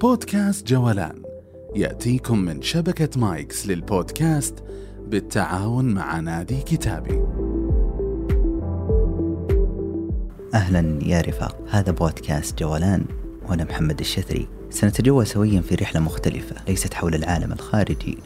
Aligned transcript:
بودكاست 0.00 0.66
جولان 0.66 1.22
يأتيكم 1.76 2.38
من 2.38 2.62
شبكة 2.62 3.20
مايكس 3.20 3.66
للبودكاست 3.66 4.54
بالتعاون 5.06 5.84
مع 5.94 6.20
نادي 6.20 6.60
كتابي. 6.60 7.22
أهلا 10.54 10.98
يا 11.02 11.20
رفاق. 11.20 11.58
هذا 11.70 11.92
بودكاست 11.92 12.58
جولان 12.58 13.04
وأنا 13.48 13.64
محمد 13.64 14.00
الشثري. 14.00 14.48
سنتجول 14.70 15.26
سويا 15.26 15.60
في 15.60 15.74
رحلة 15.74 16.00
مختلفة 16.00 16.56
ليست 16.68 16.94
حول 16.94 17.14
العالم 17.14 17.52
الخارجي 17.52 18.18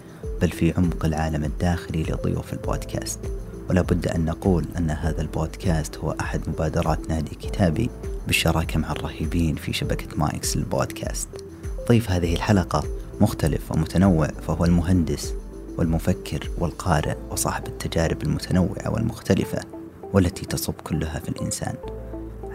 بل 0.42 0.48
في 0.48 0.72
عمق 0.76 1.04
العالم 1.04 1.44
الداخلي 1.44 2.02
لضيوف 2.02 2.52
البودكاست. 2.52 3.20
ولا 3.68 3.82
بد 3.82 4.06
أن 4.06 4.24
نقول 4.24 4.64
أن 4.78 4.90
هذا 4.90 5.20
البودكاست 5.20 5.96
هو 5.96 6.14
أحد 6.20 6.48
مبادرات 6.48 7.10
نادي 7.10 7.34
كتابي 7.34 7.90
بالشراكة 8.26 8.80
مع 8.80 8.92
الرهيبين 8.92 9.54
في 9.54 9.72
شبكة 9.72 10.16
مايكس 10.16 10.56
للبودكاست. 10.56 11.28
ضيف 11.88 12.10
هذه 12.10 12.34
الحلقة 12.34 12.84
مختلف 13.20 13.72
ومتنوع 13.72 14.28
فهو 14.46 14.64
المهندس 14.64 15.34
والمفكر 15.78 16.50
والقارئ 16.58 17.16
وصاحب 17.30 17.66
التجارب 17.66 18.22
المتنوعة 18.22 18.90
والمختلفة 18.90 19.58
والتي 20.12 20.46
تصب 20.46 20.74
كلها 20.84 21.18
في 21.18 21.28
الإنسان. 21.28 21.74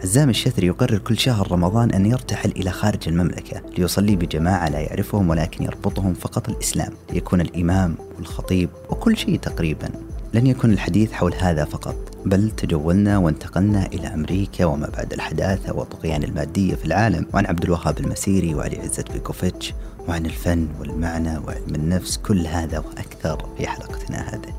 عزام 0.02 0.30
الشثري 0.30 0.66
يقرر 0.66 0.98
كل 0.98 1.18
شهر 1.18 1.52
رمضان 1.52 1.90
أن 1.90 2.06
يرتحل 2.06 2.50
إلى 2.50 2.70
خارج 2.70 3.08
المملكة 3.08 3.62
ليصلي 3.78 4.16
بجماعة 4.16 4.68
لا 4.68 4.78
يعرفهم 4.78 5.30
ولكن 5.30 5.64
يربطهم 5.64 6.14
فقط 6.14 6.48
الإسلام. 6.48 6.92
ليكون 7.12 7.40
الإمام 7.40 7.96
والخطيب 8.16 8.70
وكل 8.90 9.16
شيء 9.16 9.38
تقريبا. 9.38 10.05
لن 10.34 10.46
يكون 10.46 10.72
الحديث 10.72 11.12
حول 11.12 11.34
هذا 11.34 11.64
فقط 11.64 11.96
بل 12.26 12.50
تجولنا 12.50 13.18
وانتقلنا 13.18 13.86
إلى 13.86 14.06
أمريكا 14.06 14.64
وما 14.64 14.88
بعد 14.96 15.12
الحداثة 15.12 15.72
والطغيان 15.72 16.22
المادية 16.22 16.74
في 16.74 16.84
العالم 16.84 17.26
وعن 17.34 17.46
عبد 17.46 17.64
الوهاب 17.64 17.98
المسيري 17.98 18.54
وعلي 18.54 18.80
عزت 18.80 19.12
بيكوفيتش 19.12 19.74
وعن 20.08 20.26
الفن 20.26 20.68
والمعنى 20.80 21.38
وعلم 21.38 21.74
النفس 21.74 22.16
كل 22.16 22.46
هذا 22.46 22.78
وأكثر 22.78 23.48
في 23.58 23.66
حلقتنا 23.66 24.28
هذه. 24.28 24.54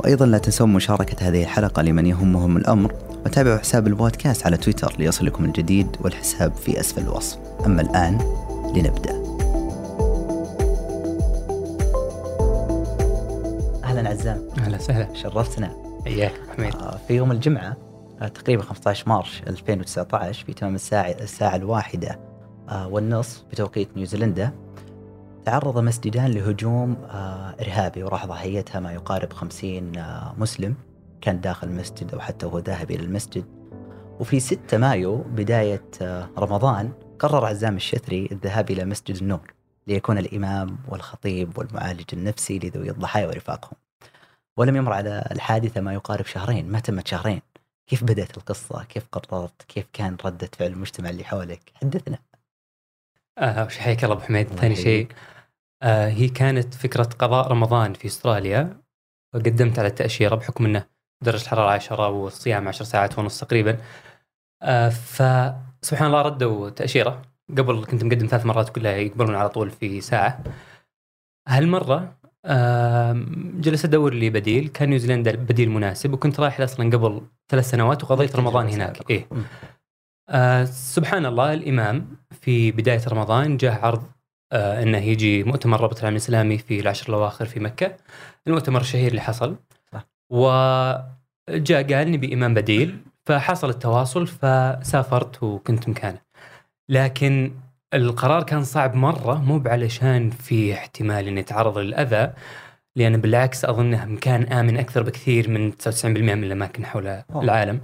وأيضا 0.00 0.26
لا 0.26 0.38
تنسون 0.38 0.72
مشاركة 0.72 1.28
هذه 1.28 1.42
الحلقة 1.42 1.82
لمن 1.82 2.06
يهمهم 2.06 2.56
الأمر 2.56 2.92
وتابعوا 3.26 3.58
حساب 3.58 3.86
البودكاست 3.86 4.46
على 4.46 4.56
تويتر 4.56 4.94
ليصلكم 4.98 5.44
الجديد 5.44 5.86
والحساب 6.00 6.52
في 6.54 6.80
أسفل 6.80 7.02
الوصف 7.02 7.38
أما 7.66 7.82
الآن 7.82 8.18
لنبدأ. 8.74 9.15
أهلا 14.06 14.20
عزام 14.20 14.48
أهلا 14.58 14.76
وسهلا. 14.76 15.14
شرفتنا. 15.14 15.76
اياك 16.06 16.32
حميد. 16.56 16.76
آه، 16.76 16.96
في 17.08 17.14
يوم 17.14 17.32
الجمعة 17.32 17.76
آه، 18.22 18.28
تقريبا 18.28 18.62
15 18.62 19.08
مارس 19.08 19.42
2019 19.46 20.44
في 20.44 20.52
تمام 20.54 20.74
الساعة 20.74 21.10
الساعة 21.10 21.56
الواحدة 21.56 22.20
آه، 22.68 22.88
والنصف 22.88 23.44
بتوقيت 23.50 23.96
نيوزيلندا 23.96 24.52
تعرض 25.44 25.78
مسجدان 25.78 26.30
لهجوم 26.30 26.96
آه، 27.10 27.54
إرهابي 27.60 28.02
وراح 28.04 28.26
ضحيتها 28.26 28.80
ما 28.80 28.92
يقارب 28.92 29.32
50 29.32 29.96
آه، 29.98 30.34
مسلم 30.38 30.74
كان 31.20 31.40
داخل 31.40 31.68
المسجد 31.68 32.14
أو 32.14 32.20
حتى 32.20 32.46
هو 32.46 32.58
ذاهب 32.58 32.90
إلى 32.90 33.02
المسجد. 33.04 33.44
وفي 34.20 34.40
6 34.40 34.78
مايو 34.78 35.16
بداية 35.16 35.84
آه، 36.02 36.28
رمضان 36.38 36.90
قرر 37.18 37.44
عزام 37.46 37.76
الشثري 37.76 38.28
الذهاب 38.32 38.70
إلى 38.70 38.84
مسجد 38.84 39.16
النور 39.16 39.52
ليكون 39.86 40.18
الإمام 40.18 40.78
والخطيب 40.88 41.58
والمعالج 41.58 42.04
النفسي 42.12 42.58
لذوي 42.58 42.90
الضحايا 42.90 43.26
ورفاقهم. 43.26 43.72
ولم 44.56 44.76
يمر 44.76 44.92
على 44.92 45.28
الحادثة 45.30 45.80
ما 45.80 45.94
يقارب 45.94 46.26
شهرين 46.26 46.68
ما 46.72 46.80
تمت 46.80 47.08
شهرين. 47.08 47.42
كيف 47.86 48.04
بدأت 48.04 48.36
القصة؟ 48.36 48.84
كيف 48.84 49.06
قررت؟ 49.12 49.62
كيف 49.62 49.86
كان 49.92 50.16
ردة 50.24 50.50
فعل 50.58 50.70
المجتمع 50.72 51.10
اللي 51.10 51.24
حولك؟ 51.24 51.72
حدثنا. 51.74 52.18
آه 53.38 53.64
وش 53.64 53.78
حياك 53.78 54.04
الله 54.04 54.16
أبو 54.16 54.24
حميد. 54.24 54.48
ثاني 54.48 54.76
شيء. 54.76 55.08
آه 55.82 56.08
هي 56.08 56.28
كانت 56.28 56.74
فكرة 56.74 57.02
قضاء 57.18 57.48
رمضان 57.48 57.94
في 57.94 58.06
أستراليا 58.06 58.80
وقدمت 59.34 59.78
على 59.78 59.88
التأشيرة 59.88 60.34
بحكم 60.34 60.64
إنه 60.64 60.86
درجة 61.22 61.42
الحرارة 61.42 61.70
10 61.70 62.08
والصيام 62.08 62.68
10 62.68 62.84
ساعات 62.84 63.18
ونص 63.18 63.40
تقريبا. 63.40 63.78
آه 64.62 64.88
فسبحان 64.88 66.06
الله 66.06 66.22
ردوا 66.22 66.70
تأشيرة. 66.70 67.22
قبل 67.50 67.84
كنت 67.84 68.04
مقدم 68.04 68.26
ثلاث 68.26 68.46
مرات 68.46 68.68
كلها 68.68 68.92
يقبلون 68.92 69.34
على 69.34 69.48
طول 69.48 69.70
في 69.70 70.00
ساعة. 70.00 70.44
هالمرة 71.48 71.94
آه 71.94 72.25
جلست 73.60 73.84
أدور 73.84 74.14
لي 74.14 74.30
بديل. 74.30 74.68
كان 74.68 74.88
نيوزيلندا 74.88 75.36
بديل 75.36 75.70
مناسب 75.70 76.12
وكنت 76.12 76.40
رايح 76.40 76.60
أصلا 76.60 76.96
قبل 76.96 77.22
ثلاث 77.48 77.70
سنوات 77.70 78.04
وقضيت 78.04 78.36
رمضان 78.36 78.68
هناك. 78.68 79.10
إيه. 79.10 79.28
آه 80.28 80.64
سبحان 80.64 81.26
الله 81.26 81.54
الإمام 81.54 82.16
في 82.40 82.72
بداية 82.72 83.00
رمضان 83.08 83.56
جاء 83.56 83.84
عرض 83.86 84.02
آه 84.52 84.82
أنه 84.82 84.98
يجي 84.98 85.44
مؤتمر 85.44 85.80
رابط 85.80 85.98
العالم 85.98 86.16
الإسلامي 86.16 86.58
في 86.58 86.80
العشر 86.80 87.08
الأواخر 87.08 87.44
في 87.46 87.60
مكة. 87.60 87.96
المؤتمر 88.46 88.80
الشهير 88.80 89.10
اللي 89.10 89.20
حصل. 89.20 89.56
وجاء 90.32 91.94
قال 91.94 92.12
نبي 92.12 92.34
إمام 92.34 92.54
بديل. 92.54 92.98
فحصل 93.26 93.68
التواصل 93.68 94.26
فسافرت 94.26 95.42
وكنت 95.42 95.88
مكانه. 95.88 96.18
لكن 96.88 97.52
القرار 97.94 98.42
كان 98.42 98.64
صعب 98.64 98.94
مرة 98.94 99.34
مو 99.42 99.62
علشان 99.66 100.30
في 100.30 100.74
احتمال 100.74 101.28
أن 101.28 101.38
يتعرض 101.38 101.78
للأذى 101.78 102.32
لأن 102.96 103.16
بالعكس 103.20 103.64
أظنه 103.64 104.04
مكان 104.04 104.42
آمن 104.42 104.76
أكثر 104.76 105.02
بكثير 105.02 105.50
من 105.50 105.72
99% 105.72 106.06
من 106.06 106.44
الأماكن 106.44 106.86
حول 106.86 107.06
أوه. 107.06 107.42
العالم. 107.42 107.80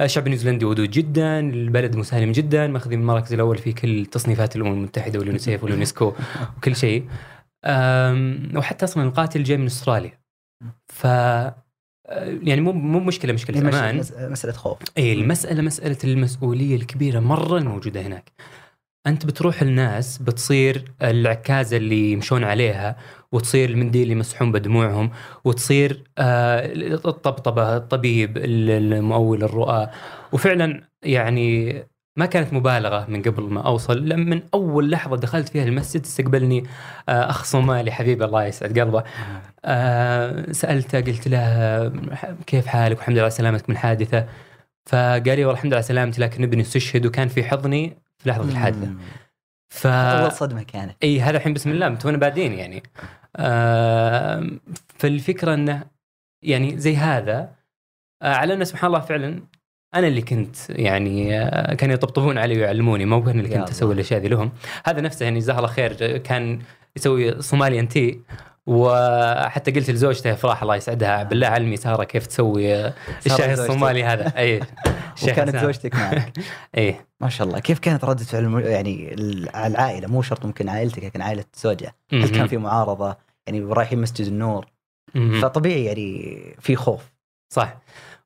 الشعب 0.00 0.26
النيوزيلندي 0.26 0.64
ودود 0.64 0.90
جدا 0.90 1.40
البلد 1.40 1.96
مسالم 1.96 2.32
جدا 2.32 2.66
ماخذين 2.66 3.00
المركز 3.00 3.32
الأول 3.32 3.58
في 3.58 3.72
كل 3.72 4.06
تصنيفات 4.06 4.56
الأمم 4.56 4.72
المتحدة 4.72 5.18
واليونيسيف 5.18 5.62
واليونسكو 5.64 6.12
وكل 6.56 6.76
شيء. 6.76 7.04
وحتى 8.56 8.84
أصلا 8.84 9.02
القاتل 9.04 9.42
جاي 9.42 9.56
من 9.56 9.66
أستراليا. 9.66 10.12
ف 10.88 11.04
يعني 12.42 12.60
مو 12.60 12.72
مو 12.72 13.00
مشكلة 13.00 13.32
مشكلة 13.32 13.58
أمان. 13.60 13.96
مس- 13.96 14.12
مسألة 14.18 14.52
خوف. 14.52 14.78
اي 14.98 15.12
المسألة 15.12 15.62
مسألة 15.62 15.98
المسؤولية 16.04 16.76
الكبيرة 16.76 17.20
مرة 17.20 17.58
الموجوده 17.58 18.00
هناك. 18.00 18.32
أنت 19.06 19.26
بتروح 19.26 19.62
الناس 19.62 20.18
بتصير 20.18 20.84
العكازه 21.02 21.76
اللي 21.76 22.12
يمشون 22.12 22.44
عليها 22.44 22.96
وتصير 23.32 23.70
المنديل 23.70 24.02
اللي 24.02 24.12
يمسحون 24.12 24.52
بدموعهم 24.52 25.10
وتصير 25.44 26.04
آه، 26.18 26.72
الطبطبة 27.04 27.76
الطبيب 27.76 28.36
ال- 28.36 28.70
المؤول 28.92 29.42
الرؤى. 29.44 29.88
وفعلا 30.32 30.82
يعني 31.02 31.74
ما 32.16 32.26
كانت 32.26 32.52
مبالغة 32.52 33.06
من 33.08 33.22
قبل 33.22 33.42
ما 33.42 33.60
أوصل. 33.66 34.08
لما 34.08 34.24
من 34.24 34.42
أول 34.54 34.90
لحظة 34.90 35.16
دخلت 35.16 35.48
فيها 35.48 35.64
المسجد 35.64 36.02
استقبلني 36.04 36.64
آه، 37.08 37.30
أخ 37.30 37.44
صومالي 37.44 37.90
حبيبي 37.92 38.24
الله 38.24 38.44
يسعد 38.44 38.78
قلبه. 38.78 39.04
آه، 39.64 40.52
سألته 40.52 41.00
قلت 41.00 41.28
له 41.28 41.92
كيف 42.46 42.66
حالك؟ 42.66 42.96
والحمد 42.98 43.18
لله 43.18 43.28
سلامتك 43.28 43.68
من 43.70 43.74
الحادثه 43.74 44.26
فقال 44.90 45.24
لي 45.26 45.44
والله 45.44 45.52
الحمد 45.52 45.72
لله 45.72 45.80
سلامتي 45.82 46.20
لكن 46.20 46.42
ابني 46.42 46.62
استشهد 46.62 47.06
وكان 47.06 47.28
في 47.28 47.44
حضني 47.44 47.96
في 48.22 48.28
لحظة 48.28 48.50
الحادثة. 48.50 48.94
ف 49.72 49.86
أول 49.86 50.32
صدمة 50.32 50.62
كانت. 50.62 50.96
إي 51.02 51.20
هذا 51.20 51.36
الحين 51.36 51.52
بسم 51.52 51.70
الله 51.70 51.94
تونا 51.94 52.16
بادين 52.16 52.52
يعني. 52.52 52.82
آه 53.36 54.50
فالفكرة 54.98 55.54
إنه 55.54 55.84
يعني 56.42 56.78
زي 56.78 56.96
هذا 56.96 57.54
آه 58.22 58.34
على 58.34 58.54
إنه 58.54 58.64
سبحان 58.64 58.86
الله 58.86 59.00
فعلا 59.00 59.42
أنا 59.94 60.06
اللي 60.06 60.22
كنت 60.22 60.56
يعني 60.70 61.40
آه 61.40 61.74
كانوا 61.74 61.94
يطبطبون 61.94 62.38
علي 62.38 62.58
ويعلموني 62.58 63.04
مو 63.04 63.18
أنا 63.18 63.30
اللي 63.30 63.48
كنت 63.58 63.70
أسوي. 63.70 63.94
الأشياء 63.94 64.20
ذي 64.20 64.28
لهم. 64.28 64.52
هذا 64.84 65.00
نفسه 65.00 65.24
يعني 65.24 65.38
جزاه 65.38 65.56
الله 65.56 65.68
خير 65.68 66.18
كان 66.18 66.58
يسوي 66.96 67.42
صومالي 67.42 67.86
تي 67.86 68.20
وحتى 68.66 69.70
قلت 69.70 69.90
لزوجته 69.90 70.32
افراح 70.32 70.62
الله 70.62 70.76
يسعدها. 70.76 71.22
بالله 71.22 71.46
علمي 71.46 71.76
ساره 71.76 72.04
كيف 72.04 72.26
تسوي 72.26 72.86
الشاي. 73.26 73.52
الصومالي 73.52 74.04
هذا؟ 74.04 74.32
اي 74.38 74.60
وكانت. 75.22 75.56
زوجتك 75.56 75.94
معك. 75.94 76.32
اي 76.78 76.96
ما 77.20 77.28
شاء 77.28 77.46
الله. 77.46 77.58
كيف 77.58 77.78
كانت 77.78 78.04
ردة 78.04 78.24
فعل 78.24 78.42
الم- 78.44 78.58
يعني 78.58 79.14
ال- 79.14 79.56
العائلة؟ 79.56 80.08
مو 80.08 80.22
شرط 80.22 80.46
ممكن 80.46 80.68
عائلتك 80.68 81.04
لكن 81.04 81.22
عائلة 81.22 81.44
زوجها. 81.56 81.94
هل 82.12 82.28
كان 82.28 82.46
في 82.46 82.56
معارضة؟ 82.56 83.16
يعني 83.46 83.60
رايحين 83.60 84.00
مسجد 84.00 84.26
النور. 84.26 84.66
فطبيعي 85.42 85.84
يعني 85.84 86.38
في 86.60 86.76
خوف. 86.76 87.12
صح. 87.52 87.76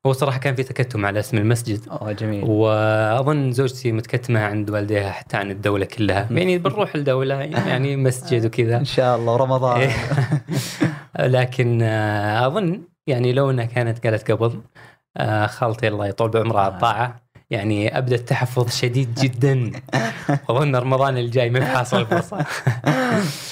هو 0.07 0.13
صراحة 0.13 0.39
كان 0.39 0.55
في 0.55 0.63
تكتم 0.63 1.05
على 1.05 1.19
اسم 1.19 1.37
المسجد. 1.37 1.89
أوه 1.89 2.11
جميل. 2.11 2.43
وأظن 2.43 3.51
زوجتي 3.51 3.91
متكتمة 3.91 4.39
عند 4.39 4.69
والديها 4.69 5.11
حتى 5.11 5.37
عن 5.37 5.51
الدولة 5.51 5.85
كلها. 5.85 6.27
يعني 6.31 6.57
بنروح 6.57 6.95
الدولة 6.95 7.35
يعني 7.35 7.95
مسجد 7.95 8.45
وكذا. 8.45 8.77
إن 8.85 8.85
شاء 8.85 9.15
الله 9.15 9.33
ورمضان 9.33 9.81
إيه. 9.81 9.91
لكن 11.37 11.81
آه، 11.81 12.47
أظن 12.47 12.81
يعني 13.07 13.33
لو 13.33 13.49
إنها 13.49 13.65
كانت 13.65 14.07
قالت 14.07 14.31
قبل 14.31 14.61
آه، 15.17 15.47
خالتي 15.47 15.87
الله 15.87 16.07
يطول 16.07 16.29
بعمرها 16.29 16.61
على 16.61 16.73
الطاعه 16.73 17.21
يعني 17.49 17.97
أبدأ 17.97 18.15
التحفظ 18.15 18.71
شديد 18.71 19.15
جدا. 19.15 19.71
اظن 20.49 20.75
رمضان 20.75 21.17
الجاي 21.17 21.49
ما 21.49 21.59
بحاصل 21.59 22.01
الفرصه 22.01 22.45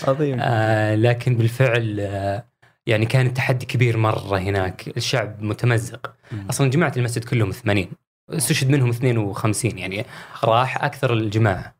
عظيم. 0.08 0.38
آه، 0.42 0.96
لكن 0.96 1.36
بالفعل 1.38 1.98
آه، 2.00 2.44
يعني 2.88 3.06
كان 3.06 3.26
التحدي 3.26 3.66
كبير 3.66 3.98
مرة 3.98 4.38
هناك. 4.38 4.98
الشعب 4.98 5.44
متمزق. 5.44 6.14
أصلا 6.50 6.70
جماعة 6.70 6.94
المسجد 6.98 7.24
كلهم 7.24 7.52
80 7.52 7.88
استشهد 8.30 8.70
منهم 8.70 8.90
52 8.90 9.78
يعني 9.78 10.06
راح 10.44 10.84
أكثر 10.84 11.14
الجماعة. 11.14 11.76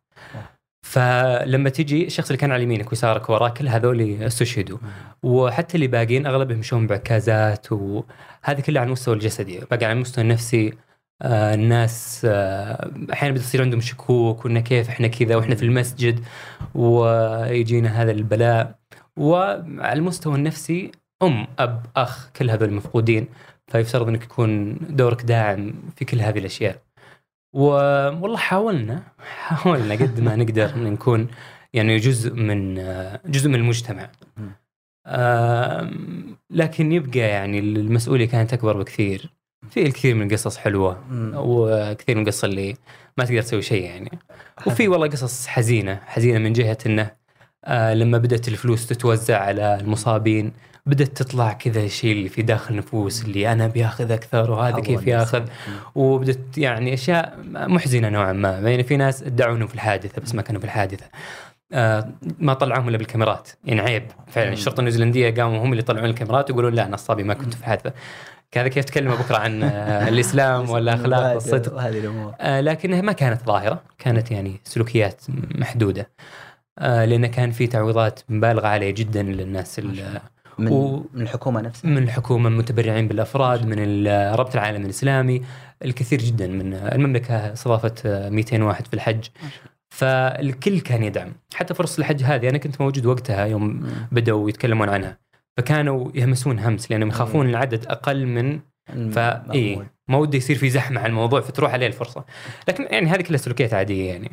فلما 0.86 1.70
تجي 1.70 2.06
الشخص 2.06 2.28
اللي 2.28 2.38
كان 2.38 2.52
على 2.52 2.64
يمينك 2.64 2.90
ويسارك 2.90 3.30
وراك 3.30 3.58
كل 3.58 3.68
هذول 3.68 4.24
استشهدوا. 4.24 4.78
وحتى 5.24 5.76
اللي 5.76 5.88
باقين 5.88 6.26
أغلبهم 6.26 6.58
يمشون 6.58 6.88
بعكازات 6.88 7.72
وهذه 7.72 8.60
كلها 8.66 8.82
على 8.82 8.88
المستوى 8.88 9.16
الجسدي. 9.16 9.60
باقي 9.72 9.86
على 9.86 9.94
المستوى 9.94 10.24
النفسي. 10.24 10.74
آه 11.22 11.54
الناس 11.54 12.22
آه 12.30 12.92
أحيانا 13.14 13.36
بتصير 13.36 13.62
عندهم 13.62 13.82
شكوك 13.82 14.46
وانه 14.46 14.60
كيف 14.60 14.90
إحنا 14.90 15.08
كذا 15.08 15.36
وإحنا 15.36 15.56
في 15.56 15.64
المسجد. 15.64 16.24
ويجينا 16.76 18.02
هذا 18.02 18.12
البلاء. 18.12 18.76
وعلى 19.18 19.94
المستوى 19.94 20.36
النفسي 20.36 20.92
أم 21.24 21.48
أب 21.60 21.86
أخ 21.96 22.32
كل 22.32 22.50
هذول 22.50 22.74
مفقودين 22.74 23.28
فيفترض 23.68 24.08
إنك 24.08 24.24
يكون 24.24 24.78
دورك 24.90 25.22
داعم 25.22 25.74
في 25.96 26.06
كل 26.06 26.22
هذه 26.22 26.40
الأشياء. 26.40 26.82
والله 27.54 28.38
حاولنا 28.38 29.04
حاولنا 29.20 29.94
قد 29.94 30.20
ما 30.20 30.36
نقدر 30.36 30.76
إن 30.76 30.84
نكون 30.84 31.28
يعني 31.74 31.98
جزء 31.98 32.34
من 32.34 32.76
جزء 33.26 33.50
من 33.50 33.56
المجتمع. 33.56 34.10
لكن 36.50 36.92
يبقى 36.92 37.20
يعني 37.20 37.60
المسؤولية 37.60 38.28
كانت 38.28 38.54
أكبر 38.54 38.78
بكثير. 38.78 39.30
في 39.70 39.82
الكثير 39.82 40.16
من 40.16 40.28
القصص 40.28 40.58
حلوة 40.58 41.04
وكثير 41.36 42.16
من 42.16 42.22
القصص 42.22 42.44
اللي 42.44 42.76
ما 43.18 43.26
تقدر 43.26 43.42
تسوي 43.42 43.62
شيء 43.62 43.84
يعني. 43.84 44.12
وفي 44.68 44.88
والله 44.88 45.08
قصص 45.08 45.48
حزينة 45.48 46.00
حزينة 46.06 46.40
من 46.40 46.54
جهة 46.54 46.78
إنه 46.86 47.12
آه، 47.68 47.94
لما 47.94 48.18
بدأت 48.18 48.48
الفلوس 48.48 48.88
تتوزع 48.88 49.40
على 49.40 49.78
المصابين 49.82 50.54
بدأت 50.86 51.08
تطلع 51.08 51.54
كذا 51.54 51.84
الشيء 51.84 52.12
اللي 52.12 52.30
في 52.30 52.42
داخل 52.42 52.74
النفوس 52.74 53.26
اللي 53.26 53.52
أنا 53.52 53.68
بياخذ 53.68 54.12
أكثر 54.12 54.52
وهذا 54.52 54.80
كيف 54.80 55.08
يأخذ؟ 55.08 55.44
وبدت 55.96 56.58
يعني 56.58 56.94
أشياء 56.94 57.38
محزنة 57.52 58.10
نوعا 58.10 58.34
ما. 58.34 58.50
يعني 58.50 58.84
في 58.84 58.98
ناس 58.98 59.24
ادعوا 59.24 59.56
انهم 59.56 59.68
في 59.68 59.76
الحادثة 59.76 60.22
بس 60.22 60.36
ما 60.36 60.42
كانوا 60.42 60.62
في 60.62 60.66
الحادثة. 60.66 61.06
آه 61.74 62.10
ما 62.40 62.54
طلعوهم 62.54 62.90
إلا 62.90 62.98
بالكاميرات. 62.98 63.50
يعني 63.64 63.82
عيب. 63.82 64.04
فعلا 64.28 64.54
الشرطة 64.54 64.80
النيوزيلندية 64.80 65.30
قاموا 65.30 65.64
هم 65.64 65.72
اللي 65.72 65.80
يطلعون 65.80 66.10
الكاميرات 66.10 66.50
ويقولون 66.50 66.74
لا 66.74 66.88
نصابي 66.88 67.24
ما 67.24 67.34
كنت 67.34 67.54
في 67.54 67.60
الحادثة. 67.60 67.94
هذا 68.56 68.68
كيف 68.68 68.86
تكلم 68.86 69.16
بكرة 69.16 69.38
عن 69.38 69.64
آه، 69.64 70.08
الإسلام 70.10 70.70
والأخلاق 70.70 71.34
والصدق. 71.34 71.74
وهذه 71.74 72.00
الأمور. 72.00 72.34
آه 72.40 72.62
لكنها 72.62 73.02
ما 73.02 73.12
كانت 73.12 73.42
ظاهرة. 73.46 73.84
كانت 73.98 74.32
يعني 74.32 74.62
سلوكيات 74.64 75.22
محدودة. 75.56 76.10
آه 76.80 77.06
لأن 77.06 77.26
كان 77.26 77.52
في 77.52 77.68
تعويضات 77.68 78.20
مبالغة 78.30 78.68
عاليه 78.68 78.92
جدا 78.92 79.24
للناس 79.24 79.80
من, 80.60 80.72
و 80.72 81.06
من 81.14 81.22
الحكومة 81.22 81.62
نفسها. 81.62 81.90
من 81.90 82.04
الحكومة 82.04 82.50
متبرعين 82.50 83.08
بالأفراد 83.08 83.66
من 83.66 84.08
رابطه 84.08 84.54
العالم 84.54 84.86
الإسلامي 84.86 85.42
الكثير 85.86 86.20
جدا 86.20 86.48
من 86.48 86.74
المملكة 86.74 87.54
استضافت 87.54 88.08
200 88.08 88.64
واحد 88.64 88.88
في 88.88 88.94
الحج. 88.94 89.26
فالكل 89.90 90.80
كان 90.80 91.04
يدعم. 91.04 91.34
حتى 91.56 91.74
فرص 91.74 91.98
الحج 91.98 92.24
هذه 92.24 92.50
أنا 92.50 92.58
كنت 92.58 92.82
موجود 92.82 93.06
وقتها 93.06 93.46
يوم 93.46 93.88
بدأوا 94.12 94.50
يتكلمون 94.50 94.90
عنها. 94.90 95.18
فكانوا 95.58 96.12
يهمسون 96.16 96.60
همس 96.60 96.92
لأنهم 96.92 97.10
يخافون 97.10 97.50
العدد 97.50 97.86
أقل 97.86 98.26
من 98.26 98.60
فا 99.12 99.54
اي 99.54 99.86
ما 100.08 100.18
ودي 100.18 100.38
يصير 100.38 100.56
في 100.56 100.70
زحمة 100.70 101.00
على 101.02 101.10
الموضوع 101.10 101.42
فتروح 101.42 101.74
عليه 101.74 101.88
الفرصة. 101.88 102.26
لكن 102.68 102.84
يعني 102.84 103.08
هذه 103.08 103.22
كلها 103.22 103.38
سلوكيات 103.38 103.74
عادية 103.74 104.12
يعني. 104.12 104.32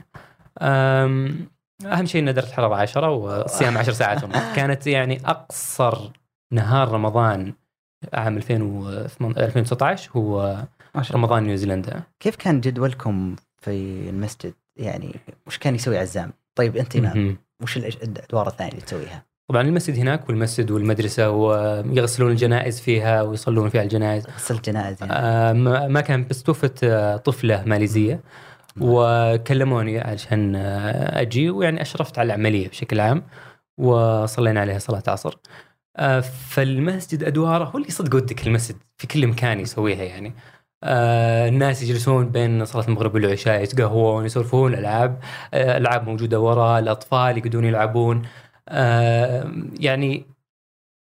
أهم 1.86 2.06
شيء 2.06 2.20
ان 2.22 2.34
درجه 2.34 2.46
الحراره 2.46 2.74
10 2.74 3.10
والصيام 3.10 3.78
10 3.78 3.92
ساعات 3.92 4.24
ونص 4.24 4.36
كانت 4.56 4.86
يعني 4.86 5.20
أقصر 5.24 6.10
نهار 6.52 6.88
رمضان 6.88 7.52
عام 8.14 8.36
2019 8.36 10.10
هو 10.16 10.62
رمضان 11.12 11.42
نيوزيلندا. 11.42 12.02
كيف 12.20 12.36
كان 12.36 12.60
جدولكم 12.60 13.36
في 13.60 13.70
المسجد؟ 14.08 14.54
يعني 14.76 15.14
وش 15.46 15.58
كان 15.58 15.74
يسوي 15.74 15.98
عزام؟ 15.98 16.32
طيب 16.54 16.76
أنت 16.76 16.96
إمام 16.96 17.36
وش 17.62 17.76
الأدوار 17.76 18.48
الثانية 18.48 18.72
اللي 18.72 18.82
تسويها؟ 18.82 19.22
طبعا 19.48 19.62
المسجد 19.62 19.98
هناك 19.98 20.28
والمسجد 20.28 20.70
والمدرسة 20.70 21.30
ويغسلون 21.30 22.30
الجنائز 22.30 22.80
فيها 22.80 23.22
ويصلون 23.22 23.68
فيها 23.68 23.82
الجنائز. 23.82 24.26
غسل 24.26 24.54
الجنائز 24.54 24.96
يعني. 25.00 25.12
آه 25.12 25.52
ما 25.88 26.00
كان 26.00 26.26
بس 26.26 26.42
توفت 26.42 26.84
آه، 26.84 27.16
طفلة 27.16 27.64
ماليزية. 27.66 28.20
وكلموني 28.80 30.00
عشان 30.00 30.56
أجي 30.56 31.50
ويعني 31.50 31.82
أشرفت 31.82 32.18
على 32.18 32.26
العملية 32.26 32.68
بشكل 32.68 33.00
عام 33.00 33.22
وصلينا 33.78 34.60
عليها 34.60 34.78
صلاة 34.78 35.02
عصر. 35.08 35.38
آه، 35.96 36.20
فالمسجد 36.20 37.24
أدواره 37.24 37.64
هو 37.64 37.78
اللي 37.78 37.90
صدق 37.90 38.14
ودك 38.16 38.46
المسجد 38.46 38.76
في 38.98 39.06
كل 39.06 39.26
مكان 39.26 39.60
يسويها 39.60 40.02
يعني. 40.02 40.34
آه، 40.84 41.48
الناس 41.48 41.82
يجلسون 41.82 42.28
بين 42.28 42.64
صلاة 42.64 42.84
المغرب 42.88 43.14
والعشاء 43.14 43.62
يتقهوون 43.62 44.26
يسولفون 44.26 44.74
العاب 44.74 45.20
آه، 45.54 45.76
ألعاب 45.78 46.08
موجودة 46.08 46.40
وراء 46.40 46.78
الأطفال 46.78 47.38
يقعدون 47.38 47.64
يلعبون. 47.64 48.22
يعني 49.80 50.26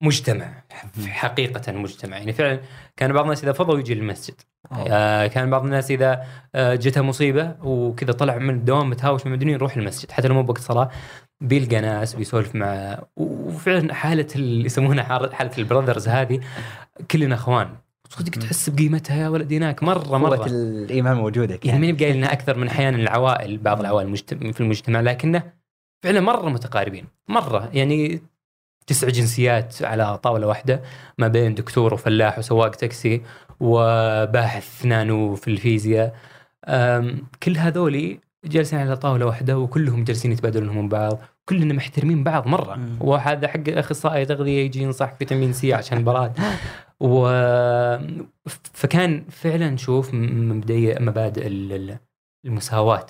مجتمع 0.01 0.63
حقيقة 1.07 1.71
مجتمع. 1.71 2.17
يعني 2.17 2.33
فعلا 2.33 2.59
كان 2.97 3.13
بعض 3.13 3.23
الناس 3.23 3.43
إذا 3.43 3.51
فضوا 3.53 3.79
يجي 3.79 3.95
للمسجد. 3.95 4.35
آه. 4.71 5.27
كان 5.27 5.49
بعض 5.49 5.63
الناس 5.63 5.91
إذا 5.91 6.23
آه 6.55 6.75
جته 6.75 7.01
مصيبة 7.01 7.55
وكذا 7.63 8.11
طلع 8.11 8.37
من 8.37 8.53
الدوام 8.53 8.89
متهاوش 8.89 9.25
من 9.25 9.31
المدنيين 9.31 9.55
يروح 9.55 9.77
المسجد. 9.77 10.11
حتى 10.11 10.27
لو 10.27 10.33
مو 10.33 10.43
بوقت 10.43 10.61
صلاة 10.61 10.89
بيلقى 11.41 11.81
ناس 11.81 12.15
بيسولف 12.15 12.55
مع 12.55 12.99
وفعلا 13.17 13.93
حالة 13.93 14.27
اللي 14.35 14.65
يسمونها 14.65 15.03
حالة 15.03 15.51
البراذرز 15.57 16.07
هذه 16.07 16.39
كلنا 17.11 17.35
إخوان. 17.35 17.69
صدق 18.09 18.39
تحس 18.39 18.69
بقيمتها 18.69 19.17
يا 19.17 19.29
ولدي 19.29 19.57
هناك 19.57 19.83
مرة 19.83 20.17
مرة. 20.17 20.35
قوة 20.35 20.45
الإيمان 20.45 21.17
موجودة 21.17 21.59
يعني 21.63 21.79
مين 21.79 21.97
قايل 21.97 22.15
انها 22.15 22.33
أكثر 22.33 22.57
من 22.57 22.67
أحيانا 22.67 22.97
العوائل 22.97 23.57
بعض 23.57 23.79
العوائل 23.79 24.17
في 24.53 24.61
المجتمع 24.61 24.99
لكنه 25.01 25.43
فعلا 26.03 26.19
مرة 26.19 26.49
متقاربين. 26.49 27.05
مرة. 27.27 27.69
يعني 27.73 28.21
تسع 28.87 29.07
جنسيات 29.07 29.83
على 29.83 30.17
طاولة 30.17 30.47
واحدة 30.47 30.81
ما 31.17 31.27
بين 31.27 31.55
دكتور 31.55 31.93
وفلاح 31.93 32.39
وسواق 32.39 32.71
تاكسي 32.71 33.21
وباحث 33.59 34.85
نانو 34.85 35.35
في 35.35 35.47
الفيزياء. 35.47 36.15
كل 37.43 37.57
هذولي 37.57 38.19
جالسين 38.45 38.79
على 38.79 38.97
طاولة 38.97 39.25
واحدة 39.25 39.57
وكلهم 39.57 40.03
جالسين 40.03 40.31
يتبادلون 40.31 40.77
من 40.77 40.89
بعض 40.89 41.19
كلنا 41.45 41.73
محترمين 41.73 42.23
بعض 42.23 42.47
مرة. 42.47 42.79
وهذا 42.99 43.47
حق 43.47 43.69
أخصائي 43.69 44.25
تغذية 44.25 44.65
يجي 44.65 44.81
ينصح 44.81 45.13
فيتامين 45.13 45.53
سي 45.53 45.73
عشان 45.73 45.97
البراد 45.97 46.39
و 46.99 47.27
فكان 48.73 49.25
فعلا 49.29 49.77
شوف 49.77 50.13
مبدئيا 50.13 50.99
مبادئ 50.99 51.47
المساواة. 52.45 53.07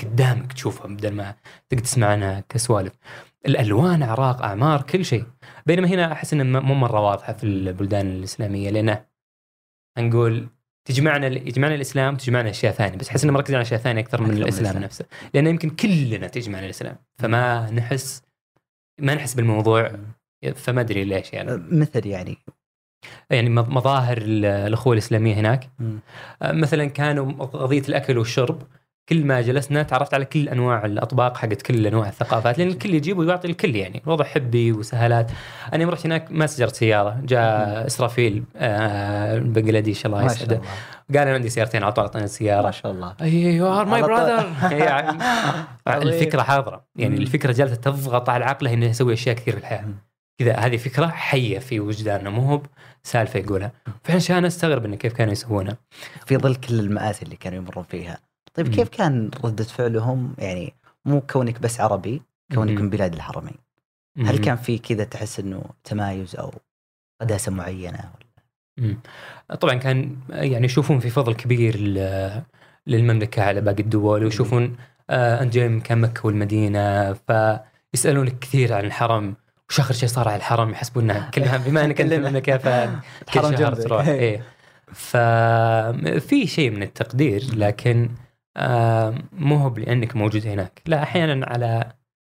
قدامك 0.00 0.52
تشوفها 0.52 0.86
بدل 0.86 1.14
ما 1.14 1.34
تقعد 1.68 1.82
تسمع 1.82 2.06
عنها 2.06 2.44
كسوالف. 2.48 2.92
الألوان 3.48 4.02
أعراق 4.02 4.42
أعمار 4.42 4.82
كل 4.82 5.04
شيء. 5.04 5.24
بينما 5.66 5.88
هنا 5.88 6.12
أحس 6.12 6.32
انها 6.32 6.60
مو 6.60 6.74
مرة 6.74 7.00
واضحة 7.00 7.32
في 7.32 7.44
البلدان 7.44 8.06
الإسلامية 8.06 8.70
لأنه 8.70 9.04
نقول 9.98 10.48
تجمعنا 10.84 11.26
يجمعنا 11.26 11.74
الإسلام 11.74 12.16
تجمعنا 12.16 12.50
أشياء 12.50 12.72
ثانية 12.72 12.98
بس 12.98 13.08
أحس 13.08 13.24
إنه 13.24 13.32
مركزين 13.32 13.56
على 13.56 13.62
أشياء 13.62 13.80
ثانية 13.80 14.00
أكثر 14.00 14.22
من 14.22 14.30
الإسلام, 14.30 14.64
الإسلام. 14.64 14.82
نفسه. 14.82 15.04
لأنه 15.34 15.50
يمكن 15.50 15.70
كلنا 15.70 16.26
تجمعنا 16.26 16.64
الإسلام 16.64 16.96
فما 17.18 17.70
نحس 17.70 18.22
ما 19.00 19.14
نحس 19.14 19.34
بالموضوع 19.34 19.92
فما 20.54 20.80
أدري 20.80 21.04
ليش 21.04 21.32
يعني. 21.32 21.62
مثل 21.70 22.06
يعني؟ 22.06 22.38
يعني 23.30 23.50
مظاهر 23.50 24.18
الأخوة 24.22 24.92
الإسلامية 24.92 25.34
هناك. 25.34 25.70
مثلا 26.42 26.86
كانوا 26.86 27.32
قضية 27.44 27.82
الأكل 27.88 28.18
والشرب. 28.18 28.62
كل 29.08 29.24
ما 29.24 29.40
جلسنا 29.40 29.82
تعرفت 29.82 30.14
على 30.14 30.24
كل 30.24 30.48
أنواع 30.48 30.84
الأطباق 30.84 31.36
حقت 31.36 31.62
كل 31.62 31.86
أنواع 31.86 32.08
الثقافات 32.08 32.58
لأن 32.58 32.68
الكل 32.68 32.94
يجيب 32.94 33.18
ويعطي 33.18 33.48
الكل 33.48 33.76
يعني. 33.76 34.02
الوضع 34.06 34.24
حبي 34.24 34.72
وسهالات 34.72 35.30
أنا 35.72 35.82
يوم 35.82 35.90
رحت 35.90 36.06
هناك 36.06 36.32
ما 36.32 36.46
استأجرت 36.46 36.74
سيارة. 36.74 37.20
جاء 37.24 37.86
إسرافيل 37.86 38.44
آه 38.56 39.38
بنجلاديش 39.38 40.06
الله 40.06 40.24
يسعده. 40.24 40.60
قال 41.08 41.18
أنا 41.18 41.34
عندي 41.34 41.48
سيارتين 41.48 41.82
اعطوا 41.82 42.02
أعطاني 42.02 42.24
السيارة. 42.24 42.62
ما 42.62 42.70
شاء 42.70 42.92
الله. 42.92 43.14
you 43.26 43.80
are 43.80 43.84
my 43.84 44.02
brother 44.02 44.52
الفكرة 45.86 46.42
حاضرة. 46.42 46.84
يعني 46.96 47.16
الفكرة 47.16 47.52
جالسة 47.52 47.76
تضغط 47.76 48.28
على 48.28 48.44
عقله 48.44 48.74
إنه 48.74 48.86
يسوي 48.86 49.12
أشياء 49.12 49.36
كثير 49.36 49.54
في 49.54 49.60
الحياة. 49.60 49.84
كذا 50.38 50.56
هذه 50.56 50.76
فكرة 50.76 51.06
حية 51.06 51.58
في 51.58 51.80
وجداننا. 51.80 52.30
مو 52.30 52.42
هو 52.42 52.62
سالفه 53.02 53.40
يقولها. 53.40 53.72
فعشان 54.04 54.44
أستغرب 54.44 54.84
إنه 54.84 54.96
كيف 54.96 55.12
كانوا 55.12 55.32
يسوونها. 55.32 55.76
في 56.26 56.36
ظل 56.36 56.54
كل 56.54 56.80
المآسي 56.80 57.24
اللي 57.24 57.36
كانوا 57.36 57.58
يمرون 57.58 57.84
فيها. 57.84 58.18
طيب 58.58 58.68
كيف 58.74 58.88
كان 58.88 59.30
ردة 59.44 59.64
فعلهم؟ 59.64 60.34
يعني 60.38 60.74
مو 61.04 61.20
كونك 61.20 61.60
بس 61.60 61.80
عربي 61.80 62.22
كونك 62.54 62.80
من 62.80 62.90
بلاد 62.90 63.14
الحرمين. 63.14 63.54
هل 64.18 64.38
كان 64.38 64.56
في 64.56 64.78
كذا 64.78 65.04
تحس 65.04 65.40
إنه 65.40 65.62
تمايز 65.84 66.36
أو 66.36 66.52
قداسه 67.20 67.52
معينة 67.52 68.10
ولا؟ 68.78 68.96
طبعا 69.60 69.74
كان 69.74 70.16
يعني 70.30 70.64
يشوفون 70.64 70.98
في 70.98 71.10
فضل 71.10 71.34
كبير 71.34 71.76
للمملكة 72.86 73.42
على 73.42 73.60
باقي 73.60 73.82
الدول 73.82 74.24
ويشوفون 74.24 74.76
آه 75.10 75.42
انت 75.42 75.54
جاي 75.54 75.68
من 75.68 75.76
مكان 75.76 75.98
مكة 76.00 76.26
والمدينة 76.26 77.12
فيسألونك 77.12 78.38
كثير 78.38 78.72
عن 78.72 78.84
الحرم 78.84 79.34
وش 79.70 79.80
آخر 79.80 79.94
شيء 79.94 80.08
صار 80.08 80.28
على 80.28 80.36
الحرم؟ 80.36 80.70
يحسبونها 80.70 81.30
كلها 81.30 81.56
بما 81.56 81.84
إنك 81.84 82.00
أنت 82.00 82.12
في 82.12 82.16
المملكة 82.16 82.58
فكل 82.58 83.58
شهر 83.58 83.74
تروح. 83.74 84.06
إيه. 84.06 84.42
ففي 84.92 86.46
شيء 86.46 86.70
من 86.70 86.82
التقدير 86.82 87.44
لكن 87.56 88.08
مو 89.32 89.56
هو 89.56 89.74
لانك 89.76 90.16
موجود 90.16 90.46
هناك. 90.46 90.82
لا 90.86 91.02
أحيانا 91.02 91.46
على 91.46 91.92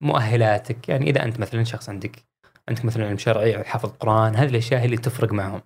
مؤهلاتك. 0.04 0.90
يعني 0.90 1.10
إذا 1.10 1.24
أنت 1.24 1.40
مثلا 1.40 1.64
شخص 1.64 1.90
عندك 1.90 2.24
عندك 2.70 2.86
مثلا 2.86 3.08
علم 3.08 3.18
شرعي 3.18 3.58
أو 3.58 3.64
حفظ 3.64 3.90
قرآن 3.90 4.36
هذه 4.36 4.50
الأشياء 4.50 4.82
هي 4.82 4.86
اللي 4.86 4.98
تفرق 4.98 5.34
معهم 5.34 5.62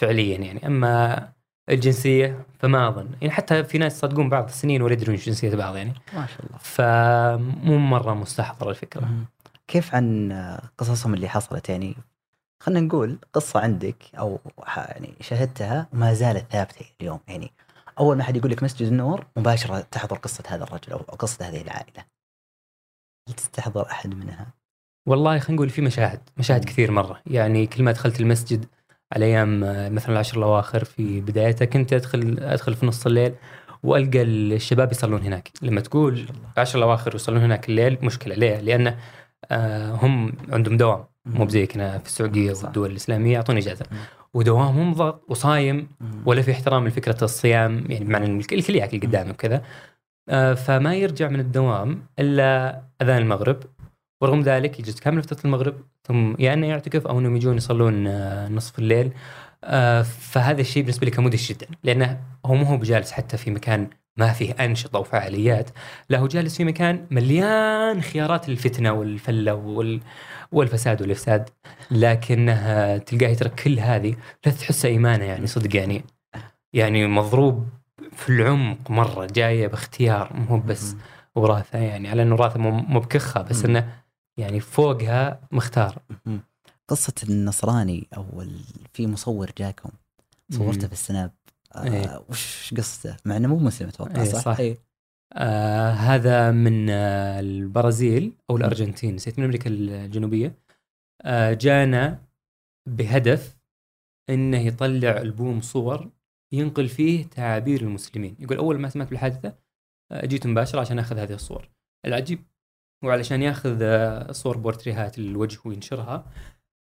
فعليا 0.00 0.38
يعني. 0.38 0.66
أما 0.66 1.28
الجنسية 1.70 2.44
فما 2.58 2.88
أظن. 2.88 3.08
يعني 3.20 3.34
حتى 3.34 3.64
في 3.64 3.78
ناس 3.78 3.96
يصدقون 3.96 4.28
بعض 4.28 4.44
السنين 4.44 4.82
ولا 4.82 4.92
يدرون 4.92 5.16
جنسية 5.16 5.56
بعض 5.56 5.76
يعني. 5.76 5.92
ما 6.14 6.26
شاء 6.26 6.46
الله. 6.46 6.58
فمو 6.58 7.78
مرة 7.78 8.14
مستحضرة 8.14 8.70
الفكرة. 8.70 9.04
مم. 9.04 9.24
كيف 9.68 9.94
عن 9.94 10.32
قصصهم 10.78 11.14
اللي 11.14 11.28
حصلت؟ 11.28 11.68
يعني 11.68 11.94
خلينا 12.62 12.80
نقول 12.86 13.18
قصة 13.32 13.60
عندك 13.60 13.96
أو 14.18 14.40
ح- 14.62 14.78
يعني 14.78 15.14
شاهدتها 15.20 15.86
وما 15.92 16.14
زالت 16.14 16.52
ثابتة 16.52 16.86
اليوم. 17.00 17.20
يعني 17.28 17.50
أول 18.00 18.16
ما 18.16 18.22
حد 18.22 18.36
يقول 18.36 18.50
لك 18.50 18.62
مسجد 18.62 18.86
النور 18.86 19.26
مباشرة 19.36 19.80
تحضر 19.80 20.16
قصة 20.16 20.44
هذا 20.46 20.64
الرجل 20.64 20.92
أو 20.92 20.98
قصة 20.98 21.48
هذه 21.48 21.62
العائلة. 21.62 22.04
هل 23.28 23.34
تستحضر 23.34 23.86
أحد 23.90 24.14
منها؟ 24.14 24.46
والله 25.08 25.38
خلينا 25.38 25.56
نقول 25.56 25.70
في 25.70 25.82
مشاهد 25.82 26.20
مشاهد. 26.36 26.64
كثير 26.64 26.90
مرة. 26.90 27.22
يعني 27.26 27.66
كل 27.66 27.82
ما 27.82 27.92
دخلت 27.92 28.20
المسجد 28.20 28.66
على 29.12 29.24
أيام 29.24 29.64
آه، 29.64 29.88
مثلا 29.88 30.12
العشر 30.12 30.38
الأواخر 30.38 30.84
في 30.84 31.20
بدايتها 31.20 31.64
كنت 31.64 31.92
أدخل 31.92 32.36
أدخل 32.40 32.74
في 32.74 32.86
نص 32.86 33.06
الليل 33.06 33.34
وألقى 33.82 34.22
الشباب 34.22 34.92
يصلون 34.92 35.22
هناك. 35.22 35.50
لما 35.62 35.80
تقول 35.80 36.28
العشر 36.56 36.78
الأواخر 36.78 37.14
يصلون 37.14 37.42
هناك 37.42 37.68
الليل 37.68 37.98
مشكلة. 38.02 38.34
ليه؟ 38.34 38.60
لأن 38.60 38.98
آه، 39.50 39.92
هم 39.92 40.32
عندهم 40.48 40.76
دوام. 40.76 41.04
مو 41.26 41.44
بزيك 41.44 41.76
هنا 41.76 41.98
في 41.98 42.06
السعودية. 42.06 42.52
والدول 42.52 42.90
الإسلامية 42.90 43.32
يعطون 43.32 43.56
إجازة. 43.56 43.86
مم. 44.34 44.40
ودوامهم 44.40 44.94
ضغط 44.94 45.24
وصايم. 45.28 45.88
ولا 46.26 46.42
في 46.42 46.52
احترام 46.52 46.88
لفكرة 46.88 47.24
الصيام 47.24 47.84
يعني 47.88 48.04
بمعنى 48.04 48.26
الكل 48.26 48.76
ياكل 48.76 49.00
قدامه 49.00 49.30
وكذا 49.30 49.62
آه، 50.28 50.54
فما 50.54 50.94
يرجع 50.94 51.28
من 51.28 51.40
الدوام 51.40 52.02
إلا 52.18 52.80
أذان 53.02 53.22
المغرب 53.22 53.62
ورغم 54.22 54.40
ذلك 54.40 54.80
يجلس 54.80 55.00
كامل 55.00 55.22
فترة 55.22 55.38
المغرب 55.44 55.74
ثم 56.04 56.34
يا 56.38 56.52
إنه 56.52 56.66
يعتكف 56.66 57.06
أو 57.06 57.18
إنهم 57.18 57.36
يجون 57.36 57.56
يصلون 57.56 58.06
آه، 58.06 58.48
نصف 58.48 58.78
الليل 58.78 59.12
آه، 59.64 60.02
فهذا 60.02 60.60
الشيء 60.60 60.82
بالنسبة 60.82 61.04
لي 61.04 61.10
كان 61.10 61.24
مدهش 61.24 61.52
جدا 61.52 61.66
لأنه 61.84 62.20
هو 62.46 62.54
مو 62.54 62.64
هو 62.64 62.76
بجالس 62.76 63.12
حتى 63.12 63.36
في 63.36 63.50
مكان 63.50 63.88
ما 64.16 64.32
فيه 64.32 64.52
أنشطة 64.52 64.98
وفعاليات 64.98 65.70
لا 66.10 66.18
هو 66.18 66.26
جالس 66.26 66.56
في 66.56 66.64
مكان 66.64 67.06
مليان 67.10 68.02
خيارات 68.02 68.48
للفتنة 68.48 68.92
والفلة 68.92 69.54
وال 69.54 70.00
والفساد 70.52 71.02
والإفساد 71.02 71.48
لكنه 71.90 72.98
تلقاه 72.98 73.28
يترك 73.28 73.54
كل 73.54 73.80
هذه 73.80 74.16
لا 74.46 74.52
تحسه 74.52 74.88
إيمانه 74.88 75.24
يعني 75.24 75.46
صدق 75.46 75.76
يعني 75.76 76.04
يعني 76.72 77.06
مضروب 77.06 77.68
في 78.12 78.28
العمق 78.28 78.90
مرة 78.90 79.26
جاية 79.26 79.66
باختيار 79.66 80.32
مو 80.32 80.60
بس. 80.60 80.94
وراثة 81.34 81.78
يعني 81.78 82.08
على 82.08 82.22
انه 82.22 82.34
وراثة 82.34 82.58
مو 82.58 83.00
بكخه 83.00 83.42
بس. 83.42 83.64
إنه 83.64 83.92
يعني 84.36 84.60
فوقها 84.60 85.40
مختار. 85.52 85.98
قصة 86.88 87.12
النصراني 87.28 88.08
أو 88.16 88.44
في 88.92 89.06
مصور 89.06 89.50
جاكم 89.58 89.90
صورته. 90.50 90.86
في 90.86 90.92
السناب 90.92 91.30
آه 91.74 91.84
إيه. 91.84 92.22
وش 92.28 92.74
قصته؟ 92.76 93.16
مع 93.24 93.36
إنه 93.36 93.48
مو 93.48 93.58
مسلم 93.58 93.88
أتوقع 93.88 94.22
إيه، 94.22 94.24
صح؟ 94.24 94.40
صح. 94.40 94.58
إيه. 94.60 94.78
آه 95.32 95.90
هذا 95.90 96.50
من 96.50 96.90
آه 96.90 97.40
البرازيل 97.40 98.32
أو 98.50 98.56
الأرجنتين 98.56 99.14
نسيت 99.14 99.38
من 99.38 99.44
أمريكا 99.44 99.70
الجنوبية. 99.70 100.54
آه 101.22 101.52
جانا 101.52 102.22
بهدف 102.88 103.58
إنه 104.30 104.58
يطلع 104.58 105.16
ألبوم 105.16 105.60
صور 105.60 106.10
ينقل 106.52 106.88
فيه 106.88 107.24
تعابير 107.24 107.80
المسلمين. 107.80 108.36
يقول 108.38 108.56
أول 108.56 108.78
ما 108.78 108.88
سمعت 108.88 109.08
بالحادثة 109.10 109.58
آه 110.12 110.26
جيت 110.26 110.46
مباشرة 110.46 110.80
عشان 110.80 110.98
أخذ 110.98 111.18
هذه 111.18 111.34
الصور. 111.34 111.68
العجيب 112.06 112.44
وعلشان 113.04 113.42
ياخذ 113.42 113.78
آه 113.82 114.32
صور 114.32 114.56
بورتريهات 114.56 115.18
للوجه 115.18 115.58
وينشرها 115.64 116.32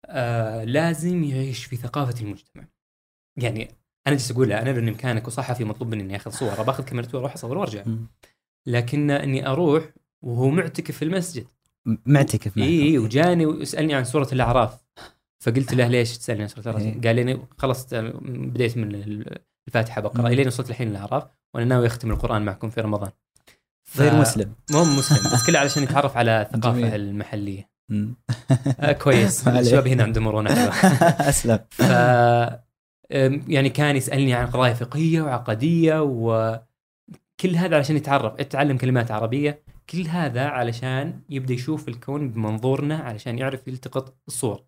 آه 0.06 0.64
لازم 0.64 1.24
يعيش 1.24 1.66
في 1.66 1.76
ثقافة 1.76 2.22
المجتمع. 2.22 2.68
يعني 3.38 3.64
أنا 4.08 4.16
جالس 4.16 4.32
أقول 4.32 4.50
له 4.50 4.62
أنا 4.62 4.70
لاني 4.70 4.92
مكانك 4.92 5.28
وصحفي 5.28 5.64
مطلوب 5.64 5.92
مني 5.92 6.04
إني 6.04 6.16
أخذ 6.16 6.32
صور 6.32 6.64
باخذ 6.64 6.84
كاميرتي 6.86 7.18
وأروح 7.18 7.34
أصور 7.34 7.58
وأرجع. 7.58 7.84
لكن 8.68 9.12
إني 9.12 9.48
أروح 9.48 9.84
وهو 10.22 10.50
معتكف 10.50 10.98
في 10.98 11.06
المسجد 11.06 11.48
معتكف. 12.06 12.58
اي 12.58 12.82
اي 12.84 12.98
وجاني 12.98 13.46
ويسالني 13.46 13.94
عن 13.94 14.04
سورة 14.04 14.28
الأعراف 14.34 14.78
فقلت 15.44 15.74
له 15.74 15.88
ليش 15.88 16.18
تسألني 16.18 16.42
عن 16.42 16.48
سورة 16.48 16.62
الأعراف؟ 16.62 16.82
إيه. 16.82 17.02
قال 17.02 17.16
لي 17.16 17.40
خلصت 17.58 17.96
بديت 17.96 18.78
من 18.78 18.96
الفاتحة 19.68 20.02
بقرأ. 20.02 20.28
الين 20.28 20.48
وصلت 20.48 20.70
الحين 20.70 20.88
الاعراف 20.88 21.24
وأنا 21.54 21.66
ناوي 21.66 21.88
أختم 21.88 22.12
القرآن 22.12 22.42
معكم 22.42 22.70
في 22.70 22.82
رمضان 22.82 23.12
ف- 23.84 24.02
غير 24.02 24.16
مسلم 24.16 24.54
مو 24.72 24.84
مسلم 24.84 25.32
بس 25.34 25.44
كله 25.48 25.60
علشان 25.60 25.84
يتعرف 25.84 26.18
على 26.18 26.42
الثقافه. 26.42 26.96
المحلية. 26.96 27.70
آه 28.80 28.92
كويس. 28.92 29.48
الشباب 29.48 29.88
هنا 29.88 30.04
عندهم 30.04 30.24
مرونه 30.24 30.56
حلوة 30.56 30.74
أسلم 31.30 31.60
ف 31.70 31.82
يعني 33.48 33.70
كان 33.70 33.96
يسألني 33.96 34.34
عن 34.34 34.48
قضايا 34.48 34.74
فقهية 34.74 35.22
وعقدية 35.22 36.02
وكل 37.40 37.56
هذا 37.56 37.76
علشان 37.76 37.96
يتعرف 37.96 38.40
يتعلم 38.40 38.78
كلمات 38.78 39.12
عربية 39.12 39.64
كل 39.90 40.08
هذا 40.08 40.46
علشان 40.46 41.20
يبدأ 41.30 41.54
يشوف 41.54 41.88
الكون 41.88 42.30
بمنظورنا 42.30 42.98
علشان 42.98 43.40
يعرف 43.40 43.68
يلتقط 43.68 44.18
الصور. 44.28 44.64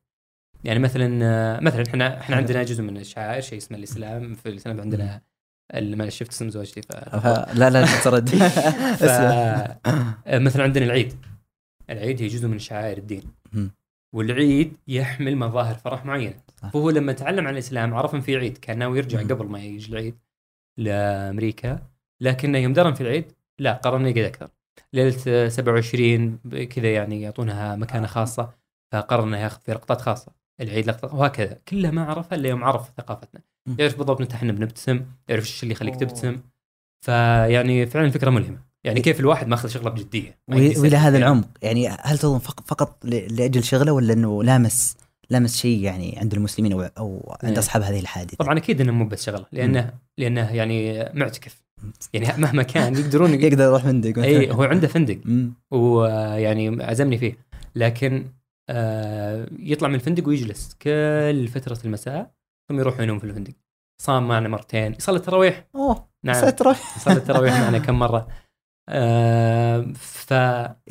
يعني 0.64 0.80
مثلا 0.80 1.20
آه، 1.26 1.60
مثلا 1.60 1.84
إحنا 1.88 2.20
إحنا 2.20 2.36
عندنا 2.36 2.64
جزء 2.64 2.84
من 2.84 2.98
الشعائر 2.98 3.42
شيء 3.42 3.58
اسمه 3.58 3.78
الإسلام 3.78 4.36
في 4.36 4.50
الاسلام 4.50 4.82
عندنا 4.82 5.22
ال- 5.76 5.98
ما 5.98 6.10
شفت 6.10 6.32
اسم 6.32 6.50
زوجتي؟ 6.50 6.82
ف... 6.82 6.92
لا 7.54 7.70
لا 7.70 7.86
ترد 8.04 8.30
ف... 9.00 9.04
آه، 9.04 9.80
مثلا 10.40 10.64
عندنا 10.64 10.86
العيد. 10.86 11.14
العيد 11.90 12.22
هي 12.22 12.28
جزء 12.28 12.48
من 12.48 12.60
شعائر 12.60 12.98
الدين. 12.98 13.24
والعيد 14.16 14.78
يحمل 14.88 15.36
مظاهر 15.38 15.76
فرح 15.76 16.06
معينة. 16.06 16.40
فهو 16.74 16.90
لما 16.90 17.14
تعلم 17.14 17.48
عن 17.48 17.54
الإسلام 17.54 17.94
عرف 17.94 18.16
ان 18.16 18.22
في 18.22 18.36
عيد 18.38 18.58
كان 18.58 18.78
ناوي 18.78 18.98
يرجع. 18.98 19.22
قبل 19.22 19.46
ما 19.46 19.60
يجي 19.60 19.92
العيد 19.92 20.16
لأمريكا. 20.78 21.80
لكنه 22.22 22.58
يوم 22.58 22.74
درن 22.74 22.94
في 22.94 23.02
العيد 23.02 23.32
لا 23.60 23.74
قرر 23.74 23.98
انه 23.98 24.10
يقعد 24.10 24.24
أكثر. 24.26 24.48
ليلة 24.94 25.50
27 25.50 26.40
ب- 26.46 26.56
كذا 26.64 26.94
يعني 26.94 27.22
يعطونها 27.22 27.76
مكانة 27.76 28.08
خاصة 28.08 28.50
فقرر 28.94 29.24
انه 29.24 29.38
ياخذ 29.38 29.60
في 29.66 29.72
لقطات 29.72 30.02
خاصة. 30.02 30.32
العيد 30.62 30.88
لقطات 30.88 31.14
وهكذا. 31.14 31.58
كله 31.68 31.92
ما 31.92 32.04
عرفه 32.06 32.36
إلا 32.36 32.50
يوم 32.50 32.64
عرف 32.64 32.92
ثقافتنا. 32.98 33.42
يعرف 33.80 33.98
بالضبط 33.98 34.22
متى 34.22 34.36
إحنا 34.36 34.52
بنبتسم 34.52 35.06
يعرف 35.30 35.44
إيش 35.44 35.64
اللي 35.64 35.72
يخليك. 35.72 35.96
تبتسم. 35.96 36.38
فيعني 37.06 37.86
فعلا 37.86 38.10
فكرة 38.10 38.30
ملهمة. 38.30 38.58
يعني 38.84 39.02
كيف 39.02 39.20
الواحد 39.20 39.48
ماخذ 39.48 39.70
شغلة 39.70 39.90
بجدية؟ 39.90 40.38
وإلى 40.48 40.98
هذا 40.98 41.04
يعني. 41.14 41.18
العمق 41.18 41.48
يعني 41.62 41.88
هل 41.88 42.18
تظن 42.18 42.40
فق- 42.40 42.68
فقط 42.68 43.06
لأجل 43.06 43.64
شغلة 43.64 43.92
ولا 43.92 44.14
إنه 44.14 44.44
لامس 44.44 44.98
لامس 45.30 45.58
شيء 45.58 45.80
يعني 45.84 46.20
عند 46.20 46.34
المسلمين 46.34 46.72
أو 46.74 46.82
أو 46.82 47.38
عند 47.44 47.52
إيه. 47.52 47.60
أصحاب 47.60 47.82
هذه 47.82 48.00
الحادثة؟ 48.00 48.38
طبعا 48.38 48.58
أكيد 48.58 48.82
إنه 48.82 48.92
مو 48.92 49.08
بس 49.08 49.26
شغلة 49.26 49.46
لأنه 49.52 49.94
لأنه 50.18 50.56
يعني 50.56 51.10
معتكف. 51.14 51.67
يعني 52.14 52.28
مهما 52.44 52.64
كان 52.64 52.96
يقدرون 52.96 53.34
يقدر 53.34 53.64
يروح 53.64 53.84
فندق 53.84 54.24
إي 54.24 54.52
هو 54.52 54.64
عنده 54.64 54.88
فندق. 54.88 55.18
ويعني 55.72 56.84
عزمني 56.84 57.18
فيه. 57.18 57.38
لكن 57.76 58.26
آه 58.70 59.48
يطلع 59.60 59.88
من 59.88 59.96
الفندق 59.96 60.28
ويجلس 60.28 60.74
كل 60.82 61.48
فترة 61.48 61.78
المساء 61.86 62.32
ثم 62.70 62.80
يروح 62.80 63.00
ينوم 63.00 63.20
في 63.20 63.26
الفندق. 63.26 63.54
صام 64.02 64.28
معنا 64.28 64.50
مرتين. 64.50 64.94
يصلي 64.94 65.18
التراويح. 65.18 65.68
أوه 65.76 66.08
نعم. 66.26 66.36
سترة 66.50 66.72
يصلي 66.98 67.14
التراويح 67.14 67.60
معنا 67.60 67.78
كم 67.78 68.00
مرة. 68.00 68.28
آه 68.90 69.82
ف 69.96 70.32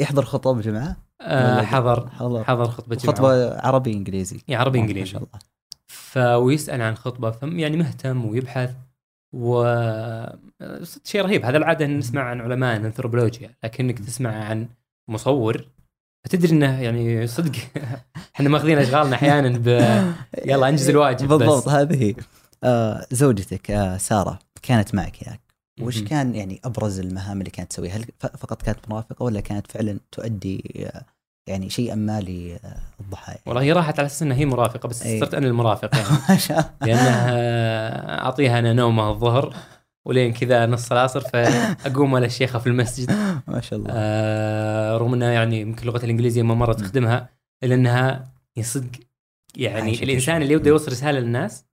يحضر 0.00 0.24
خطب 0.24 0.60
جماعة؟ 0.60 0.96
آه 1.20 1.62
حضر. 1.62 2.10
حضر. 2.10 2.44
حضر 2.44 2.64
خطبة 2.68 2.96
جمعة. 2.96 3.16
خطبة 3.16 3.58
عربي 3.60 3.92
إنجليزي. 3.92 4.40
يعني 4.48 4.62
عربي 4.62 4.78
ما 4.78 4.84
إنجليزي. 4.84 5.06
شاء 5.06 5.22
الله. 5.22 5.38
ف 5.86 6.16
ويسأل 6.18 6.82
عن 6.82 6.94
خطبة 6.94 7.30
فم 7.30 7.58
يعني 7.58 7.76
مهتم 7.76 8.24
ويبحث. 8.26 8.74
و 9.36 9.64
شيء 11.04 11.20
رهيب 11.22 11.44
هذا 11.44 11.56
العادة 11.56 11.86
نسمع 11.86 12.22
عن 12.22 12.40
علماء 12.40 12.76
الانثروبولوجيا 12.76 13.50
لكنك 13.64 13.98
تسمع 13.98 14.44
عن 14.44 14.68
مصور 15.10 15.66
فتدري 16.24 16.52
إنه 16.52 16.82
يعني 16.82 17.26
صدق 17.26 17.52
إحنا 18.34 18.48
ماخذين 18.48 18.78
أشغالنا 18.78 19.16
أحيانا 19.16 19.58
ب 19.58 19.66
يلا 20.44 20.68
أنجز 20.68 20.88
الواجب 20.88 21.28
بالضبط. 21.28 21.68
هذه 21.68 22.14
آه 22.64 23.06
زوجتك 23.10 23.70
آه 23.70 23.96
سارة 23.96 24.38
كانت 24.62 24.94
معك 24.94 25.16
هناك 25.26 25.40
وش. 25.80 26.02
كان 26.02 26.34
يعني 26.34 26.60
أبرز 26.64 26.98
المهام 26.98 27.38
اللي 27.38 27.50
كانت 27.50 27.70
تسويها؟ 27.70 27.96
هل 27.96 28.04
فقط 28.20 28.62
كانت 28.62 28.88
مرافقة 28.88 29.22
ولا 29.22 29.40
كانت 29.40 29.72
فعلا 29.72 30.00
تؤدي 30.12 30.86
آه، 30.86 31.04
يعني 31.46 31.70
شيئا 31.70 31.94
ما 31.94 32.20
للضحايا؟ 32.20 33.38
والله 33.46 33.62
هي 33.62 33.72
راحت 33.72 33.98
على 33.98 34.06
أساس 34.06 34.22
إنها 34.22 34.36
هي 34.36 34.46
مرافقة 34.46 34.88
بس 34.88 35.02
إيه. 35.02 35.20
صرت 35.20 35.34
أنا 35.34 35.46
المرافق 35.46 35.96
يعني. 35.96 36.08
ما 36.28 36.36
شاء 36.36 36.58
الله. 36.58 36.70
لأنه 36.80 37.10
أعطيها 38.24 38.58
أنا 38.58 38.72
نومة 38.72 39.10
الظهر 39.10 39.56
ولين 40.06 40.32
كذا 40.32 40.66
نص 40.66 40.92
العصر 40.92 41.20
فأقوم 41.20 42.14
على 42.14 42.26
الشيخة 42.26 42.58
في 42.58 42.66
المسجد. 42.66 43.10
ما 43.48 43.60
شاء 43.60 43.78
الله. 43.78 43.90
آه 43.94 44.96
رغم 44.96 45.14
إنها 45.14 45.32
يعني 45.32 45.60
يمكن 45.60 45.82
اللغة 45.82 46.04
الإنجليزية 46.04 46.42
ما 46.42 46.54
مره 46.54 46.72
تخدمها 46.72 47.28
إلا 47.64 47.74
إنها 47.74 48.32
يصدق 48.56 49.00
يعني 49.56 50.02
الإنسان 50.02 50.42
اللي 50.42 50.54
يبدأ 50.54 50.68
يوصل 50.70 50.92
رسالة 50.92 51.18
للناس 51.18 51.64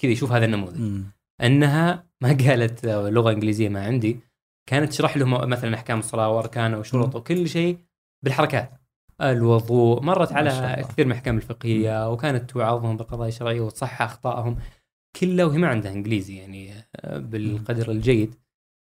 كذا 0.00 0.10
يشوف 0.10 0.32
هذا 0.32 0.44
النموذج. 0.44 0.80
مم. 0.80 1.04
إنها 1.42 2.06
ما 2.20 2.28
قالت 2.28 2.86
لغة 2.86 3.32
إنجليزية 3.32 3.68
ما 3.68 3.84
عندي 3.84 4.20
كانت 4.68 4.90
تشرح 4.90 5.16
لهم 5.16 5.48
مثلا 5.48 5.74
أحكام 5.74 5.98
الصلاة 5.98 6.28
واركانها 6.28 6.78
وشروطها 6.78 7.10
مم. 7.10 7.16
وكل 7.16 7.48
شيء 7.48 7.78
بالحركات. 8.24 8.72
الوضوء 9.20 10.02
مرت 10.02 10.32
على. 10.32 10.84
كثير 10.88 11.04
من 11.04 11.12
الاحكام 11.12 11.36
الفقهيه 11.36 12.12
وكانت 12.12 12.50
توعظهم 12.50 12.96
بالقضايا 12.96 13.28
الشرعيه 13.28 13.60
وتصحح 13.60 14.02
أخطائهم. 14.02 14.58
كلها 15.16 15.44
وهي 15.44 15.58
ما 15.58 15.68
عندها 15.68 15.92
إنجليزي 15.92 16.36
يعني 16.36 16.72
آه، 16.96 17.18
بالقدر 17.18 17.90
الجيد. 17.90 18.34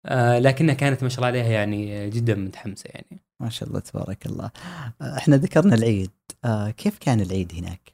آه، 0.07 0.39
لكنها 0.39 0.75
كانت 0.75 1.03
ما 1.03 1.09
شاء 1.09 1.19
الله 1.19 1.27
عليها 1.27 1.53
يعني 1.53 2.11
جدا 2.11 2.35
متحمسة 2.35 2.91
يعني. 2.95 3.23
ما 3.41 3.51
شاء 3.51 3.69
الله 3.69 3.81
تبارك 3.81 4.27
الله. 4.27 4.51
آه، 5.01 5.17
إحنا 5.19 5.37
ذكرنا 5.37 5.75
العيد. 5.75 6.11
كيف 6.77 6.99
كان 6.99 7.21
العيد 7.21 7.53
هناك؟ 7.55 7.93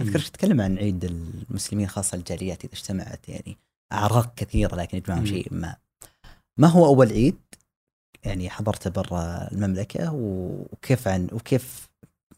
أذكر 0.00 0.18
مم. 0.18 0.24
تتكلم 0.24 0.60
عن 0.60 0.78
عيد 0.78 1.04
المسلمين 1.04 1.86
خاصة 1.86 2.16
الجاليات 2.16 2.64
إذا 2.64 2.74
اجتمعت 2.74 3.28
يعني. 3.28 3.56
أعراق 3.92 4.34
كثيرة 4.34 4.74
لكن 4.76 4.98
يجمعهم. 4.98 5.26
شيء 5.26 5.48
ما. 5.50 5.76
ما 6.58 6.68
هو 6.68 6.86
أول 6.86 7.08
عيد؟ 7.08 7.36
يعني 8.24 8.50
حضرته 8.50 8.90
برا 8.90 9.48
المملكة 9.52 10.12
وكيف 10.12 11.08
عن 11.08 11.28
وكيف 11.32 11.88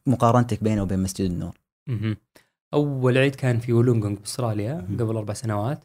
مقارنتك 0.06 0.64
بينه 0.64 0.82
وبين 0.82 0.98
مسجد 0.98 1.30
النور؟ 1.30 1.58
أول 2.74 3.18
عيد 3.18 3.34
كان 3.34 3.58
في 3.58 3.72
ولونغونغ 3.72 4.18
باستراليا. 4.18 4.74
قبل 5.00 5.16
أربع 5.16 5.34
سنوات 5.34 5.84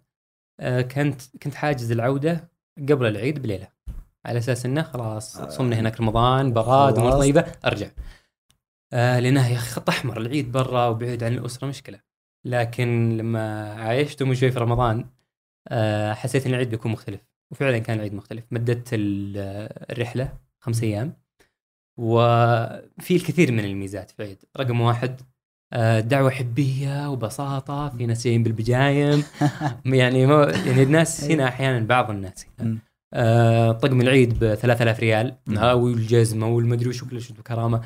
آه، 0.59 0.81
كنت 0.81 1.21
كنت 1.43 1.55
حاجز 1.55 1.91
العودة 1.91 2.49
قبل 2.89 3.05
العيد 3.05 3.41
بليلة 3.41 3.67
على 4.25 4.39
أساس 4.39 4.65
إنه 4.65 4.81
خلاص 4.81 5.37
آه. 5.37 5.49
صمنا 5.49 5.79
هناك 5.79 6.01
رمضان 6.01 6.53
براد. 6.53 6.99
امور 6.99 7.11
طيبة 7.11 7.45
أرجع 7.65 7.87
آه 8.93 9.19
لأنه 9.19 9.47
يا 9.47 9.55
أخي 9.55 9.69
خط 9.69 9.89
احمر 9.89 10.17
العيد 10.17 10.51
برا 10.51 10.87
وبعيد 10.87 11.23
عن 11.23 11.33
الأسرة 11.33 11.67
مشكلة 11.67 11.99
لكن 12.45 13.17
لما 13.17 13.73
عايشت 13.73 14.23
شوي 14.33 14.51
في 14.51 14.59
رمضان 14.59 15.05
آه 15.67 16.13
حسيت 16.13 16.45
إن 16.45 16.53
العيد 16.53 16.69
بيكون 16.69 16.91
مختلف 16.91 17.21
وفعلا 17.51 17.77
كان 17.79 17.97
العيد 17.97 18.13
مختلف. 18.13 18.43
مددت 18.51 18.89
ال- 18.93 19.37
الرحلة 19.91 20.33
خمس 20.59 20.83
أيام. 20.83 21.13
وفي 21.97 23.15
الكثير 23.15 23.51
من 23.51 23.59
الميزات 23.65 24.11
في 24.11 24.19
العيد. 24.23 24.37
رقم 24.59 24.81
واحد 24.81 25.21
آه، 25.73 25.99
دعوة 25.99 26.29
حبية 26.29 27.09
وبساطة 27.09 27.89
في 27.89 28.05
ناس 28.05 28.23
جايين 28.23 28.43
بالبجايم. 28.43 29.23
يعني 29.85 30.25
ما 30.25 30.43
يعني 30.65 30.83
الناس 30.83 31.23
هنا 31.23 31.47
أحيانا 31.47 31.85
بعض 31.87 32.09
الناس 32.11 32.45
هنا. 32.59 32.77
آه، 33.13 33.71
طقم 33.71 34.01
العيد 34.01 34.39
ب 34.43 34.55
3000 34.55 34.99
ريال. 34.99 35.35
والجزمة 35.57 36.47
والمدري 36.47 36.89
وش 36.89 37.03
وكل 37.03 37.21
شيء 37.21 37.35
بكرامة 37.37 37.81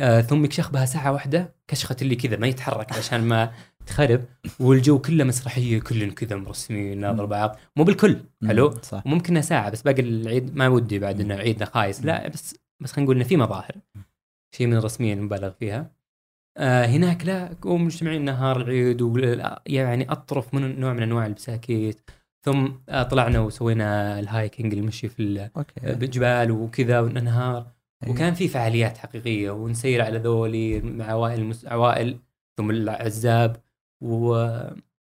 آه، 0.00 0.20
ثم 0.20 0.44
يكشخ 0.44 0.70
بها 0.70 0.84
ساعة 0.84 1.12
واحدة 1.12 1.54
كشخت 1.68 2.02
اللي 2.02 2.16
كذا 2.16 2.36
ما 2.36 2.46
يتحرك 2.46 2.92
عشان 2.92 3.20
ما 3.20 3.52
تخرب 3.90 4.24
والجو 4.60 4.98
كله 4.98 5.24
مسرحية 5.24 5.80
كلن 5.80 6.10
كذا 6.10 6.36
مرسمين 6.36 7.00
ناظر. 7.00 7.24
بعض. 7.24 7.56
مو 7.76 7.84
بالكل 7.84 8.16
حلو؟ 8.46 8.74
صح. 8.82 9.02
وممكن 9.06 9.42
ساعة 9.42 9.70
بس 9.70 9.82
باقي 9.82 10.02
العيد 10.02 10.56
ما 10.56 10.68
ودي 10.68 10.98
بعد 10.98 11.20
إنه 11.20 11.34
عيدنا 11.34 11.64
خايس. 11.66 12.04
لا 12.04 12.28
بس 12.28 12.54
بس 12.80 12.92
خلينا 12.92 13.04
نقول 13.04 13.16
إنه 13.16 13.24
في 13.24 13.36
مظاهر. 13.36 13.72
شيء 14.56 14.66
من 14.66 14.76
الرسمية 14.76 15.14
المبالغ 15.14 15.50
فيها. 15.50 15.90
آه 16.56 16.86
هناك 16.86 17.26
لا 17.26 17.56
قوم 17.62 17.84
مجتمعين 17.84 18.24
نهار 18.24 18.60
العيد 18.60 19.02
و- 19.02 19.18
يعني 19.66 20.12
أطرف 20.12 20.54
من 20.54 20.80
نوع 20.80 20.92
من 20.92 21.02
أنواع 21.02 21.26
البساكيت. 21.26 22.10
ثم 22.44 22.68
آه 22.88 23.02
طلعنا 23.02 23.40
وسوينا 23.40 24.18
ال 24.20 24.28
hiking 24.28 24.74
المشي 24.74 25.08
في 25.08 25.22
ال- 25.22 25.50
أوكي. 25.56 25.94
بالجبال 25.94 26.50
وكذا 26.50 27.00
والانهار 27.00 27.66
أيوة. 28.04 28.14
وكان 28.14 28.34
في 28.34 28.48
فعاليات 28.48 28.98
حقيقية 28.98 29.50
ونسير 29.50 30.02
على 30.02 30.18
ذولي 30.18 30.80
مع 30.80 31.04
عوائل 31.04 31.40
المس... 31.40 31.66
عوائل 31.66 32.18
ثم 32.58 32.70
العزاب 32.70 33.56
و 34.00 34.46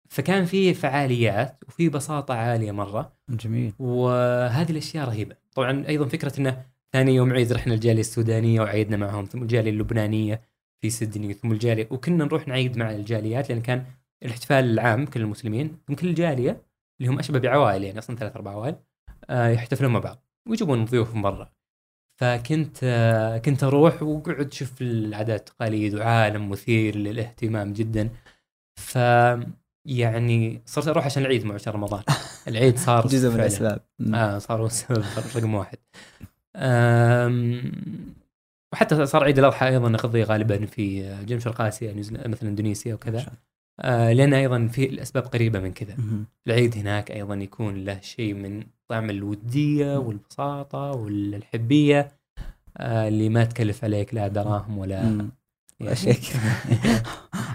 فكان 0.08 0.44
في 0.44 0.74
فعاليات 0.74 1.64
وفي 1.68 1.88
بساطة 1.88 2.34
عالية 2.34 2.72
مرة. 2.72 3.12
جميل. 3.30 3.72
وهذه 3.78 4.70
الأشياء 4.70 5.08
رهيبة. 5.08 5.36
طبعا 5.54 5.84
أيضا 5.88 6.08
فكرة 6.08 6.40
إنه 6.40 6.62
ثاني 6.92 7.14
يوم 7.14 7.32
عيد 7.32 7.52
رحنا 7.52 7.74
الجالية 7.74 8.00
السودانية 8.00 8.60
وعيدنا 8.60 8.96
معهم 8.96 9.24
ثم 9.24 9.42
الجالية 9.42 9.70
اللبنانية 9.70 10.42
في 10.80 10.90
سيدني 10.90 11.34
ثم 11.34 11.52
الجالية 11.52 11.88
وكنا 11.90 12.24
نروح 12.24 12.48
نعيد 12.48 12.76
مع 12.78 12.90
الجاليات 12.90 13.48
لأن 13.48 13.60
كان 13.60 13.84
الاحتفال 14.22 14.64
العام 14.64 15.06
كل 15.06 15.20
المسلمين 15.20 15.76
ثم 15.88 15.94
كل 15.94 16.08
الجالية 16.08 16.62
اللي 17.00 17.12
هم 17.12 17.18
أشبه 17.18 17.38
بعوائل 17.38 17.84
يعني 17.84 17.98
أصلا 17.98 18.16
ثلاث 18.16 18.36
أربع 18.36 18.50
عوائل 18.50 18.76
آه، 19.30 19.48
يحتفلون 19.48 19.92
مع 19.92 19.98
بعض 19.98 20.24
ويجيبون 20.48 20.84
ضيوف 20.84 21.14
من 21.14 21.22
برا 21.22 21.52
فكنت 22.20 22.78
آه، 22.82 23.38
كنت 23.38 23.64
أروح 23.64 24.02
وقعد 24.02 24.46
أشوف 24.46 24.82
العادات 24.82 25.40
والتقاليد 25.40 25.94
وعالم 25.94 26.50
مثير 26.50 26.96
للاهتمام 26.96 27.72
جدا. 27.72 28.10
ف 28.76 28.98
يعني 29.88 30.62
صرت 30.66 30.88
أروح 30.88 31.06
عشان 31.06 31.22
العيد 31.22 31.44
مو 31.44 31.52
عشان 31.52 31.72
رمضان. 31.72 32.02
العيد 32.48 32.78
صار 32.78 33.06
جزء 33.06 33.28
من. 33.28 33.34
الأسباب. 33.34 33.80
آه 34.14 34.38
صار 34.38 34.60
هو 34.60 34.66
السبب 34.66 35.04
رقم 35.36 35.54
واحد. 35.54 35.78
وحتى 38.72 39.06
صار 39.06 39.24
عيد 39.24 39.38
الأضحى 39.38 39.68
أيضا 39.68 39.88
نقضيه 39.88 40.24
غالبا 40.24 40.66
في 40.66 41.16
جنوب 41.26 41.40
شرق 41.40 41.60
آسيا 41.60 41.92
مثلا 42.26 42.48
إندونيسيا 42.48 42.94
وكذا. 42.94 43.26
آه 43.80 44.12
لأن 44.12 44.34
أيضا 44.34 44.66
في 44.66 44.84
الأسباب 44.84 45.22
قريبة 45.22 45.60
من 45.60 45.72
كذا. 45.72 45.96
العيد 46.46 46.76
هناك 46.76 47.10
أيضا 47.10 47.34
يكون 47.34 47.84
له 47.84 48.00
شيء 48.00 48.34
من 48.34 48.64
طعم 48.88 49.10
الودية 49.10 49.96
والبساطة 49.96 50.90
والحبية 50.90 52.12
آه 52.76 53.08
اللي 53.08 53.28
ما 53.28 53.44
تكلف 53.44 53.84
عليك 53.84 54.14
لا 54.14 54.28
دراهم 54.28 54.78
ولا 54.78 55.28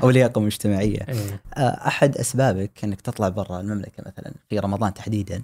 أو 0.04 0.10
لياقه 0.10 0.42
مجتمعيه 0.42 1.00
إيه. 1.10 1.42
آه، 1.58 1.88
أحد 1.88 2.18
أسبابك 2.18 2.84
أنك 2.84 3.02
تطلع 3.02 3.30
برا 3.30 3.60
المملكة 3.60 4.04
مثلا 4.06 4.34
في 4.50 4.60
رمضان 4.60 4.94
تحديدا 4.94 5.42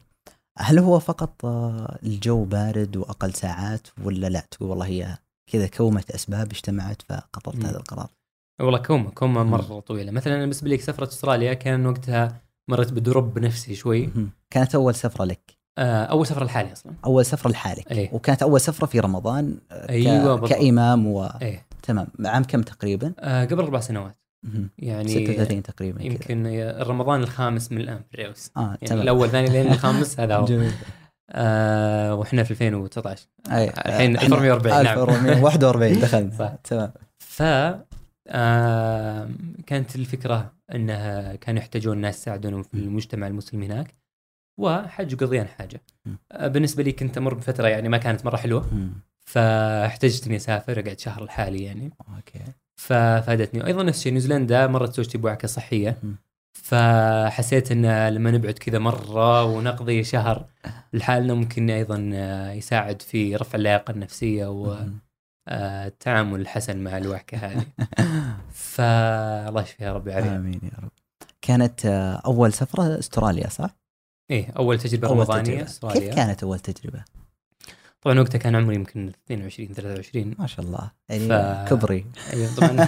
هل 0.58 0.80
هو 0.80 1.00
فقط 1.00 1.46
آه، 1.46 1.98
الجو 2.04 2.44
بارد 2.44 2.98
وأقل 2.98 3.34
ساعات 3.34 3.88
ولا 4.04 4.28
لا 4.28 4.44
تقول 4.52 4.70
والله 4.70 4.86
هي 4.86 5.18
كذا 5.52 5.68
كومة 5.68 6.04
أسباب 6.16 6.52
اجتمعت 6.52 7.02
فقررت. 7.02 7.66
هذا 7.66 7.78
القرار 7.78 8.10
والله 8.62 8.78
كومة 8.78 9.10
كومة. 9.10 9.44
مرة 9.44 9.80
طويلة 9.80 10.12
مثلا 10.12 10.34
أنا 10.34 10.42
بالنسبة 10.42 10.70
لي 10.70 10.78
سفرة 10.78 11.08
أستراليا 11.08 11.54
كان 11.54 11.86
وقتها 11.86 12.42
مرت 12.68 12.94
بدروب 12.94 13.40
نفسي 13.40 13.76
شوي. 13.76 14.10
كانت 14.50 14.76
أول 14.76 14.96
سفرة 14.96 15.26
لك 15.26 15.58
آه 15.78 16.04
أول 16.06 16.28
سفرة 16.28 16.44
لحالي 16.46 16.72
أصلا 16.72 16.94
أول 17.06 17.26
سفرة 17.26 17.52
لحالك 17.52 17.92
إيه. 17.92 18.10
وكانت 18.14 18.44
أول 18.44 18.62
سفرة 18.62 18.86
في 18.86 19.00
رمضان 19.00 19.58
آه، 19.72 19.86
ك... 19.86 19.90
أيوة 19.90 20.36
بالضبط. 20.36 20.50
كإمام 20.50 21.08
و... 21.08 21.26
إيه 21.26 21.66
تمام 21.84 22.08
عام 22.26 22.44
كم 22.44 22.62
تقريبا؟ 22.62 23.14
آه 23.20 23.46
قبل 23.46 23.60
أربع 23.64 23.80
سنوات. 23.80 24.18
يعني 24.78 25.08
36 25.08 25.64
تقريبا. 25.64 26.04
يمكن 26.04 26.48
رمضان 26.80 27.24
الخامس 27.24 27.72
من 27.72 27.82
الآن 27.82 27.98
في 28.10 28.14
الريوس 28.14 28.52
آه 28.58 28.62
يعني 28.62 28.78
تمام 28.88 29.02
الأول 29.02 29.30
ثاني 29.30 29.50
لين 29.50 29.72
الخامس 29.74 30.20
هذا 30.20 30.36
هو 30.36 30.46
جميل 30.46 30.72
آه 31.30 32.16
وإحنا 32.16 32.44
في 32.44 32.52
2019 32.52 33.28
أي. 33.52 33.70
الحين 33.70 34.16
إحنا 34.16 34.36
1440 34.36 34.84
نعم 34.84 35.00
1441 35.00 36.00
دخلنا 36.06 36.32
صح. 36.38 36.56
تمام 36.64 36.92
ف 37.20 37.44
آه 38.28 39.30
كانت 39.68 39.96
الفكرة 39.96 40.54
أنها 40.76 41.36
كانوا 41.36 41.60
يحتاجون 41.60 41.98
ناس 41.98 42.18
يساعدونهم 42.22 42.64
في 42.64 42.74
المجتمع 42.74 43.28
المسلم 43.28 43.64
هناك 43.64 43.96
وحج 44.60 45.16
قضيان 45.16 45.48
حاجة. 45.48 45.82
آه 46.32 46.48
بالنسبة 46.48 46.84
لي 46.84 46.92
كنت 46.92 47.18
أمر 47.18 47.34
بفترة 47.34 47.68
يعني 47.68 47.90
ما 47.90 47.98
كانت 47.98 48.26
مرة 48.26 48.38
حلوة. 48.38 48.66
فاحتجت 49.34 50.28
إني 50.28 50.36
أسافر 50.36 50.80
أقعد 50.80 51.00
شهر 51.00 51.24
لحالي 51.24 51.64
يعني. 51.64 51.92
أوكي. 52.16 52.40
ففادتني. 52.76 53.62
وأيضا 53.62 53.84
نفس 53.84 53.98
الشيء 53.98 54.12
نيوزيلندا 54.12 54.68
مرت 54.68 54.94
زوجتي 54.94 55.18
بوعكه 55.18 55.48
صحية. 55.48 55.98
مم. 56.04 56.16
فحسيت 56.64 57.72
إن 57.72 58.08
لما 58.10 58.32
نبعد 58.32 58.54
كذا 58.54 58.80
مرة 58.80 59.44
ونقضي 59.44 60.04
شهر 60.04 60.46
لحالنا 60.94 61.34
ممكن 61.34 61.70
أيضا 61.70 61.98
يساعد 62.54 63.02
في 63.02 63.36
رفع 63.36 63.56
اللياقة 63.56 63.92
النفسية. 63.92 64.46
والتعامل 65.48 66.42
الحسن 66.42 66.84
مع 66.84 66.98
الوعكه 66.98 67.38
هذه. 67.38 67.66
فالله 68.74 69.62
يشفيها 69.62 69.94
ربي 69.94 70.14
عليها. 70.14 70.36
آمين 70.36 70.60
يا 70.64 70.80
رب. 70.84 70.92
كانت 71.42 71.86
أول 72.26 72.54
سفرة 72.54 73.00
أستراليا 73.00 73.50
صح؟ 73.50 73.76
إيه 74.32 74.50
أول 74.58 74.80
تجربة 74.80 75.08
رمضانية 75.08 75.64
استراليا 75.64 76.00
كيف 76.00 76.16
كانت 76.16 76.44
أول 76.44 76.60
تجربة؟ 76.60 77.04
طبعا 78.04 78.20
وقتها 78.20 78.38
كان 78.38 78.56
عمري 78.56 78.76
يمكن 78.76 79.12
22 79.26 79.74
23 79.74 80.36
ما 80.40 80.48
شاء 80.48 80.66
الله. 80.66 80.92
يعني 81.10 81.28
ف- 81.28 81.70
كبري. 81.70 82.06
أيوه 82.34 82.56
طبعا. 82.56 82.88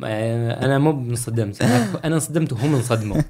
أنا 0.64 0.78
مو 0.78 0.90
انصدمت 0.90 1.62
أنا 2.04 2.14
انصدمت 2.14 2.52
وهم 2.52 2.74
انصدموا. 2.74 3.22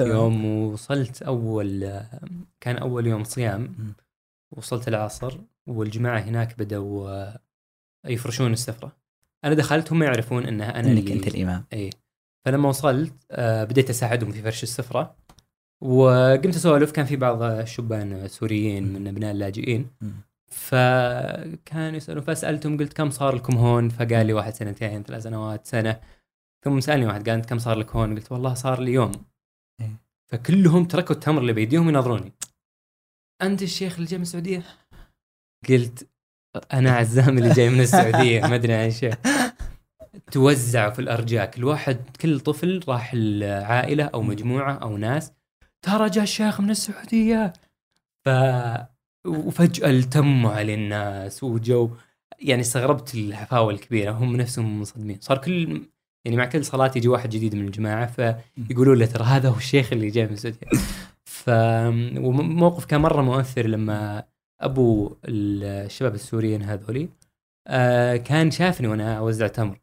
يوم 0.00 0.44
وصلت 0.44 1.22
أول 1.22 2.00
كان 2.60 2.76
أول 2.76 3.06
يوم 3.06 3.24
صيام. 3.24 3.74
وصلت 4.56 4.88
العصر 4.88 5.38
والجماعة 5.66 6.18
هناك 6.20 6.58
بدأوا 6.58 7.10
آه، 7.10 7.38
يفرشون 8.06 8.52
السفرة. 8.52 8.92
أنا 9.44 9.54
دخلت 9.54 9.92
هم 9.92 10.02
يعرفون 10.02 10.46
أنها 10.46 10.80
أنا 10.80 10.88
إنك 10.92 10.98
اللي 10.98 11.12
أنت 11.12 11.26
الإمام. 11.28 11.64
اي 11.72 11.90
فلما 12.44 12.68
وصلت 12.68 13.12
آه، 13.30 13.64
بديت 13.64 13.90
أساعدهم 13.90 14.32
في 14.32 14.42
فرش 14.42 14.62
السفرة. 14.62 15.16
وقمت 15.80 16.56
أسولف 16.56 16.92
كان 16.92 17.06
في 17.06 17.16
بعض 17.16 17.42
الشبان 17.42 18.28
سوريين 18.28 18.92
من 18.92 19.08
أبناء 19.08 19.32
اللاجئين. 19.32 19.90
مم. 20.00 20.12
فكانوا 20.50 21.96
يسألون 21.96 22.22
فسألتهم 22.22 22.78
قلت 22.78 22.92
كم 22.92 23.10
صار 23.10 23.34
لكم 23.34 23.56
هون؟ 23.56 23.88
فقال 23.88 24.26
لي 24.26 24.32
واحد 24.32 24.54
سنتين 24.54 25.02
ثلاث 25.02 25.22
سنوات 25.22 25.66
سنة. 25.66 26.00
ثم 26.64 26.80
سألني 26.80 27.06
واحد 27.06 27.28
قال 27.28 27.38
انت 27.38 27.46
كم 27.46 27.58
صار 27.58 27.78
لك 27.78 27.96
هون؟ 27.96 28.14
قلت 28.14 28.32
والله 28.32 28.54
صار 28.54 28.80
لي 28.80 28.92
يوم. 28.92 29.12
إيه. 29.80 30.00
فكلهم 30.26 30.84
تركوا 30.84 31.14
التمر 31.14 31.40
اللي 31.40 31.52
بيديهم 31.52 31.88
يناظروني. 31.88 32.32
أنت 33.42 33.62
الشيخ 33.62 33.94
اللي 33.94 34.06
جاي 34.06 34.18
من 34.18 34.22
السعودية؟ 34.22 34.62
قلت 35.68 36.08
أنا 36.72 36.90
عزام 36.90 37.38
اللي 37.38 37.54
جاي 37.54 37.70
من 37.70 37.80
السعودية 37.80 38.40
ما 38.40 38.54
أدري 38.54 38.74
عن 38.74 38.90
شيء. 38.90 39.14
توزعوا 40.32 40.90
في 40.90 40.98
الارجاء 40.98 41.50
كل 41.50 41.64
واحد 41.64 42.16
كل 42.20 42.40
طفل 42.40 42.80
راح 42.88 43.12
العائلة 43.14 44.04
أو 44.04 44.22
مجموعة 44.22 44.72
أو 44.72 44.96
ناس 44.96 45.32
ترى 45.86 46.10
جاء 46.10 46.24
الشيخ 46.24 46.60
من 46.60 46.70
السعودية. 46.70 47.52
ف 48.24 48.28
وفجأة 49.26 49.90
التموا 49.90 50.50
على 50.50 50.74
الناس 50.74 51.44
وجو 51.44 51.90
يعني 52.38 52.60
استغربت 52.60 53.14
الحفاوة 53.14 53.72
الكبيرة. 53.72 54.10
هم 54.12 54.36
نفسهم 54.36 54.78
منصدمين 54.78 55.18
صار 55.20 55.38
كل 55.38 55.82
يعني 56.24 56.36
مع 56.36 56.44
كل 56.44 56.64
صلاة 56.64 56.92
يجي 56.96 57.08
واحد 57.08 57.30
جديد 57.30 57.54
من 57.54 57.66
الجماعة 57.66 58.06
فيقولوا 58.06 58.94
له 58.94 59.06
ترى 59.06 59.24
هذا 59.24 59.48
هو 59.48 59.56
الشيخ 59.56 59.92
اللي 59.92 60.10
جاي 60.10 60.26
من 60.26 60.32
السعودية. 60.32 60.66
ف 61.24 61.50
وموقف 62.18 62.84
كان 62.84 63.00
مرة 63.00 63.22
مؤثر 63.22 63.66
لما 63.66 64.24
أبو 64.60 65.16
الشباب 65.24 66.14
السوريين 66.14 66.62
هذولي 66.62 67.08
آه 67.66 68.16
كان 68.16 68.50
شافني 68.50 68.88
وأنا 68.88 69.18
أوزع 69.18 69.46
تمر. 69.46 69.78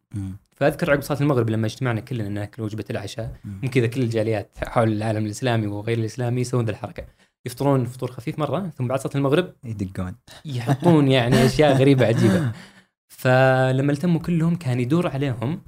فأذكر 0.55 0.91
عقب 0.91 1.01
صلاة 1.01 1.21
المغرب 1.21 1.49
لما 1.49 1.65
اجتمعنا 1.65 1.99
كلنا 1.99 2.29
ناكل 2.29 2.61
وجبة 2.61 2.85
العشاء. 2.89 3.37
مم. 3.45 3.59
من 3.63 3.69
كذا 3.69 3.87
كل 3.87 4.01
الجاليات 4.01 4.57
حول 4.63 4.91
العالم 4.91 5.25
الإسلامي 5.25 5.67
وغير 5.67 5.97
الإسلامي 5.97 6.41
يسوون 6.41 6.65
ذا 6.65 6.71
الحركة. 6.71 7.03
يفطرون 7.45 7.85
فطور 7.85 8.11
خفيف 8.11 8.39
مرة 8.39 8.69
ثم 8.77 8.87
بعد 8.87 8.99
صلاة 8.99 9.15
المغرب 9.15 9.53
يدقون. 9.63 10.15
يحطون 10.45 11.07
يعني 11.07 11.45
أشياء 11.45 11.77
غريبة 11.77 12.05
عجيبة. 12.05 12.51
فلما 13.21 13.91
التموا 13.91 14.19
كلهم 14.19 14.55
كان 14.55 14.79
يدور 14.79 15.07
عليهم 15.07 15.61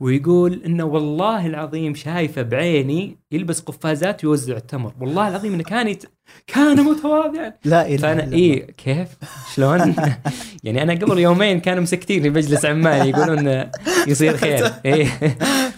ويقول 0.00 0.62
إنه 0.66 0.84
والله 0.84 1.46
العظيم 1.46 1.94
شايفة 1.94 2.42
بعيني 2.42 3.18
يلبس 3.32 3.60
قفازات 3.60 4.24
ويوزع 4.24 4.56
التمر. 4.56 4.92
والله 5.00 5.28
العظيم 5.28 5.54
إنه 5.54 5.62
كان 5.62 5.88
يت... 5.88 6.04
كان 6.46 6.80
متواضعا 6.80 7.52
لا 7.64 7.86
إله 7.88 7.96
فأنا. 7.96 8.32
إيه 8.32 8.66
كيف؟ 8.66 9.08
شلون؟ 9.54 9.94
يعني 10.64 10.82
أنا 10.82 10.92
قبل 10.92 11.18
يومين 11.18 11.60
كانوا 11.60 11.82
مسكتين 11.82 12.22
في 12.22 12.30
مجلس 12.30 12.64
عمان 12.64 13.06
يقولون 13.06 13.64
يصير 14.06 14.36
خير. 14.36 14.64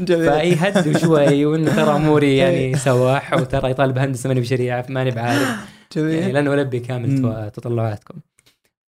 جميل. 0.01 0.27
فأي 0.27 0.55
هدوا 0.55 0.99
شوي 0.99 1.45
وإنه 1.45 1.77
ترى 1.77 1.97
أموري 1.97 2.37
يعني 2.37 2.77
سواح 2.77 3.33
وترى 3.33 3.71
يطالب 3.71 3.99
هندسه 3.99 4.29
ماني 4.29 4.41
بشريعه 4.41 4.87
ماني 4.89 5.11
بعارف. 5.11 5.49
يعني 5.97 6.13
جميل 6.19 6.35
لأنه 6.35 6.55
ألبي 6.55 6.81
كامل 6.81 7.51
تطلعاتكم. 7.55 8.15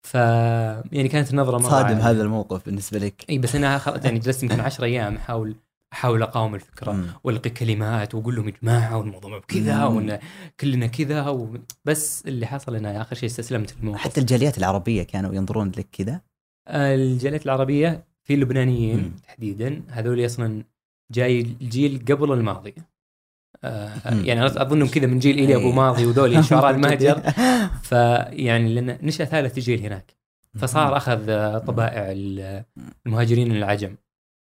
ف 0.04 0.14
يعني 0.14 1.08
كانت 1.08 1.32
النظرة 1.32 1.58
مرة 1.58 1.70
صادم. 1.70 1.98
هذا 1.98 2.22
الموقف 2.22 2.66
بالنسبة 2.66 3.00
لك 3.00 3.26
إي 3.30 3.38
بس 3.38 3.56
أنا 3.56 3.78
خل... 3.78 4.06
يعني 4.06 4.20
جلست 4.20 4.44
يمكن 4.44 4.60
10 4.60 4.86
أيام 4.86 5.16
أحاول 5.16 5.56
أحاول 5.94 6.24
أقاوم 6.24 6.56
الفكرة. 6.56 7.20
وألقي 7.24 7.50
كلمات 7.50 8.16
وأقول 8.16 8.36
لهم 8.36 8.48
يا 8.48 8.54
جماعة 8.62 8.98
والموضوع 8.98 9.32
مو 9.32 9.40
بكذا. 9.40 9.86
وإن 9.86 10.20
كلنا 10.60 10.88
كذا 10.88 11.28
و... 11.28 11.58
بس 11.86 12.24
اللي 12.28 12.46
حصل 12.46 12.76
أنا 12.76 13.02
آخر 13.02 13.16
شيء 13.16 13.30
استسلمت 13.30 13.76
للموقف 13.78 14.00
حتى 14.00 14.22
الجاليات 14.22 14.58
العربية 14.58 15.04
كانوا 15.04 15.34
ينظرون 15.34 15.72
لك 15.78 15.88
كذا 15.92 16.22
الجاليات 16.70 17.46
العربية 17.46 18.04
في 18.24 18.34
اللبنانيين. 18.34 19.16
تحديدا 19.28 19.84
هذول 19.90 20.26
أصلا 20.26 20.64
جاي 21.12 21.42
الجيل 21.42 22.06
قبل 22.10 22.32
الماضي. 22.32 22.76
يعني 23.64 24.34
أنا 24.34 24.46
أظنهم 24.62 24.88
كذا 24.88 25.06
من 25.06 25.20
جيل 25.20 25.38
إيليا 25.38 25.56
أبو 25.58 25.68
إيه. 25.68 25.74
ماضي 25.74 26.06
وذول 26.06 26.46
شعراء 26.46 26.72
المهجر 26.72 27.22
فيعني 27.90 28.74
لأن 28.74 28.98
نشأ 29.02 29.26
ثالث 29.26 29.60
جيل 29.60 29.80
هناك. 29.86 30.14
فصار 30.60 30.98
أخذ 30.98 31.30
آه، 31.30 31.58
طبائع 31.58 32.12
ال- 32.12 32.64
المهاجرين 33.06 33.52
العجم 33.52 33.96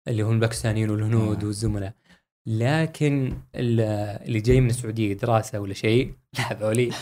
اللي 0.08 0.22
هم 0.24 0.32
الباكستانيين 0.34 0.90
والهنود 0.90 1.42
آه. 1.44 1.46
والزملاء. 1.48 1.94
لكن 2.48 3.34
ال- 3.56 3.82
اللي 4.28 4.40
جاي 4.40 4.62
من 4.62 4.70
السعودية 4.70 5.14
دراسة 5.14 5.60
ولا 5.60 5.74
شيء 5.74 6.14
لا 6.40 6.52
هذولي. 6.54 6.90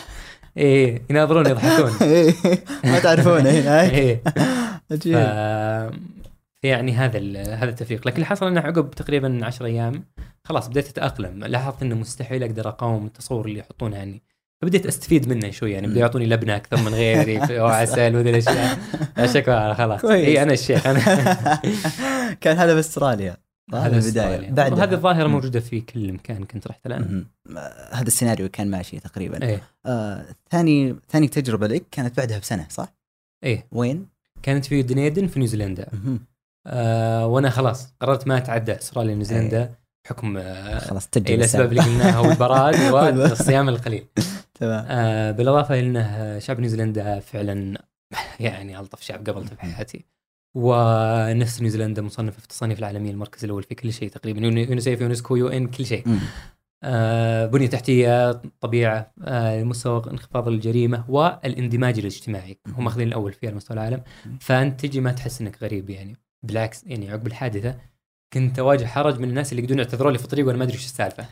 إيه 0.56 1.02
يناظرون 1.10 1.46
يضحكون. 1.46 2.08
إيه. 2.08 2.34
ما 2.84 2.98
تعرفونه 2.98 3.50
هنا 3.50 3.90
إيه. 3.90 4.22
يعني 6.66 6.92
هذا 6.92 7.18
هذا 7.54 7.70
التفريق 7.70 8.06
لكن 8.06 8.16
اللي 8.16 8.26
حصل 8.26 8.46
إنه 8.46 8.60
عقب 8.60 8.90
تقريبا 8.90 9.40
10 9.42 9.66
أيام 9.66 10.04
خلاص 10.44 10.68
بديت 10.68 10.88
أتأقلم. 10.88 11.44
لاحظت 11.44 11.82
إنه 11.82 11.94
مستحيل 11.94 12.42
أقدر 12.42 12.68
أقاوم 12.68 13.06
التصور 13.06 13.46
اللي 13.46 13.58
يحطونه 13.58 13.98
عني. 13.98 14.22
فبديت 14.62 14.86
أستفيد 14.86 15.28
منه 15.28 15.50
شوي 15.50 15.72
يعني 15.72 15.86
بدوا 15.86 16.00
يعطوني 16.00 16.26
لبنه 16.26 16.56
أكثر 16.56 16.76
من 16.76 16.94
غيري 16.94 17.38
وعسل 17.60 18.16
وذي 18.16 18.30
الأشياء. 18.30 18.78
لا 19.16 19.26
شكوى 19.26 19.74
خلاص. 19.74 20.04
إي 20.04 20.42
أنا 20.42 20.52
الشيخ 20.52 20.86
أنا. 20.86 21.00
كان 22.42 22.56
هذا 22.56 22.74
باستراليا 22.74 23.36
هذا 23.74 23.98
البداية. 23.98 24.50
بعد 24.50 24.72
وهذه 24.72 24.94
الظاهرة. 24.94 25.26
موجودة 25.26 25.60
في 25.60 25.80
كل 25.80 26.12
مكان 26.12 26.44
كنت 26.44 26.66
رحت 26.66 26.86
الآن. 26.86 27.24
هذا 27.92 28.06
السيناريو 28.06 28.48
كان 28.48 28.70
ماشي 28.70 29.00
تقريبا. 29.00 29.42
إيه 29.42 29.62
آه، 29.86 30.24
ثاني 30.50 30.96
ثاني 31.08 31.28
تجربة 31.28 31.66
لك 31.66 31.84
كانت 31.90 32.16
بعدها 32.16 32.38
بسنة 32.38 32.66
صح؟ 32.70 32.94
إيه 33.44 33.66
وين؟ 33.72 34.06
كانت 34.42 34.64
في 34.64 34.82
دنيدن 34.82 35.26
في 35.26 35.38
نيوزيلندا. 35.38 35.88
آه 36.66 37.26
وأنا 37.26 37.50
خلاص 37.50 37.94
قررت 38.00 38.26
ما 38.26 38.36
أتعدى 38.38 38.72
أستراليا 38.72 39.12
ونيوزيلندا 39.12 39.74
بحكم 40.04 40.36
آه 40.36 40.78
خلاص 40.78 41.08
اي 41.28 41.34
الاسباب 41.34 41.68
اللي 41.70 41.80
قلناها 41.82 42.18
والبراد 42.28 42.80
والصيام 42.92 43.68
القليل. 43.68 44.06
تمام. 44.54 44.84
آه 44.88 45.30
بالإضافة 45.30 45.78
إلى 45.78 45.86
أنه 45.86 46.38
شعب 46.38 46.60
نيوزيلندا 46.60 47.20
فعلا 47.20 47.78
يعني 48.40 48.78
ألطف 48.80 49.00
شعب 49.02 49.26
قابلته 49.26 49.54
في 49.56 49.60
حياتي. 49.62 50.04
ونفس 50.56 51.60
نيوزيلندا 51.62 52.02
مصنفة 52.02 52.38
في 52.38 52.44
التصانيف 52.44 52.78
العالميه 52.78 53.10
المركز 53.10 53.44
الأول 53.44 53.62
في 53.62 53.74
كل 53.74 53.92
شيء 53.92 54.08
تقريبا 54.10 54.40
يوني- 54.40 54.62
يونيسيف 54.68 55.00
يونسكو 55.00 55.36
UN 55.36 55.66
كل 55.68 55.86
شيء. 55.86 56.06
آه 56.84 57.46
بنية 57.46 57.66
تحتية 57.66 58.42
طبيعة 58.60 59.12
آه 59.24 59.62
مستوى 59.62 60.02
انخفاض 60.10 60.48
الجريمة 60.48 61.04
والإندماج 61.08 61.98
الاجتماعي. 61.98 62.58
هم 62.68 62.84
ماخذين 62.84 63.08
الأول 63.08 63.32
فيه 63.32 63.48
على 63.48 63.56
مستوى 63.56 63.74
العالم. 63.74 64.02
فأنت 64.40 64.80
تجي 64.80 65.00
ما 65.00 65.12
تحس 65.12 65.40
إنك 65.40 65.62
غريب 65.62 65.90
يعني. 65.90 66.16
بالعكس 66.46 66.84
يعني 66.86 67.10
عقب 67.10 67.26
الحادثة 67.26 67.74
كنت 68.32 68.58
أواجه 68.58 68.84
حرج 68.84 69.18
من 69.20 69.28
الناس 69.28 69.52
اللي 69.52 69.62
يقدرون 69.62 69.78
يعتذروا 69.78 70.12
لي 70.12 70.18
في 70.18 70.24
الطريق 70.24 70.46
وأنا 70.46 70.58
ما 70.58 70.64
أدري 70.64 70.74
إيش 70.76 70.84
السالفة 70.84 71.26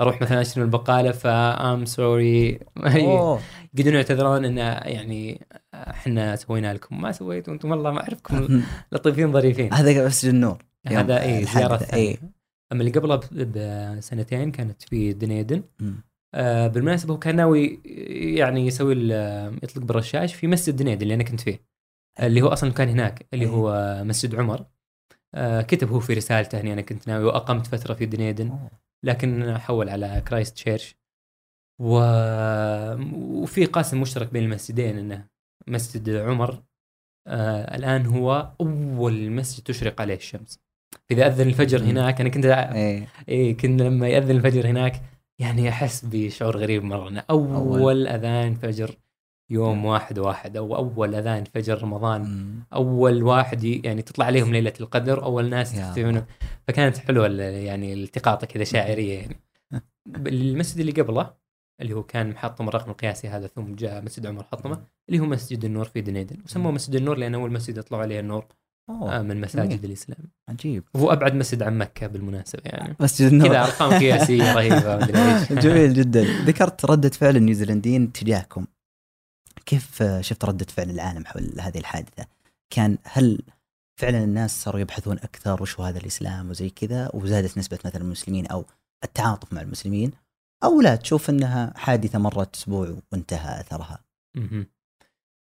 أروح 0.00 0.22
مثلا 0.22 0.40
أشتري 0.40 0.60
من 0.60 0.66
البقاله 0.66 1.12
ف 1.12 1.30
I'm 1.30 1.84
sorry. 1.96 2.58
يقدرون 3.74 3.94
يعتذرون 3.94 4.44
إن 4.44 4.58
يعني 4.92 5.46
إحنا 5.74 6.36
سوينا 6.36 6.74
لكم 6.74 7.00
ما 7.00 7.12
سويتوا 7.12 7.54
أنتم 7.54 7.70
والله 7.70 7.90
ما 7.90 8.00
أعرفكم. 8.00 8.62
لطيفين 8.92 9.32
ظريفين 9.32 9.72
هذا 9.72 10.06
مسجد 10.06 10.34
النور 10.34 10.58
هذا 10.86 11.22
اي. 11.22 11.44
زيارة 11.44 11.86
إيه. 11.94 12.16
أما 12.72 12.80
اللي 12.80 12.90
قبلها 12.92 13.16
ب- 13.32 13.96
بسنتين 13.96 14.50
كانت 14.50 14.82
في 14.82 15.12
دنيدن. 15.12 15.62
آه 16.34 16.66
بالمناسبة 16.66 17.14
هو 17.14 17.18
كان 17.18 17.36
ناوي 17.36 17.80
يعني 18.36 18.66
يسوي 18.66 18.92
يطلق 19.62 19.84
بالرشاش 19.84 20.34
في 20.34 20.46
مسجد 20.46 20.76
دنيدن 20.76 21.02
اللي 21.02 21.14
أنا 21.14 21.22
كنت 21.24 21.40
فيه 21.40 21.73
اللي 22.22 22.42
هو 22.42 22.48
أصلا 22.48 22.72
كان 22.72 22.88
هناك 22.88 23.26
اللي 23.34 23.44
إيه. 23.44 23.50
هو 23.50 24.00
مسجد 24.04 24.34
عمر 24.34 24.66
آه 25.34 25.62
كتب 25.62 25.88
هو 25.92 26.00
في 26.00 26.14
رسالته 26.14 26.60
اني 26.60 26.72
أنا 26.72 26.82
كنت 26.82 27.08
ناوي 27.08 27.24
وأقمت 27.24 27.66
فترة 27.66 27.94
في 27.94 28.06
دنيدن. 28.06 28.58
لكن 29.02 29.58
حول 29.58 29.88
على 29.88 30.22
كرايست 30.28 30.54
تشيرش 30.54 30.96
و... 31.80 31.98
وفي 33.42 33.64
قاسم 33.64 34.00
مشترك 34.00 34.32
بين 34.32 34.44
المسجدين 34.44 34.98
إنه 34.98 35.26
مسجد 35.66 36.10
عمر 36.10 36.62
آه 37.26 37.76
الآن 37.76 38.06
هو 38.06 38.52
أول 38.60 39.30
مسجد 39.30 39.64
تشرق 39.64 40.00
عليه 40.00 40.14
الشمس 40.14 40.60
إذا 41.10 41.26
أذن 41.26 41.48
الفجر. 41.48 41.82
هناك 41.82 42.20
أنا 42.20 42.28
كنت 42.28 42.44
إيه. 42.44 43.08
إيه 43.28 43.56
كنا 43.56 43.82
لما 43.82 44.08
يأذن 44.08 44.30
الفجر 44.36 44.66
هناك 44.66 45.02
يعني 45.38 45.68
أحس 45.68 46.04
بشعور 46.04 46.56
غريب 46.56 46.84
مرة 46.84 47.08
أنا 47.08 47.24
أول. 47.30 47.80
أول 47.80 48.06
أذان 48.06 48.54
فجر 48.54 48.96
يوم 49.50 49.84
واحد 49.84 50.18
واحد 50.18 50.56
أو 50.56 50.76
أول 50.76 51.14
أذان 51.14 51.44
فجر 51.44 51.82
رمضان. 51.82 52.22
مم. 52.22 52.64
أول 52.72 53.22
واحد 53.22 53.64
يعني 53.64 54.02
تطلع 54.02 54.26
عليهم 54.26 54.52
ليلة 54.52 54.72
القدر 54.80 55.24
أول 55.24 55.50
ناس 55.50 55.98
منهم 55.98 56.24
فكانت 56.68 56.98
حلوة 56.98 57.28
يعني 57.42 57.92
التقاطه 57.92 58.46
كذا 58.46 58.64
شاعرية 58.64 59.18
يعني. 59.18 59.36
المسجد 60.26 60.80
اللي 60.80 60.92
قبله 60.92 61.34
اللي 61.80 61.94
هو 61.94 62.02
كان 62.02 62.30
محطم 62.30 62.68
الرقم 62.68 62.90
القياسي 62.90 63.28
هذا 63.28 63.46
ثم 63.46 63.74
جاء 63.74 64.02
مسجد 64.04 64.26
عمر 64.26 64.44
حطمة 64.44 64.82
اللي 65.08 65.20
هو 65.20 65.24
مسجد 65.24 65.64
النور 65.64 65.84
في 65.84 66.00
دنيدن. 66.00 66.36
وسموه 66.44 66.72
مسجد 66.72 66.94
النور 66.94 67.18
لأن 67.18 67.34
أول 67.34 67.52
مسجد 67.52 67.78
يطلع 67.78 67.98
عليه 67.98 68.20
النور 68.20 68.46
أوه. 68.90 69.18
آه، 69.18 69.22
من 69.22 69.40
مساجد 69.40 69.68
جميل. 69.68 69.84
الإسلام. 69.84 70.18
عجيب. 70.48 70.84
وهو 70.94 71.12
أبعد 71.12 71.34
مسجد 71.34 71.62
عن 71.62 71.78
مكة 71.78 72.06
بالمناسبة 72.06 72.62
يعني. 72.64 72.96
مسجد 73.00 73.32
النور. 73.32 73.48
كذا 73.48 73.64
أرقام 73.64 73.98
قياسية 73.98 74.54
رهيبة 74.54 75.06
جميل 75.64 75.94
جدا. 75.94 76.22
ذكرت 76.22 76.84
ردة 76.84 77.08
فعل 77.08 77.36
النيوزيلنديين 77.36 78.12
تجاهكم. 78.12 78.66
كيف 79.66 80.02
شفت 80.20 80.44
ردة 80.44 80.66
فعل 80.68 80.90
العالم 80.90 81.24
حول 81.26 81.60
هذه 81.60 81.78
الحادثة 81.78 82.26
كان 82.70 82.98
هل 83.04 83.42
فعلا 84.00 84.24
الناس 84.24 84.62
صاروا 84.62 84.80
يبحثون 84.80 85.16
أكثر 85.16 85.62
وش 85.62 85.80
هو 85.80 85.84
هذا 85.84 85.98
الإسلام 85.98 86.50
وزي 86.50 86.70
كذا 86.70 87.10
وزادت 87.14 87.58
نسبة 87.58 87.78
مثلا 87.84 88.02
المسلمين 88.02 88.46
أو 88.46 88.64
التعاطف 89.04 89.52
مع 89.52 89.60
المسلمين 89.60 90.10
أو 90.64 90.80
لا 90.80 90.96
تشوف 90.96 91.30
أنها 91.30 91.72
حادثة 91.76 92.18
مرت 92.18 92.56
أسبوع 92.56 92.96
وانتهى 93.12 93.60
أثرها. 93.60 94.04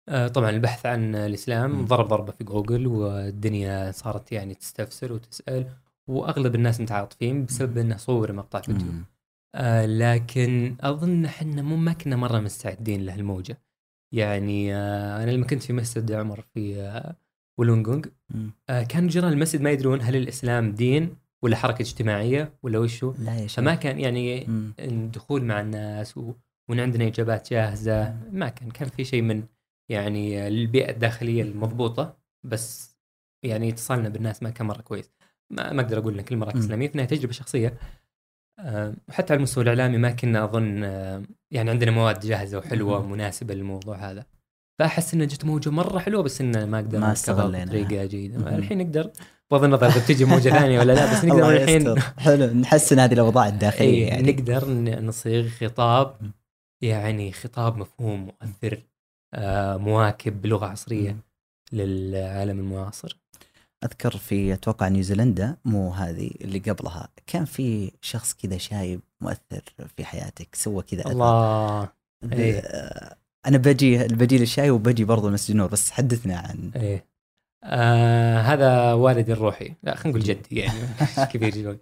آه، 0.09 0.27
طبعا 0.27 0.49
البحث 0.49 0.85
عن 0.85 1.15
الإسلام 1.15 1.71
مم. 1.71 1.85
ضرب 1.85 2.07
ضربة 2.07 2.31
في 2.31 2.43
جوجل 2.43 2.87
والدنيا 2.87 3.91
صارت 3.91 4.31
يعني 4.31 4.53
تستفسر 4.53 5.13
وتسأل 5.13 5.69
وأغلب 6.07 6.55
الناس 6.55 6.81
متعاطفين 6.81 7.45
بسبب 7.45 7.77
إنه 7.77 7.97
صور 7.97 8.31
مقطع 8.31 8.61
فيديو. 8.61 8.87
آه 9.55 9.85
لكن 9.85 10.75
أظن 10.81 11.25
إحنا 11.25 11.61
مو 11.61 11.75
ما 11.75 11.93
كنا 11.93 12.15
مرة 12.15 12.39
مستعدين 12.39 13.05
لهالموجة 13.05 13.57
يعني 14.11 14.75
آه 14.75 15.23
أنا 15.23 15.31
لما 15.31 15.45
كنت 15.45 15.63
في 15.63 15.73
مسجد 15.73 16.11
عمر 16.11 16.41
في 16.41 16.81
آه 16.81 17.15
ولونغونغ. 17.57 18.05
آه 18.69 18.83
كان 18.83 19.07
جيران 19.07 19.33
المسجد 19.33 19.61
ما 19.61 19.71
يدرون 19.71 20.01
هل 20.01 20.15
الإسلام 20.15 20.71
دين 20.71 21.15
ولا 21.41 21.55
حركة 21.55 21.81
اجتماعية 21.81 22.53
ولا 22.63 22.79
وشو 22.79 23.13
لا 23.19 23.35
يا 23.35 23.47
شيخ 23.47 23.55
فما 23.57 23.75
كان 23.75 23.99
يعني. 23.99 24.47
الدخول 24.79 25.43
مع 25.43 25.61
الناس 25.61 26.17
و... 26.17 26.33
وإن 26.69 26.79
عندنا 26.79 27.07
إجابات 27.07 27.51
جاهزة 27.51 28.15
ما 28.31 28.49
كان 28.49 28.71
كان 28.71 28.89
في 28.89 29.03
شيء 29.03 29.21
من 29.21 29.43
يعني 29.89 30.47
البيئة 30.47 30.91
الداخلية 30.91 31.41
المضبوطة 31.41 32.17
بس 32.43 32.95
يعني 33.43 33.69
اتصالنا 33.69 34.09
بالناس 34.09 34.43
ما 34.43 34.49
كان 34.49 34.67
مرة 34.67 34.81
كويس 34.81 35.11
ما, 35.49 35.73
ما 35.73 35.81
أقدر 35.81 35.97
أقول 35.97 36.17
لك 36.17 36.25
كل 36.25 36.35
مم. 36.35 36.43
اسلاميه 36.43 36.87
تجربة 36.87 37.33
شخصية 37.33 37.77
آه، 38.59 38.93
وحتى 39.09 39.33
على 39.33 39.37
المستوى 39.37 39.63
الإعلامي 39.63 39.97
ما 39.97 40.11
كنا 40.11 40.43
أظن 40.43 40.83
آه، 40.83 41.23
يعني 41.51 41.69
عندنا 41.69 41.91
مواد 41.91 42.19
جاهزة 42.19 42.57
وحلوة 42.57 43.03
مم. 43.05 43.11
مناسبه 43.11 43.53
للموضوع 43.53 43.95
هذا 44.11 44.25
فأحس 44.79 45.13
انه 45.13 45.25
جت 45.25 45.45
موجة 45.45 45.69
مرة 45.69 45.99
حلوة 45.99 46.23
بس 46.23 46.41
انه 46.41 46.65
ما 46.65 46.77
قدرنا 46.77 46.99
ما 46.99 47.07
نركبها 47.07 47.11
استغليناها. 47.13 47.65
بطريقة 47.65 48.05
جيدة. 48.05 48.55
الحين 48.57 48.77
نقدر 48.77 49.11
بغض 49.51 49.63
النظر 49.63 49.87
إذا 49.87 50.03
بتجي 50.03 50.25
موجة 50.25 50.49
ثانية 50.59 50.79
ولا 50.79 50.93
لا 50.93 51.11
بس 51.13 51.25
نقدر 51.25 51.49
الحين. 51.51 51.99
حلو 51.99 52.45
نحسن 52.45 52.99
هذه 52.99 53.13
الأوضاع 53.13 53.47
الداخلية 53.47 53.87
اي 54.05 54.07
يعني 54.07 54.31
نقدر 54.31 54.69
نصيغ 55.01 55.49
خطاب. 55.49 56.15
يعني 56.81 57.31
خطاب 57.31 57.77
مفهوم 57.77 58.25
مؤثر 58.25 58.79
آه 59.33 59.77
مواكب 59.77 60.41
بلغة 60.41 60.65
عصرية. 60.65 61.17
للعالم 61.73 62.59
المعاصر 62.59 63.17
أذكر 63.85 64.17
في 64.17 64.53
أتوقع 64.53 64.87
نيوزيلندا 64.87 65.57
مو 65.65 65.89
هذه 65.89 66.31
اللي 66.41 66.59
قبلها 66.59 67.09
كان 67.27 67.45
في 67.45 67.91
شخص 68.01 68.33
كذا 68.33 68.57
شايب 68.57 69.01
مؤثر 69.21 69.61
في 69.97 70.05
حياتك 70.05 70.55
سوى 70.55 70.83
كذا. 70.83 71.11
الله 71.11 71.89
إيه. 72.33 72.61
أنا 73.47 73.57
بجي 73.57 73.97
بجي 73.97 74.37
للشاي 74.37 74.69
وبجي 74.69 75.03
برضو 75.03 75.27
المسجد 75.27 75.51
النور 75.51 75.67
بس 75.67 75.91
حدثنا 75.91 76.37
عن 76.37 76.71
إيه 76.75 77.05
آه 77.63 78.39
هذا 78.39 78.93
والدي 78.93 79.33
الروحي 79.33 79.73
لا 79.83 79.95
خلينا 79.95 80.17
نقول 80.17 80.29
جدي 80.29 80.55
يعني 80.55 80.79
كبير 81.33 81.53
شوي 81.53 81.79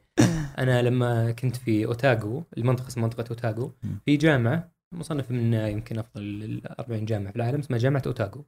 أنا 0.58 0.82
لما 0.82 1.32
كنت 1.32 1.56
في 1.56 1.86
أوتاغو 1.86 2.44
المنطقة 2.58 2.88
اسمها 2.88 3.06
منطقة 3.06 3.30
أوتاغو. 3.30 3.72
في 4.06 4.18
جامعة 4.18 4.72
مصنفة 4.94 5.36
من 5.36 5.54
يمكن 5.54 6.00
أفضل 6.00 6.22
ال 6.22 6.80
40 6.80 7.06
جامعة 7.06 7.32
في 7.32 7.36
العالم 7.36 7.60
اسمها 7.60 7.80
جامعة 7.80 8.04
أوتاغو. 8.06 8.46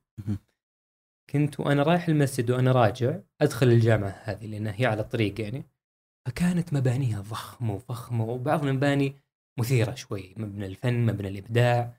كنت 1.29 1.59
وأنا 1.59 1.83
رايح 1.83 2.07
المسجد 2.07 2.51
وأنا 2.51 2.71
راجع 2.71 3.19
أدخل 3.41 3.67
الجامعة 3.67 4.21
هذه 4.23 4.45
لأنها 4.45 4.73
هي 4.75 4.85
على 4.85 5.01
الطريق 5.01 5.41
يعني. 5.41 5.63
فكانت 6.27 6.73
مبانيها 6.73 7.21
ضخمة 7.21 7.73
وفخمة 7.73 8.25
وبعض 8.25 8.65
المباني 8.65 9.15
مثيرة 9.59 9.95
شوي 9.95 10.33
مبنى 10.37 10.65
الفن 10.65 11.05
مبنى 11.05 11.27
الإبداع. 11.27 11.97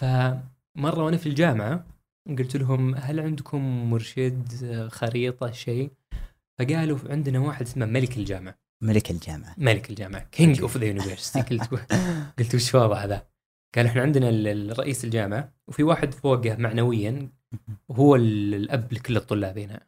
فمرة 0.00 1.02
وأنا 1.04 1.16
في 1.16 1.28
الجامعة 1.28 1.86
قلت 2.38 2.56
لهم 2.56 2.94
هل 2.94 3.20
عندكم 3.20 3.90
مرشد 3.90 4.48
خريطة 4.92 5.50
شيء؟ 5.50 5.90
فقالوا 6.58 6.98
عندنا 7.10 7.38
واحد 7.38 7.62
اسمه 7.62 7.86
ملك 7.86 8.16
الجامعة. 8.16 8.58
ملك 8.82 9.10
الجامعة. 9.10 9.54
ملك 9.58 9.90
الجامعة 9.90 10.24
king 10.24 10.60
of 10.60 10.76
the 10.76 10.84
university 10.84 11.40
قلت 11.40 11.74
قلت 12.38 12.54
وش 12.54 12.74
وضع 12.74 13.04
ذا؟ 13.04 13.26
قال 13.74 13.86
إحنا 13.86 14.02
عندنا 14.02 14.28
رئيس 14.72 15.04
الجامعة 15.04 15.52
وفي 15.68 15.82
واحد 15.82 16.14
فوقه 16.14 16.56
معنويا 16.56 17.28
هو 17.90 18.16
ال- 18.16 18.54
الأب 18.54 18.92
لكل 18.92 19.16
الطلاب 19.16 19.58
هنا 19.58 19.80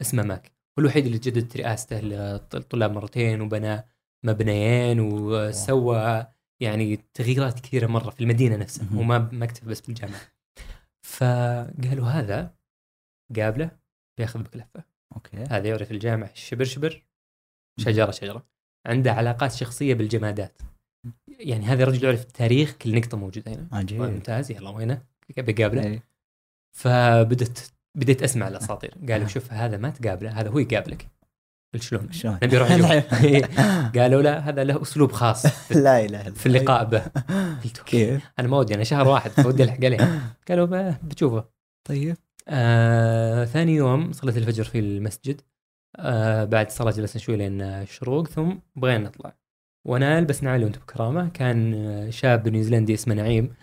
اسمه 0.00 0.22
ماك. 0.22 0.52
هو 0.78 0.82
الوحيد 0.82 1.06
اللي 1.06 1.18
جدد 1.18 1.56
رئاسته 1.56 2.00
للطلاب 2.00 2.92
مرتين 2.92 3.40
وبنى 3.40 3.84
مبنيين 4.24 5.00
وسوى 5.00 6.26
يعني 6.62 6.96
تغييرات 7.14 7.60
كثيرة 7.60 7.86
مرة 7.86 8.10
في 8.10 8.20
المدينة 8.20 8.56
نفسها. 8.56 8.86
وما 8.94 9.18
ما 9.32 9.44
اكتفى 9.44 9.66
بس 9.66 9.80
بالجامعة. 9.80 10.20
فقالوا 11.06 12.06
هذا 12.08 12.54
قابله 13.36 13.70
بياخذ 14.18 14.42
بك 14.42 14.56
لفه 14.56 14.84
أوكي. 15.16 15.36
هذا 15.36 15.68
يعرف 15.68 15.90
الجامع 15.90 16.30
شبر 16.34 16.64
شبر 16.64 17.02
شجرة 17.80 18.10
شجرة. 18.10 18.46
عنده 18.86 19.12
علاقات 19.12 19.52
شخصية 19.52 19.94
بالجمادات. 19.94 20.62
يعني 21.38 21.64
هذا 21.64 21.82
الرجل 21.82 22.04
يعرف 22.04 22.24
تاريخ 22.24 22.76
كل 22.76 22.94
نقطة 22.94 23.16
موجودة 23.16 23.52
هنا. 23.52 23.68
عجيب. 23.72 24.02
ممتاز 24.02 24.50
يلا 24.50 24.70
وينه؟ 24.70 25.02
بقابله 25.36 25.82
إيه. 25.86 26.02
فبدت 26.72 27.72
بديت 27.94 28.22
أسمع 28.22 28.48
الأساطير. 28.48 28.94
قالوا 29.08 29.24
آه. 29.26 29.28
شوف 29.28 29.52
هذا 29.52 29.76
ما 29.76 29.90
تقابله 29.90 30.30
هذا 30.40 30.48
هو 30.50 30.58
يقابلك. 30.58 31.08
قلت 31.74 31.82
شلون؟ 31.82 32.12
شلون؟ 32.12 32.38
نبي 32.42 32.56
نروح 32.56 32.70
نشوف. 32.72 33.14
قالوا 33.98 34.22
لا 34.22 34.38
هذا 34.38 34.64
له 34.64 34.82
أسلوب 34.82 35.12
خاص 35.12 35.46
لا 35.72 36.04
إله 36.04 36.20
إلا 36.20 36.30
في 36.34 36.46
اللقاء 36.46 36.84
به. 36.84 37.02
قلت 37.64 37.78
كيف؟ 37.86 38.30
أنا 38.38 38.48
ما 38.48 38.56
ودي 38.58 38.74
أنا 38.74 38.84
شهر 38.84 39.08
واحد 39.08 39.30
فودي 39.30 39.62
ألحق 39.62 39.84
عليه. 39.84 40.20
قالوا 40.48 40.66
"ب- 40.66 40.94
بتشوفه. 41.08 41.44
طيب. 41.88 42.16
آه 42.48 43.44
ثاني 43.44 43.74
يوم 43.74 44.12
صلاه 44.12 44.36
الفجر 44.36 44.64
في 44.64 44.78
المسجد. 44.78 45.40
آه 45.96 46.44
بعد 46.44 46.70
صلاة 46.70 46.90
جلسنا 46.90 47.22
شوي 47.22 47.36
لين 47.36 47.60
الشروق 47.62 48.28
ثم 48.28 48.52
بغينا 48.76 49.04
نطلع. 49.08 49.34
وأنا 49.86 50.20
لبسنا 50.20 50.50
علي 50.50 50.64
وأنت 50.64 50.78
بكرامة. 50.78 51.28
كان 51.28 51.74
آه، 51.74 52.10
شاب 52.10 52.48
نيوزيلندي 52.48 52.94
اسمه 52.94 53.14
نعيم. 53.14 53.54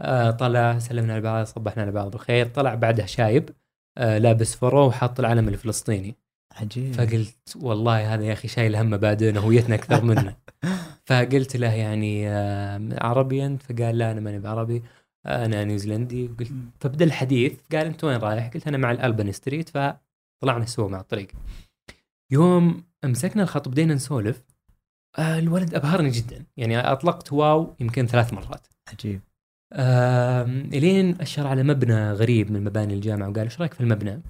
آه 0.00 0.30
طلع 0.30 0.78
سلمنا 0.78 1.12
على 1.12 1.22
بعض 1.22 1.46
صبحنا 1.46 1.82
على 1.82 1.92
بعض 1.92 2.10
بالخير 2.10 2.46
طلع 2.46 2.74
بعدها 2.74 3.06
شايب 3.06 3.50
آه 3.98 4.18
لابس 4.18 4.54
فرو 4.56 4.86
وحاط 4.86 5.20
العلم 5.20 5.48
الفلسطيني. 5.48 6.14
عجيب. 6.56 6.92
فقلت 6.92 7.56
والله 7.56 8.14
هذا 8.14 8.24
يا 8.24 8.32
أخي 8.32 8.48
شايل 8.48 8.76
هم 8.76 8.90
مبادئنا 8.90 9.40
هويتنا 9.40 9.74
أكثر 9.74 10.04
منا 10.04 10.36
فقلت 11.06 11.56
له 11.56 11.72
يعني 11.72 12.28
آه، 12.28 12.98
عربي 13.00 13.46
انت 13.46 13.62
فقال 13.62 13.98
لا 13.98 14.10
أنا 14.10 14.20
ماني 14.20 14.38
بعربي 14.38 14.82
أنا 15.26 15.64
نيوزيلندي. 15.64 16.26
قلت 16.26 16.52
فبدأ 16.80 17.04
الحديث 17.04 17.52
قال 17.72 17.86
أنت 17.86 18.04
وين 18.04 18.16
رايح؟ 18.16 18.48
قلت 18.48 18.68
أنا 18.68 18.78
مع 18.78 18.90
ال 18.90 18.96
Albany 18.96 19.32
Street 19.32 19.68
فطلعنا 19.68 20.64
سوا 20.66 20.88
مع 20.88 21.00
الطريق. 21.00 21.28
يوم 22.30 22.84
مسكنا 23.04 23.42
الخط 23.42 23.68
بدينا 23.68 23.94
نسولف 23.94 24.42
الولد 25.18 25.74
أبهرني 25.74 26.10
جدا. 26.10 26.44
يعني 26.56 26.78
أطلقت 26.78 27.32
wow 27.32 27.74
يمكن 27.80 28.06
ثلاث 28.06 28.32
مرات. 28.32 28.66
عجيب. 28.92 29.20
إلين 30.74 31.20
اشار 31.20 31.46
على 31.46 31.62
مبنى 31.62 32.12
غريب 32.12 32.50
من 32.50 32.64
مباني 32.64 32.94
الجامعة 32.94 33.28
وقال 33.28 33.44
إيش 33.44 33.60
رأيك 33.60 33.74
في 33.74 33.80
المبنى؟ 33.80 34.22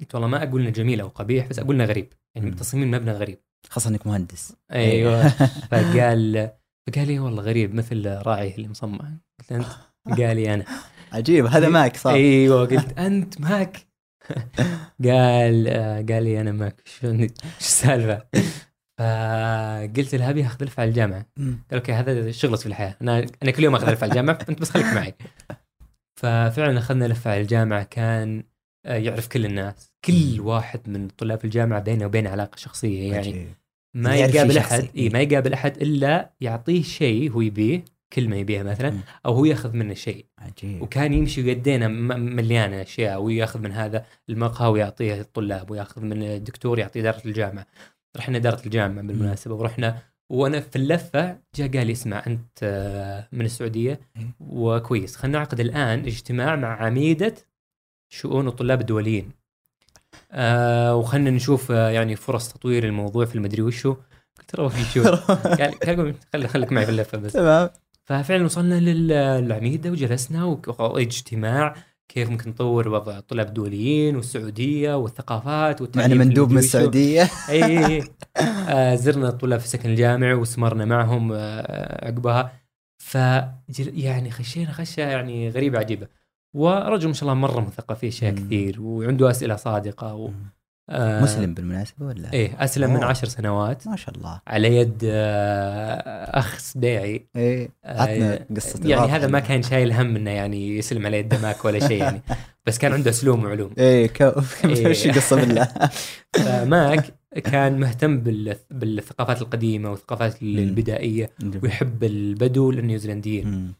قلت 0.00 0.14
والله 0.14 0.28
ما 0.28 0.42
أقول 0.42 0.60
إنه 0.60 0.70
جميل 0.70 1.00
أو 1.00 1.08
قبيح 1.08 1.46
بس 1.46 1.58
أقول 1.58 1.74
إنه 1.74 1.84
غريب. 1.84 2.12
يعني. 2.36 2.50
تصميم 2.50 2.82
المبنى 2.94 3.12
غريب؟ 3.12 3.38
خاصة 3.70 3.90
إنك 3.90 4.06
مهندس. 4.06 4.56
أيوه. 4.72 5.28
فقال 5.70 6.50
فقال 6.86 7.06
لي 7.06 7.18
والله 7.18 7.42
غريب 7.42 7.74
مثل 7.74 8.06
راعي 8.06 8.54
اللي 8.54 8.68
مصمم. 8.68 9.18
قلت 9.40 9.52
أنت؟ 9.52 9.66
قال 10.20 10.36
لي 10.36 10.54
أنا 10.54 10.64
عجيب 11.12 11.46
هذا 11.46 11.68
معك 11.68 11.96
صار 11.96 12.14
أيوه. 12.14 12.66
قلت 12.66 12.98
أنت 13.06 13.40
ماك؟ 13.40 13.76
قال 15.04 15.68
آه، 15.68 15.96
قال 15.96 16.22
لي 16.24 16.40
أنا 16.40 16.52
ماك. 16.52 16.82
شو 16.84 17.16
شو 17.16 17.26
السالفة؟ 17.58 18.22
فقلت 18.98 20.14
له 20.14 20.30
ابي 20.30 20.46
اخذ 20.46 20.64
لفه 20.64 20.80
على 20.80 20.88
الجامعة. 20.88 21.26
قال 21.38 21.58
أوكي 21.72 21.92
هذا 21.92 22.30
شغلك 22.30 22.58
في 22.58 22.66
الحياة. 22.66 22.96
أنا 23.02 23.26
أنا 23.42 23.50
كل 23.50 23.64
يوم 23.64 23.74
أخذ 23.74 23.92
لفه 23.92 24.04
على 24.04 24.10
الجامعة 24.10 24.38
انت 24.48 24.60
بس 24.60 24.70
خليك 24.70 24.86
معي. 24.86 25.14
ففعلا 26.20 26.78
أخذنا 26.78 27.04
لفه 27.04 27.30
على 27.30 27.40
الجامعة 27.40 27.82
كان 27.82 28.44
آه، 28.86 28.96
يعرف 28.96 29.28
كل 29.28 29.44
الناس. 29.46 29.92
كل 30.04 30.40
واحد 30.40 30.88
من 30.88 31.08
طلاب 31.08 31.44
الجامعة 31.44 31.80
بينه 31.80 32.06
وبينه 32.06 32.30
علاقة 32.30 32.56
شخصية 32.56 33.12
يعني 33.12 33.18
عجيب. 33.18 33.48
ما 33.96 34.16
يقابل 34.16 34.58
أحد. 34.58 34.88
إي 34.96 35.08
ما 35.08 35.20
يقابل 35.20 35.52
أحد 35.52 35.82
إلا 35.82 36.30
يعطيه 36.40 36.82
شيء 36.82 37.30
هو 37.30 37.40
يبيه 37.40 37.84
كلمه 38.12 38.36
يبيها 38.36 38.62
مثلا. 38.62 38.98
أو 39.26 39.34
هو 39.34 39.44
يأخذ 39.44 39.72
منه 39.76 39.94
شيء. 39.94 40.26
عجيب 40.38 40.82
وكان 40.82 41.12
يمشي 41.12 41.50
يدينا 41.50 41.88
م- 41.88 42.20
مليانة 42.36 42.82
أشياء. 42.82 43.22
وياخذ 43.22 43.60
من 43.60 43.72
هذا 43.72 44.04
المقهى 44.28 44.68
ويعطيه 44.68 45.20
الطلاب 45.20 45.70
ويأخذ 45.70 46.00
من 46.02 46.22
الدكتور 46.22 46.78
يعطيه 46.78 47.00
إدارة 47.00 47.22
الجامعة. 47.26 47.66
رحنا 48.16 48.36
إدارة 48.36 48.66
الجامعة 48.66 49.02
بالمناسبة 49.06 49.54
ورحنا 49.54 49.98
وأنا 50.30 50.60
في 50.60 50.76
اللفة 50.76 51.38
جاء 51.56 51.68
قال 51.76 51.86
لي 51.86 51.92
اسمع 51.92 52.22
أنت 52.26 52.58
آه، 52.62 53.28
من 53.32 53.44
السعودية. 53.44 54.00
وكويس. 54.40 55.16
خلينا 55.16 55.38
نعقد 55.38 55.60
الآن 55.60 55.98
اجتماع 55.98 56.56
مع 56.56 56.82
عميدة 56.84 57.34
شؤون 58.08 58.48
الطلاب 58.48 58.80
الدوليين. 58.80 59.30
آه 60.32 60.96
وخلنا 60.96 61.30
نشوف 61.30 61.72
آه 61.72 61.90
يعني 61.90 62.16
فرص 62.16 62.52
تطوير 62.52 62.84
الموضوع 62.84 63.24
في 63.24 63.34
المدري 63.34 63.62
وشو. 63.62 63.92
قلت 64.38 64.50
ترى 64.50 64.68
في 64.68 64.84
شو 64.84 65.02
قال 65.84 66.14
خلي 66.32 66.48
خليك 66.48 66.72
معي 66.72 66.84
في 66.84 66.90
اللفة 66.90 67.18
بس. 67.18 67.32
تمام. 67.32 67.70
ففعلا 68.04 68.44
وصلنا 68.44 68.74
لل- 68.80 69.44
للعميدة 69.44 69.90
وجلسنا 69.90 70.44
وقضينا 70.44 71.06
اجتماع 71.08 71.74
كيف 72.08 72.30
ممكن 72.30 72.50
نطور 72.50 72.88
وضع 72.88 73.18
الطلاب 73.18 73.46
الدوليين 73.48 74.16
والسعودية 74.16 74.94
والثقافات 74.96 75.80
والتعليم 75.80 76.10
معنا 76.10 76.22
في 76.22 76.28
مندوب 76.28 76.50
من. 76.50 76.58
السعودية. 76.58 77.22
اي 77.48 77.64
اي 77.64 77.86
اي 77.86 78.02
آه 78.68 78.94
زرنا 78.94 79.28
الطلاب 79.28 79.60
في 79.60 79.66
السكن 79.66 79.90
الجامعي 79.90 80.34
وسمرنا 80.34 80.84
معهم 80.84 81.32
آه 81.32 82.06
عقبها. 82.06 82.52
ف 82.98 83.18
يعني 83.78 84.30
خشينا 84.30 84.72
خشه 84.72 85.00
يعني 85.00 85.48
غريبة 85.50 85.78
عجيبة. 85.78 86.08
ورجل 86.54 87.08
ما 87.08 87.14
شاء 87.14 87.22
الله 87.28 87.40
مرة 87.40 87.60
مثقف 87.60 87.98
في 87.98 88.08
أشياء 88.08 88.32
مم. 88.32 88.38
كثير 88.38 88.80
وعنده 88.80 89.30
أسئلة 89.30 89.56
صادقة 89.56 90.14
و... 90.14 90.30
آه، 90.90 91.22
مسلم 91.22 91.54
بالمناسبة 91.54 92.06
ولا؟ 92.06 92.32
إيه 92.32 92.64
أسلم 92.64 92.94
من. 92.94 93.04
عشر 93.04 93.26
سنوات 93.28 93.86
ما 93.88 93.96
شاء 93.96 94.16
الله 94.16 94.40
على 94.46 94.76
يد 94.76 94.98
آه، 95.04 96.38
أخ 96.38 96.58
سبيعي 96.58 97.26
إيه 97.36 97.68
آه، 97.84 98.02
عطنا 98.02 98.46
قصة 98.56 98.80
يعني 98.88 99.10
هذا 99.12 99.26
ما 99.26 99.40
كان 99.40 99.62
شايل 99.62 99.92
هم 99.92 100.16
إنه 100.16 100.30
يعني 100.30 100.76
يسلم 100.78 101.06
على 101.06 101.18
يد 101.18 101.34
ماك 101.42 101.64
ولا 101.64 101.88
شيء 101.88 102.02
يعني 102.02 102.22
بس 102.66 102.78
كان 102.78 102.92
عنده 102.92 103.10
أسلوب 103.10 103.44
وعلوم 103.44 103.70
إيه 103.78 104.06
كو 104.06 104.24
إيه. 104.64 104.88
وش 104.88 105.06
القصة 105.06 105.36
بالله؟ 105.36 105.68
فماك 106.44 107.14
كان 107.44 107.80
مهتم 107.80 108.20
بال- 108.20 108.56
بالثقافات 108.70 109.42
القديمة 109.42 109.90
والثقافات 109.90 110.42
مم. 110.42 110.58
البدائية 110.58 111.30
ويحب 111.62 112.04
البدو 112.04 112.70
النيوزيلنديين 112.70 113.72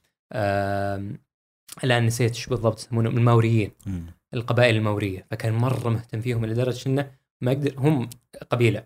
الآن 1.84 2.06
نسيت 2.06 2.34
إيش 2.34 2.46
بالضبط 2.46 2.78
يسمونهم 2.80 3.16
الماوريين 3.18 3.70
مم. 3.86 4.02
القبائل 4.36 4.76
المورية 4.76 5.26
فكان 5.30 5.52
مرة 5.52 5.88
مهتم 5.88 6.20
فيهم 6.20 6.46
لدرجة 6.46 6.88
إنه 6.88 7.10
ما 7.40 7.52
يقدر 7.52 7.74
هم 7.78 8.08
قبيلة 8.50 8.84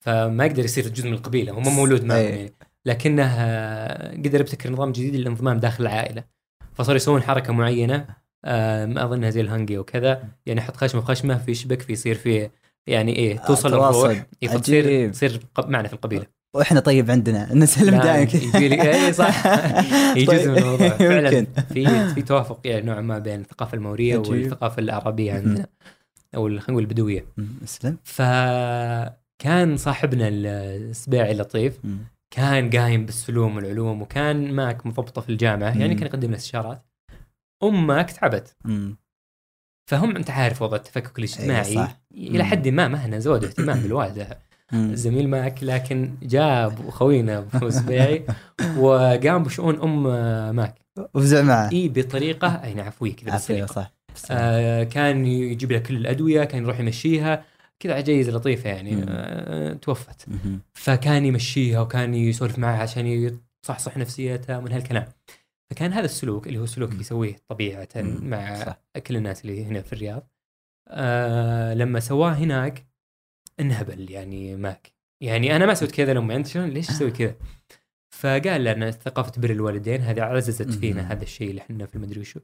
فما 0.00 0.46
يقدر 0.46 0.64
يصير 0.64 0.88
جزء 0.88 1.06
من 1.08 1.14
القبيلة 1.14 1.52
هم 1.52 1.76
مولود 1.76 2.04
معهم 2.04 2.18
أي. 2.18 2.24
يعني 2.24 2.54
لكنه 2.86 3.34
قدر 4.12 4.40
يبتكر 4.40 4.72
نظام 4.72 4.92
جديد 4.92 5.16
للانضمام 5.16 5.58
داخل 5.58 5.82
العائلة 5.82 6.24
فصاروا 6.74 6.96
يسوون 6.96 7.22
حركة 7.22 7.52
معينة 7.52 8.06
آه، 8.44 8.86
ما 8.86 9.04
اظنها 9.04 9.30
زي 9.30 9.40
الهنجي 9.40 9.78
وكذا 9.78 10.28
يعني 10.46 10.60
يحط 10.60 10.76
خشمة 10.76 11.00
في 11.00 11.06
خشمة 11.06 11.38
في 11.38 11.54
شبك 11.54 11.82
فيصير 11.82 12.14
فيه 12.14 12.52
يعني 12.86 13.16
إيه 13.16 13.38
توصل. 13.38 13.68
الروح 13.68 14.24
إيه،. 14.74 15.08
تصير 15.10 15.40
قب- 15.54 15.68
معنا 15.68 15.88
في 15.88 15.94
القبيلة 15.94 16.26
وإحنا 16.54 16.80
طيب 16.80 17.10
عندنا 17.10 17.48
نسلم 17.54 18.00
دائما 18.00 18.30
لي 18.54 18.92
اي 19.06 19.12
صح 19.12 19.46
هي 19.46 20.24
جزء 20.24 20.50
من 20.50 20.58
الموضوع 20.58 20.88
فعلا. 21.08 21.44
في 21.44 22.14
في 22.14 22.22
توافق 22.22 22.60
يعني 22.64 22.86
نوعا 22.86 23.00
ما 23.00 23.18
بين 23.18 23.40
الثقافة 23.40 23.74
المورية. 23.74 24.18
والثقافة 24.18 24.80
العربيه 24.80 25.32
عندنا 25.32 25.66
أو 26.34 26.44
خلينا 26.46 26.62
نقول 26.68 26.82
البدوية. 26.82 27.26
اسلم 27.64 27.96
فكان 28.04 29.76
صاحبنا 29.76 30.28
السبيعي 30.28 31.34
لطيف. 31.34 31.78
كان 32.30 32.70
قايم 32.70 33.06
بالسلوم 33.06 33.56
والعلوم 33.56 34.02
وكان 34.02 34.52
ماك 34.52 34.86
مضبطة 34.86 35.20
في 35.20 35.28
الجامعة 35.28 35.78
يعني. 35.78 35.94
كان 35.94 36.06
يقدم 36.06 36.30
له 36.30 36.36
استشارات 36.36 36.82
ام 37.62 37.86
ماك 37.86 38.10
تعبت. 38.10 38.56
فهم 39.90 40.16
أنت 40.16 40.30
عارف 40.30 40.62
وضع 40.62 40.76
التفكك 40.76 41.18
الاجتماعي 41.18 41.74
صح. 41.74 42.00
إلى. 42.14 42.44
حد 42.44 42.68
ما 42.68 42.88
مهنا 42.88 43.18
زود 43.18 43.44
اهتمام 43.44 43.80
بالوالدة. 43.80 44.38
زميل 44.72 45.28
معك 45.28 45.64
لكن 45.64 46.14
جاب 46.22 46.90
خوينا 46.90 47.38
أبو 47.54 47.70
سبيعي 47.70 48.24
وقام 48.76 49.42
بشؤون 49.42 49.80
أم 49.80 50.02
ماك 50.56 50.74
وفزع 51.14 51.42
معه 51.42 51.70
إي 51.72 51.88
بطريقة 51.88 52.48
أي 52.64 52.74
نعم 52.74 52.86
عفويه 52.86 53.16
كذا 53.16 53.30
بالسليقة. 53.32 53.66
صح 53.66 53.90
آه 54.30 54.84
كان 54.84 55.26
يجيب 55.26 55.72
لها 55.72 55.80
كل 55.80 55.96
الأدوية 55.96 56.44
كان 56.44 56.62
يروح 56.62 56.80
يمشيها 56.80 57.44
كذا 57.80 57.94
عجيزه 57.94 58.32
لطيفة 58.32 58.70
يعني. 58.70 59.04
آه 59.08 59.72
توفت. 59.72 60.26
فكان 60.74 61.24
يمشيها 61.24 61.80
وكان 61.80 62.14
يسولف 62.14 62.58
معها 62.58 62.82
عشان 62.82 63.06
يصحصح 63.06 63.96
نفسيتها 63.96 64.60
من 64.60 64.72
هالكلام 64.72 65.04
فكان 65.70 65.92
هذا 65.92 66.04
السلوك 66.04 66.46
اللي 66.46 66.58
هو 66.58 66.66
سلوك 66.66 66.92
مم. 66.92 67.00
يسويه 67.00 67.36
طبيعة 67.48 67.88
مم. 67.96 68.18
مع 68.30 68.64
صح. 68.64 68.78
كل 69.06 69.16
الناس 69.16 69.44
اللي 69.44 69.64
هنا 69.64 69.82
في 69.82 69.92
الرياض 69.92 70.28
آه 70.88 71.74
لما 71.74 72.00
سواه 72.00 72.32
هناك 72.32 72.86
انهبل 73.60 74.10
يعني 74.10 74.56
ماك 74.56 74.92
يعني 75.20 75.56
أنا 75.56 75.66
ما 75.66 75.74
سويت 75.74 75.90
كذا 75.92 76.12
لما 76.14 76.36
أنت 76.36 76.46
شلون؟ 76.46 76.68
ليش 76.68 76.86
تسوي 76.86 77.10
كذا؟ 77.10 77.34
فقال 78.10 78.64
لنا 78.64 78.90
ثقافة 78.90 79.32
بر 79.40 79.50
الوالدين 79.50 80.00
هذه 80.02 80.22
عززت. 80.22 80.70
فينا 80.70 81.12
هذا 81.12 81.22
الشيء 81.22 81.50
اللي 81.50 81.60
إحنا 81.60 81.86
في 81.86 81.94
المدري 81.94 82.20
وشو. 82.20 82.40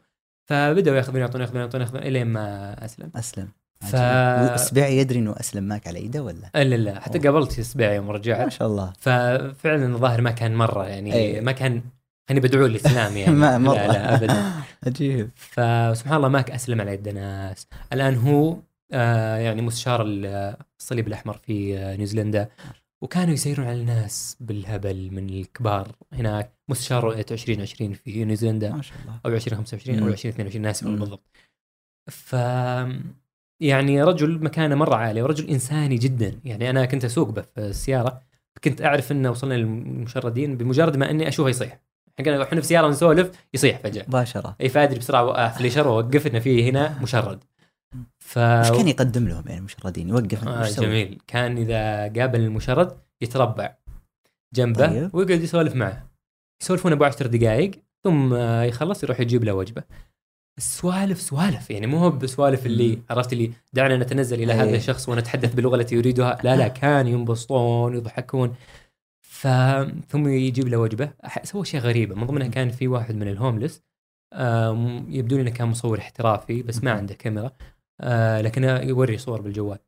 فبدأوا 0.48 0.96
ياخذون 0.96 1.20
يعطون 1.20 1.40
ياخذون 1.40 1.60
يعطون 1.60 1.80
ياخذون 1.80 2.02
إلين 2.02 2.26
ما 2.26 2.76
أسلم. 2.84 3.10
أسلم. 3.16 3.48
ف- 3.80 3.94
عجيب. 3.94 4.50
والسبيعي 4.52 4.98
يدري 4.98 5.18
إنه 5.18 5.34
أسلم 5.40 5.64
معك 5.68 5.86
على 5.86 5.98
إيده 5.98 6.22
ولا؟ 6.22 6.50
لا 6.54 6.64
لا 6.64 7.00
حتى 7.00 7.18
أوه. 7.18 7.24
قابلت 7.26 7.58
السبيع 7.58 7.92
يوم 7.92 8.06
ما 8.06 8.12
رجعت 8.12 8.52
شاء 8.52 8.68
الله. 8.68 8.92
ففعلا 8.98 9.86
الظاهر 9.86 10.20
ما 10.20 10.30
كان 10.30 10.54
مرة 10.54 10.86
يعني 10.88 11.14
أي. 11.14 11.40
ما 11.40 11.52
كان 11.52 11.82
خليني 12.28 12.46
بدعو 12.48 12.66
الإسلام 12.66 13.16
يعني. 13.16 13.34
ما 13.42 13.58
مرة. 13.58 13.74
لا 13.74 13.86
لا 13.92 14.14
ابدا. 14.14 14.52
عجيب. 14.86 15.30
فسبحان 15.34 16.16
الله 16.16 16.28
ماك 16.28 16.50
أسلم 16.50 16.80
على 16.80 16.92
يد 16.92 17.08
ناس. 17.08 17.66
الآن 17.92 18.14
هو 18.16 18.50
آه 18.52 18.62
يعني 18.90 19.62
مستشار 19.62 20.05
الصليب 20.07 21.09
الأحمر 21.09 21.40
في 21.46 21.79
آه 21.79 21.96
نيوزيلندا. 21.96 22.48
وكانوا 23.03 23.35
يسيرون 23.35 23.66
على 23.66 23.81
الناس 23.81 24.37
بالهبل 24.40 25.11
من 25.12 25.29
الكبار. 25.31 25.92
هناك 26.12 26.53
مستشار 26.68 27.05
رؤية 27.05 27.26
2020 27.31 27.92
في 27.92 28.24
نيوزيلندا. 28.24 28.70
ما 28.70 28.83
شاء 28.83 28.98
الله. 29.03 29.20
أو 29.26 29.31
2025 29.31 29.98
أو 29.98 30.05
مم. 30.05 30.12
2022 30.12 30.62
ناسي. 30.62 30.85
بالضبط. 30.85 31.31
ف 32.11 32.33
يعني 33.62 34.03
رجل 34.03 34.44
مكانه 34.44 34.74
مرة 34.74 34.94
عاليه 34.94 35.22
ورجل 35.22 35.48
إنساني 35.48 35.96
جدا. 35.96 36.40
يعني 36.44 36.70
أنا 36.70 36.85
كنت 36.85 37.05
أسوق 37.05 37.29
به 37.31 37.42
في 37.42 37.61
السيارة. 37.61 38.20
كنت 38.64 38.83
أعرف 38.83 39.12
إنه 39.12 39.31
وصلنا 39.31 39.55
للمشردين 39.55 40.57
بمجرد 40.57 40.96
ما 40.96 41.11
إني 41.11 41.29
أشوفه 41.29 41.48
يصيح. 41.48 41.81
إحنا 42.20 42.42
إحنا 42.42 42.61
في 42.61 42.66
سيارة 42.66 42.88
نسولف 42.88 43.31
يصيح 43.55 43.79
فجأة. 43.79 44.05
مباشرة 44.09 44.57
اي 44.61 44.68
فادري 44.68 44.98
بسرعة 44.98 45.24
وقف 45.24 45.59
فليشر 45.59 45.88
ووقفنا 45.88 46.40
فيه 46.40 46.70
هنا 46.70 46.98
مشرد. 47.03 47.44
ف 48.30 48.38
إيش 48.38 48.70
كان 48.70 48.88
يقدم 48.88 49.28
لهم 49.28 49.44
يعني 49.46 49.58
المشردين 49.58 50.08
يوقف 50.08 50.48
آه؟ 50.48 50.68
جميل 50.68 51.20
كان 51.26 51.56
إذا 51.58 52.02
قابل 52.20 52.40
المشرد 52.40 52.98
يتربع 53.20 53.76
جنبه 54.54 54.86
طيب. 54.86 55.14
ويقعد 55.14 55.40
يسولف 55.42 55.74
معه 55.74 56.10
يسولفون 56.62 56.92
ابو 56.92 57.04
10 57.04 57.26
دقائق 57.26 57.70
ثم 58.04 58.32
آه، 58.34 58.62
يخلص 58.62 59.04
يروح 59.04 59.20
يجيب 59.20 59.44
له 59.44 59.52
وجبة 59.52 59.82
السوالف 60.58 61.20
سوالف 61.20 61.70
يعني 61.70 61.86
مو 61.86 61.98
هو 61.98 62.10
بسوالف 62.10 62.66
اللي. 62.66 62.98
عرفت 63.10 63.32
اللي 63.32 63.52
دعنا 63.72 63.96
نتنزل 63.96 64.42
إلى 64.42 64.52
هذا 64.52 64.70
إيه. 64.70 64.76
الشخص 64.76 65.08
ونتحدث 65.08 65.54
باللغة 65.54 65.76
التي 65.76 65.94
يريدها 65.94 66.38
لا 66.44 66.56
لا 66.56 66.68
كان 66.82 67.06
ينبسطون 67.06 67.94
ويضحكون 67.94 68.54
ف 69.22 69.48
ثم 70.08 70.28
يجيب 70.28 70.68
له 70.68 70.76
وجبة 70.76 71.12
سوى 71.42 71.64
شيء 71.64 71.80
غريبه 71.80 72.14
من 72.14 72.26
ضمنها 72.26 72.48
كان 72.48 72.70
في 72.70 72.88
واحد 72.88 73.14
من 73.14 73.28
الهوملس 73.28 73.82
آم، 74.32 75.06
يبدو 75.08 75.36
لي 75.36 75.42
انه 75.42 75.50
كان 75.50 75.68
مصور 75.68 75.98
احترافي 75.98 76.62
بس 76.62 76.84
ما. 76.84 76.90
عنده 76.90 77.14
كاميرا 77.14 77.52
آه، 78.00 78.40
لكنه 78.40 78.78
يوري 78.78 79.18
صور 79.18 79.40
بالجوال. 79.40 79.78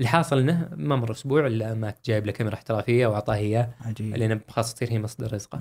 الحاصل 0.00 0.38
إنه 0.38 0.68
ما 0.72 0.96
مر 0.96 1.10
أسبوع 1.10 1.46
إلا 1.46 1.74
ماك 1.74 1.98
جايب 2.04 2.26
له 2.26 2.32
كاميرا 2.32 2.54
احترافية 2.54 3.06
وأعطاه 3.06 3.34
إياه 3.34 3.74
عجيب. 3.80 4.16
لأن 4.16 4.40
خلاص 4.48 4.74
تصير 4.74 4.92
هي 4.92 4.98
مصدر 4.98 5.32
رزقه. 5.32 5.60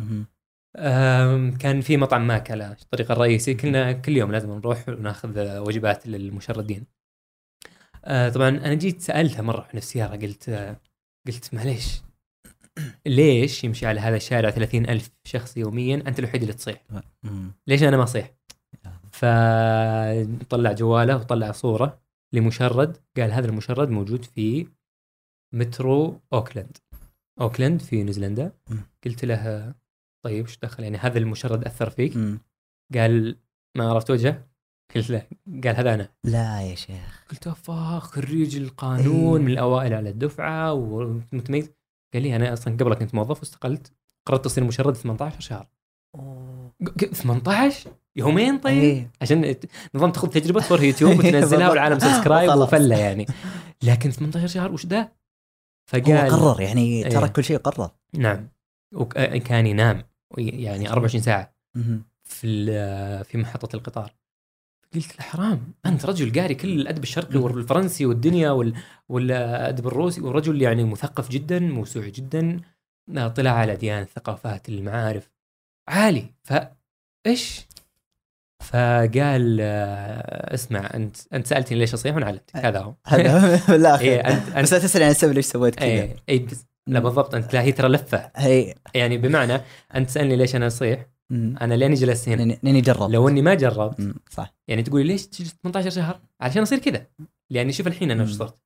كان 1.60 1.82
في 1.82 1.98
مطعم 1.98 2.28
ماك 2.28 2.52
على 2.52 2.76
الطريق 2.82 3.12
الرئيسي 3.12 3.54
كنا 3.54 3.92
كل 3.92 4.18
يوم 4.18 4.32
لازم 4.32 4.52
نروح 4.52 4.90
وناخذ 4.90 5.58
وجبات 5.60 6.08
للمشردين. 6.08 6.86
آه، 8.06 8.30
طبعا 8.30 8.50
أنا 8.50 8.74
جيت 8.74 9.02
سالتها 9.02 9.42
مرة 9.42 9.62
في 9.62 9.78
السيارة 9.78 10.16
قلت 10.16 10.50
آه، 10.50 10.76
قلت 11.28 11.54
معليش 11.54 12.02
ليش 13.06 13.64
يمشي 13.64 13.86
على 13.86 14.00
هذا 14.00 14.16
الشارع 14.16 14.50
30 14.50 14.90
ألف 14.90 15.10
شخص 15.24 15.58
يوميا؟ 15.58 15.96
أنت 16.08 16.20
الوحيد 16.20 16.42
اللي 16.42 16.54
تصيح. 16.54 16.84
ليش 17.68 17.84
أنا 17.84 17.98
ما 17.98 18.04
أصيح؟ 18.04 18.32
فطلع 19.24 20.72
جواله 20.72 21.16
وطلع 21.18 21.52
صورة 21.52 22.02
لمشرد. 22.34 22.98
قال 23.18 23.32
هذا 23.32 23.48
المشرد 23.48 23.90
موجود 23.90 24.26
في 24.26 24.68
مترو 25.54 26.22
أوكلاند. 26.34 26.78
أوكلاند 27.42 27.82
في 27.82 28.04
نيوزيلندا. 28.04 28.52
قلت 29.06 29.26
له 29.26 29.74
طيب 30.26 30.46
إيش 30.46 30.58
دخل؟ 30.58 30.84
يعني 30.84 30.98
هذا 30.98 31.18
المشرد 31.18 31.64
أثر 31.66 31.90
فيك؟ 31.90 32.18
مم. 32.18 32.40
قال 32.94 33.36
ما 33.78 33.90
عرفت 33.90 34.12
وجهه. 34.12 34.48
قلت 34.96 35.10
له 35.10 35.28
قال 35.64 35.76
هذا 35.76 35.94
أنا. 35.94 36.10
لا 36.24 36.62
يا 36.62 36.76
شيخ. 36.76 37.26
قلت 37.32 37.48
افا 37.48 38.00
خريج 38.00 38.58
القانون 38.58 39.38
إيه. 39.40 39.46
من 39.46 39.52
الأوائل 39.52 39.94
على 39.94 40.10
الدفعة 40.10 40.74
ومتميز. 40.74 41.72
قال 42.14 42.24
لي 42.24 42.36
أنا 42.36 42.54
أصلا 42.54 42.74
قبل 42.74 42.94
كنت 42.94 43.16
موظف 43.16 43.40
واستقلت. 43.40 43.94
قررت 44.28 44.46
أصير 44.46 44.64
مشرد 44.64 44.96
18 44.96 45.40
شهر. 45.40 45.68
ق- 46.86 47.06
18 47.06 47.92
يومين 48.16 48.58
طيب 48.60 48.84
إيه. 48.84 49.12
عشان 49.22 49.56
نظام 49.96 50.12
تاخذ 50.12 50.28
تجربة 50.30 50.60
تصورها 50.62 50.84
يوتيوب 50.84 51.18
وتنزلها. 51.20 51.70
والعالم 51.70 52.00
subscribe. 52.00 52.50
وفلة 52.62 52.98
يعني 52.98 53.26
لكن 53.84 54.10
18 54.12 54.48
شهر 54.48 54.72
وش 54.72 54.86
ده؟ 54.86 55.00
هو 55.02 56.02
فقال 56.02 56.30
قرر 56.32 56.62
يعني 56.62 56.82
إيه. 57.04 57.10
ترك 57.10 57.32
كل 57.32 57.44
شيء 57.44 57.58
قرر 57.58 57.92
نعم 58.14 58.48
وكان 58.96 59.68
ينام 59.68 60.04
يعني 60.38 60.90
24 60.92 61.22
ساعة. 61.24 61.54
في 62.24 62.66
في 63.24 63.38
محطة 63.38 63.76
القطار 63.76 64.14
قلت 64.96 65.18
له 65.20 65.26
حرام 65.26 65.74
أنت 65.86 66.06
رجل 66.06 66.42
قاري 66.42 66.56
كل 66.56 66.68
الأدب 66.82 67.04
الشرقي. 67.04 67.38
والفرنسي 67.40 68.06
والدنيا 68.06 68.52
وال- 68.52 68.76
والأدب 69.10 69.88
الروسي 69.88 70.22
ورجل 70.22 70.62
يعني 70.62 70.84
مثقف 70.84 71.30
جدا 71.30 71.60
موسوع 71.60 72.08
جدا 72.08 72.62
طلع 73.36 73.52
على 73.52 73.76
ديانة 73.76 74.02
الثقافات 74.02 74.70
المعارف 74.70 75.30
عالي 75.88 76.26
فإيش 76.44 77.62
فقال 78.64 79.58
آه، 79.62 80.54
اسمع 80.54 80.90
أنت 80.94 81.18
أنت 81.34 81.48
سألتني 81.48 81.80
ليش 81.80 81.94
أصيح 81.94 82.16
وأنا 82.16 82.26
علمتك 82.26 82.56
هذا 82.56 82.80
هو. 82.80 82.94
هذا 83.08 84.00
إيه 84.00 84.20
أنت 84.20 84.50
أنت 84.50 84.64
بس 84.64 84.74
لا 84.74 84.80
تسأل 84.80 85.04
عن 85.04 85.10
السبب 85.10 85.34
ليش 85.34 85.46
سويت 85.46 85.76
كذا. 85.76 86.10
اي 86.30 86.40
بس 86.40 86.66
لا 86.88 87.00
بالضبط 87.00 87.36
أنت 87.36 87.54
لا 87.54 87.62
هي 87.62 87.72
ترى 87.72 87.88
لفة. 87.88 88.32
هي. 88.36 88.76
يعني 88.96 89.18
بمعنى 89.18 89.62
أنت 89.96 90.10
تسالني 90.10 90.36
ليش 90.36 90.56
أنا 90.56 90.68
أصيح. 90.68 91.06
أنا 91.32 91.74
لأني 91.74 91.96
جلست 91.96 92.30
هنا. 92.30 92.58
لأني 92.64 92.82
جربت. 92.82 93.12
لو 93.14 93.30
إني 93.30 93.42
ما 93.42 93.54
جربت. 93.54 94.16
صح. 94.30 94.54
يعني 94.68 94.84
تقولي 94.84 95.04
ليش 95.04 95.28
تجلس 95.28 95.56
18 95.64 95.90
شهر؟ 95.90 96.20
علشان 96.42 96.62
أصير 96.62 96.80
كذا. 96.80 97.06
لاني 97.50 97.74
شوف 97.74 97.88
الحين 97.88 98.12
أنا 98.12 98.24
وش. 98.24 98.32
صرت. 98.32 98.58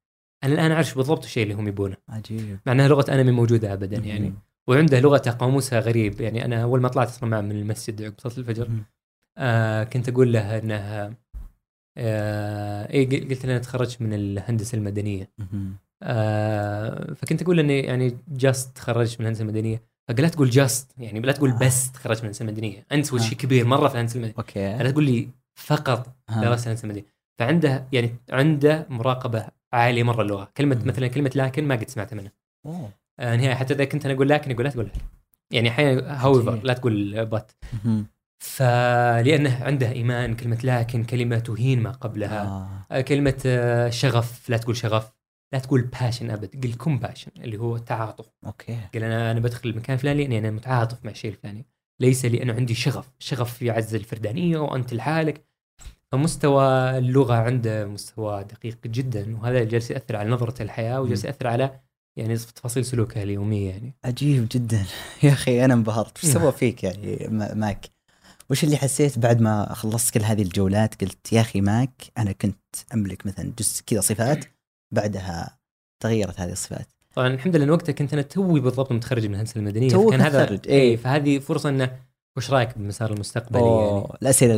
أنا 0.43 0.53
الآن 0.53 0.71
أعرف 0.71 0.97
بالضبط 0.97 1.23
الشيء 1.23 1.43
اللي 1.43 1.53
هم 1.53 1.67
يبونه. 1.67 1.95
عجيب. 2.09 2.59
مع 2.65 2.73
انها 2.73 2.87
لغه 2.87 3.13
انمي 3.13 3.31
موجودة 3.31 3.73
ابدا 3.73 3.97
يعني. 3.97 4.33
وعنده 4.67 4.99
لغته 4.99 5.31
قاموسها 5.31 5.79
غريب. 5.79 6.21
يعني 6.21 6.45
أنا 6.45 6.63
أول 6.63 6.81
ما 6.81 6.87
طلعت 6.87 7.07
أصلا 7.07 7.29
معه 7.29 7.41
من 7.41 7.51
المسجد 7.51 8.03
عقب 8.03 8.13
صلاة 8.17 8.37
الفجر. 8.37 8.69
آه 9.37 9.83
كنت 9.83 10.09
أقول 10.09 10.33
له 10.33 10.57
إنه 10.57 11.15
آه 11.97 12.89
إيه 12.89 13.29
قلت 13.29 13.45
له 13.45 13.51
أنا 13.51 13.59
تخرجت 13.59 14.01
من 14.01 14.13
الهندسة 14.13 14.75
المدنية. 14.77 15.29
آه 16.03 17.13
فكنت 17.13 17.41
أقول 17.41 17.59
إني 17.59 17.79
يعني 17.79 18.17
جاست 18.27 18.75
تخرجت 18.77 19.19
من 19.19 19.25
الهندسة 19.25 19.41
المدنية 19.41 19.81
فقال 20.07 20.21
لا 20.21 20.29
تقول 20.29 20.49
just 20.49 20.91
يعني 20.97 21.19
لا 21.19 21.31
تقول 21.31 21.49
آه. 21.51 21.59
بس 21.59 21.91
تخرجت 21.91 22.17
من 22.19 22.23
الهندسة 22.23 22.43
المدنية 22.43 22.85
أنت 22.91 23.13
آه. 23.13 23.17
شيء 23.17 23.37
كبير 23.37 23.65
مرة 23.65 23.87
في 23.87 23.93
الهندسة 23.93 24.15
المدنية 24.15 24.33
أوكي 24.37 24.77
لا 24.83 24.91
تقول 24.91 25.03
لي 25.03 25.29
فقط 25.55 26.15
ها. 26.29 26.41
درست 26.41 26.63
الهندسة 26.63 26.83
المدنية 26.83 27.05
فعنده 27.39 27.87
يعني 27.93 28.15
عنده 28.31 28.85
مراقبة 28.89 29.47
عالية 29.73 30.03
مرة 30.03 30.21
اللغة 30.21 30.51
كلمة. 30.57 30.81
مثلا 30.85 31.07
كلمة 31.07 31.31
لكن 31.35 31.67
ما 31.67 31.75
قد 31.75 31.89
سمعتها 31.89 32.15
منه 32.15 32.31
أوه. 32.65 32.89
آه 33.19 33.35
نهاية 33.35 33.53
حتى 33.55 33.73
إذا 33.73 33.85
كنت 33.85 34.05
أنا 34.05 34.13
أقول 34.13 34.29
لكن 34.29 34.51
يقول 34.51 34.65
لا 34.65 34.71
تقول 34.71 34.85
لكن 34.85 34.99
يعني 35.51 35.69
أحيانا 35.69 36.23
however. 36.25 36.59
لا 36.63 36.73
تقول 36.73 37.25
but 37.25 37.55
مم. 38.41 38.47
فلأنه 38.47 39.63
عنده 39.63 39.91
إيمان 39.91 40.35
كلمة 40.35 40.59
لكن 40.63 41.03
كلمة 41.03 41.39
تهين 41.39 41.79
ما 41.83 41.91
قبلها 41.91 42.43
آه. 42.47 42.85
آه. 42.91 43.01
كلمة 43.01 43.41
آه، 43.45 43.89
شغف 43.89 44.49
لا 44.49 44.57
تقول 44.57 44.77
شغف 44.77 45.11
لا 45.53 45.59
تقول 45.59 45.81
passion 45.81 46.31
أبد 46.31 46.63
قل 46.65 46.73
compassion 46.73 47.31
اللي 47.37 47.57
هو 47.57 47.75
التعاطف 47.75 48.25
أوكي 48.45 48.77
قال 48.93 49.03
أنا 49.03 49.31
أنا 49.31 49.39
بدخل 49.39 49.69
المكان 49.69 49.93
الفلاني 49.93 50.21
لأني 50.23 50.37
أنا 50.39 50.51
متعاطف 50.51 51.05
مع 51.05 51.11
الشيء 51.11 51.31
الفلاني 51.31 51.65
ليس 52.01 52.25
لأنه 52.25 52.53
عندي 52.53 52.75
شغف 52.75 53.09
شغف 53.19 53.61
يعزز 53.61 53.95
الفردانية 53.95 54.57
وأنت 54.57 54.93
لحالك 54.93 55.45
فمستوى 56.11 56.97
اللغة 56.97 57.33
عنده 57.33 57.85
مستوى 57.85 58.43
دقيق 58.43 58.77
جدا 58.85 59.37
وهذا 59.37 59.63
جالس 59.63 59.91
يأثر 59.91 60.15
على 60.15 60.29
نظرة 60.29 60.63
الحياة 60.63 61.01
وجالس. 61.01 61.25
يأثر 61.25 61.47
على 61.47 61.79
يعني 62.17 62.35
تفاصيل 62.37 62.85
سلوكه 62.85 63.23
اليومية 63.23 63.69
يعني 63.69 63.95
عجيب 64.05 64.47
جدا 64.51 64.85
يا 65.23 65.31
أخي 65.31 65.65
أنا 65.65 65.73
انبهرت 65.73 66.17
وش 66.17 66.25
نعم. 66.25 66.33
سوى 66.33 66.51
فيك 66.51 66.83
يعني 66.83 67.27
ما- 67.29 67.53
ماك 67.53 67.85
وش 68.49 68.63
اللي 68.63 68.77
حسيت 68.77 69.19
بعد 69.19 69.41
ما 69.41 69.73
خلصت 69.73 70.13
كل 70.13 70.23
هذه 70.23 70.41
الجولات؟ 70.41 71.01
قلت 71.03 71.33
يا 71.33 71.41
أخي 71.41 71.61
ماك 71.61 72.01
أنا 72.17 72.31
كنت 72.31 72.75
أملك 72.93 73.25
مثلا 73.25 73.53
جزء 73.59 73.83
كذا 73.85 74.01
صفات 74.01 74.45
بعدها 74.93 75.57
تغيرت 76.03 76.39
هذه 76.39 76.51
الصفات. 76.51 76.87
طبعا 77.15 77.27
الحمد 77.27 77.55
لله 77.55 77.65
إن 77.65 77.69
وقتها 77.69 77.93
كنت 77.93 78.13
أنا 78.13 78.21
توي 78.21 78.59
بالضبط 78.59 78.91
متخرج 78.91 79.25
من 79.25 79.33
الهندسة 79.33 79.59
المدنية 79.59 79.89
توك 79.89 80.09
فكان 80.09 80.21
هذا 80.21 80.43
متخرج، 80.43 80.67
إيه. 80.67 80.91
اي 80.91 80.97
فهذه 80.97 81.39
فرصة 81.39 81.69
إنه 81.69 81.91
وش 82.37 82.51
رأيك 82.51 82.77
بالمسار 82.77 83.13
المستقبلي 83.13 83.61
يعني؟ 83.61 83.71
أوه 83.71 84.17
الاسئله 84.21 84.53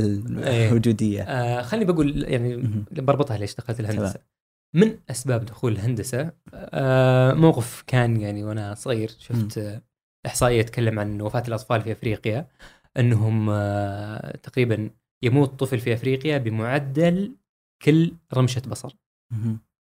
إيه. 0.48 0.70
الوجودية. 0.70 1.24
آه 1.24 1.62
خليني 1.62 1.86
بقول 1.86 2.24
يعني. 2.24 2.64
بربطها 2.92 3.38
ليش 3.38 3.56
دخلت 3.56 3.80
الهندسة. 3.80 4.20
من 4.74 4.98
أسباب 5.10 5.46
دخول 5.46 5.72
الهندسة 5.72 6.32
آه 6.54 7.34
موقف 7.34 7.84
كان 7.88 8.22
يعني 8.22 8.44
وأنا 8.44 8.76
صغير 8.76 9.12
شفت 9.20 9.58
آه 9.58 9.82
إحصائية 10.26 10.62
تتكلم 10.62 11.00
عن 11.00 11.22
وفاة 11.22 11.44
الأطفال 11.48 11.82
في 11.82 11.92
أفريقيا. 11.92 12.48
أنهم 12.98 13.50
آه 13.50 14.38
تقريبا 14.38 14.90
يموت 15.24 15.60
طفل 15.60 15.80
في 15.80 15.94
أفريقيا 15.94 16.38
بمعدل 16.38 17.36
كل 17.82 18.12
رمشة 18.34 18.62
بصر. 18.68 18.96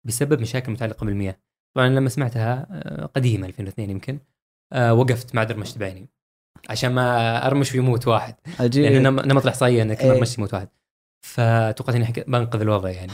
بسبب 0.04 0.40
مشاكل 0.40 0.72
متعلقة 0.72 1.04
بالمياه. 1.06 1.36
طبعا 1.76 1.88
لما 1.88 2.08
سمعتها 2.08 2.66
آه، 2.70 3.06
قديمة 3.06 3.46
2002 3.46 3.90
يمكن 3.90 4.18
آه 4.72 4.94
وقفت 4.94 5.34
ما 5.34 5.42
ادري 5.42 5.58
مشت 5.60 5.78
بعيني 5.78 6.08
عشان 6.70 6.92
ما 6.92 7.46
أرمش 7.46 7.74
ويموت 7.74 8.08
واحد. 8.08 8.34
عجيب. 8.60 8.84
لأنه 8.84 9.10
نم- 9.10 9.20
نمط 9.20 9.42
الاحصائيه 9.42 9.82
أنك 9.82 10.00
إيه. 10.00 10.10
ما 10.10 10.16
تمشي 10.16 10.34
يموت 10.38 10.54
واحد. 10.54 10.68
فتوقعت 11.26 11.94
إني 11.94 12.12
بنقذ 12.28 12.60
الوضع 12.60 12.90
يعني. 12.90 13.12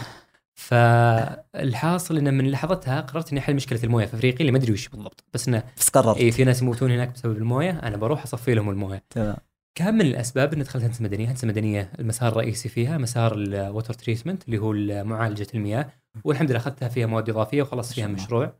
فالحاصل 0.54 2.16
انه 2.18 2.30
من 2.30 2.50
لحظتها 2.50 3.00
قررت 3.00 3.30
إني 3.30 3.40
أحل 3.40 3.54
مشكلة 3.54 3.80
الموية 3.84 4.06
في 4.06 4.14
أفريقيا 4.14 4.40
اللي 4.40 4.52
ما 4.52 4.58
أدري 4.58 4.72
وش 4.72 4.88
بالضبط. 4.88 5.24
بس 5.34 5.48
إنه 5.48 5.62
بس 5.78 5.88
قررت. 5.88 6.16
اي 6.16 6.32
في 6.32 6.44
ناس 6.44 6.62
يموتون 6.62 6.90
هناك 6.90 7.08
بسبب 7.12 7.36
الموية 7.36 7.70
أنا 7.70 7.96
بروح 7.96 8.22
أصفي 8.22 8.54
لهم 8.54 8.70
الموية. 8.70 9.02
تمام. 9.10 9.36
كان 9.74 9.94
من 9.94 10.00
الأسباب 10.00 10.52
اني 10.52 10.62
دخلت 10.62 10.84
هندسة 10.84 11.04
مدنية، 11.04 11.30
هندسة 11.30 11.48
مدنية 11.48 11.92
المسار 11.98 12.32
الرئيسي 12.32 12.68
فيها 12.68 12.98
مسار 12.98 13.34
ال 13.34 13.44
water 13.44 13.94
treatment 13.94 14.44
اللي 14.44 14.58
هو 14.58 14.72
معالجة 15.04 15.46
المياه 15.54 15.92
والحمد 16.24 16.50
لله 16.50 16.60
أخذتها 16.60 16.88
فيها 16.88 17.06
مواد 17.06 17.30
إضافية 17.30 17.62
وخلصت 17.62 17.92
فيها 17.92 18.06
مشروع 18.06 18.54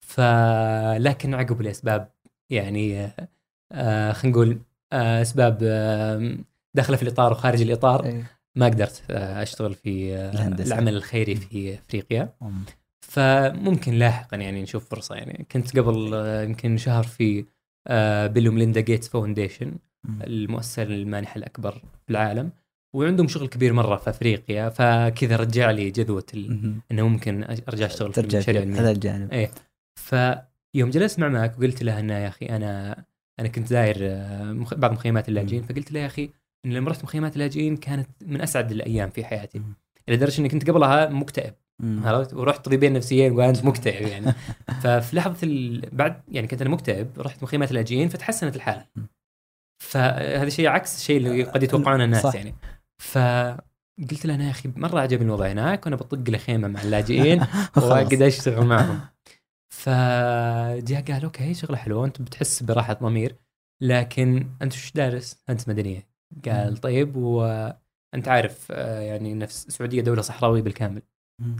فلكن 0.00 1.34
عقب 1.34 1.62
لاسباب 1.62 2.10
يعني 2.50 3.10
آه، 3.72 4.12
خلينا 4.12 4.36
نقول 4.36 4.58
آه 4.92 5.22
أسباب 5.22 5.58
آه 5.62 6.36
داخله 6.74 6.96
في 6.96 7.02
الإطار 7.02 7.32
وخارج 7.32 7.62
الإطار 7.62 8.04
إيه. 8.04 8.30
ما 8.54 8.66
قدرت 8.66 9.02
آه 9.10 9.42
أشتغل 9.42 9.74
في 9.74 10.16
آه. 10.16 10.62
العمل 10.62 10.96
الخيري 10.96 11.34
في 11.34 11.74
أفريقيا. 11.74 12.34
فممكن 13.00 13.94
لاحقا 13.94 14.36
يعني 14.36 14.62
نشوف 14.62 14.88
فرصة 14.88 15.14
يعني 15.14 15.46
كنت 15.52 15.78
قبل 15.78 16.12
يمكن 16.48 16.76
شهر 16.76 17.02
في 17.02 17.44
بيل 18.28 18.48
وميليندا 18.48 18.80
جيتس 18.80 19.08
foundation. 19.08 19.72
المؤسسة 20.24 20.82
المانحة 20.82 21.38
الأكبر 21.38 21.72
في 22.06 22.10
العالم 22.10 22.50
وعندهم 22.94 23.28
شغل 23.28 23.48
كبير 23.48 23.72
مرة 23.72 23.96
في 23.96 24.10
أفريقيا 24.10 24.68
فكذا 24.68 25.36
رجع 25.36 25.70
لي 25.70 25.90
جذوة 25.90 26.26
ال... 26.34 26.74
إنه 26.92 27.08
ممكن 27.08 27.44
أرجع 27.68 27.86
أشتغل 27.86 28.12
في 28.12 28.22
ترجع 28.22 28.38
المشاريع. 28.38 28.80
هذا 28.80 28.90
الجانب 28.90 29.32
إيه 29.32 29.50
فيوم 29.94 30.90
جلست 30.90 31.18
مع 31.18 31.28
ماك 31.28 31.58
وقلت 31.58 31.82
له 31.82 31.98
إنه 32.00 32.14
يا 32.18 32.28
أخي 32.28 32.46
أنا 32.46 33.04
أنا 33.40 33.48
كنت 33.48 33.66
زاير 33.66 33.96
آه، 34.00 34.52
مخ- 34.52 34.74
بعض 34.74 34.92
مخيمات 34.92 35.28
اللاجئين. 35.28 35.62
فقلت 35.62 35.92
له 35.92 36.00
يا 36.00 36.06
أخي 36.06 36.30
إن 36.66 36.72
لما 36.72 36.90
رحت 36.90 37.04
مخيمات 37.04 37.34
اللاجئين 37.36 37.76
كانت 37.76 38.08
من 38.26 38.40
أسعد 38.40 38.70
الأيام 38.72 39.10
في 39.10 39.24
حياتي 39.24 39.58
مم. 39.58 39.74
لدرجة 40.08 40.40
إني 40.40 40.48
كنت 40.48 40.70
قبلها 40.70 41.08
مكتئب. 41.08 41.54
عرفت 41.82 42.34
ورحت 42.34 42.64
طبيبين 42.64 42.92
نفسيين 42.92 43.32
وانت 43.32 43.64
مكتئب 43.64 44.06
يعني 44.08 44.32
ففي 44.82 45.16
لحظة 45.16 45.36
ال... 45.46 45.88
بعد 45.92 46.20
يعني 46.28 46.46
كنت 46.46 46.60
أنا 46.62 46.70
مكتئب 46.70 47.06
رحت 47.18 47.42
مخيمات 47.42 47.70
اللاجئين 47.70 48.08
فتحسنت 48.08 48.56
الحالة. 48.56 48.84
فهذا 49.82 50.48
شيء 50.48 50.66
عكس 50.68 50.96
الشيء 50.96 51.16
اللي 51.16 51.42
قد 51.42 51.62
يتوقعونه 51.62 52.04
الناس 52.04 52.22
صح. 52.22 52.34
يعني 52.34 52.54
فقلت 53.02 54.26
له 54.26 54.34
أنا 54.34 54.44
يا 54.44 54.50
أخي 54.50 54.70
مرة 54.76 55.00
عجبني 55.00 55.24
الوضع 55.26 55.46
هناك 55.46 55.86
وأنا 55.86 55.96
بطق 55.96 56.30
لي 56.30 56.38
خيمة 56.38 56.68
مع 56.68 56.82
اللاجئين. 56.82 57.40
وأقعد 57.76 58.22
أشتغل 58.22 58.66
معهم 58.66 59.00
فجاء 59.74 61.02
قال 61.12 61.24
أوكي 61.24 61.54
شغلة 61.54 61.76
حلوة 61.76 62.04
أنت 62.06 62.22
بتحس 62.22 62.62
براحة 62.62 62.92
ضمير 62.92 63.36
لكن 63.82 64.50
أنت 64.62 64.72
وش 64.72 64.92
دارس؟ 64.92 65.42
هندسه 65.48 65.72
مدنية 65.72 66.08
قال. 66.46 66.76
طيب 66.76 67.16
وانت 67.16 68.28
عارف 68.28 68.66
آه، 68.70 69.00
يعني 69.00 69.34
نفس 69.34 69.66
السعودية 69.66 70.00
دولة 70.00 70.22
صحراوية 70.22 70.62
بالكامل. 70.62 71.02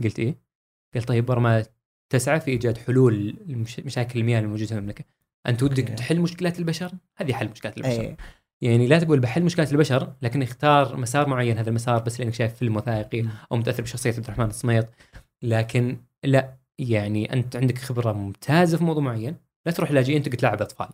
قلت 0.04 0.18
إيه؟ 0.18 0.34
قال 0.94 1.02
طيب 1.02 1.30
ورما 1.30 1.64
تسعى 2.12 2.40
في 2.40 2.50
إيجاد 2.50 2.78
حلول 2.78 3.36
لمش- 3.46 3.80
مشاكل 3.80 4.20
المياه 4.20 4.40
الموجودة 4.40 4.66
في 4.66 4.74
المملكة 4.74 5.04
انت 5.48 5.62
ودك. 5.62 5.88
تحل 5.88 6.20
مشكلات 6.20 6.58
البشر؟ 6.58 6.92
هذه 7.16 7.32
حل 7.32 7.48
مشكلات 7.48 7.76
البشر 7.76 8.00
إيه. 8.00 8.16
يعني 8.62 8.86
لا 8.86 8.98
تقول 8.98 9.20
بحل 9.20 9.42
مشكلات 9.42 9.72
البشر 9.72 10.12
لكن 10.22 10.42
اختار 10.42 10.96
مسار 10.96 11.28
معين 11.28 11.58
هذا 11.58 11.68
المسار 11.68 12.02
بس 12.02 12.20
لأنك 12.20 12.34
شايف 12.34 12.54
فيلم 12.54 12.76
وثائقي. 12.76 13.24
أو 13.52 13.56
متأثر 13.56 13.82
بشخصية 13.82 14.10
عبد 14.10 14.24
الرحمن 14.24 14.46
الصميط 14.46 14.88
لكن 15.42 15.96
لا 16.24 16.56
يعني 16.78 17.32
أنت 17.32 17.56
عندك 17.56 17.78
خبرة 17.78 18.12
ممتازة 18.12 18.78
في 18.78 18.84
موضوع 18.84 19.02
معين 19.02 19.36
لا 19.66 19.72
تروح 19.72 19.90
لاجئين 19.90 20.22
تقعد 20.22 20.36
تلاعب 20.36 20.62
اطفال. 20.62 20.88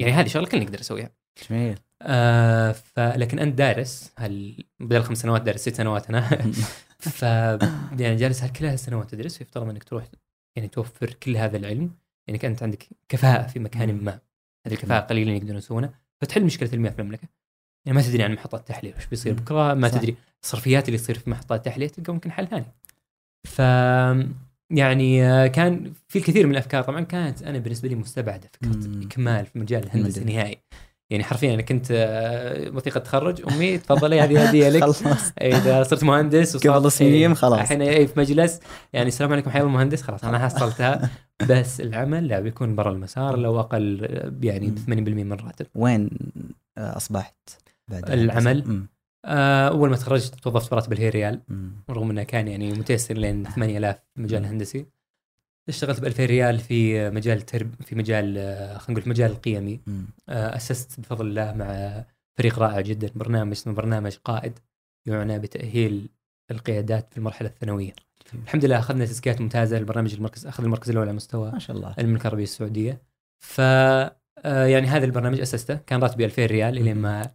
يعني 0.00 0.12
هذه 0.12 0.26
شغلة 0.26 0.46
كلنا 0.46 0.64
نقدر 0.64 0.80
نسويها 0.80 1.10
جميل 1.50 1.78
آه 2.02 2.72
فلكن 2.72 3.38
أنت 3.38 3.58
دارس 3.58 4.12
هل 4.18 4.64
بدل 4.80 5.02
خمس 5.02 5.18
سنوات 5.18 5.42
دارس 5.42 5.60
ست 5.60 5.74
سنوات 5.74 6.08
أنا 6.08 6.20
ف 6.98 7.22
يعني 7.22 8.16
جالس 8.16 8.44
كل 8.44 8.66
هالسنوات 8.66 9.10
تدرس 9.10 9.40
يفترض 9.40 9.68
أنك 9.68 9.84
تروح 9.84 10.04
يعني 10.56 10.68
توفر 10.68 11.10
كل 11.10 11.36
هذا 11.36 11.56
العلم 11.56 11.90
يعني 12.28 12.46
انت 12.46 12.62
عندك 12.62 12.88
كفاءة 13.08 13.46
في 13.46 13.58
مكان. 13.58 14.04
ما 14.04 14.18
هذه 14.66 14.74
الكفاءة 14.74 15.00
قليلين 15.00 15.36
يقدرون 15.36 15.58
يسوونها 15.58 15.94
فتحل 16.20 16.44
مشكلة 16.44 16.70
المياه 16.72 16.90
في 16.90 16.98
المملكة 16.98 17.28
يعني 17.86 17.98
ما 17.98 18.02
تدري 18.02 18.22
عن 18.22 18.32
محطات 18.32 18.68
تحليه 18.68 18.94
وش 18.96 19.06
بيصير. 19.06 19.32
بكرة 19.32 19.74
ما 19.74 19.88
صح. 19.88 19.98
تدري 19.98 20.16
الصرفيات 20.42 20.88
اللي 20.88 20.98
تصير 20.98 21.18
في 21.18 21.30
محطات 21.30 21.64
تحليه 21.64 21.88
تلقى 21.88 22.12
ممكن 22.12 22.32
حل 22.32 22.48
ثاني 22.48 22.66
ف 23.44 23.58
يعني 24.70 25.24
آه، 25.24 25.46
كان 25.46 25.92
في 26.08 26.18
الكثير 26.18 26.46
من 26.46 26.52
الأفكار 26.52 26.82
طبعا 26.82 27.00
كانت 27.00 27.42
أنا 27.42 27.58
بالنسبة 27.58 27.88
لي 27.88 27.94
مستبعدة 27.94 28.50
فكرة 28.52 28.88
مم. 28.88 29.02
إكمال 29.02 29.46
في 29.46 29.58
مجال 29.58 29.82
الهندسة 29.84 30.20
المجال. 30.22 30.56
يعني 31.10 31.24
حرفيا 31.24 31.54
أنا 31.54 31.62
كنت 31.62 31.86
آه، 31.90 32.70
وثيقة 32.70 33.00
تخرج 33.00 33.52
أمي 33.52 33.78
تفضلي 33.78 34.20
هذه 34.20 34.48
هدية 34.48 34.68
لك. 34.68 34.82
إذا 35.42 35.82
صرت 35.82 36.04
مهندس 36.04 36.66
قبل 36.66 36.84
تصميم 36.84 37.30
إيه، 37.30 37.34
خلاص. 37.34 37.58
الحين 37.58 37.82
إيه 37.82 38.06
في 38.06 38.20
مجلس 38.20 38.60
يعني 38.92 39.08
السلام 39.08 39.32
عليكم 39.32 39.50
حيا 39.50 39.62
المهندس 39.62 40.02
خلاص 40.02 40.24
أنا 40.24 40.38
حصلتها. 40.38 41.10
بس 41.50 41.80
العمل 41.80 42.28
لا 42.28 42.40
بيكون 42.40 42.74
برا 42.74 42.92
المسار 42.92 43.36
لو 43.38 43.60
أقل 43.60 44.08
يعني 44.42 44.70
ب 44.70 44.78
80% 44.78 44.90
من 44.90 45.32
الراتب. 45.32 45.66
وين 45.74 46.10
آه، 46.78 46.96
أصبحت 46.96 47.50
بعد 47.88 48.10
العمل؟ 48.10 48.86
آه، 49.24 49.68
أول 49.68 49.90
ما 49.90 49.96
تخرجت 49.96 50.34
توظفت 50.34 50.70
براتب 50.70 50.92
الهي 50.92 51.08
ريال. 51.08 51.40
رغم 51.90 52.10
إنه 52.10 52.22
كان 52.22 52.48
يعني 52.48 52.72
متيسر 52.72 53.14
لين 53.14 53.44
8000 53.44 53.96
في 53.96 54.18
المجال 54.18 54.42
الهندسي 54.42 54.86
اشتغلت 55.68 56.00
ب 56.00 56.04
2000 56.04 56.24
ريال 56.24 56.58
في 56.58 57.10
مجال 57.10 57.40
ترب 57.40 57.74
في 57.82 57.94
مجال 57.94 58.38
آه، 58.38 58.78
خلينا 58.78 58.92
نقول 58.92 59.02
في 59.02 59.10
مجال 59.10 59.30
القيمي. 59.30 59.80
آه، 60.28 60.56
أسست 60.56 61.00
بفضل 61.00 61.26
الله 61.26 61.52
مع 61.52 62.04
فريق 62.38 62.58
رائع 62.58 62.80
جدا 62.80 63.10
برنامج 63.14 63.52
اسمه 63.52 63.74
برنامج 63.74 64.16
قائد 64.24 64.58
يعنى 65.06 65.38
بتأهيل 65.38 66.08
القيادات 66.50 67.10
في 67.10 67.18
المرحلة 67.18 67.48
الثانوية. 67.48 67.92
الحمد 68.34 68.64
لله 68.64 68.78
أخذنا 68.78 69.04
تزكيات 69.04 69.40
ممتازة 69.40 69.78
البرنامج 69.78 70.14
المركز 70.14 70.46
أخذ 70.46 70.64
المركز 70.64 70.90
الأول 70.90 71.06
على 71.06 71.16
مستوى 71.16 71.50
ما 71.50 71.58
شاء 71.58 71.76
الله. 71.76 71.94
المملكة 71.98 72.22
العربية 72.22 72.42
السعودية. 72.42 73.02
ف 73.38 73.60
آه، 73.60 74.66
يعني 74.66 74.86
هذا 74.86 75.04
البرنامج 75.04 75.40
أسسته 75.40 75.74
كان 75.74 76.00
راتبي 76.00 76.24
2000 76.24 76.46
ريال 76.46 76.78
الين 76.78 76.96
ما 76.96 77.30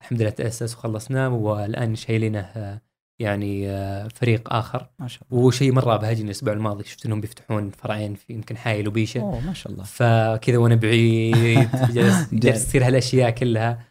الحمد 0.00 0.22
لله 0.22 0.30
تأسس 0.30 0.74
وخلصناه 0.74 1.28
والآن 1.28 1.94
شايلينه 1.94 2.80
يعني 3.18 3.70
آه، 3.70 4.08
فريق 4.08 4.52
آخر. 4.52 4.90
ما 4.98 5.08
شاء 5.08 5.22
الله. 5.32 5.44
وشيء 5.44 5.72
مرة 5.72 5.94
ابهجني 5.94 6.24
الأسبوع 6.24 6.52
الماضي 6.52 6.84
شفت 6.84 7.06
إنهم 7.06 7.20
بيفتحون 7.20 7.70
فرعين 7.70 8.14
في 8.14 8.32
يمكن 8.32 8.56
حايل 8.56 8.88
وبيشه 8.88 9.20
أوه 9.20 9.40
ما 9.40 9.52
شاء 9.52 9.72
الله. 9.72 9.84
فكذا 9.84 10.58
وأنا 10.58 10.74
بعيد 10.74 11.70
جالس 12.42 12.66
تصير 12.66 12.86
هالأشياء 12.86 13.30
كلها 13.30 13.84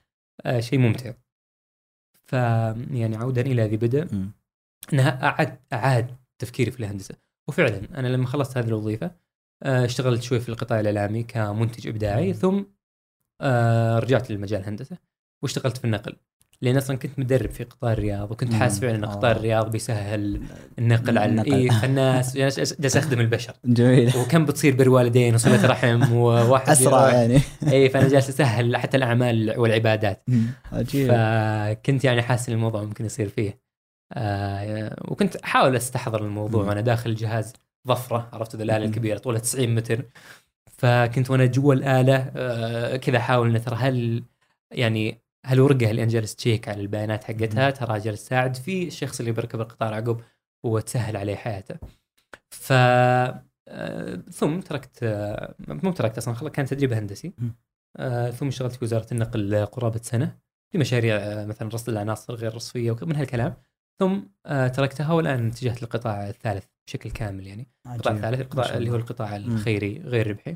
آه، 0.45 0.59
شيء 0.59 0.79
ممتع. 0.79 1.13
ف 2.23 2.33
يعني 2.33 3.15
عودا 3.15 3.41
إلى 3.41 3.67
ذي 3.67 3.77
بدء. 3.77 4.07
انها 4.93 5.23
اعاد 5.23 5.59
أعاد 5.73 6.15
تفكيري 6.39 6.71
في 6.71 6.79
الهندسة. 6.79 7.15
وفعلا 7.47 7.99
أنا 7.99 8.07
لما 8.07 8.27
خلصت 8.27 8.57
هذه 8.57 8.67
الوظيفة 8.67 9.11
آه، 9.63 9.85
اشتغلت 9.85 10.21
شوي 10.21 10.39
في 10.39 10.49
القطاع 10.49 10.79
الإعلامي 10.79 11.23
كمنتج 11.23 11.87
إبداعي 11.87 12.33
ثم 12.33 12.63
رجعت 13.99 14.31
للمجال 14.31 14.61
الهندسة 14.61 14.97
واشتغلت 15.41 15.77
في 15.77 15.85
النقل. 15.85 16.15
لأن 16.63 16.77
أصلا 16.77 16.97
كنت 16.97 17.19
مدرب 17.19 17.49
في 17.49 17.63
قطاع 17.63 17.93
الرياض 17.93 18.31
وكنت. 18.31 18.53
حاسس 18.53 18.79
فعلا 18.79 18.95
إن 18.95 19.05
قطاع 19.05 19.31
آه. 19.31 19.35
الرياض 19.35 19.71
بيسهل 19.71 20.41
النقل 20.79 21.17
على 21.17 21.31
النقل. 21.31 21.53
إيه 21.53 21.85
الناس 21.85 22.35
يعني 22.35 22.51
جالس 22.79 22.97
أخدم 22.97 23.19
البشر 23.19 23.53
جميل 23.65 24.13
وكم 24.17 24.45
بتصير 24.45 24.75
بر 24.75 24.89
والدين 24.89 25.35
وصلة 25.35 25.65
رحم 25.65 26.11
وواحد 26.17 26.69
أسرع 26.69 27.09
يعني 27.09 27.39
اي 27.67 27.89
فأنا 27.89 28.07
جالس 28.07 28.29
أسهل 28.29 28.77
حتى 28.77 28.97
الأعمال 28.97 29.59
والعبادات. 29.59 30.25
عجيب 30.71 31.07
فكنت 31.07 32.03
يعني 32.03 32.21
حاسس 32.21 32.49
إن 32.49 32.55
الموضوع 32.55 32.83
ممكن 32.83 33.05
يصير 33.05 33.29
فيه 33.29 33.59
آه 34.13 34.95
وكنت 35.07 35.35
أحاول 35.35 35.75
أستحضر 35.75 36.25
الموضوع. 36.25 36.65
وأنا 36.65 36.81
داخل 36.81 37.09
الجهاز 37.09 37.53
ظفرة 37.87 38.29
عرفت 38.33 38.55
الآلة. 38.55 38.85
الكبيرة 38.85 39.17
طولها 39.17 39.39
90 39.39 39.75
متر 39.75 40.05
فكنت 40.77 41.29
وأنا 41.29 41.45
جوا 41.45 41.73
الآلة 41.73 42.31
آه 42.35 42.95
كذا 42.95 43.17
أحاول 43.17 43.55
إن 43.55 43.61
ترى 43.61 43.75
هل 43.75 44.23
يعني 44.71 45.22
هالورقه 45.45 45.91
اللي 45.91 46.03
أنا 46.03 46.11
جالس 46.11 46.35
تشيك 46.35 46.69
على 46.69 46.81
البيانات 46.81 47.23
حقتها 47.23 47.69
ترى 47.69 47.99
جالس 47.99 48.25
تساعد 48.25 48.55
في 48.55 48.87
الشخص 48.87 49.19
اللي 49.19 49.31
بيركب 49.31 49.61
القطار 49.61 49.93
عقب 49.93 50.21
وتسهل 50.65 51.17
عليه 51.17 51.35
حياته. 51.35 51.75
ف 52.49 52.73
آه، 53.67 54.15
ثم 54.31 54.59
تركت 54.59 54.99
مو 55.67 55.91
تركت 55.91 56.17
أصلا 56.17 56.49
كان 56.49 56.65
تدريب 56.65 56.93
هندسي. 56.93 57.33
آه، 57.97 58.29
ثم 58.31 58.47
اشتغلت 58.47 58.73
في 58.73 58.85
وزارة 58.85 59.07
النقل 59.11 59.65
قرابه 59.65 59.99
سنة 60.03 60.37
في 60.71 60.77
مشاريع 60.77 61.15
آه، 61.15 61.45
مثلا 61.45 61.69
رصد 61.69 61.89
العناصر 61.89 62.35
غير 62.35 62.55
رصفيه 62.55 62.91
ومن 63.01 63.15
هالكلام 63.15 63.53
ثم 63.99 64.19
تركتها 64.67 65.13
والآن 65.13 65.47
اتجهت 65.47 65.81
للقطاع 65.81 66.29
الثالث 66.29 66.65
بشكل 66.87 67.11
كامل 67.11 67.47
يعني 67.47 67.67
القطاع. 67.85 68.13
الثالث 68.13 68.41
القطاع 68.41 68.77
اللي 68.77 68.91
هو. 68.91 68.95
القطاع 68.95 69.35
الخيري 69.35 70.01
غير 70.05 70.27
ربحي 70.27 70.55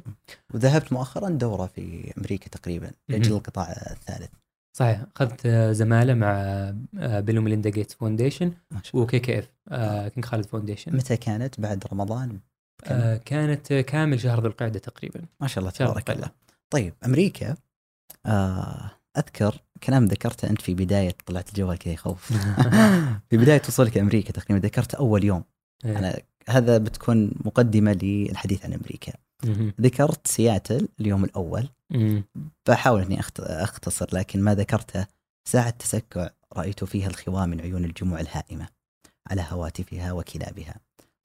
وذهبت 0.53 0.93
مؤخرا 0.93 1.29
دورة 1.29 1.65
في 1.65 2.13
أمريكا 2.17 2.49
تقريبا 2.49 2.91
لأجل. 3.09 3.33
القطاع 3.33 3.71
الثالث 3.71 4.29
صحيح 4.77 5.05
أخذت 5.15 5.45
آه، 5.45 5.71
زمالة 5.71 6.13
مع 6.13 6.31
آه، 6.99 7.19
بيل 7.19 7.39
وميليندا 7.39 7.69
جيتس 7.69 7.93
foundation 7.93 8.51
و 8.93 9.19
KKF 9.19 9.49
King 10.13 10.25
خالد 10.25 10.45
foundation 10.45 10.95
متى 10.95 11.17
كانت 11.17 11.59
بعد 11.59 11.83
رمضان؟ 11.93 12.39
آه، 12.85 13.17
كانت 13.17 13.73
كامل 13.73 14.19
شهر 14.19 14.41
ذو 14.41 14.47
القعدة 14.47 14.79
تقريبا 14.79 15.21
ما 15.39 15.47
شاء 15.47 15.59
الله 15.59 15.71
تبارك 15.71 16.09
الله. 16.09 16.31
طيب 16.69 16.93
أمريكا 17.05 17.55
آه 18.25 18.91
أذكر 19.17 19.61
كلام 19.83 20.05
ذكرته 20.05 20.49
أنت 20.49 20.61
في 20.61 20.73
بداية 20.73 21.15
طلعت 21.25 21.49
الجوال 21.49 21.77
كذا 21.77 21.93
يخوف 21.93 22.33
في 23.29 23.37
بداية 23.37 23.61
وصولك 23.67 23.97
أمريكا 23.97 24.31
تقريبا 24.31 24.67
ذكرت 24.67 24.95
أول 24.95 25.23
يوم 25.23 25.43
إيه. 25.85 25.97
أنا 25.97 26.19
هذا 26.49 26.77
بتكون 26.77 27.31
مقدمة 27.45 27.93
للحديث 27.93 28.65
عن 28.65 28.73
أمريكا. 28.73 29.13
ذكرت 29.81 30.27
سياتل 30.27 30.87
اليوم 30.99 31.23
الأول. 31.23 31.69
بحاول 32.67 33.01
إني 33.01 33.19
أختصر 33.39 34.07
لكن 34.13 34.41
ما 34.41 34.55
ذكرته 34.55 35.05
ساعة 35.47 35.69
تسكع 35.69 36.29
رأيت 36.53 36.83
فيها 36.83 37.07
الخواه 37.07 37.45
من 37.45 37.61
عيون 37.61 37.85
الجموع 37.85 38.19
الهائمة 38.19 38.67
على 39.27 39.45
هواتفها 39.49 40.11
وكلابها. 40.11 40.75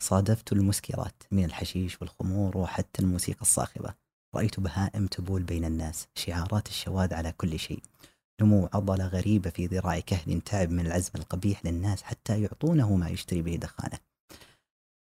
صادفت 0.03 0.53
المسكرات 0.53 1.23
من 1.31 1.45
الحشيش 1.45 2.01
والخمور 2.01 2.59
وحتى 2.59 3.03
الموسيقى 3.03 3.43
الصاخبة. 3.43 3.95
رأيت 4.35 4.61
بهائم 4.61 5.07
تبول 5.07 5.43
بين 5.43 5.65
الناس 5.65 6.09
شعارات 6.15 6.69
الشواذ 6.69 7.15
على 7.15 7.33
كل 7.33 7.59
شيء. 7.59 7.83
نمو 8.41 8.69
عضلة 8.75 9.07
غريبة 9.07 9.51
في 9.51 9.67
ذراع 9.67 10.01
كهل 10.01 10.41
تعب 10.41 10.71
من 10.71 10.87
العزم 10.87 11.11
القبيح 11.15 11.67
للناس 11.67 12.03
حتى 12.03 12.43
يعطونه 12.43 12.97
ما 12.97 13.09
يشتري 13.09 13.43
به 13.43 13.57
دخانه. 13.57 13.99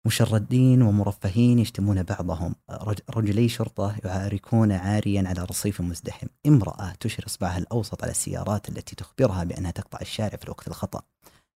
مشردين 0.07 0.83
ومرفهين 0.83 1.59
يشتمون 1.59 2.03
بعضهم. 2.03 2.55
رج- 2.71 3.01
رجلي 3.11 3.49
شرطة 3.49 3.97
يعاركون 4.05 4.73
عاريا 4.73 5.25
على 5.29 5.45
رصيف 5.45 5.81
مزدحم. 5.81 6.27
امرأة 6.47 6.93
تشير 7.01 7.27
إصبعها 7.27 7.59
الأوسط 7.59 8.03
على 8.03 8.11
السيارات 8.11 8.69
التي 8.69 8.97
تخبرها 8.97 9.45
بأنها 9.45 9.71
تقطع 9.71 9.99
الشارع 10.01 10.37
في 10.37 10.45
الوقت 10.45 10.69
الخطأ. 10.69 11.03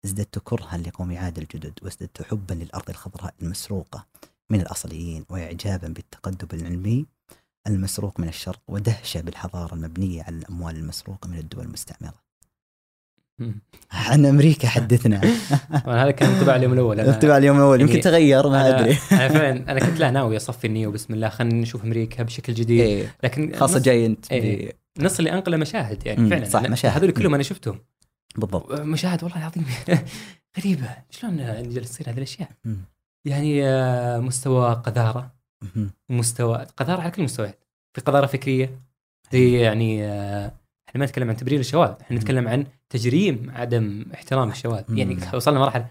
ازددت 0.04 0.38
كرها 0.38 0.76
لقوم 0.78 1.16
عاد 1.16 1.38
الجدد 1.38 1.78
وازددت 1.82 2.22
حبا 2.22 2.54
للأرض 2.54 2.90
الخضراء 2.90 3.34
المسروقة. 3.42 4.06
من 4.50 4.60
الأصليين 4.60 5.24
وإعجابا 5.28 5.88
بالتقدم 5.88 6.48
العلمي 6.58 7.06
المسروق 7.66 8.20
من 8.20 8.28
الشرق 8.28 8.60
ودهشة 8.68 9.20
بالحضارة 9.20 9.74
المبنية 9.74 10.22
على 10.22 10.36
الأموال 10.36 10.76
المسروقة 10.76 11.28
من 11.28 11.38
الدول 11.38 11.64
المستعمرة. 11.64 12.25
عن 13.92 14.26
أمريكا 14.26 14.68
حدثنا. 14.68 15.20
هذا 16.02 16.10
كان 16.10 16.28
انطباع 16.32 16.56
اليوم 16.56 16.72
الأول. 16.72 17.00
انتبه 17.00 17.36
اليوم 17.36 17.56
الأول. 17.56 17.80
يمكن 17.80 17.92
يعني 17.92 18.02
تغير 18.04 18.48
ما 18.48 18.68
أدري. 18.80 18.90
أنا 19.12 19.28
فعلا 19.28 19.50
أنا 19.72 19.80
كنت 19.80 20.00
لا 20.00 20.10
ناوي 20.10 20.36
أصفي 20.36 20.66
النيه 20.66 20.86
وبسم 20.86 21.14
الله 21.14 21.28
خلينا 21.28 21.54
نشوف 21.54 21.84
أمريكا 21.84 22.22
بشكل 22.22 22.54
جديد. 22.54 22.80
إيه. 22.80 23.14
لكن 23.24 23.52
خاصة 23.56 23.78
نص- 23.78 23.82
جاي 23.84 24.06
أنت 24.06 24.32
إيه. 24.32 24.72
ب- 24.98 25.02
نص 25.02 25.18
اللي 25.18 25.32
أنقله 25.32 25.56
مشاهد 25.56 26.06
يعني 26.06 26.30
فعلا. 26.30 26.44
صح، 26.44 26.62
مشاهد. 26.62 26.92
هذول 26.98 27.10
كلهم 27.10 27.34
أنا 27.34 27.42
شفتهم. 27.42 27.78
بالضبط. 28.36 28.72
مشاهد 28.80 29.24
والله 29.24 29.38
العظيم. 29.38 29.66
غريبة. 30.58 30.88
شلون 31.10 31.36
جالس 31.72 31.90
تصير 31.92 32.10
هذه 32.10 32.16
الأشياء. 32.18 32.48
يعني 33.24 33.66
آه، 33.68 34.18
مستوى 34.18 34.74
قذارة. 34.74 35.32
مستوى 36.10 36.66
قذارة 36.76 37.00
على 37.00 37.10
كل 37.10 37.18
المستويات. 37.18 37.64
في 37.94 38.00
قذارة 38.00 38.26
فكرية 38.26 38.80
في 39.30 39.60
يعني 39.60 40.04
آه، 40.04 40.52
إحنا 40.96 41.04
ما 41.04 41.10
نتكلم 41.10 41.28
عن 41.30 41.36
تبرير 41.36 41.60
الشواذ 41.60 41.94
إحنا 42.00 42.16
نتكلم 42.16 42.48
عن 42.48 42.66
تجريم 42.90 43.50
عدم 43.50 44.04
احترام 44.14 44.50
الشواذ. 44.50 44.84
يعني 44.98 45.18
وصلنا 45.34 45.58
مرحله 45.58 45.86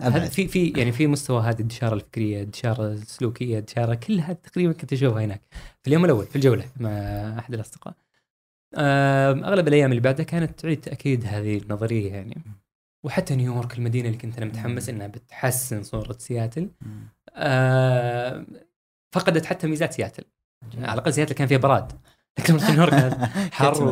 هذا. 0.00 0.28
في 0.28 0.48
في 0.48 0.68
يعني 0.76 0.92
في 0.92 1.06
مستوى 1.06 1.42
هذه 1.42 1.60
الدشارة 1.60 1.94
الفكرية 1.94 2.42
الدشارة 2.42 2.86
السلوكية 2.86 3.58
الدشارة 3.58 3.94
كلها 3.94 4.32
تقريبا 4.32 4.72
كنت 4.72 4.92
أشوفها 4.92 5.24
هناك. 5.24 5.40
في 5.82 5.88
اليوم 5.88 6.04
الأول 6.04 6.26
في 6.26 6.36
الجولة 6.36 6.64
مع 6.80 6.90
أحد 7.38 7.54
الأصدقاء. 7.54 7.94
أغلب 9.44 9.68
الأيام 9.68 9.90
اللي 9.90 10.00
بعدها 10.00 10.24
كانت 10.24 10.60
تعيد 10.60 10.80
تأكيد 10.80 11.24
هذه 11.26 11.58
النظرية 11.58 12.12
يعني. 12.12 12.42
وحتى 13.04 13.36
نيويورك 13.36 13.78
المدينة 13.78 14.08
اللي 14.08 14.18
كنت 14.18 14.36
أنا 14.36 14.46
متحمس 14.46 14.88
إنها 14.88 15.06
بتحسن 15.06 15.82
صورة 15.82 16.16
سياتل. 16.18 16.70
فقدت 19.12 19.46
حتى 19.46 19.66
ميزات 19.66 19.92
سياتل. 19.92 20.24
على 20.74 20.92
الأقل 20.92 21.12
سياتل 21.12 21.34
كان 21.34 21.46
فيها 21.46 21.58
براد. 21.58 21.92
حر 23.52 23.84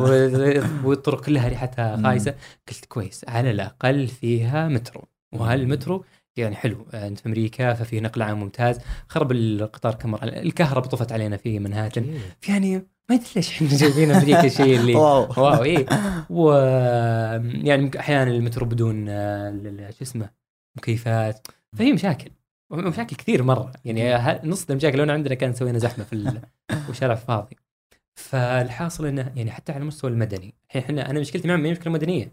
والطرق 0.83 1.25
كلها 1.25 1.47
ريحتها. 1.47 2.01
خايسة. 2.03 2.33
قلت 2.69 2.85
كويس 2.85 3.25
على 3.27 3.51
الأقل 3.51 4.07
فيها 4.07 4.67
مترو. 4.67 5.07
وهالمترو 5.33 6.05
يعني 6.37 6.55
حلو 6.55 6.85
أنت 6.93 7.19
في 7.19 7.25
أمريكا 7.25 7.73
ففي 7.73 7.99
نقل 7.99 8.21
عام 8.21 8.39
ممتاز. 8.39 8.79
خرب 9.07 9.31
القطار 9.31 9.95
كم 9.95 10.11
مره 10.11 10.23
الكهرباء 10.23 10.89
طفت 10.89 11.11
علينا 11.11 11.37
في 11.37 11.59
منهاتن 11.59 12.19
يعني 12.47 12.75
ما 13.09 13.15
ادري 13.15 13.27
ليش 13.35 13.49
إحنا 13.51 13.67
جايبين 13.67 14.11
أمريكا 14.11 14.45
الشيء 14.51 14.79
اللي 14.79 14.95
واو. 14.95 15.27
واو 15.37 15.63
إيه. 15.63 15.85
و 16.29 16.51
يعني 17.63 17.99
أحيانا 17.99 18.31
المترو 18.31 18.65
بدون 18.65 19.05
آه، 19.09 19.89
شو 19.89 20.01
اسمه 20.01 20.29
مكيفات. 20.77 21.47
فهي 21.77 21.93
مشاكل 21.93 22.31
مشاكل 22.71 23.15
كثير 23.15 23.43
مرة. 23.43 23.71
يعني 23.85 24.39
نص 24.43 24.69
المشاكل 24.69 24.97
لو 24.97 25.13
عندنا 25.13 25.35
كان 25.35 25.53
سوينا 25.53 25.79
زحمة 25.79 26.03
في 26.03 26.41
والشارع 26.87 27.15
فاضي. 27.15 27.55
فالحاصل 28.19 29.05
إنه 29.05 29.31
يعني 29.35 29.51
حتى 29.51 29.71
على 29.71 29.81
المستوى 29.81 30.11
المدني. 30.11 30.53
الحين 30.67 30.81
إحنا 30.81 31.09
أنا 31.09 31.19
مشكلتي 31.19 31.47
معهم 31.47 31.59
ما 31.59 31.67
هي 31.67 31.71
مشكلة 31.71 31.93
مدنية. 31.93 32.31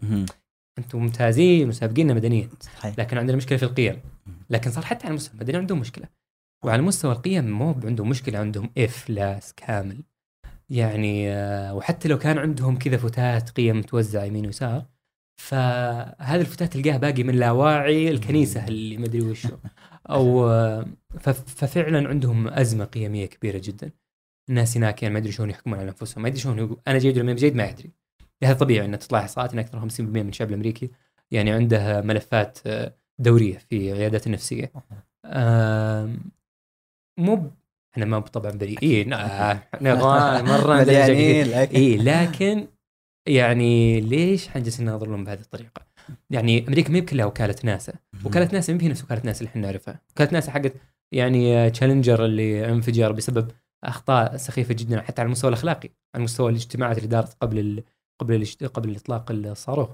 أنتم 0.77 0.99
ممتازين 0.99 1.67
مسابقيننا 1.67 2.13
مدنيا. 2.13 2.49
صحيح. 2.59 2.99
لكن 2.99 3.17
عندنا 3.17 3.37
مشكلة 3.37 3.57
في 3.57 3.63
القيم. 3.63 4.01
لكن 4.49 4.71
صار 4.71 4.85
حتى 4.85 5.05
على 5.05 5.11
المستوى 5.11 5.33
المدني 5.33 5.57
عندهم 5.57 5.79
مشكلة. 5.79 6.07
وعلى 6.65 6.81
مستوى 6.81 7.11
القيم 7.11 7.49
مو 7.49 7.75
عندهم 7.83 8.09
مشكلة 8.09 8.39
عندهم 8.39 8.69
افلاس 8.77 9.53
كامل. 9.53 10.03
يعني 10.69 11.31
آه، 11.31 11.75
وحتى 11.75 12.07
لو 12.07 12.17
كان 12.17 12.37
عندهم 12.37 12.77
كذا 12.77 12.97
فتات 12.97 13.49
قيم 13.49 13.77
متوزعه 13.77 14.23
يمين 14.23 14.45
ويسار 14.45 14.85
فهذا 15.41 16.41
الفتات 16.41 16.73
تلقاه 16.73 16.97
باقي 16.97 17.23
من 17.23 17.35
لاواعي 17.35 18.09
الكنيسة 18.09 18.67
اللي 18.67 18.97
مدري 18.97 19.21
وشو. 19.21 19.57
أو 20.09 20.49
آه، 20.49 20.85
ففعلا 21.45 22.09
عندهم 22.09 22.47
أزمة 22.47 22.85
قيمية 22.85 23.25
كبيرة 23.25 23.61
جدا. 23.63 23.91
الناس 24.49 24.77
هناك 24.77 25.03
يعني 25.03 25.13
ما 25.13 25.19
ادري 25.19 25.31
شلون 25.31 25.49
يحكمون 25.49 25.79
على 25.79 25.87
أنفسهم 25.89 26.21
ما 26.23 26.27
ادري 26.29 26.39
شلون 26.39 26.57
يقول 26.59 26.77
أنا 26.87 26.97
جيد 26.97 27.17
ولا 27.17 27.25
ما 27.25 27.33
جيد 27.33 27.55
ما 27.55 27.69
أدري. 27.69 27.91
هذا 28.43 28.53
طبيعي 28.53 28.85
ان 28.85 28.99
تطلع 28.99 29.19
إحصاءات 29.19 29.53
إن 29.53 29.59
أكثر 29.59 29.79
من 29.79 29.89
50% 29.89 30.01
من 30.01 30.29
الشعب 30.29 30.49
الأمريكي 30.49 30.91
يعني 31.31 31.51
عنده 31.51 32.01
ملفات 32.01 32.59
آه، 32.65 32.93
دورية 33.19 33.57
في 33.57 33.91
العيادات 33.91 34.27
النفسية. 34.27 34.71
مو 37.17 37.51
إحنا 37.93 38.05
ما 38.05 38.19
طبعا 38.19 38.51
بريئين 38.51 39.13
آه، 39.13 39.53
غا- 39.75 40.41
مره 40.51 40.75
مليانين 40.75 41.53
إي 41.53 41.97
لكن 41.97 42.67
يعني 43.27 44.01
ليش 44.01 44.47
حنجلس 44.47 44.81
نناظر 44.81 45.07
لهم 45.09 45.23
بهذه 45.23 45.39
الطريقة؟ 45.39 45.81
يعني 46.29 46.67
أمريكا 46.67 46.89
ما 46.91 46.97
هي 46.97 47.01
كلها 47.01 47.25
وكالة 47.25 47.55
ناسا، 47.63 47.93
وكالة 48.25 48.49
ناسا 48.53 48.73
ما 48.73 48.83
هي 48.83 48.87
نفس 48.87 49.03
وكالة 49.03 49.21
ناسا 49.25 49.39
اللي 49.39 49.49
إحنا 49.49 49.61
نعرفها، 49.61 49.99
وكالة 50.11 50.31
ناسا 50.33 50.51
حقت 50.51 50.73
يعني 51.11 51.69
تشالنجر 51.69 52.25
اللي 52.25 52.69
انفجر 52.69 53.11
بسبب 53.11 53.51
أخطاء 53.83 54.37
سخيفة 54.37 54.73
جدا 54.73 55.01
حتى 55.01 55.21
على 55.21 55.25
المستوى 55.25 55.49
الأخلاقي، 55.49 55.89
على 56.15 56.23
مستوى 56.23 56.49
الاجتماعات 56.49 56.97
اللي 56.97 57.07
دارت 57.07 57.37
قبل 57.41 57.59
ال... 57.59 57.83
قبل 58.21 58.35
ال... 58.35 58.67
قبل 58.67 58.95
إطلاق 58.95 59.31
الصاروخ. 59.31 59.89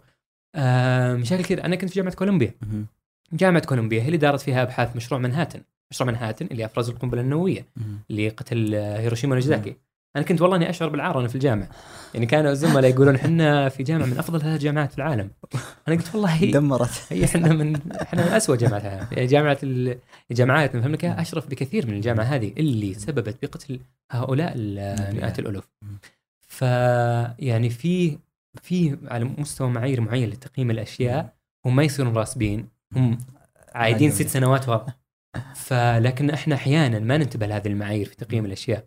آه 0.55 1.13
مشاكل 1.13 1.43
كثير 1.43 1.65
أنا 1.65 1.75
كنت 1.75 1.89
في 1.89 1.95
جامعة 1.95 2.15
كولومبيا،. 2.15 2.55
جامعة 3.33 3.65
كولومبيا 3.65 4.01
هي 4.01 4.05
اللي 4.05 4.17
دارت 4.17 4.41
فيها 4.41 4.61
أبحاث 4.61 4.95
مشروع 4.95 5.21
منهاتن، 5.21 5.61
مشروع 5.91 6.09
منهاتن 6.09 6.45
اللي 6.45 6.65
افرز 6.65 6.89
القنبلة 6.89 7.21
النووية. 7.21 7.67
اللي 8.09 8.29
قتل 8.29 8.75
هيروشيما 8.75 9.31
وناجازاكي. 9.33 9.75
أنا 10.15 10.23
كنت 10.23 10.41
والله 10.41 10.57
إني 10.57 10.69
أشعر 10.69 10.89
بالعار 10.89 11.17
وأنا 11.17 11.27
في 11.27 11.35
الجامعة. 11.35 11.69
يعني 12.13 12.25
كانوا 12.25 12.51
الزملاء 12.51 12.91
يقولون 12.91 13.15
إحنا 13.15 13.69
في 13.69 13.83
جامعة 13.83 14.05
من 14.05 14.17
أفضل 14.17 14.41
ثلاث 14.41 14.61
جامعات 14.61 14.91
في 14.91 14.97
العالم. 14.97 15.29
أنا 15.87 15.95
قلت 15.95 16.15
والله 16.15 16.51
دمرت. 16.51 17.01
هي 17.09 17.25
إحنا 17.25 17.53
من 17.53 17.91
إحنا 17.91 18.25
من 18.25 18.31
اسوء 18.31 18.55
جامعات 18.55 18.85
العالم. 18.85 19.07
يعني 19.11 19.27
جامعة 19.27 19.57
ال- 19.63 19.97
الجامعات 20.31 20.75
من 20.75 20.81
فهمك 20.81 21.05
أشرف 21.05 21.47
بكثير 21.47 21.87
من 21.87 21.93
الجامعة 21.93 22.23
هذه 22.23 22.53
اللي 22.57 22.93
سببت 22.93 23.45
بقتل 23.45 23.79
هؤلاء 24.11 24.53
ال- 24.55 25.15
مئات 25.15 25.39
الألوف. 25.39 25.67
ف 26.47 26.61
يعني 27.39 27.69
في 27.69 28.17
في 28.61 28.97
على 29.07 29.25
مستوى 29.37 29.69
معايير 29.69 30.01
معين 30.01 30.29
لتقييم 30.29 30.71
الأشياء 30.71 31.33
هم 31.65 31.75
ما 31.75 31.83
يصيرون 31.83 32.17
راسبين. 32.17 32.67
هم 32.95 33.17
عايدين 33.75 34.11
ست 34.11 34.27
سنوات 34.27 34.69
ورا. 34.69 34.85
فلكن 35.55 36.29
إحنا 36.29 36.55
أحيانا 36.55 36.99
ما 36.99 37.17
ننتبه 37.17 37.45
لهذه 37.45 37.67
المعايير 37.67 38.05
في 38.05 38.15
تقييم 38.15 38.45
الأشياء. 38.45 38.85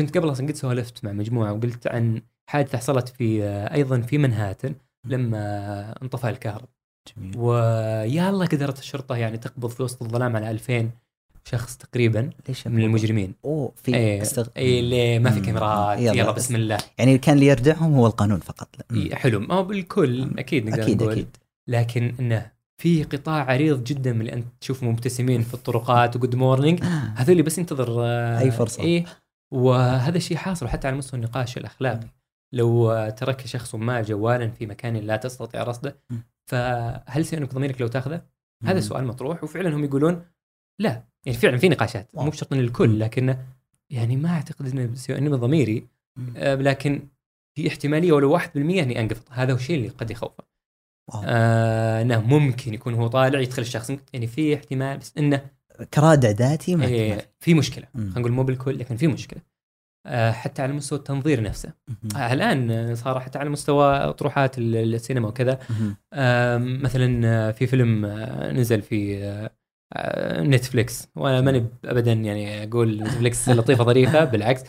وكنت 0.00 0.18
قبل 0.18 0.30
أصلا 0.30 0.46
قد 0.46 0.54
سولفت 0.54 1.04
مع 1.04 1.12
مجموعة 1.12 1.52
وقلت 1.52 1.86
عن 1.86 2.22
حادثة 2.50 2.78
حصلت 2.78 3.08
في 3.08 3.44
أيضا 3.74 4.00
في 4.00 4.18
منهاتن 4.18 4.74
لما 5.06 5.94
انطفى 6.02 6.28
الكهرباء 6.28 6.68
جميل. 7.16 7.38
ويا 7.38 8.30
الله 8.30 8.46
قدرت 8.46 8.78
الشرطة 8.78 9.16
يعني 9.16 9.38
تقبض 9.38 9.68
في 9.70 9.82
وسط 9.82 10.02
الظلام 10.02 10.36
على 10.36 10.50
2000 10.50 10.90
شخص 11.44 11.76
تقريبا 11.76 12.30
ليش 12.48 12.66
من 12.66 12.82
المجرمين. 12.82 13.34
أوه 13.44 13.72
في 13.76 13.94
اي 13.94 14.22
استغ... 14.22 14.46
اي 14.56 14.80
اللي 14.80 15.18
ما 15.18 15.30
في. 15.30 15.40
كاميرات. 15.40 15.98
يلا 15.98 16.12
يلا, 16.12 16.30
بس. 16.30 16.44
بسم 16.44 16.56
الله. 16.56 16.78
يعني 16.98 17.18
كان 17.18 17.34
اللي 17.34 17.46
يردعهم 17.46 17.94
هو 17.94 18.06
القانون 18.06 18.40
فقط. 18.40 18.68
لا. 18.78 18.96
إي، 18.96 19.16
حلو. 19.16 19.40
ما 19.40 19.54
هو 19.54 19.64
بالكل 19.64 20.38
أكيد 20.38 20.66
نقدر 20.68 20.82
أكيد 20.82 21.02
نقول. 21.02 21.12
أكيد. 21.12 21.36
لكن 21.68 22.14
إنه 22.20 22.50
في 22.80 23.02
قطاع 23.02 23.50
عريض 23.50 23.84
جدا 23.84 24.12
من 24.12 24.20
اللي 24.20 24.32
أنت 24.32 24.46
تشوفهم 24.60 24.88
مبتسمين 24.88 25.42
في 25.42 25.54
الطرقات 25.54 26.16
و 26.16 26.20
good 26.20 26.34
morning 26.34 26.84
هذول 27.14 27.42
بس 27.42 27.58
ينتظر 27.58 27.96
آه، 28.04 28.38
أي 28.38 28.50
فرصة. 28.50 29.04
وهذا 29.52 30.16
الشيء 30.16 30.36
حاصل 30.36 30.68
حتى 30.68 30.88
على 30.88 30.96
مستوى 30.96 31.20
النقاش 31.20 31.58
الأخلاقي 31.58 32.08
لو 32.52 33.08
ترك 33.10 33.46
شخص 33.46 33.74
ما 33.74 34.02
جوالا 34.02 34.48
في 34.50 34.66
مكان 34.66 34.96
لا 34.96 35.16
تستطيع 35.16 35.62
رصده. 35.62 36.00
فهل 36.50 37.24
سيأنف 37.26 37.54
ضميرك 37.54 37.80
لو 37.80 37.86
تأخذه؟ 37.88 38.22
هذا 38.64 38.80
سؤال 38.80 39.06
مطروح 39.06 39.44
وفعلا 39.44 39.76
هم 39.76 39.84
يقولون 39.84 40.24
لا 40.80 41.04
يعني 41.26 41.38
فعلا 41.38 41.56
في 41.58 41.68
نقاشات. 41.68 42.14
مو 42.14 42.30
بشرط 42.30 42.52
إن 42.52 42.60
الكل 42.60 43.00
لكن 43.00 43.36
يعني 43.90 44.16
ما 44.16 44.28
أعتقد 44.28 44.66
انه 44.66 44.94
سيؤنب 44.94 45.34
ضميري. 45.34 45.86
آه، 46.36 46.54
لكن 46.54 47.08
في 47.56 47.68
احتمالية 47.68 48.12
ولو 48.12 48.38
1% 48.38 48.56
إني 48.56 49.00
انقفض 49.00 49.22
هذا 49.30 49.52
هو 49.52 49.56
الشيء 49.56 49.76
اللي 49.76 49.88
قد 49.88 50.10
يخوفه. 50.10 50.44
آه 51.24 52.02
انه 52.02 52.20
ممكن 52.20 52.74
يكون 52.74 52.94
هو 52.94 53.06
طالع 53.06 53.40
يدخل 53.40 53.62
الشخص 53.62 53.92
يعني 54.12 54.26
في 54.26 54.54
احتمال 54.54 54.98
بس 54.98 55.18
إنه 55.18 55.50
كرادع 55.94 56.30
ذاتي 56.30 56.76
ما 56.76 56.84
إيه 56.84 57.30
في 57.40 57.54
مشكلة. 57.54 57.86
خلينا 57.94 58.18
نقول 58.20 58.32
مو 58.32 58.42
بالكل 58.42 58.78
لكن 58.78 58.96
في 58.96 59.06
مشكلة. 59.06 59.40
آه 60.06 60.30
حتى 60.32 60.62
على 60.62 60.72
مستوى 60.72 60.98
التنظير 60.98 61.42
نفسه. 61.42 61.72
آه 62.16 62.32
الآن 62.32 62.94
صار 62.94 63.20
حتى 63.20 63.38
على 63.38 63.50
مستوى 63.50 64.12
طروحات 64.12 64.58
ال- 64.58 64.94
السينما 64.94 65.28
وكذا. 65.28 65.58
آه 66.12 66.58
مثلا 66.58 67.20
آه، 67.28 67.50
في 67.50 67.66
فيلم 67.66 68.06
نزل 68.52 68.82
في 68.82 69.20
نتفليكس. 70.38 71.08
وأنا 71.16 71.40
ماني 71.40 71.66
ابدا 71.84 72.12
يعني 72.12 72.62
أقول 72.64 73.02
نتفليكس 73.02 73.48
لطيفة 73.48 73.84
ظريفة 73.84 74.24
بالعكس. 74.30 74.62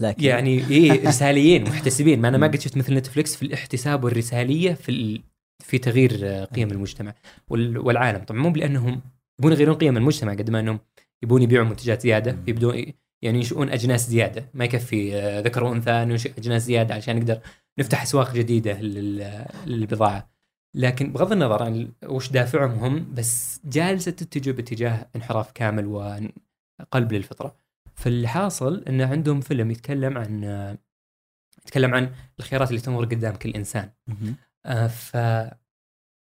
لكن 0.00 0.24
يعني 0.24 0.58
إيه 0.70 1.08
رساليين 1.08 1.64
محتسبين. 1.64 2.20
ما 2.20 2.28
أنا 2.28 2.38
ما 2.38 2.46
قد 2.46 2.60
شفت 2.60 2.76
مثل 2.76 2.94
نتفليكس 2.94 3.36
في 3.36 3.42
الاحتساب 3.42 4.04
والرسالية 4.04 4.72
في. 4.74 5.20
في 5.64 5.78
تغيير 5.78 6.24
قيم 6.44 6.70
المجتمع 6.70 7.14
وال... 7.48 7.78
والعالم. 7.78 8.24
طبعا 8.24 8.40
مو 8.40 8.50
لانهم 8.50 9.00
يبون 9.40 9.52
يغيرون 9.52 9.74
قيم 9.74 9.96
المجتمع 9.96 10.32
قد 10.32 10.50
ما 10.50 10.60
إنهم 10.60 10.80
يبون 11.22 11.42
يبيعوا 11.42 11.66
منتجات 11.66 12.02
زيادة. 12.02 12.36
يبدون 12.46 12.74
يعني 13.22 13.38
ينشئون 13.38 13.68
أجناس 13.70 14.08
زيادة 14.08 14.44
ما 14.54 14.64
يكفي 14.64 15.16
آه، 15.16 15.40
ذكر 15.40 15.64
وأنثى 15.64 15.90
ننشئ 15.90 16.32
أجناس 16.38 16.62
زيادة 16.62 16.94
عشان 16.94 17.16
نقدر 17.16 17.40
نفتح 17.78 18.02
أسواق 18.02 18.34
جديدة 18.34 18.80
لل... 18.80 19.44
للبضاعة 19.66 20.30
لكن 20.74 21.12
بغض 21.12 21.32
النظر 21.32 21.62
عن 21.62 21.92
وش 22.06 22.30
دافعهم 22.30 22.78
هم 22.78 23.14
بس 23.14 23.60
جالسة 23.64 24.10
تتجه 24.10 24.50
باتجاه 24.50 25.08
انحراف 25.16 25.52
كامل 25.52 25.86
وقلب 25.86 27.12
للفطرة 27.12 27.56
فاللي 27.94 28.28
حاصل 28.28 28.84
انه 28.88 29.06
عندهم 29.06 29.40
فيلم 29.40 29.70
يتكلم 29.70 30.18
عن 30.18 30.44
آه، 30.44 30.78
يتكلم 31.66 31.94
عن 31.94 32.10
الخيارات 32.38 32.68
اللي 32.68 32.80
تمر 32.80 33.04
قدام 33.04 33.34
كل 33.34 33.50
إنسان. 33.50 33.90
آه، 34.66 34.86
ف 34.86 35.16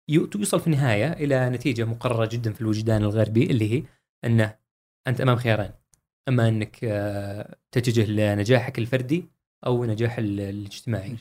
يو- 0.08 0.26
توصل 0.26 0.60
في 0.60 0.66
النهاية 0.66 1.12
إلى 1.12 1.50
نتيجة 1.50 1.84
مقررة 1.84 2.26
جدا 2.32 2.52
في 2.52 2.60
الوجدان 2.60 3.02
الغربي 3.02 3.42
اللي 3.50 3.72
هي 3.74 3.82
أنه 4.24 4.54
أنت 5.06 5.20
أمام 5.20 5.36
خيارين. 5.36 5.70
أما 6.28 6.48
أنك 6.48 6.78
آه، 6.84 7.56
تتجه 7.72 8.06
لنجاحك 8.10 8.78
الفردي 8.78 9.24
أو 9.66 9.84
نجاح 9.84 10.18
ال- 10.18 10.40
الاجتماعي. 10.40 11.16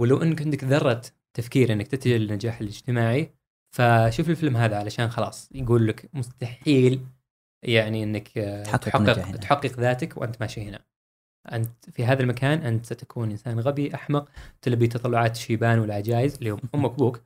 ولو 0.00 0.22
أنك 0.22 0.42
عندك 0.42 0.64
ذرة 0.64 1.02
تفكير 1.34 1.72
أنك 1.72 1.86
تتجه 1.88 2.16
للنجاح 2.16 2.60
الاجتماعي 2.60 3.30
فشوف 3.76 4.30
الفيلم 4.30 4.56
هذا 4.56 4.76
علشان 4.76 5.08
خلاص 5.08 5.48
يقول 5.52 5.88
لك 5.88 6.10
مستحيل 6.14 7.06
يعني 7.64 8.02
أنك 8.04 8.38
آه، 8.38 8.62
تحقق. 8.62 9.12
تحقق 9.12 9.36
تحقق 9.36 9.80
ذاتك 9.80 10.16
وأنت 10.16 10.40
ماشي 10.40 10.62
هنا. 10.62 10.84
أنت 11.52 11.90
في 11.90 12.04
هذا 12.04 12.22
المكان 12.22 12.58
أنت 12.58 12.86
ستكون 12.86 13.30
إنسان 13.30 13.60
غبي 13.60 13.94
أحمق 13.94 14.28
تلبي 14.62 14.86
تطلعات 14.86 15.36
الشيبان 15.36 15.78
والعجائز 15.78 16.34
اللي 16.36 16.50
هم 16.50 16.60
أمك 16.74 16.90
وابوك. 16.90 17.22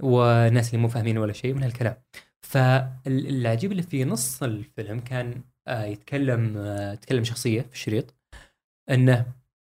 والناس 0.00 0.68
اللي 0.70 0.82
مو 0.82 0.88
فاهمين 0.88 1.18
ولا 1.18 1.32
شيء 1.32 1.54
من 1.54 1.62
هالكلام 1.62 1.96
فالعجيب 2.42 3.72
اللي 3.72 3.82
في 3.82 4.04
نص 4.04 4.42
الفيلم 4.42 5.00
كان 5.00 5.42
آه، 5.68 5.84
يتكلم 5.84 6.54
آه، 6.56 6.94
تكلم 6.94 7.24
شخصية 7.24 7.62
في 7.62 7.72
الشريط 7.72 8.14
إنه 8.90 9.26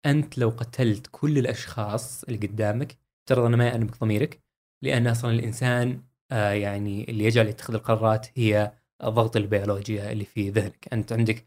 أنت 0.07 0.39
لو 0.39 0.49
قتلت 0.49 1.07
كل 1.11 1.39
الأشخاص 1.39 2.25
اللي 2.25 2.47
قدامك 2.47 2.97
ترى 3.27 3.47
انه 3.47 3.57
ما 3.57 3.69
يأنبك 3.69 4.01
ضميرك 4.01 4.41
لأن 4.83 5.07
أصلا 5.07 5.31
الإنسان 5.31 6.03
آه، 6.33 6.53
يعني 6.53 7.05
اللي 7.11 7.25
يجعل 7.25 7.49
يتخذ 7.49 7.75
القرارات 7.75 8.27
هي 8.35 8.73
الضغط 9.05 9.37
البيولوجيا 9.37 10.13
اللي 10.13 10.25
في 10.25 10.51
ذهنك 10.51 10.89
أنت 10.93 11.13
عندك 11.13 11.47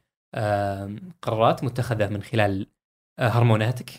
قرارات 1.21 1.63
متخذة 1.63 2.07
من 2.07 2.23
خلال 2.23 2.67
آه، 3.19 3.27
هرموناتك. 3.27 3.89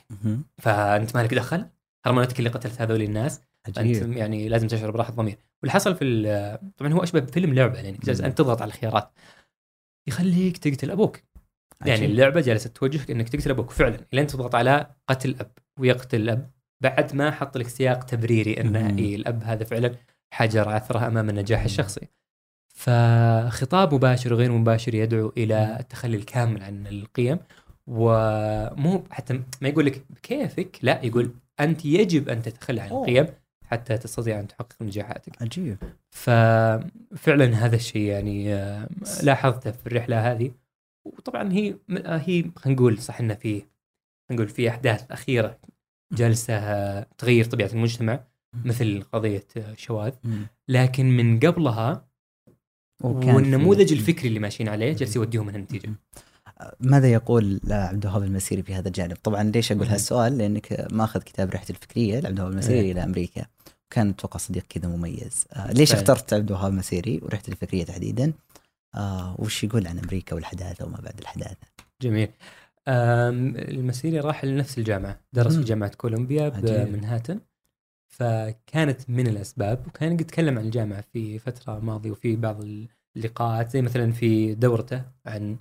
فأنت 0.59 1.17
مالك 1.17 1.35
دخل؟ 1.35 1.67
هرموناتك 2.07 2.39
اللي 2.39 2.51
قتلت 2.51 2.81
هذول 2.81 3.03
الناس؟ 3.03 3.41
عجيب. 3.79 4.03
انت 4.03 4.17
يعني 4.17 4.49
لازم 4.49 4.69
تشعر 4.69 4.91
براحة 4.91 5.13
ضمير. 5.13 5.39
واللي 5.63 5.73
حصل 5.73 5.97
في 5.97 6.59
طبعا 6.77 6.93
هو 6.93 7.03
أشبه 7.03 7.21
بفيلم 7.21 7.55
لعبة 7.55 7.75
يعني 7.75 7.99
جالس. 8.05 8.21
أنت 8.21 8.39
تضغط 8.39 8.63
على 8.63 8.69
الخيارات. 8.69 9.13
يخليك 10.09 10.59
تقتل 10.59 10.91
أبوك. 10.91 11.21
يعني 11.81 11.93
عجيب. 11.93 12.11
اللعبة 12.11 12.41
جالسة 12.41 12.71
توجهك 12.71 13.11
إنك 13.11 13.29
تقتل 13.29 13.51
أبوك. 13.51 13.71
فعلا 13.71 14.07
لين 14.13 14.27
تضغط 14.27 14.55
على 14.55 14.87
قتل 15.09 15.29
الاب 15.29 15.51
ويقتل 15.81 16.21
الاب 16.21 16.51
بعد 16.83 17.15
ما 17.15 17.31
حط 17.31 17.57
لك 17.59 17.69
سياق 17.69 18.05
تبريري 18.05 18.61
إنه. 18.61 18.99
إيه 18.99 19.17
الأب 19.17 19.43
هذا 19.45 19.65
فعلا 19.65 19.95
حجر 20.35 20.69
عثرة 20.69 21.07
أمام 21.07 21.29
النجاح 21.29 21.65
الشخصي. 21.65 22.09
فخطاب 22.79 23.95
مباشر 23.95 24.33
وغير 24.33 24.53
مباشر 24.53 24.95
يدعو 24.95 25.33
إلى 25.37 25.77
التخلي 25.81 26.17
الكامل 26.17 26.63
عن 26.63 26.87
القيم. 26.87 27.39
ومو 27.87 29.05
حتى 29.11 29.43
ما 29.61 29.69
يقول 29.69 29.87
لك 29.87 30.03
بكيفك 30.11 30.79
لا 30.83 31.05
يقول 31.05 31.31
أنت 31.61 31.85
يجب 31.85 32.29
أن 32.29 32.43
تتخلى 32.43 32.81
عن. 32.81 32.91
القيم 32.91 33.27
حتى 33.65 33.99
تستطيع 33.99 34.41
أن 34.41 34.49
تحقق 34.49 34.83
نجاحاتك. 34.83 35.43
عجيب. 35.43 35.77
ففعلا 36.11 37.45
هذا 37.67 37.77
الشيء 37.77 38.03
يعني 38.03 38.55
آه، 38.55 38.89
لاحظته 39.23 39.71
في 39.71 39.87
الرحلة 39.87 40.33
هذه. 40.33 40.51
وطبعا 41.07 41.53
هي 41.53 41.75
آه، 41.91 42.17
هي 42.17 42.45
خلينا 42.57 42.81
نقول 42.81 42.99
صح 42.99 43.21
إنه 43.21 43.35
في 43.35 43.51
خلينا 43.51 44.43
نقول 44.43 44.49
في 44.49 44.69
أحداث 44.69 45.11
أخيرة 45.11 45.59
جالسه 46.13 47.01
تغير 47.03 47.45
طبيعة 47.45 47.71
المجتمع 47.73 48.25
مثل 48.65 49.03
قضية 49.13 49.47
آه، 49.57 49.73
الشواذ 49.73 50.13
مم. 50.25 50.47
لكن 50.69 51.07
من 51.07 51.39
قبلها 51.41 52.08
والنموذج 53.05 53.93
الفكري 53.93 54.29
اللي 54.29 54.39
ماشيين 54.41 54.69
عليه 54.69 54.93
جالس 54.93 55.17
يوديهم 55.17 55.49
النتيجة 55.49 55.91
ماذا 56.81 57.13
يقول 57.13 57.61
عبد 57.71 58.05
الوهاب 58.05 58.23
المسيري 58.23 58.63
في 58.63 58.75
هذا 58.75 58.89
الجانب؟ 58.89 59.17
طبعا 59.23 59.43
ليش 59.43 59.73
أقول. 59.73 59.87
هالسؤال؟ 59.87 60.39
لأنك 60.39 60.87
ماخذ 60.93 61.21
كتاب 61.21 61.51
رحلة 61.51 61.71
الفكرية 61.71 62.21
لعبد 62.21 62.37
الوهاب 62.37 62.53
المسيري 62.53 62.81
إيه. 62.81 62.93
إلى 62.93 63.05
أمريكا 63.05 63.47
كان 63.91 64.09
أتوقع 64.09 64.39
صديق 64.39 64.65
كذا 64.69 64.89
مميز 64.89 65.45
آه 65.53 65.73
ليش 65.73 65.89
فعلا. 65.91 66.03
اخترت 66.03 66.33
عبد 66.33 66.51
الوهاب 66.51 66.73
مسيري 66.73 67.21
ورحت 67.23 67.49
الفكرية 67.49 67.85
تحديدا 67.85 68.33
آه 68.95 69.37
وش 69.39 69.65
يقول 69.65 69.87
عن 69.87 69.99
أمريكا 69.99 70.35
والحداثة 70.35 70.85
وما 70.85 70.99
بعد 71.01 71.19
الحداثة 71.19 71.67
جميل 72.03 72.29
المسيري 72.89 74.21
راح 74.21 74.45
لنفس 74.45 74.79
اللجامعة 74.79 75.21
درس 75.33 75.53
في 75.53 75.59
مم. 75.59 75.65
جامعة 75.65 75.91
كولومبيا. 75.97 76.49
بمنهاتن 76.49 77.41
فكانت 78.09 79.11
من 79.11 79.27
الأسباب 79.27 79.87
وكان 79.87 80.17
قد 80.17 80.25
تكلم 80.25 80.59
عن 80.59 80.65
الجامعة 80.65 81.01
في 81.01 81.39
فترة 81.39 81.79
ماضية 81.79 82.11
وفي 82.11 82.37
بعض 82.37 82.61
اللقاءات 83.17 83.71
زي 83.71 83.83
مثلا 83.83 84.13
في 84.13 84.55
دورته 84.55 85.03
عن 85.27 85.57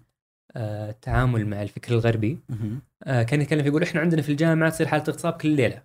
آه، 0.56 0.90
التعامل 0.90 1.48
مع 1.48 1.62
الفكر 1.62 1.94
الغربي. 1.94 2.40
آه، 3.04 3.24
كان 3.24 3.42
يتكلم 3.42 3.66
يقول 3.66 3.84
إحنا 3.84 4.02
عندنا 4.02 4.22
في 4.22 4.30
الجامعة 4.32 4.70
تصير 4.70 4.88
حالة 4.88 5.04
اغتصاب 5.04 5.34
كل 5.34 5.50
ليلة. 5.50 5.84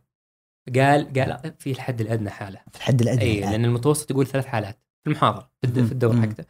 قال 0.77 1.13
قال 1.13 1.55
في 1.59 1.71
الحد 1.71 2.01
الأدنى 2.01 2.31
حالة. 2.31 2.61
في 2.71 2.77
الحد 2.77 3.01
الأدنى 3.01 3.23
اي 3.23 3.39
الآن. 3.39 3.51
لأن 3.51 3.65
المتوسط 3.65 4.11
يقول 4.11 4.27
ثلاث 4.27 4.47
حالات 4.47 4.79
في 5.05 5.11
المحاضرة 5.11 5.51
في 5.63 5.93
الدور. 5.93 6.23
حقته. 6.23 6.45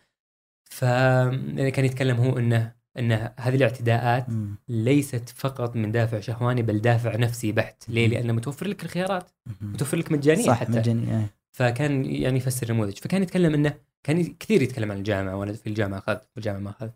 فكان 0.65 1.85
يتكلم 1.85 2.17
هو 2.17 2.39
إنه 2.39 2.73
انه 2.99 3.33
هذه 3.37 3.55
الاعتداءات 3.55 4.31
مم. 4.31 4.57
ليست 4.69 5.29
فقط 5.29 5.77
من 5.77 5.93
دافع 5.93 6.21
شهواني 6.21 6.63
بل 6.63 6.81
دافع 6.81 7.17
نفسي 7.17 7.53
بحت 7.53 7.85
ليه 7.89 8.07
مم. 8.07 8.13
لأنه 8.13 8.33
متوفر 8.33 8.69
لك 8.69 8.85
الخيارات. 8.85 9.31
متوفر 9.61 9.97
لك 9.97 10.13
مجانيا 10.13 10.47
صح 10.47 10.61
حتى 10.61 10.73
مجاني 10.73 11.15
آه. 11.15 11.25
فكان 11.53 12.05
يعني 12.05 12.37
يفسر 12.37 12.73
نموذج 12.73 12.99
فكان 12.99 13.23
يتكلم 13.23 13.55
إنه 13.55 13.75
كان 14.03 14.35
كثير 14.41 14.63
يتكلم 14.63 14.93
عن 14.93 14.99
الجامعة 14.99 15.37
وأنا 15.37 15.53
في 15.53 15.67
الجامعة 15.67 15.99
اخذت 15.99 16.25
في 16.25 16.37
الجامعة 16.37 16.61
ما 16.61 16.71
اخذت 16.71 16.95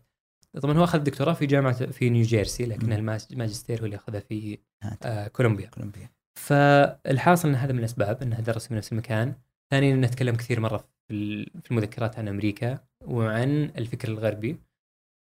طبعا 0.61 0.77
هو 0.77 0.83
أخذ 0.83 0.99
دكتوراه 0.99 1.33
في 1.33 1.45
جامعة 1.45 1.85
في 1.85 2.09
نيوجيرسي 2.09 2.65
لكن 2.65 2.93
الماجستير 3.31 3.81
هو 3.81 3.85
اللي 3.85 3.95
اخذها 3.95 4.19
في 4.19 4.57
هات. 4.83 5.05
آه 5.05 5.27
كولومبيا 5.27 5.67
كولومبيا 5.67 6.09
فالحاصل 6.39 7.49
إن 7.49 7.55
هذا 7.55 7.73
من 7.73 7.79
الأسباب 7.79 8.21
انه 8.21 8.39
درس 8.39 8.67
في 8.67 8.73
نفس 8.73 8.91
المكان 8.91 9.33
ثانيا 9.71 9.93
انه 9.93 10.07
تكلم 10.07 10.35
كثير 10.35 10.59
مرة 10.59 10.77
في 11.07 11.13
المذكرات 11.71 12.19
عن 12.19 12.27
أمريكا 12.27 12.79
وعن 13.05 13.71
الفكر 13.77 14.07
الغربي 14.07 14.57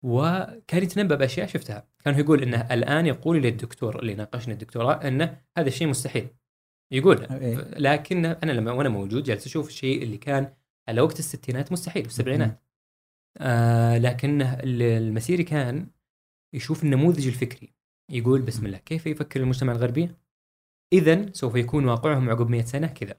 وكان 0.02 0.82
يتنبأ 0.82 1.14
باشياء 1.14 1.46
شفتها. 1.46 1.88
كان 2.04 2.18
يقول 2.18 2.42
إنه 2.42 2.60
الآن 2.74 3.06
يقول 3.06 3.42
لي 3.42 3.48
الدكتور 3.48 3.98
اللي 3.98 4.14
ناقشني 4.14 4.54
الدكتوراه 4.54 4.94
إنه 5.08 5.40
هذا 5.58 5.68
الشيء 5.68 5.88
مستحيل. 5.88 6.28
يقول. 6.92 7.26
لكن 7.76 8.26
أنا 8.26 8.52
لما 8.52 8.72
وأنا 8.72 8.88
موجود 8.88 9.22
جالس 9.22 9.46
أشوف 9.46 9.68
الشيء 9.68 10.02
اللي 10.02 10.18
كان 10.18 10.52
على 10.88 11.00
وقت 11.00 11.18
الستينات 11.18 11.72
مستحيل 11.72 12.02
والسبعينات 12.02 12.62
آه 13.38 13.98
لكن 13.98 14.42
ال- 14.42 14.82
المسيري 14.82 15.44
كان 15.44 15.86
يشوف 16.54 16.84
النموذج 16.84 17.26
الفكري. 17.26 17.74
يقول 18.10 18.42
بسم 18.42 18.66
الله 18.66 18.78
كيف 18.78 19.06
يفكر 19.06 19.40
المجتمع 19.40 19.72
الغربي؟ 19.72 20.10
اذا 20.92 21.32
سوف 21.32 21.54
يكون 21.54 21.84
واقعهم 21.84 22.30
عقب 22.30 22.50
100 22.50 22.62
سنة 22.64 22.86
كذا. 22.86 23.14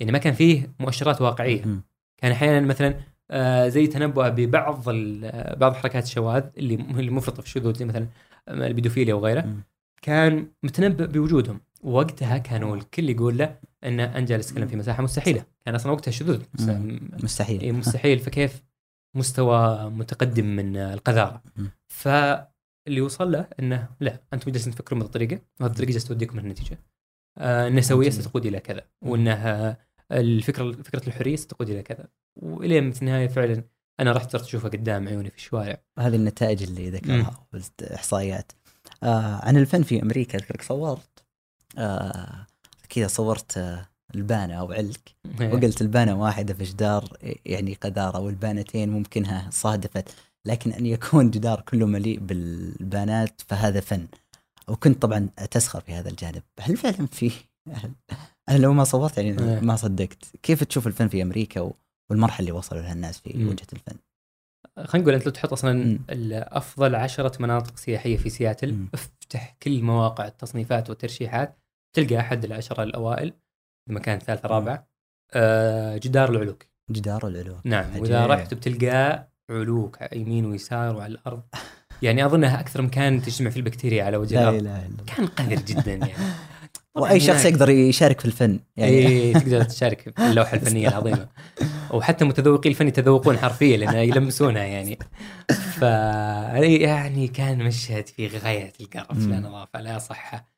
يعني 0.00 0.12
ما 0.12 0.18
كان 0.18 0.32
فيه 0.34 0.74
مؤشرات 0.80 1.20
واقعية. 1.22 1.64
مم. 1.64 1.82
كان 2.22 2.32
أحيانا 2.32 2.66
مثلا 2.66 3.00
زي 3.68 3.86
تنبؤه 3.86 4.28
ببعض 4.28 4.84
آه، 4.88 5.54
بعض 5.54 5.74
حركات 5.74 6.04
الشواذ 6.04 6.44
اللي 6.56 6.74
اللي 6.74 7.10
مفرطة 7.10 7.42
في 7.42 7.48
الشذوذ 7.48 7.74
زي 7.74 7.84
مثلا 7.84 8.06
آه، 8.48 8.66
البيدوفيليا 8.66 9.14
وغيره. 9.14 9.56
كان 10.02 10.46
متنبأ 10.62 11.06
بوجودهم. 11.06 11.60
وقتها 11.84 12.38
كانوا 12.38 12.76
الكل 12.76 13.10
يقول 13.10 13.38
له 13.38 13.58
إن 13.84 14.24
جالس 14.24 14.46
تتكلم 14.46 14.68
في 14.68 14.76
مساحة 14.76 15.02
مستحيلة. 15.02 15.44
كان 15.64 15.74
أصلا 15.74 15.92
وقتها 15.92 16.10
شذوذ 16.10 16.42
مم. 16.60 17.10
مستحيل. 17.22 17.60
إيه، 17.60 17.72
مستحيل. 17.72 18.18
فكيف؟ 18.18 18.62
مستوى 19.16 19.90
متقدم 19.90 20.46
من 20.46 20.76
القذارة. 20.76 21.42
فاللي 21.86 23.00
وصل 23.00 23.32
له 23.32 23.48
إنه 23.60 23.88
لا 24.00 24.20
أنتم 24.32 24.50
جالسين 24.50 24.72
تفكرون 24.72 24.98
بهذه 24.98 25.06
الطريقة. 25.06 25.40
وهذه 25.60 25.70
الطريقة 25.70 25.92
جالسه 25.92 26.08
توديكم 26.08 26.38
النتيجه 26.38 26.78
آه 27.38 27.68
النسويه. 27.68 28.10
ستقود 28.10 28.46
إلى 28.46 28.60
كذا. 28.60 28.82
وإنها 29.02 29.85
الفكرة 30.12 30.72
فكرة 30.72 31.06
الحريه 31.06 31.36
ستقود 31.36 31.70
إلى 31.70 31.82
كذا. 31.82 32.08
والين 32.36 32.90
في 32.92 33.02
النهاية 33.02 33.28
فعلا 33.28 33.64
أنا 34.00 34.12
رحت 34.12 34.32
صرت 34.32 34.42
أشوفها 34.42 34.70
قدام 34.70 35.08
عيوني 35.08 35.30
في 35.30 35.36
الشوارع. 35.36 35.82
هذه 35.98 36.16
النتائج 36.16 36.62
اللي 36.62 36.90
ذكرها 36.90 37.46
احصائيات 37.94 38.52
آه 39.02 39.40
عن 39.42 39.56
الفن 39.56 39.82
في 39.82 40.02
أمريكا 40.02 40.38
أذكرك 40.38 40.62
صورت. 40.62 41.24
آه 41.78 42.46
كذا 42.88 43.06
صورت 43.06 43.58
آه 43.58 43.88
البانة 44.14 44.54
أو 44.54 44.72
علك. 44.72 45.16
وقلت 45.40 45.82
البانة 45.82 46.20
واحدة 46.20 46.54
في 46.54 46.64
جدار 46.64 47.16
يعني 47.44 47.74
قذارة 47.74 48.18
والبانتين 48.18 48.88
ممكنها 48.88 49.50
صادفت. 49.50 50.14
لكن 50.44 50.72
أن 50.72 50.86
يكون 50.86 51.30
جدار 51.30 51.60
كله 51.60 51.86
مليء 51.86 52.18
بالبانات 52.18 53.40
فهذا 53.48 53.80
فن. 53.80 54.06
وكنت 54.68 55.02
طبعا 55.02 55.28
تسخر 55.50 55.80
في 55.80 55.92
هذا 55.92 56.08
الجانب. 56.08 56.42
هل 56.60 56.76
فعلا 56.76 57.06
في 57.06 57.30
أنا 58.48 58.58
لو 58.58 58.72
ما 58.72 58.84
صورت 58.84 59.18
يعني 59.18 59.42
إيه. 59.42 59.60
ما 59.60 59.76
صدقت 59.76 60.24
كيف 60.42 60.64
تشوف 60.64 60.86
الفن 60.86 61.08
في 61.08 61.22
أمريكا 61.22 61.72
والمرحلة 62.10 62.40
اللي 62.40 62.58
وصلوا 62.58 62.82
لها 62.82 62.92
الناس 62.92 63.18
في. 63.20 63.44
وجهة 63.44 63.66
الفن 63.72 63.96
خلينا 64.84 65.04
نقول 65.04 65.14
أنت 65.14 65.26
لو 65.26 65.32
تحط 65.32 65.52
أصلا. 65.52 65.98
أفضل 66.32 66.94
عشرة 66.94 67.42
مناطق 67.42 67.76
سياحية 67.76 68.16
في 68.16 68.30
سياتل 68.30 68.72
مم. 68.72 68.88
افتح 68.94 69.56
كل 69.62 69.82
مواقع 69.82 70.26
التصنيفات 70.26 70.90
والترشيحات 70.90 71.58
تلقى 71.96 72.20
أحد 72.20 72.44
العشرة 72.44 72.82
الأوائل 72.82 73.32
مكان 73.90 74.18
ثالثة 74.18 74.48
رابعة 74.48 74.88
آه 75.32 75.96
جدار 75.96 76.30
العلوك 76.30 76.66
جدار 76.90 77.28
العلوم 77.28 77.60
نعم 77.64 77.90
عجيب. 77.90 78.02
وإذا 78.02 78.26
رحت 78.26 78.54
بتلقى 78.54 79.28
علوك 79.50 79.98
يمين 80.12 80.46
ويسار 80.46 80.96
وعلى 80.96 81.12
الأرض 81.12 81.42
يعني 82.02 82.26
أظنها 82.26 82.60
أكثر 82.60 82.82
مكان 82.82 83.22
تجتمع 83.22 83.50
فيه 83.50 83.60
البكتيريا 83.60 84.04
على 84.04 84.16
وجه 84.16 84.34
لا 84.34 84.40
الأرض 84.40 84.54
إله 84.54 84.78
إلا 84.78 84.86
الله 84.86 85.04
كان 85.06 85.26
قذر 85.26 85.54
جدا 85.54 85.94
يعني 85.94 86.12
وأي 86.96 87.20
شخص 87.20 87.44
يقدر 87.44 87.70
يشارك 87.70 88.20
في 88.20 88.26
الفن 88.26 88.60
يعني. 88.76 89.06
اي 89.06 89.32
تقدر 89.32 89.62
تشارك 89.62 90.00
في 90.00 90.26
اللوحة 90.30 90.54
الفنية 90.56 90.88
العظيمة. 90.88 91.28
وحتى 91.90 92.24
متذوقي 92.24 92.68
الفن 92.70 92.88
يتذوقون 92.88 93.38
حرفيا 93.38 93.76
لأن 93.76 93.94
يلمسونها 94.08 94.62
يعني. 94.64 94.98
ف 95.50 95.82
يعني 96.62 97.28
كان 97.28 97.64
مشهد 97.64 98.06
في 98.06 98.26
غاية 98.26 98.72
القرف 98.80 99.26
لا. 99.26 99.40
نظافة 99.40 99.80
لا 99.80 99.98
صحة 99.98 100.48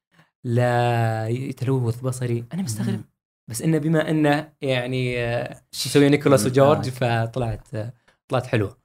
لا 0.45 1.53
تلوث 1.57 2.01
بصري. 2.01 2.45
أنا 2.55 2.63
مستغرب. 2.63 3.01
بس 3.51 3.63
إنه 3.63 3.79
بما 3.79 4.11
إنه 4.11 4.49
يعني 4.63 5.17
مسوي 5.75 6.09
نيكولاس 6.09 6.47
وجورج 6.47 6.89
آه. 7.03 7.27
فطلعت 7.27 7.69
طلعت 8.29 8.47
حلوة. 8.47 8.79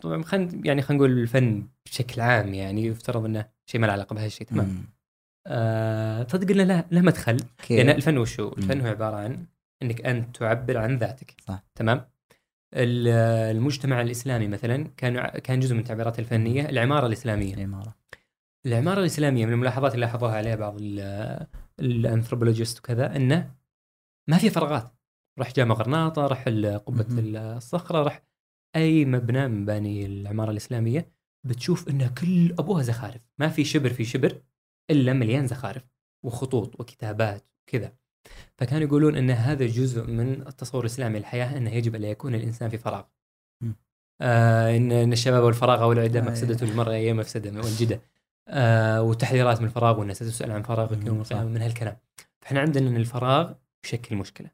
طبعا 0.00 0.22
خلينا 0.22 0.60
يعني 0.64 0.82
خلينا 0.82 1.02
نقول 1.04 1.18
الفن 1.18 1.66
بشكل 1.86 2.20
عام 2.20 2.54
يعني 2.54 2.86
يفترض 2.86 3.24
إنه 3.24 3.46
شيء 3.66 3.80
ما 3.80 3.86
له 3.86 3.92
علاقة 3.92 4.14
بهالشيء 4.14 4.46
تمام. 4.46 4.95
آه، 5.48 6.22
تصدق 6.22 6.50
إنه 6.50 6.64
له 6.64 6.84
له 6.90 7.00
مدخل 7.00 7.36
كيف؟ 7.58 7.78
لأن 7.78 7.96
الفن 7.96 8.18
وشو؟ 8.18 8.48
الفن. 8.58 8.80
هو 8.80 8.86
عبارة 8.86 9.16
عن 9.16 9.46
إنك 9.82 10.06
أنت 10.06 10.36
تعبر 10.36 10.78
عن 10.78 10.96
ذاتك 10.98 11.34
صح. 11.48 11.62
تمام؟ 11.74 12.04
ال- 12.74 13.08
المجتمع 13.56 14.00
الإسلامي 14.00 14.48
مثلا 14.48 14.88
كان 14.96 15.26
كان 15.28 15.60
جزء 15.60 15.74
من 15.74 15.84
تعبيراته 15.84 16.20
الفنية 16.20 16.68
العمارة 16.68 17.06
الإسلامية. 17.06 17.54
العمارة 17.54 17.94
العمارة 18.66 19.00
الإسلامية 19.00 19.46
من 19.46 19.52
الملاحظات 19.52 19.94
اللي 19.94 20.06
لاحظوها 20.06 20.36
عليها 20.36 20.56
بعض 20.56 20.76
ال- 20.80 21.46
الأنثروبولوجيست 21.80 22.78
وكذا 22.78 23.16
إنه 23.16 23.50
ما 24.28 24.38
في 24.38 24.50
فراغات. 24.50 24.92
راح 25.38 25.52
جامع 25.52 25.74
غرناطه، 25.74 26.26
راح 26.26 26.44
ال- 26.46 26.78
قبة. 26.86 27.06
الصخرة، 27.10 28.02
راح 28.02 28.22
أي 28.76 29.04
مبنى 29.04 29.48
من 29.48 29.60
مباني 29.62 30.06
العمارة 30.06 30.50
الإسلامية 30.50 31.08
بتشوف 31.44 31.88
انها 31.88 32.08
كل 32.08 32.52
أبوها 32.58 32.82
زخارف، 32.82 33.20
ما 33.38 33.48
في 33.48 33.64
شبر 33.64 33.90
في 33.92 34.04
شبر 34.04 34.38
إلا 34.90 35.12
مليان 35.12 35.46
زخارف 35.46 35.82
وخطوط 36.24 36.80
وكتابات 36.80 37.44
وكذا. 37.62 37.92
فكانوا 38.58 38.86
يقولون 38.86 39.16
إن 39.16 39.30
هذا 39.30 39.66
جزء 39.66 40.06
من 40.06 40.46
التصور 40.46 40.80
الإسلامي 40.80 41.18
للحياة 41.18 41.56
إنه 41.56 41.70
يجب 41.74 41.94
أن 41.94 42.00
لا 42.00 42.08
يكون 42.08 42.34
الإنسان 42.34 42.68
في 42.68 42.78
فراغ. 42.78 43.04
آه 44.20 44.76
إن 44.76 45.12
الشباب 45.12 45.42
والفراغ 45.42 45.88
والعده 45.88 46.20
آه، 46.20 46.22
مفسدة 46.22 46.66
المرأة 46.66 46.92
هي 46.92 47.12
مفسدة 47.12 47.60
والجدة. 47.60 48.00
آه 48.48 49.02
والتحذيرات 49.02 49.60
من 49.60 49.66
الفراغ 49.66 49.98
والناس 49.98 50.16
ستسال 50.16 50.50
عن 50.50 50.62
فراغك 50.62 51.06
يوم. 51.06 51.20
القيامة 51.20 51.44
من 51.44 51.62
هالكلام. 51.62 51.96
فإحنا 52.40 52.60
عندنا 52.60 52.88
إن 52.88 52.96
الفراغ 52.96 53.52
يشكل 53.84 54.16
مشكلة. 54.16 54.50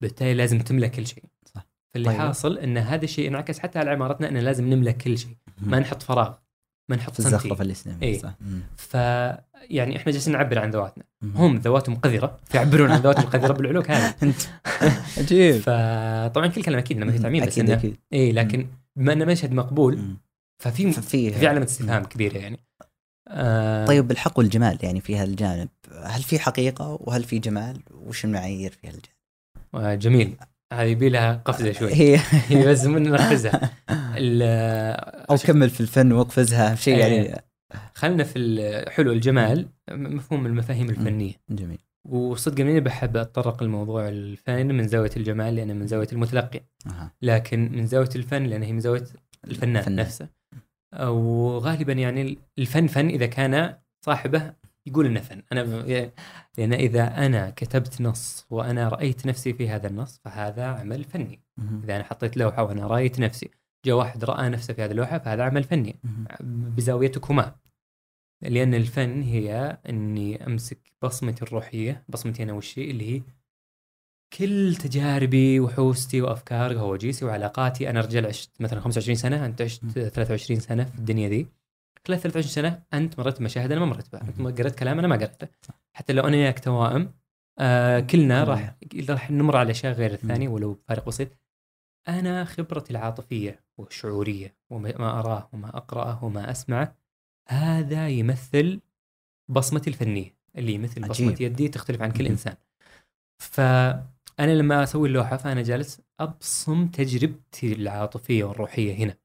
بالتالي 0.00 0.34
لازم 0.34 0.58
تملك 0.58 0.90
كل 0.90 1.06
شيء. 1.06 1.24
صح. 1.44 1.66
فاللي 1.94 2.08
طيب. 2.08 2.18
حاصل 2.18 2.58
إن 2.58 2.78
هذا 2.78 3.04
الشيء 3.04 3.28
انعكس 3.28 3.58
حتى 3.58 3.78
على 3.78 3.90
عمارتنا 3.90 4.28
ان 4.28 4.36
لازم 4.36 4.66
نملك 4.66 4.96
كل 4.96 5.18
شيء، 5.18 5.36
ما 5.58 5.78
نحط 5.78 6.02
فراغ، 6.02 6.34
في 6.98 7.22
سنتي. 7.22 7.36
الزخرفه 7.36 7.64
الاسلاميه 7.64 8.02
إيه. 8.02 8.18
صح. 8.18 8.34
ف 8.76 8.94
يعني 9.70 9.96
إحنا 9.96 10.12
جالسين 10.12 10.32
نعبر 10.32 10.58
عن 10.58 10.70
ذواتنا، 10.70 11.04
مم. 11.22 11.32
هم 11.36 11.56
ذواتهم 11.56 11.94
قذرة 11.94 12.38
فيعبرون 12.44 12.90
عن 12.90 13.00
ذواتهم 13.00 13.24
القذره 13.24 13.52
بالعلوك 13.52 13.90
هذه. 13.90 14.14
أنت 14.22 14.40
عجيب 15.18 15.54
فطبعا 15.54 16.46
كل 16.46 16.62
كلام 16.62 16.78
أكيد 16.78 16.98
ما 16.98 17.12
في 17.12 17.18
تعميم 17.18 17.44
بس 17.44 17.52
أكيد 17.52 17.64
إنه 17.64 17.78
أكيد 17.78 17.96
اي 18.12 18.32
لكن 18.32 18.66
بما 18.96 19.12
إنه 19.12 19.24
مشهد 19.24 19.52
مقبول 19.52 19.96
مم. 19.96 20.16
ففي 20.62 20.92
ففي 20.92 21.30
في 21.30 21.46
علامة 21.46 21.64
استفهام 21.64 22.04
كبيرة 22.04 22.38
يعني. 22.38 22.60
آه 23.28 23.86
طيب 23.86 24.10
الحق 24.10 24.38
والجمال 24.38 24.78
يعني 24.82 25.00
في 25.00 25.16
هالجانب 25.16 25.68
هل 26.02 26.22
في 26.22 26.38
حقيقة 26.38 26.98
وهل 27.00 27.24
في 27.24 27.38
جمال 27.38 27.82
وش 27.90 28.24
المعايير 28.24 28.70
في 28.70 28.86
هالجانب 28.86 29.20
آه، 29.74 29.94
جميل 29.94 30.36
هذه 30.72 30.88
يبي 30.88 31.08
لها 31.08 31.42
قفزة 31.44 31.72
شوي. 31.72 31.94
هي. 31.94 32.20
بس 32.68 32.84
من 32.84 33.02
نركزها 33.02 33.70
ال- 33.90 34.42
أو 35.30 35.36
كمل 35.36 35.70
في 35.70 35.80
الفن 35.80 36.12
واقفزها 36.12 36.74
شيء 36.74 36.98
يعني. 36.98 37.42
خلنا 37.94 38.24
في 38.24 38.84
حلو 38.90 39.12
الجمال 39.12 39.68
مفهوم 39.90 40.46
المفاهيم 40.46 40.90
الفنية. 40.90 41.32
جميل. 41.50 41.78
وصدق 42.08 42.60
إني 42.60 42.80
بحب 42.80 43.16
أتطرق 43.16 43.62
لموضوع 43.62 44.08
الفن 44.08 44.66
من 44.74 44.88
زاوية 44.88 45.10
الجمال 45.16 45.54
لأنه 45.56 45.72
من 45.74 45.86
زاوية 45.86 46.08
المتلقي. 46.12 46.60
لكن 47.22 47.72
من 47.72 47.86
زاوية 47.86 48.08
الفن 48.16 48.42
لأنه 48.42 48.66
هي 48.66 48.72
من 48.72 48.80
زاوية 48.80 49.04
الفنان 49.44 49.76
الفنان. 49.76 49.96
نفسه. 49.96 50.28
وغالبا 51.02 51.92
يعني 51.92 52.38
الفن 52.58 52.86
فن 52.86 53.08
إذا 53.08 53.26
كان 53.26 53.74
صاحبه 54.06 54.52
يقول 54.86 55.06
إنه 55.06 55.20
فن. 55.20 55.42
أنا 55.52 55.62
لأن 56.58 56.72
إذا 56.72 57.26
أنا 57.26 57.50
كتبت 57.50 58.00
نص 58.00 58.46
وأنا 58.50 58.88
رأيت 58.88 59.26
نفسي 59.26 59.52
في 59.52 59.68
هذا 59.68 59.86
النص 59.86 60.20
فهذا 60.24 60.66
عمل 60.66 61.04
فني. 61.04 61.40
إذا 61.84 61.96
أنا 61.96 62.04
حطيت 62.04 62.36
لوحة 62.36 62.62
وأنا 62.62 62.86
رأيت 62.86 63.20
نفسي 63.20 63.50
جاء 63.86 63.96
واحد 63.96 64.24
رأى 64.24 64.48
نفسه 64.48 64.74
في 64.74 64.82
هذه 64.82 64.90
اللوحة 64.90 65.18
فهذا 65.18 65.42
عمل 65.42 65.64
فني. 65.64 65.96
بزاويتكما. 66.76 67.54
لأن 68.42 68.74
الفن 68.74 69.22
هي 69.22 69.78
إني 69.88 70.46
أمسك 70.46 70.92
بصمتي 71.02 71.44
الروحية 71.44 72.04
بصمتي 72.08 72.42
أنا 72.42 72.52
والشيء 72.52 72.90
اللي 72.90 73.16
هي 73.16 73.22
كل 74.38 74.76
تجاربي 74.76 75.60
وحوستي 75.60 76.20
وأفكاري 76.20 76.76
وهواجيسي 76.76 77.24
وعلاقاتي. 77.24 77.90
أنا 77.90 78.00
رجال 78.00 78.26
عشت 78.26 78.50
مثلا 78.60 78.80
25 78.80 79.16
سنة 79.16 79.46
أنت 79.46 79.62
عشت 79.62 79.84
23 79.84 80.60
سنة 80.60 80.84
في 80.84 80.98
الدنيا 80.98 81.28
ذي. 81.28 81.46
خلال 82.08 82.20
23 82.20 82.42
سنة 82.42 82.82
أنت 82.94 83.18
مريت 83.18 83.38
بمشاهد 83.38 83.72
أنا 83.72 83.80
ما 83.80 83.86
مريت 83.86 84.12
بها. 84.12 84.20
أنت 84.22 84.60
قريت 84.60 84.74
كلام 84.74 84.98
أنا 84.98 85.08
ما 85.08 85.16
قريته. 85.16 85.48
حتى 85.96 86.12
لو 86.12 86.26
أنا 86.26 86.36
وياك 86.36 86.58
توائم 86.58 87.14
آه 87.58 88.00
كلنا 88.00 88.44
راح 88.44 88.76
راح 89.08 89.30
نمر 89.30 89.56
على 89.56 89.70
أشياء 89.70 89.92
غير 89.92 90.12
الثاني 90.12 90.48
ولو 90.48 90.72
بفارق 90.72 91.06
بسيط. 91.06 91.28
أنا 92.08 92.44
خبرتي 92.44 92.90
العاطفية 92.90 93.64
والشعورية 93.78 94.56
وما 94.70 94.98
ما 94.98 95.18
أراه 95.20 95.48
وما 95.52 95.76
أقرأه 95.76 96.24
وما 96.24 96.50
أسمعه 96.50 96.96
هذا 97.48 98.08
يمثل 98.08 98.80
بصمتي 99.48 99.90
الفنية 99.90 100.36
اللي 100.56 100.74
يمثل 100.74 101.04
عجيب. 101.04 101.10
بصمة 101.10 101.46
يدي 101.46 101.68
تختلف 101.68 102.02
عن 102.02 102.12
كل. 102.12 102.26
إنسان. 102.26 102.56
فأنا 103.42 104.04
لما 104.54 104.82
أسوي 104.82 105.08
اللوحة 105.08 105.36
فأنا 105.36 105.62
جالس 105.62 106.00
أبصم 106.20 106.86
تجربتي 106.86 107.72
العاطفية 107.72 108.44
والروحية 108.44 108.94
هنا. 108.94 109.16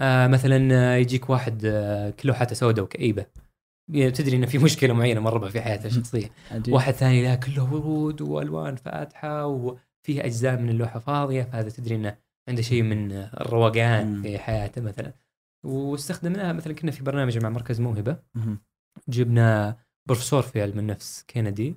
آه 0.00 0.26
مثلا 0.26 0.68
آه، 0.72 0.96
يجيك 0.96 1.30
واحد 1.30 1.62
آه 1.64 2.10
كل 2.10 2.28
لوحاته 2.28 2.54
سوداء 2.54 2.84
وكئيبة. 2.84 3.26
يعني 3.92 4.10
تدري 4.10 4.36
إنه 4.36 4.46
في 4.46 4.58
مشكلة 4.58 4.94
معينة 4.94 5.20
مر 5.20 5.38
بها 5.38 5.48
في 5.50 5.60
حياته 5.60 5.86
الشخصيه. 5.86 6.30
واحد 6.68 6.92
ثاني 6.92 7.22
لا 7.22 7.34
كله 7.34 7.74
ورود 7.74 8.20
والوان 8.20 8.76
فاتحة 8.76 9.46
وفيه 9.46 10.24
أجزاء 10.24 10.56
من 10.60 10.68
اللوحة 10.70 10.98
فاضية 10.98 11.42
فهذا 11.42 11.70
تدري 11.70 11.94
إنه 11.94 12.18
عنده 12.48 12.62
شيء 12.62 12.82
من 12.82 13.12
الروقان 13.12 14.06
مم. 14.16 14.22
في 14.22 14.38
حياته 14.38 14.80
مثلا. 14.82 15.12
واستخدمناها 15.66 16.52
مثلا 16.52 16.72
كنا 16.72 16.90
في 16.90 17.02
برنامج 17.02 17.38
مع 17.38 17.48
مركز 17.48 17.80
موهبة. 17.80 18.16
جبنا 19.08 19.76
بروفيسور 20.08 20.42
في 20.42 20.62
علم 20.62 20.78
النفس 20.78 21.24
كندي 21.30 21.76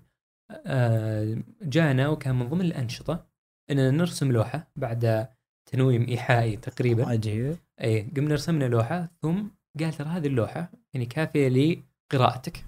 آه، 0.66 1.38
جانا 1.61 2.07
وكان 2.09 2.36
من 2.36 2.49
ضمن 2.49 2.61
الأنشطة 2.61 3.28
إننا 3.72 3.91
نرسم 3.91 4.32
لوحة 4.32 4.68
بعد 4.76 5.28
تنويم 5.72 6.05
إيحائي 6.07 6.57
تقريبا. 6.57 7.05
عجيب 7.09 7.55
اي 7.82 8.01
قمنا 8.01 8.34
رسمنا 8.34 8.65
لوحة 8.65 9.11
ثم 9.21 9.47
قال 9.80 9.93
ترى 9.93 10.07
هذه 10.07 10.28
اللوحة 10.28 10.71
يعني 10.93 11.05
كافية 11.05 11.47
لقراءتك 11.47 12.65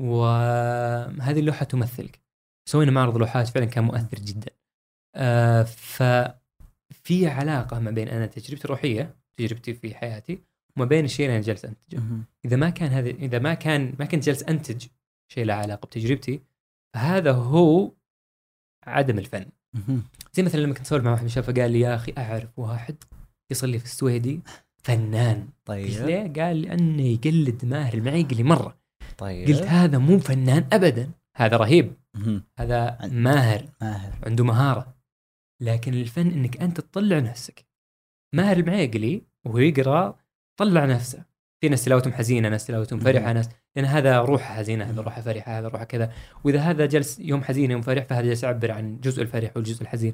وهذه 0.00 1.40
اللوحة 1.40 1.64
تمثلك 1.64 2.20
سوينا 2.68 2.90
معرض 2.90 3.16
لوحات 3.16 3.48
فعلا 3.48 3.66
كان 3.66 3.84
مؤثر 3.84 4.18
جدا 4.18 4.50
آه 5.16 5.62
ففي 5.62 7.26
علاقة 7.26 7.78
ما 7.78 7.90
بين 7.90 8.08
أنا 8.08 8.26
تجربتي 8.26 8.64
الروحية 8.64 9.16
تجربتي 9.36 9.74
في 9.74 9.94
حياتي 9.94 10.42
وما 10.76 10.84
بين 10.84 11.04
الشيء 11.04 11.26
اللي 11.26 11.36
أنا 11.36 11.44
جالس 11.44 11.64
أنتجه. 11.64 11.98
إذا 12.44 12.56
ما 12.56 12.70
كان 12.70 12.90
هذا 12.90 13.08
إذا 13.08 13.38
ما 13.38 13.54
كان 13.54 13.94
ما 13.98 14.04
كنت 14.04 14.24
جالس 14.24 14.42
أنتج 14.42 14.86
شيء 15.32 15.44
له 15.44 15.54
علاقة 15.54 15.86
بتجربتي 15.86 16.42
فهذا 16.94 17.32
هو 17.32 17.92
عدم 18.86 19.18
الفن. 19.18 19.46
زي 20.32 20.42
مثلا 20.42 20.60
لما 20.60 20.74
كنت 20.74 20.86
أسولف 20.86 21.04
مع 21.04 21.10
واحد 21.10 21.22
من 21.22 21.26
الشباب 21.26 21.54
فقال 21.54 21.70
لي 21.72 21.80
يا 21.80 21.94
أخي 21.94 22.14
أعرف 22.18 22.58
واحد 22.58 22.96
يصلي 23.50 23.78
في 23.78 23.84
السويدي. 23.84 24.40
فنان. 24.82 25.48
طيب. 25.64 25.86
ليه؟ 25.86 26.32
قال 26.42 26.62
لأنه 26.62 27.02
يقلد 27.02 27.64
ماهر 27.64 27.94
المعيقلي 27.94 28.42
مرة. 28.42 28.78
طيب. 29.18 29.48
قلت 29.48 29.62
هذا 29.62 29.98
مو 29.98 30.18
فنان 30.18 30.68
ابدا. 30.72 31.10
هذا 31.36 31.56
رهيب. 31.56 31.92
هذا 32.58 32.98
ماهر. 33.06 33.68
ماهر. 33.80 34.18
عنده 34.26 34.44
مهارة. 34.44 34.94
لكن 35.62 35.94
الفن 35.94 36.26
إنك 36.26 36.62
أنت 36.62 36.80
تطلع 36.80 37.18
نفسك. 37.18 37.66
ماهر 38.34 38.56
المعيقلي 38.56 39.22
وهو 39.46 39.58
يقرأ 39.58 40.18
طلع 40.60 40.84
نفسه. 40.84 41.24
في 41.60 41.68
ناس 41.68 41.84
تلاوتهم 41.84 42.12
حزينة 42.12 42.48
ناس 42.48 42.66
تلاوتهم 42.66 43.00
فرحة. 43.00 43.32
ناس 43.32 43.48
لأن 43.76 43.84
هذا 43.84 44.20
روحه 44.20 44.54
حزينة 44.54 44.84
هذا 44.84 45.00
روحه 45.00 45.20
فرحة 45.20 45.58
هذا 45.58 45.68
روحه 45.68 45.84
كذا. 45.84 46.12
وإذا 46.44 46.60
هذا 46.60 46.86
جلس 46.86 47.18
يوم 47.18 47.44
حزين 47.44 47.70
يوم 47.70 47.82
فرح 47.82 48.04
فهذا 48.04 48.26
جالس 48.26 48.42
يعبر 48.42 48.70
عن 48.70 49.00
جزء 49.00 49.22
الفرح 49.22 49.56
والجزء 49.56 49.82
الحزين. 49.82 50.12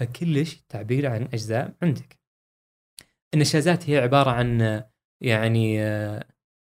فكلش 0.00 0.64
تعبير 0.68 1.06
عن 1.06 1.22
أجزاء 1.22 1.74
عندك. 1.82 2.21
النشازات 3.34 3.90
هي 3.90 3.98
عبارة 3.98 4.30
عن 4.30 4.82
يعني 5.20 5.80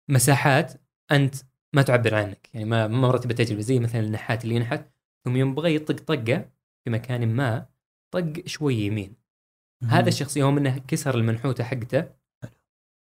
مساحات 0.08 0.72
أنت 1.10 1.34
ما 1.74 1.82
تعبر 1.82 2.14
عنك. 2.14 2.50
يعني 2.54 2.66
ما 2.66 2.86
ما 2.86 3.00
مرت 3.00 3.26
بتجربه 3.26 3.60
زي 3.60 3.78
مثلا 3.78 4.00
النحات 4.00 4.44
اللي 4.44 4.54
ينحت 4.54 4.90
ثم 5.24 5.36
يوم 5.36 5.54
بغى 5.54 5.74
يطق 5.74 6.00
طقة 6.00 6.50
في 6.84 6.90
مكان 6.90 7.28
ما 7.28 7.66
طق 8.14 8.32
شوي 8.46 8.74
يمين. 8.74 9.16
هذا 9.84 10.08
الشخص 10.08 10.36
يوم 10.36 10.58
إنه 10.58 10.78
كسر 10.78 11.14
المنحوتة 11.14 11.64
حقته 11.64 12.04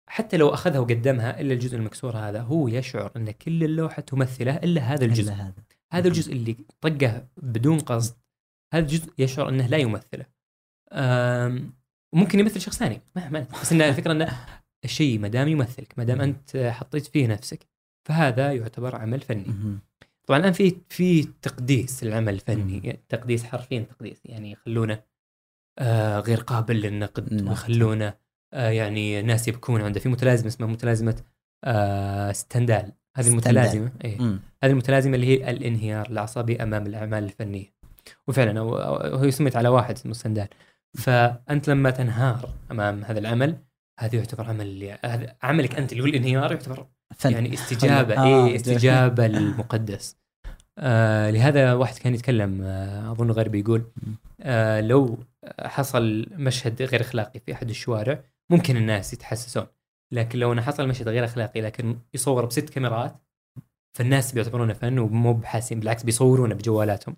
حتى 0.09 0.37
لو 0.37 0.49
أخذها 0.49 0.79
وقدمها 0.79 1.41
إلا 1.41 1.55
الجزء 1.55 1.77
المكسور 1.77 2.17
هذا 2.17 2.41
هو 2.41 2.69
يشعر 2.69 3.13
إن 3.17 3.31
كل 3.31 3.65
اللوحة 3.65 4.03
تمثله 4.03 4.57
إلا 4.57 4.81
هذا 4.81 5.05
الجزء. 5.05 5.33
إلا 5.33 5.43
هذا. 5.43 5.63
هذا 5.93 6.09
الجزء 6.09 6.33
اللي 6.33 6.57
طقه 6.81 7.29
بدون 7.37 7.79
قصد 7.79 8.17
هذا 8.75 8.83
الجزء 8.83 9.13
يشعر 9.19 9.49
إنه 9.49 9.67
لا 9.67 9.77
يمثله. 9.77 10.27
أم، 12.15 12.21
ممكن 12.21 12.41
يمثل 12.41 12.61
شخص 12.61 12.79
ثاني. 12.79 13.01
ما 13.17 13.29
ما 13.29 13.47
بس 13.63 13.73
إن 13.73 13.81
الفكرة 13.91 14.13
انه 14.13 14.37
الشيء 14.85 15.19
ما 15.19 15.29
دام 15.29 15.49
يمثلك 15.49 15.95
ما 15.97 16.05
دام 16.05 16.21
أنت 16.21 16.57
حطيت 16.57 17.07
فيه 17.07 17.27
نفسك 17.27 17.67
فهذا 18.09 18.53
يعتبر 18.53 18.97
عمل 18.97 19.21
فني. 19.21 19.45
طبعا 20.27 20.39
الآن 20.41 20.53
في 20.53 20.77
في 20.89 21.23
تقديس 21.43 22.05
للعمل 22.05 22.35
الفني. 22.35 22.81
يعني 22.85 23.01
تقديس 23.09 23.45
حرفيا 23.45 23.81
تقديس. 23.81 24.21
يعني 24.25 24.53
يخلونه 24.53 25.03
آه 25.79 26.21
غير 26.21 26.41
قابل 26.41 26.81
للنقد. 26.81 27.49
ويخلونه 27.49 28.15
آه 28.53 28.69
يعني 28.71 29.23
ناس 29.23 29.49
يبكون 29.49 29.81
عنده. 29.83 30.01
في 30.01 30.09
متلازمة 30.09 30.49
اسمها 30.49 30.69
متلازمة 30.69 31.17
آه 31.65 32.33
ستندال 32.33 32.93
هذه. 33.17 33.29
المتلازمة 33.29 33.93
مم. 34.05 34.41
هذه 34.65 34.71
المتلازمة 34.71 35.15
اللي 35.15 35.27
هي 35.27 35.51
الانهيار 35.51 36.11
العصبي 36.11 36.63
أمام 36.63 36.87
الأعمال 36.87 37.25
الفنية. 37.25 37.75
وفعلا 38.29 38.61
هو 38.61 38.77
هو 39.15 39.31
سميت 39.31 39.57
على 39.57 39.69
واحد 39.69 39.95
اسمه 39.95 40.13
ستندال 40.13 40.49
فأنت 40.97 41.69
لما 41.69 41.91
تنهار 41.91 42.49
أمام 42.71 43.05
هذا 43.05 43.19
العمل 43.19 43.59
هذا 44.01 44.17
يعتبر 44.17 44.45
عمل 44.49 44.97
هذا 45.05 45.37
عملك 45.43 45.75
أنت 45.75 45.93
اللي 45.93 46.03
هو 46.03 46.07
الانهيار 46.07 46.53
يعتبر 46.53 46.87
فن. 47.15 47.33
يعني 47.33 47.55
استجابة. 47.55 48.15
آه، 48.15 48.41
جميل. 48.41 48.55
استجابة 48.55 49.27
للمقدس. 49.27 50.17
آه 50.79 51.31
لهذا 51.31 51.73
واحد 51.73 51.99
كان 51.99 52.15
يتكلم 52.15 52.63
آه 52.63 53.13
أظن 53.13 53.31
غربي 53.31 53.61
يقول 53.61 53.93
آه 54.41 54.81
لو 54.81 55.19
حصل 55.61 56.27
مشهد 56.33 56.83
غير 56.83 57.01
أخلاقي 57.01 57.41
في 57.41 57.53
أحد 57.53 57.71
الشوارع 57.71 58.25
ممكن 58.51 58.77
الناس 58.77 59.13
يتحسسون. 59.13 59.67
لكن 60.13 60.39
لو 60.39 60.53
إنه 60.53 60.63
حصل 60.63 60.89
مشهد 60.89 61.09
غير 61.09 61.25
أخلاقي 61.25 61.61
لكن 61.61 61.99
يصور 62.15 62.45
بست 62.45 62.71
كاميرات 62.71 63.17
فالناس 63.99 64.33
بيعتبرونه 64.33 64.73
فن 64.73 64.99
ومو 64.99 65.33
بحاسين 65.33 65.81
بالعكس 65.81 66.03
بيصورونه 66.03 66.55
بجوالاتهم. 66.55 67.17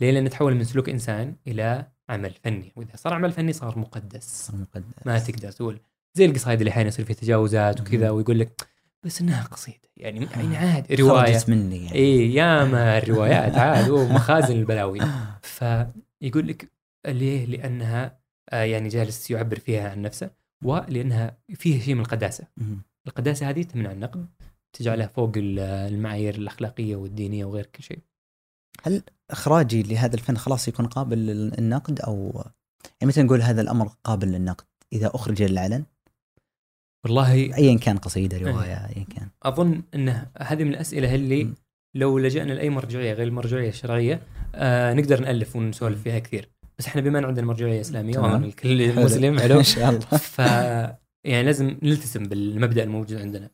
ليه؟ 0.00 0.10
لأنه 0.10 0.28
تحول 0.28 0.54
من 0.54 0.64
سلوك 0.64 0.88
إنسان 0.88 1.36
إلى 1.46 1.86
عمل 2.10 2.34
فني 2.44 2.72
وإذا 2.76 2.96
صار 2.96 3.14
عمل 3.14 3.32
فني 3.32 3.52
صار 3.52 3.78
مقدس 3.78 4.46
صار 4.46 4.56
مقدس. 4.56 5.06
ما 5.06 5.18
تقدر 5.18 5.52
تقول 5.52 5.80
زي 6.14 6.24
القصايد 6.24 6.58
اللي 6.60 6.70
أحيانا 6.70 6.88
يصير 6.88 7.04
فيها 7.04 7.16
تجاوزات 7.16 7.80
وكذا. 7.80 8.10
ويقول 8.10 8.38
لك 8.38 8.66
بس 9.04 9.20
إنها 9.20 9.42
قصيدة 9.44 9.78
يعني 9.96 10.26
يعني 10.36 10.56
عادي 10.56 10.94
رواية 10.94 11.32
خرجت 11.32 11.50
مني 11.50 11.76
يعني 11.84 11.94
إي 11.98 12.34
ياما 12.34 12.98
الروايات 12.98 13.54
عاد 13.54 13.90
ومخازن 13.90 14.56
البلاوي 14.56 15.00
فيقول 15.42 16.48
لك 16.48 16.70
ليه؟ 17.06 17.46
لأنها 17.46 18.20
آه، 18.50 18.62
يعني 18.62 18.88
جالس 18.88 19.30
يعبر 19.30 19.58
فيها 19.58 19.90
عن 19.90 20.02
نفسه 20.02 20.30
ولأنها 20.64 21.36
فيها 21.54 21.80
شيء 21.80 21.94
من 21.94 22.00
القداسة،. 22.00 22.44
القداسة 23.06 23.50
هذه 23.50 23.62
تمنع 23.62 23.92
النقد 23.92 24.26
تجعلها 24.72 25.06
فوق 25.06 25.32
ال- 25.36 25.58
المعايير 25.58 26.34
الأخلاقية 26.34 26.96
والدينية 26.96 27.44
وغير 27.44 27.66
كل 27.66 27.82
شيء. 27.82 27.98
إخراجي 29.30 29.82
لهذا 29.82 30.14
الفن 30.14 30.36
خلاص 30.36 30.68
يكون 30.68 30.86
قابل 30.86 31.18
للنقد 31.18 32.00
أو 32.00 32.44
يعني 32.84 33.08
مثلا 33.08 33.24
نقول 33.24 33.42
هذا 33.42 33.60
الأمر 33.60 33.88
قابل 34.04 34.28
للنقد 34.28 34.64
إذا 34.92 35.10
أخرج 35.14 35.42
للعلن 35.42 35.84
والله 37.04 37.32
ايا 37.34 37.78
كان 37.78 37.98
قصيدة 37.98 38.38
رواية 38.38 38.74
ايا 38.74 39.04
كان 39.16 39.28
أظن 39.42 39.82
إنه 39.94 40.26
هذه 40.38 40.64
من 40.64 40.70
الأسئلة 40.70 41.14
اللي 41.14 41.44
م. 41.44 41.54
لو 41.94 42.18
لجأنا 42.18 42.52
لأي 42.52 42.70
مرجعية 42.70 43.12
غير 43.12 43.26
المرجعية 43.26 43.68
الشرعية 43.68 44.22
آه 44.54 44.94
نقدر 44.94 45.20
نألف 45.20 45.56
ونسولف 45.56 46.02
فيها 46.02 46.18
كثير، 46.18 46.48
بس 46.78 46.86
إحنا 46.86 47.00
بما 47.00 47.18
ان 47.18 47.24
عندنا 47.24 47.46
مرجعية 47.46 47.80
إسلامية. 47.80 48.18
وامر 48.18 48.46
الكل. 48.46 49.04
مسلم 49.04 49.38
حلو 49.40 49.58
إن 49.58 49.62
شاء 49.62 49.88
الله 49.90 50.00
ف 50.00 50.38
يعني 51.24 51.42
لازم 51.42 51.76
نلتزم 51.82 52.22
بالمبدأ 52.22 52.82
الموجود 52.82 53.20
عندنا 53.20 53.50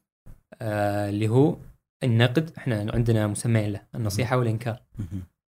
آه 0.60 1.08
اللي 1.08 1.28
هو 1.28 1.56
النقد 2.04 2.52
إحنا 2.58 2.92
عندنا 2.94 3.26
مسميين 3.26 3.72
له 3.72 3.82
النصيحة 3.94 4.36
والإنكار. 4.36 4.82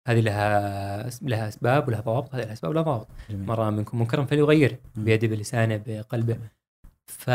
هذه 0.08 0.20
لها 0.20 1.10
لها 1.22 1.48
أسباب 1.48 1.88
ولها 1.88 2.00
ضوابط 2.00 2.34
هذه 2.34 2.44
لها 2.44 2.52
اسباب 2.52 2.70
ولها 2.70 2.82
ضوابط. 2.82 3.08
مرة 3.30 3.70
منكم 3.70 3.98
منكرا 3.98 4.24
فليغيره. 4.24 4.78
بيده 4.96 5.28
بلسانه 5.28 5.82
بقلبه 5.86 6.38
ف 7.06 7.30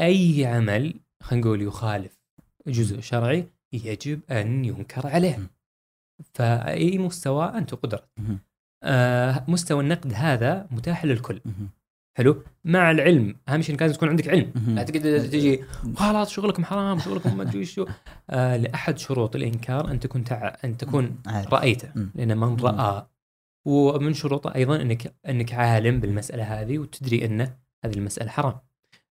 أي 0.00 0.46
عمل 0.46 0.94
خلينا 1.22 1.46
نقول 1.46 1.62
يخالف 1.62 2.18
جزء 2.66 3.00
شرعي 3.00 3.48
يجب 3.72 4.20
أن 4.30 4.64
ينكر 4.64 5.06
عليه. 5.06 5.38
فأي 6.34 6.98
مستوى 6.98 7.46
أنت 7.46 7.74
قدرت 7.74 8.08
مهم. 8.16 8.38
آه 8.82 9.44
مستوى 9.48 9.80
النقد 9.80 10.12
هذا 10.14 10.66
متاح 10.70 11.04
للكل. 11.04 11.40
حلو 12.16 12.42
مع 12.64 12.90
العلم 12.90 13.36
أهم 13.48 13.62
شيء 13.62 13.80
لازم 13.80 13.94
تكون 13.94 14.08
عندك 14.08 14.28
علم. 14.28 14.52
لا 14.66 14.82
تقدر 14.82 15.18
تجي 15.18 15.64
خلاص 15.96 16.30
شغلكم 16.30 16.64
حرام 16.64 16.98
شغلكم 16.98 17.36
ما 17.36 17.42
أدري 17.42 17.64
شو 17.64 17.86
آه 18.30 18.56
لأحد 18.56 18.98
شروط 18.98 19.36
الإنكار 19.36 19.90
أن 19.90 20.00
تكون 20.00 20.24
تع... 20.24 20.56
أن 20.64 20.76
تكون. 20.76 21.18
رأيته. 21.26 21.88
لأن 22.14 22.38
من. 22.38 22.56
رأى 22.60 23.06
ومن 23.64 24.14
شروطه 24.14 24.54
أيضا 24.54 24.82
إنك 24.82 25.14
إنك 25.28 25.52
عالم 25.52 26.00
بالمسألة 26.00 26.60
هذه 26.60 26.78
وتدري 26.78 27.24
أن 27.24 27.40
هذه 27.84 27.94
المسألة 27.94 28.30
حرام 28.30 28.58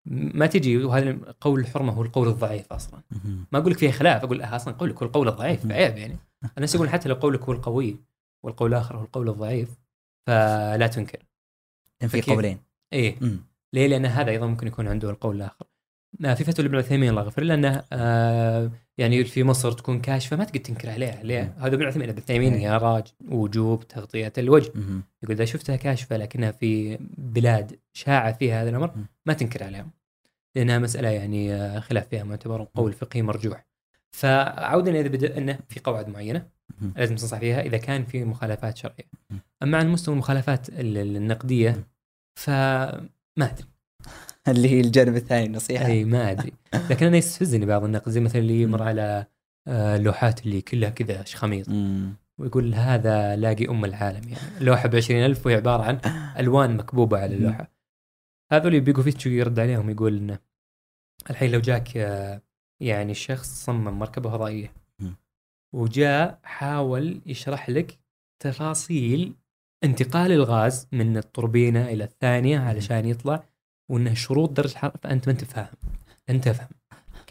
ما 0.06 0.46
تجي 0.46 0.78
وهذا 0.78 1.18
قول 1.42 1.60
الحرمة 1.60 1.94
هو 1.94 2.02
القول 2.02 2.28
الضعيف 2.28 2.74
أصلا. 2.74 3.00
ما 3.52 3.60
أقول 3.60 3.72
لك 3.72 3.78
فيها 3.78 3.92
خلاف 3.92 4.24
أقول 4.24 4.42
أصلا 4.42 4.74
قولك 4.74 4.98
هو 4.98 5.08
القول 5.08 5.28
الضعيف. 5.28 5.72
عيب 5.72 5.98
يعني 5.98 6.18
الناس 6.58 6.76
يقول 6.76 6.90
حتى 6.90 7.10
لو 7.10 7.16
قولك 7.16 7.42
هو 7.42 7.52
القوي 7.52 7.98
والقول 8.44 8.74
الآخر 8.74 8.98
هو 8.98 9.04
القول 9.04 9.30
الضعيف 9.30 9.70
فلا 10.28 10.88
تنكر 10.88 11.20
في؟ 12.08 12.22
قولين 12.22 12.58
إيه 12.94 13.16
مم. 13.22 13.40
ليه؟ 13.74 13.88
لأن 13.88 14.06
هذا 14.06 14.32
أيضا 14.32 14.48
ممكن 14.48 14.68
يكون 14.68 14.88
عنده 14.88 15.10
القول 15.10 15.36
الآخر. 15.36 15.66
في 16.36 16.44
فتوى 16.44 16.66
لابن 16.66 16.78
عثيمين 16.78 17.10
الله 17.10 17.22
يغفر 17.22 17.44
له 17.44 17.54
انه 17.54 17.84
آه 17.94 18.72
يعني 18.98 19.24
في 19.24 19.44
مصر 19.44 19.72
تكون 19.72 20.02
كاشفة 20.02 20.38
ما 20.38 20.44
تقدر 20.44 20.60
تنكر 20.60 20.90
عليها، 20.90 21.24
ليه؟ 21.24 21.56
هذا 21.60 21.76
ابن 21.76 21.86
عثيمين 21.86 22.10
ابن 22.10 22.22
عثيمين. 22.22 22.54
يا 22.54 22.78
راج 22.78 23.04
وجوب 23.30 23.88
تغطية 23.88 24.34
الوجه، 24.38 24.72
مهم. 24.76 25.04
يقول 25.24 25.36
إذا 25.36 25.46
شفتها 25.46 25.76
كاشفة 25.76 26.18
لكنها 26.18 26.52
في 26.52 26.98
بلاد 27.18 27.80
شاع 27.94 28.32
فيها 28.32 28.62
هذا 28.62 28.70
الأمر. 28.70 28.92
ما 29.26 29.34
تنكر 29.34 29.64
عليهم. 29.64 29.92
لانها 30.56 30.80
مسألة 30.80 31.10
يعني 31.10 31.54
آه، 31.54 31.80
خلاف 31.80 32.08
فيها 32.08 32.24
معتبر 32.24 32.68
قول 32.76 32.94
فقهي 32.94 33.22
مرجوح. 33.22 33.66
فعودا 34.12 34.92
إلى 34.92 35.10
بدا 35.10 35.38
انه 35.38 35.60
في 35.70 35.80
قواعد 35.80 36.10
معينة. 36.10 36.48
لازم 36.96 37.16
تنصح 37.16 37.38
فيها 37.40 37.62
إذا 37.62 37.78
كان 37.78 38.06
في 38.06 38.24
مخالفات 38.26 38.78
شرعية. 38.78 39.10
أما 39.64 39.78
عن 39.78 39.90
مستوى 39.90 40.14
المخالفات 40.14 40.70
ال- 40.70 40.98
ال- 40.98 41.16
النقدية. 41.16 41.88
فما 42.36 43.10
أدري. 43.40 43.66
اللي 44.48 44.70
هي 44.70 44.80
الجانب 44.80 45.16
الثاني 45.16 45.46
النصيحه 45.46 45.86
إي 45.86 46.06
ما 46.06 46.32
أدري. 46.32 46.54
لكن 46.90 47.06
أنا 47.06 47.18
يستفزني 47.18 47.66
بعض 47.66 47.84
النقد 47.84 48.12
زي 48.12 48.20
مثلا 48.20 48.42
اللي 48.42 48.62
يمر. 48.62 48.84
على 48.84 49.26
آه، 49.68 49.96
اللوحات 49.96 50.46
اللي 50.46 50.62
كلها 50.62 50.90
كذا 50.90 51.24
شخاميط 51.24 51.70
مم. 51.70 52.14
ويقول 52.38 52.76
هذا 52.76 53.36
لاقي 53.36 53.68
أم 53.68 53.86
العالم 53.86 54.30
يعني. 54.30 54.58
اللوحة 54.58 54.88
ب 54.90 54.96
ألف 54.96 55.46
وهي 55.46 55.56
عبارة 55.56 55.84
عن 55.84 56.00
ألوان 56.40 56.78
مكبوبة 56.78 57.18
على 57.20 57.36
اللوحة. 57.36 57.72
هذول 58.52 58.82
بيجو 58.82 59.02
فيتشو 59.04 59.30
يرد 59.30 59.60
عليهم 59.60 59.90
يقول 59.90 60.18
إنه 60.18 60.40
الحين 61.30 61.52
لو 61.52 61.60
جاك 61.60 61.98
آه، 61.98 62.42
يعني 62.82 63.14
شخص 63.14 63.66
صمم 63.66 64.00
مركبة 64.00 64.30
فضائيه. 64.30 64.74
وجاء 65.74 66.40
حاول 66.44 67.22
يشرح 67.26 67.70
لك 67.70 68.00
تفاصيل 68.40 69.36
انتقال 69.84 70.32
الغاز 70.32 70.88
من 70.92 71.18
التوربينة 71.18 71.86
إلى 71.90 72.04
الثانية 72.04 72.60
علشان 72.60 73.06
يطلع 73.06 73.44
وإنه 73.90 74.14
شروط 74.14 74.52
درجة 74.52 74.72
الحراره 74.72 74.98
فأنت 75.04 75.28
ما 75.28 75.32
أنت 75.32 75.44
فاهم. 75.44 75.76
أنت 76.30 76.50
فاهم. 76.50 76.70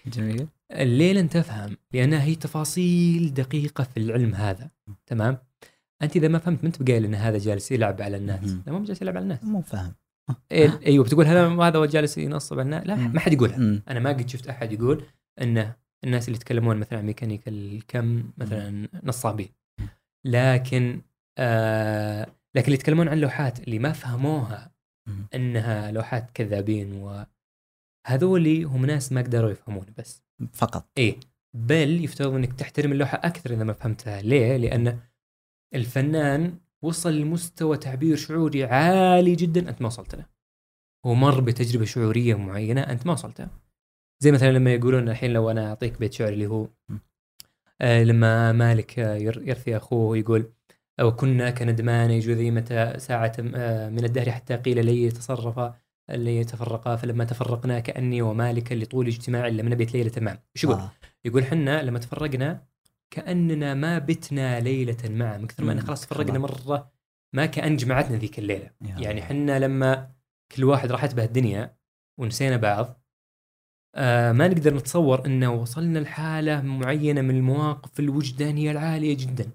جميل. 0.07 0.48
الليل 0.72 1.18
أنت 1.18 1.36
تفهم 1.36 1.76
لأنها 1.92 2.22
هي 2.22 2.34
تفاصيل 2.34 3.34
دقيقة 3.34 3.84
في 3.84 3.96
العلم 3.96 4.34
هذا. 4.34 4.70
تمام؟ 5.07 5.38
أنت 6.03 6.16
إذا 6.16 6.28
ما 6.28 6.38
فهمت 6.38 6.59
ما 6.62 6.66
أنت 6.66 6.82
بقايل 6.82 7.05
إن 7.05 7.14
هذا 7.14 7.38
جالس 7.38 7.72
يلعب 7.72 8.03
على 8.03 8.16
الناس. 8.16 8.57
لا 8.66 8.72
مو 8.72 8.84
جالس 8.84 9.03
يلعب 9.03 9.16
على 9.16 9.22
الناس. 9.22 9.44
مو 9.44 9.61
فاهم. 9.61 9.94
إيه 10.53 10.80
أيوه 10.86 11.05
بتقول 11.05 11.26
هذا 11.26 11.48
هذا 11.48 11.86
جالس 11.86 12.18
ينصب 12.18 12.59
على 12.59 12.64
الناس 12.64 12.86
لا. 12.86 12.94
ما 12.94 13.20
حد 13.20 13.32
يقولها. 13.32 13.82
أنا 13.88 14.00
ما 14.00 14.11
قد 14.11 14.28
شفت 14.28 14.48
أحد 14.48 14.72
يقول 14.72 15.05
انه 15.42 15.76
الناس 16.05 16.28
اللي 16.28 16.36
يتكلمون 16.36 16.76
مثلا 16.76 16.98
عن 16.98 17.07
ميكانيكا 17.07 17.50
الكم 17.50 18.30
مثلا 18.38 18.88
نصابين. 19.05 19.48
لكن 20.24 21.03
آه 21.38 22.26
لكن 22.55 22.64
اللي 22.64 22.74
يتكلمون 22.74 23.09
عن 23.09 23.18
لوحات 23.20 23.61
اللي 23.61 23.78
ما 23.78 23.92
فهموها. 23.92 24.72
إنها 25.34 25.90
لوحات 25.90 26.30
كذابين 26.30 26.92
وهذولي 28.09 28.62
هم 28.64 28.86
ناس 28.86 29.12
ما 29.12 29.20
قدروا 29.22 29.50
يفهمون 29.50 29.86
بس 29.98 30.22
فقط 30.53 30.88
إيه 30.98 31.16
بل 31.57 32.05
يفترض 32.05 32.32
إنك 32.34 32.53
تحترم 32.53 32.92
اللوحة 32.92 33.18
أكثر 33.24 33.50
إذا 33.53 33.64
ما 33.64 33.72
فهمتها 33.72 34.22
ليه؟ 34.22 34.57
لأن 34.57 34.98
الفنان 35.74 36.59
وصل 36.82 37.12
لمستوى 37.16 37.76
تعبير 37.76 38.16
شعوري 38.16 38.64
عالي 38.64 39.34
جدا 39.34 39.68
أنت 39.68 39.82
ما 39.82 39.86
وصلت 39.86 40.14
له. 40.14 40.26
هو 41.07 41.14
مر 41.14 41.40
بتجربة 41.40 41.84
شعورية 41.84 42.34
معينة 42.34 42.80
أنت 42.80 43.07
ما 43.07 43.12
وصلتها. 43.12 43.50
زي 44.22 44.32
مثلا 44.32 44.53
لما 44.53 44.72
يقولون 44.74 45.09
الحين 45.09 45.32
لو 45.32 45.50
أنا 45.50 45.68
أعطيك 45.68 45.98
بيت 45.98 46.12
شعر 46.12 46.28
اللي 46.28 46.46
هو 46.46 46.68
آه 47.80 48.03
لما 48.05 48.53
مالك 48.53 48.98
ير- 48.98 49.42
يرثي 49.48 49.76
أخوه 49.76 50.16
يقول 50.18 50.53
أو 51.01 51.16
كنا 51.16 51.51
كندمان 51.51 52.18
جذيمة 52.18 52.95
ساعة 52.99 53.32
آه، 53.55 53.88
من 53.88 54.05
الدهر 54.05 54.30
حتى 54.30 54.57
قيل 54.57 54.86
لي 54.86 55.11
تصرفا 55.11 55.74
لي 56.11 56.36
يتفرقا 56.36 56.97
فلما 56.97 57.24
تفرقنا 57.24 57.80
كأني 57.80 58.22
ومالك 58.22 58.72
لطول 58.72 59.07
اجتماع 59.07 59.49
لم 59.49 59.68
نبت 59.68 59.95
ليلة 59.95 60.12
معا 60.16 60.38
إيش 60.57 60.64
يقول؟ 60.64 60.76
آه. 60.76 60.93
يقول 61.24 61.45
حنا 61.45 61.82
لما 61.82 61.99
تفرقنا 61.99 62.64
كأننا 63.11 63.74
ما 63.74 63.99
بتنا 63.99 64.61
ليلة 64.61 64.97
معا 65.05 65.38
من 65.38 65.47
كثر 65.47 65.64
ما 65.64 65.74
مم. 65.74 65.80
خلاص 65.80 66.01
تفرقنا. 66.07 66.38
مرة 66.38 66.93
ما 67.32 67.47
كأن 67.47 67.76
جمعتنا 67.76 68.16
ذيك 68.16 68.38
الليلة 68.38 68.70
يا 68.82 68.99
يعني. 68.99 69.22
حنا 69.22 69.59
لما 69.59 70.11
كل 70.57 70.64
واحد 70.64 70.93
راحت 70.93 71.14
به 71.14 71.24
الدنيا 71.24 71.76
ونسينا 72.18 72.57
بعض 72.57 73.03
آه 73.95 74.32
ما 74.32 74.49
نقدر 74.49 74.74
نتصور 74.74 75.26
إنه 75.26 75.53
وصلنا 75.53 75.99
لحالة 75.99 76.62
معينة 76.62 77.20
من 77.20 77.36
المواقف 77.36 78.01
الوجدانية 78.01 78.70
العالية 78.70 79.16
جدا 79.16 79.51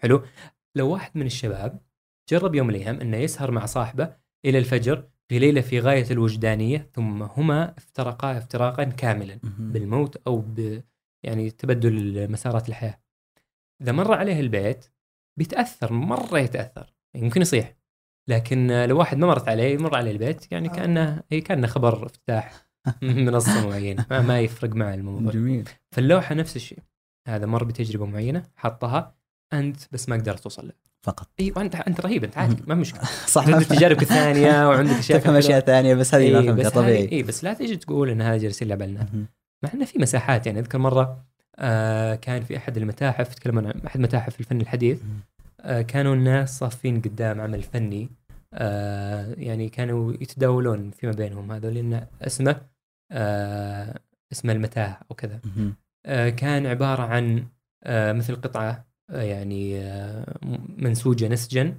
حلو 0.00 0.22
لو 0.78 0.92
واحد 0.92 1.10
من 1.14 1.26
الشباب 1.26 1.80
جرب 2.30 2.54
يوم 2.54 2.66
من 2.66 2.74
الأيام 2.74 3.00
إنه 3.00 3.16
يسهر 3.16 3.50
مع 3.50 3.66
صاحبه 3.66 4.16
إلى 4.44 4.58
الفجر 4.58 5.08
في 5.28 5.38
ليلة 5.38 5.60
في 5.60 5.80
غاية 5.80 6.10
الوجدانية 6.10 6.90
ثم 6.94 7.22
هما 7.22 7.74
افترقا 7.78 8.38
افتراقا 8.38 8.84
كاملا. 8.84 9.40
بالموت 9.58 10.16
أو 10.26 10.38
ب 10.38 10.82
يعني 11.22 11.50
تبدل 11.50 12.30
مسارات 12.32 12.68
الحياة. 12.68 13.00
إذا 13.82 13.92
مر 13.92 14.14
عليه 14.14 14.40
البيت 14.40 14.86
بيتأثر 15.38 15.92
مرة 15.92 16.38
يتأثر 16.38 16.94
يعني 17.14 17.26
ممكن 17.26 17.42
يصيح 17.42 17.76
لكن 18.28 18.84
لو 18.84 18.98
واحد 18.98 19.18
ما 19.18 19.26
مرت 19.26 19.48
عليه 19.48 19.74
يمر 19.74 19.96
عليه 19.96 20.10
البيت 20.10 20.52
يعني 20.52 20.68
كأنه 20.68 21.22
هي 21.32 21.40
كأنه 21.40 21.66
خبر 21.66 22.06
افتتاح 22.06 22.68
منصه 23.02 23.68
معينه 23.68 24.06
ما, 24.10 24.22
ما 24.22 24.40
يفرق 24.40 24.74
مع 24.74 24.94
الموضوع 24.94 25.32
جميل 25.32 25.68
فاللوحة 25.90 26.34
نفس 26.34 26.56
الشيء 26.56 26.78
هذا 27.28 27.46
مر 27.46 27.64
بتجربة 27.64 28.06
معينة 28.06 28.42
حطها 28.56 29.17
أنت 29.52 29.76
بس 29.92 30.08
ما 30.08 30.16
قدرت 30.16 30.40
توصل 30.40 30.66
له. 30.66 30.72
فقط. 31.02 31.28
أيوه 31.40 31.60
انت 31.62 31.74
أنت 31.74 32.00
رهيب 32.00 32.24
أنت 32.24 32.38
عادي 32.38 32.56
ما 32.66 32.74
مشكلة. 32.74 33.02
صح. 33.26 33.48
عندك 33.48 33.66
تجاربك 33.66 34.02
الثانية 34.02 34.68
وعندك 34.68 34.92
أشياء 34.94 35.18
تفهم 35.18 35.34
أشياء 35.34 35.60
ثانية 35.60 35.94
بس 35.94 36.14
هذه 36.14 36.32
ما 36.32 36.38
إيه 36.40 36.46
فهمتها 36.46 36.54
بس 36.54 36.66
هذه- 36.66 36.74
طبيعي. 36.74 37.08
اي 37.12 37.22
بس 37.22 37.44
لا 37.44 37.54
تجي 37.54 37.76
تقول 37.76 38.10
إن 38.10 38.22
هذا 38.22 38.36
جالس 38.36 38.62
يلعب 38.62 38.82
على 38.82 38.90
الناس 38.90 39.06
مهم. 39.14 39.26
مع 39.64 39.70
انه 39.74 39.84
في 39.84 39.98
مساحات 39.98 40.46
يعني 40.46 40.58
أذكر 40.58 40.78
مرة 40.78 41.24
آه 41.58 42.14
كان 42.14 42.42
في 42.42 42.56
أحد 42.56 42.76
المتاحف 42.76 43.32
يتكلمون 43.32 43.66
عن 43.66 43.80
أحد 43.86 44.00
متاحف 44.00 44.40
الفن 44.40 44.60
الحديث. 44.60 44.98
آه 45.60 45.82
كانوا 45.82 46.14
الناس 46.14 46.58
صافين 46.58 47.00
قدام 47.00 47.40
عمل 47.40 47.62
فني. 47.62 48.08
آه 48.54 49.34
يعني 49.38 49.68
كانوا 49.68 50.12
يتداولون 50.20 50.90
فيما 50.90 51.12
بينهم. 51.12 51.52
هذا 51.52 51.70
لأن 51.70 52.06
اسمه 52.22 52.60
آه 53.12 53.94
اسمه 54.32 54.52
المتاهه 54.52 54.98
أو 55.10 55.16
كذا. 55.16 55.40
آه 56.06 56.28
كان 56.28 56.66
عبارة 56.66 57.02
عن 57.02 57.44
آه 57.84 58.12
مثل 58.12 58.36
قطعة 58.36 58.87
يعني 59.08 59.80
آه 59.80 60.38
منسوجة 60.76 61.28
نسجا 61.28 61.74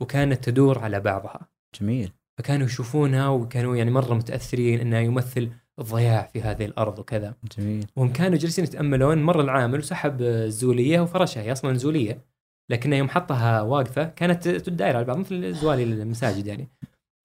وكانت 0.00 0.44
تدور 0.44 0.78
على 0.78 1.00
بعضها. 1.00 1.48
جميل. 1.80 2.12
فكانوا 2.38 2.66
يشوفونها 2.66 3.28
وكانوا 3.28 3.76
يعني 3.76 3.90
مرة 3.90 4.14
متأثرين 4.14 4.80
إنها 4.80 5.00
يمثل 5.00 5.50
الضياع 5.78 6.26
في 6.32 6.42
هذه 6.42 6.64
الأرض 6.64 6.98
وكذا. 6.98 7.34
جميل. 7.58 7.86
وهم 7.96 8.12
كانوا 8.12 8.38
جالسين 8.38 8.64
يتأملون 8.64 9.22
مر 9.22 9.40
العامل 9.40 9.78
وسحب 9.78 10.22
الزولية 10.22 11.00
وفرشها. 11.00 11.42
هي 11.42 11.52
أصلا 11.52 11.74
زولية 11.74 12.24
لكنه 12.70 12.96
يوم 12.96 13.08
حطها 13.08 13.62
واقفة 13.62 14.04
كانت 14.04 14.48
تداير 14.48 14.96
على 14.96 15.04
بعض 15.04 15.18
مثل 15.18 15.54
زوالي 15.54 15.82
المساجد 15.82 16.46
يعني. 16.46 16.68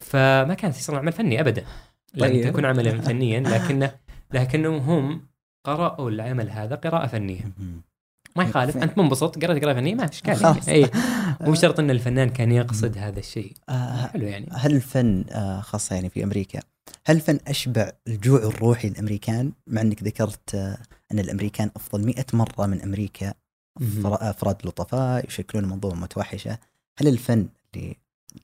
فما 0.04 0.54
كانت 0.54 0.78
يصير 0.78 0.96
عمل 0.96 1.12
فني 1.12 1.40
ابدا. 1.40 1.66
لم 2.14 2.28
طيب. 2.28 2.44
تكن 2.44 2.66
عملا 2.66 3.02
فنيا 3.08 3.40
لكنه 3.40 3.96
لكنهم 4.34 4.78
هم 4.78 5.28
قرأوا 5.66 6.10
العمل 6.10 6.50
هذا 6.50 6.76
قراءة 6.76 7.08
فنية. 7.08 7.52
ما 8.36 8.44
يخالف. 8.44 8.78
أنت 8.78 8.98
منبسط؟ 8.98 9.46
قرأت 9.46 9.64
قراءة 9.64 9.74
فنية 9.74 9.96
ما 9.96 10.08
في 10.08 10.14
إشكال. 10.14 10.70
اي 10.70 10.90
مو 11.48 11.56
شرط 11.56 11.80
إن 11.80 11.92
الفنان 11.92 12.30
كان 12.30 12.52
يقصد 12.52 12.98
هذا 12.98 13.20
الشيء. 13.20 13.54
آه، 13.70 14.08
حلو 14.08 14.28
يعني. 14.28 14.48
هل 14.52 14.76
الفن 14.76 15.26
آه، 15.32 15.62
خاصة 15.62 15.96
يعني 15.96 16.10
في 16.10 16.24
أمريكا 16.24 16.60
هل 17.06 17.16
الفن 17.16 17.40
أشبع 17.48 17.92
الجوع 18.08 18.40
الروحي 18.40 18.90
للامريكان 18.90 19.52
مع 19.68 19.82
إنك 19.82 20.04
ذكرت 20.04 20.56
آه، 20.56 20.78
أن 21.12 21.20
الأمريكان 21.20 21.72
أفضل 21.76 22.06
مئة 22.06 22.26
مرة 22.34 22.66
من 22.66 22.82
أمريكا 22.82 23.34
افراد 24.06 24.56
لطفاء 24.66 25.28
يشكلون 25.28 25.66
منظومه 25.66 25.96
متوحشة. 25.96 26.58
هل 27.00 27.08
الفن 27.08 27.48
اللي 27.76 27.96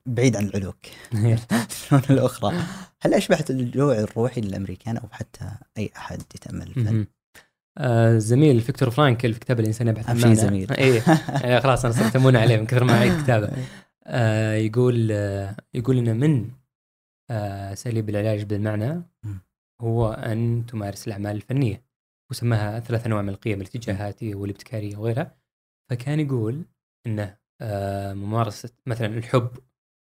بعيد 0.06 0.36
عن 0.36 0.46
العلوك؟ 0.46 0.78
الفنون 1.14 2.02
الأخرى. 2.10 2.64
هل 3.02 3.14
اشبعت 3.14 3.50
الجوع 3.50 4.00
الروحي 4.00 4.42
للأمريكان 4.42 4.98
أو 4.98 5.08
حتى 5.12 5.52
أي 5.78 5.92
أحد 5.98 6.22
يتأمل 6.36 6.68
الفن؟ 6.78 7.06
آه، 7.80 8.18
زميلي 8.18 8.62
فيكتور 8.62 8.90
فرانكل 8.90 9.34
في 9.34 9.40
كتاب 9.40 9.60
الإنسان 9.60 9.88
يبحث 9.88 10.10
عن 10.10 10.22
معنى 10.22 10.36
زميلي. 10.36 10.72
اي 10.80 10.98
آه، 11.00 11.60
خلاص 11.60 11.86
أنا 11.86 11.94
صرت 11.94 12.16
أمون 12.16 12.36
عليه 12.36 12.58
من 12.58 12.66
كثر 12.66 12.84
ما 12.84 12.94
اعيد 12.94 13.24
كتابه 13.24 13.50
آه، 14.08 14.54
يقول 14.54 15.12
آه، 15.12 15.56
يقول 15.74 15.98
إن 15.98 16.20
من 16.20 16.50
آه، 17.30 17.74
اساليب 17.74 18.10
العلاج 18.10 18.44
بالمعنى. 18.44 19.04
هو 19.82 20.12
أن 20.12 20.66
تمارس 20.66 21.08
الأعمال 21.08 21.36
الفنية 21.36 21.86
وسماها 22.32 22.80
ثلاث 22.80 23.06
انواع 23.06 23.22
من 23.22 23.30
القيم 23.30 23.62
الاتجاهاتية 23.62 24.36
والابتكارية 24.36 24.98
وغيرها 24.98 25.38
فكان 25.90 26.20
يقول 26.20 26.66
إنه 27.08 27.38
آه، 27.62 28.14
ممارسة 28.14 28.70
مثلا 28.86 29.08
الحب 29.18 29.50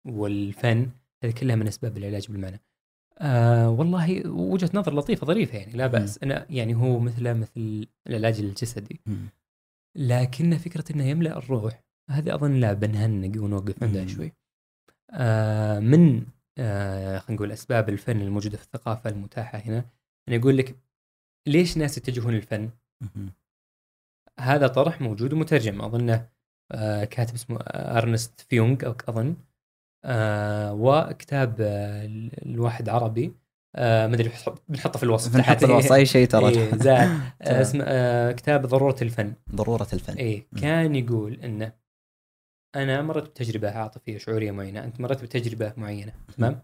والفن 0.07 0.89
هذه 1.23 1.31
كلها 1.31 1.55
من 1.55 1.67
أسباب 1.67 1.97
العلاج 1.97 2.31
بالمعنى 2.31 2.61
آه 3.21 3.69
والله 3.69 4.27
وجهة 4.27 4.69
نظر 4.73 4.95
لطيفة 4.95 5.27
ظريفة 5.27 5.57
يعني 5.57 5.73
لا 5.73 5.87
بأس 5.87 6.23
أنا 6.23 6.45
يعني 6.49 6.75
هو 6.75 6.99
مثله 6.99 7.33
مثل 7.33 7.87
العلاج 8.07 8.39
الجسدي. 8.39 9.01
لكن 9.95 10.57
فكرة 10.57 10.95
إنه 10.95 11.03
يملأ 11.03 11.37
الروح 11.37 11.83
هذه 12.09 12.35
أظن 12.35 12.59
لا 12.59 12.73
بنهنق 12.73 13.43
ونوقف 13.43 13.83
عندها. 13.83 14.07
شوي 14.07 14.33
آه 15.11 15.79
من 15.79 16.25
آه 16.57 17.19
خلينا 17.19 17.35
نقول 17.35 17.51
أسباب 17.51 17.89
الفن 17.89 18.21
الموجودة 18.21 18.57
في 18.57 18.63
الثقافة 18.63 19.09
المتاحة 19.09 19.57
هنا 19.57 19.85
أنا 20.27 20.37
أقول 20.37 20.57
لك 20.57 20.75
ليش 21.47 21.77
ناس 21.77 21.97
يتجهون 21.97 22.33
للفن؟ 22.33 22.69
هذا 24.39 24.67
طرح 24.67 25.01
موجود 25.01 25.33
ومترجم 25.33 25.81
أظنه 25.81 26.29
آه 26.71 27.03
كاتب 27.03 27.33
اسمه 27.33 27.57
أرنست 27.69 28.41
فيونغ 28.41 28.85
أو 28.85 28.95
أظن 29.09 29.35
آه 30.05 30.73
وكتاب 30.73 31.55
آه 31.61 32.05
الواحد 32.45 32.89
عربي. 32.89 33.33
آه 33.75 34.07
ما 34.07 34.15
أدري 34.15 34.29
بنحط- 34.29 34.63
بنحطه 34.69 34.97
في 34.97 35.03
الوصف. 35.03 35.33
بنحط 35.33 35.53
تحت. 35.55 35.63
الوصف. 35.63 35.91
أي 35.93 36.05
شيء 36.05 36.27
ترى. 36.27 36.49
إيه، 36.59 36.75
زاد 36.75 37.09
آه. 37.41 37.61
اسمه 37.61 37.83
آه 37.87 38.31
كتاب 38.31 38.65
ضرورة 38.65 38.95
الفن. 39.01 39.33
ضرورة 39.55 39.87
الفن. 39.93 40.43
مم. 40.53 40.59
كان 40.61 40.95
يقول 40.95 41.33
إنه 41.43 41.73
أنا 42.75 43.01
مرت 43.01 43.23
بتجربة 43.29 43.71
عاطفية 43.71 44.17
شعورية 44.17 44.51
معينة. 44.51 44.83
أنت 44.83 45.01
مرت 45.01 45.23
بتجربة 45.23 45.73
معينة. 45.77 46.13
تمام؟ 46.37 46.61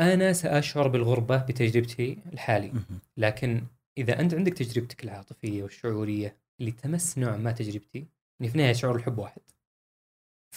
أنا 0.00 0.32
سأشعر 0.32 0.88
بالغربة 0.88 1.36
بتجربتي 1.36 2.18
الحالي. 2.32 2.72
لكن 3.16 3.62
إذا 3.98 4.20
أنت 4.20 4.34
عندك 4.34 4.52
تجربتك 4.54 5.04
العاطفية 5.04 5.62
والشعورية 5.62 6.36
اللي 6.60 6.70
تمس 6.72 7.18
نوع 7.18 7.36
ما 7.36 7.52
تجربتي 7.52 8.06
يعني 8.40 8.50
في 8.50 8.54
النهايه 8.58 8.72
شعور 8.72 8.96
الحب 8.96 9.18
واحد. 9.18 9.40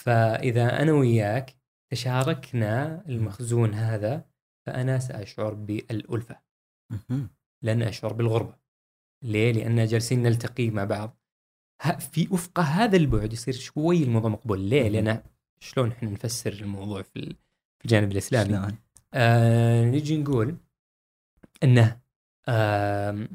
فإذا 0.06 0.82
أنا 0.82 0.92
وياك 0.92 1.56
تشاركنا 1.92 3.04
المخزون 3.08 3.74
هذا 3.74 4.24
فأنا 4.66 4.98
سأشعر 4.98 5.54
بالألفة. 5.54 6.40
لن 7.62 7.82
أشعر 7.82 8.12
بالغربة 8.12 8.56
ليه؟ 9.24 9.52
لأن 9.52 9.86
جالسين 9.86 10.22
نلتقي 10.22 10.70
مع 10.70 10.84
بعض 10.84 11.16
في 11.98 12.28
وفق 12.30 12.60
هذا 12.60 12.96
البعد 12.96 13.32
يصير 13.32 13.54
شوي 13.54 14.02
الموضوع 14.02 14.30
مقبول 14.30 14.60
ليه؟ 14.60 14.88
لأن 14.88 15.22
شلون 15.60 15.92
إحنا 15.92 16.10
نفسر 16.10 16.52
الموضوع 16.52 17.02
في 17.02 17.16
ال- 17.18 17.36
في 17.78 17.84
الجانب 17.84 18.12
الإسلامي 18.12 18.48
شلون؟ 18.56 18.78
آه 19.14 19.84
نجي 19.84 20.16
نقول 20.18 20.56
إنه 21.62 22.00
آه 22.48 23.28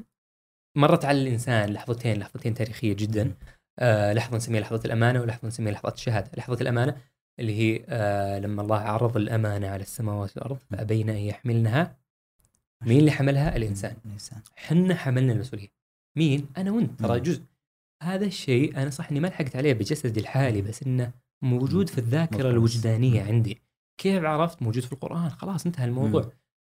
مرت 0.77 1.05
على 1.05 1.21
الإنسان 1.21 1.73
لحظتين 1.73 2.19
لحظتين 2.19 2.53
تاريخية 2.53 2.93
جدا 2.93 3.35
آه 3.81 4.13
لحظة 4.13 4.37
نسميها 4.37 4.61
لحظة 4.61 4.81
الأمانة 4.85 5.21
ولحظة 5.21 5.47
نسميها 5.47 5.71
لحظة 5.71 5.93
الشهادة، 5.93 6.31
لحظة 6.37 6.61
الأمانة 6.61 6.97
اللي 7.39 7.55
هي 7.59 7.85
آه 7.89 8.39
لما 8.39 8.61
الله 8.61 8.77
عرض 8.79 9.17
الأمانة 9.17 9.67
على 9.69 9.81
السماوات 9.81 10.37
والأرض 10.37 10.57
فأبين 10.69 11.09
أن 11.09 11.15
يحملنها. 11.15 11.97
مين 12.81 12.99
اللي 12.99 13.11
حملها؟ 13.11 13.55
الإنسان. 13.55 13.95
الإنسان. 14.05 14.41
حنا 14.55 14.95
حملنا 14.95 15.33
المسؤوليه 15.33 15.67
مين؟ 16.17 16.47
أنا 16.57 16.71
وأنت. 16.71 16.99
ترى. 16.99 17.19
جزء. 17.19 17.41
هذا 18.03 18.25
الشيء 18.25 18.77
أنا 18.77 18.89
صح 18.89 19.09
إني 19.11 19.19
ما 19.19 19.27
لحقت 19.27 19.55
عليه 19.55 19.73
بجسدي 19.73 20.19
الحالي 20.19 20.61
بس 20.61 20.83
إنه 20.83 21.11
موجود 21.41 21.89
في 21.89 21.97
الذاكرة. 21.97 22.49
الوجدانية. 22.49 23.23
عندي. 23.23 23.61
كيف 23.97 24.23
عرفت؟ 24.23 24.61
موجود 24.61 24.83
في 24.83 24.93
القرآن. 24.93 25.29
خلاص 25.29 25.65
انتهى 25.65 25.85
الموضوع. 25.85 26.21
مم. 26.21 26.29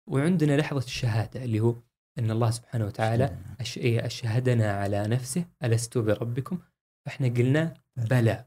وعندنا 0.07 0.57
لحظة 0.57 0.85
الشهادة 0.85 1.43
اللي 1.43 1.59
هو 1.59 1.75
أن 2.19 2.31
الله 2.31 2.51
سبحانه 2.51 2.85
وتعالى 2.85 3.37
أش... 3.59 3.77
إيه 3.77 4.05
أشهدنا 4.05 4.73
على 4.73 5.07
نفسه. 5.07 5.45
ألست 5.63 5.97
بربكم؟ 5.97 6.59
فإحنا 7.05 7.27
قلنا 7.27 7.73
بلى. 7.97 8.45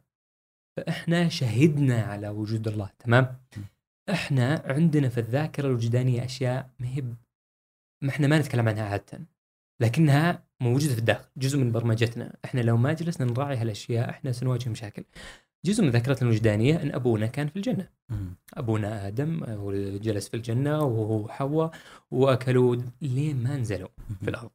فإحنا 0.76 1.28
شهدنا 1.28 2.02
على 2.02 2.28
وجود 2.28 2.68
الله 2.68 2.90
تمام؟ 2.98 3.40
إحنا 4.10 4.62
عندنا 4.66 5.08
في 5.08 5.20
الذاكرة 5.20 5.66
الوجدانية 5.66 6.24
أشياء 6.24 6.70
ما 6.78 6.86
هي 6.86 7.02
ما 8.02 8.10
إحنا 8.10 8.26
ما 8.26 8.38
نتكلم 8.38 8.68
عنها 8.68 8.84
عادة 8.84 9.26
لكنها 9.80 10.44
موجودة 10.60 10.92
في 10.92 10.98
الداخل 10.98 11.28
جزء 11.36 11.58
من 11.58 11.72
برمجتنا. 11.72 12.36
إحنا 12.44 12.60
لو 12.60 12.76
ما 12.76 12.92
جلسنا 12.92 13.26
نراعي 13.26 13.56
هالأشياء 13.56 14.10
إحنا 14.10 14.32
سنواجه 14.32 14.68
مشاكل. 14.68 15.04
جزء 15.66 15.84
من 15.84 15.90
ذاكرتنا 15.90 16.28
الوجدانية 16.28 16.82
أن 16.82 16.94
أبونا 16.94 17.26
كان 17.26 17.48
في 17.48 17.56
الجنة. 17.56 17.88
مم. 18.08 18.36
أبونا 18.54 19.06
آدم 19.06 19.44
جلس 19.96 20.28
في 20.28 20.36
الجنة 20.36 20.78
وهو 20.82 21.28
حواء 21.28 21.70
وأكلوا 22.10 22.76
لين 23.02 23.42
ما 23.42 23.56
نزلوا 23.56 23.88
في 24.22 24.30
الأرض؟ 24.30 24.50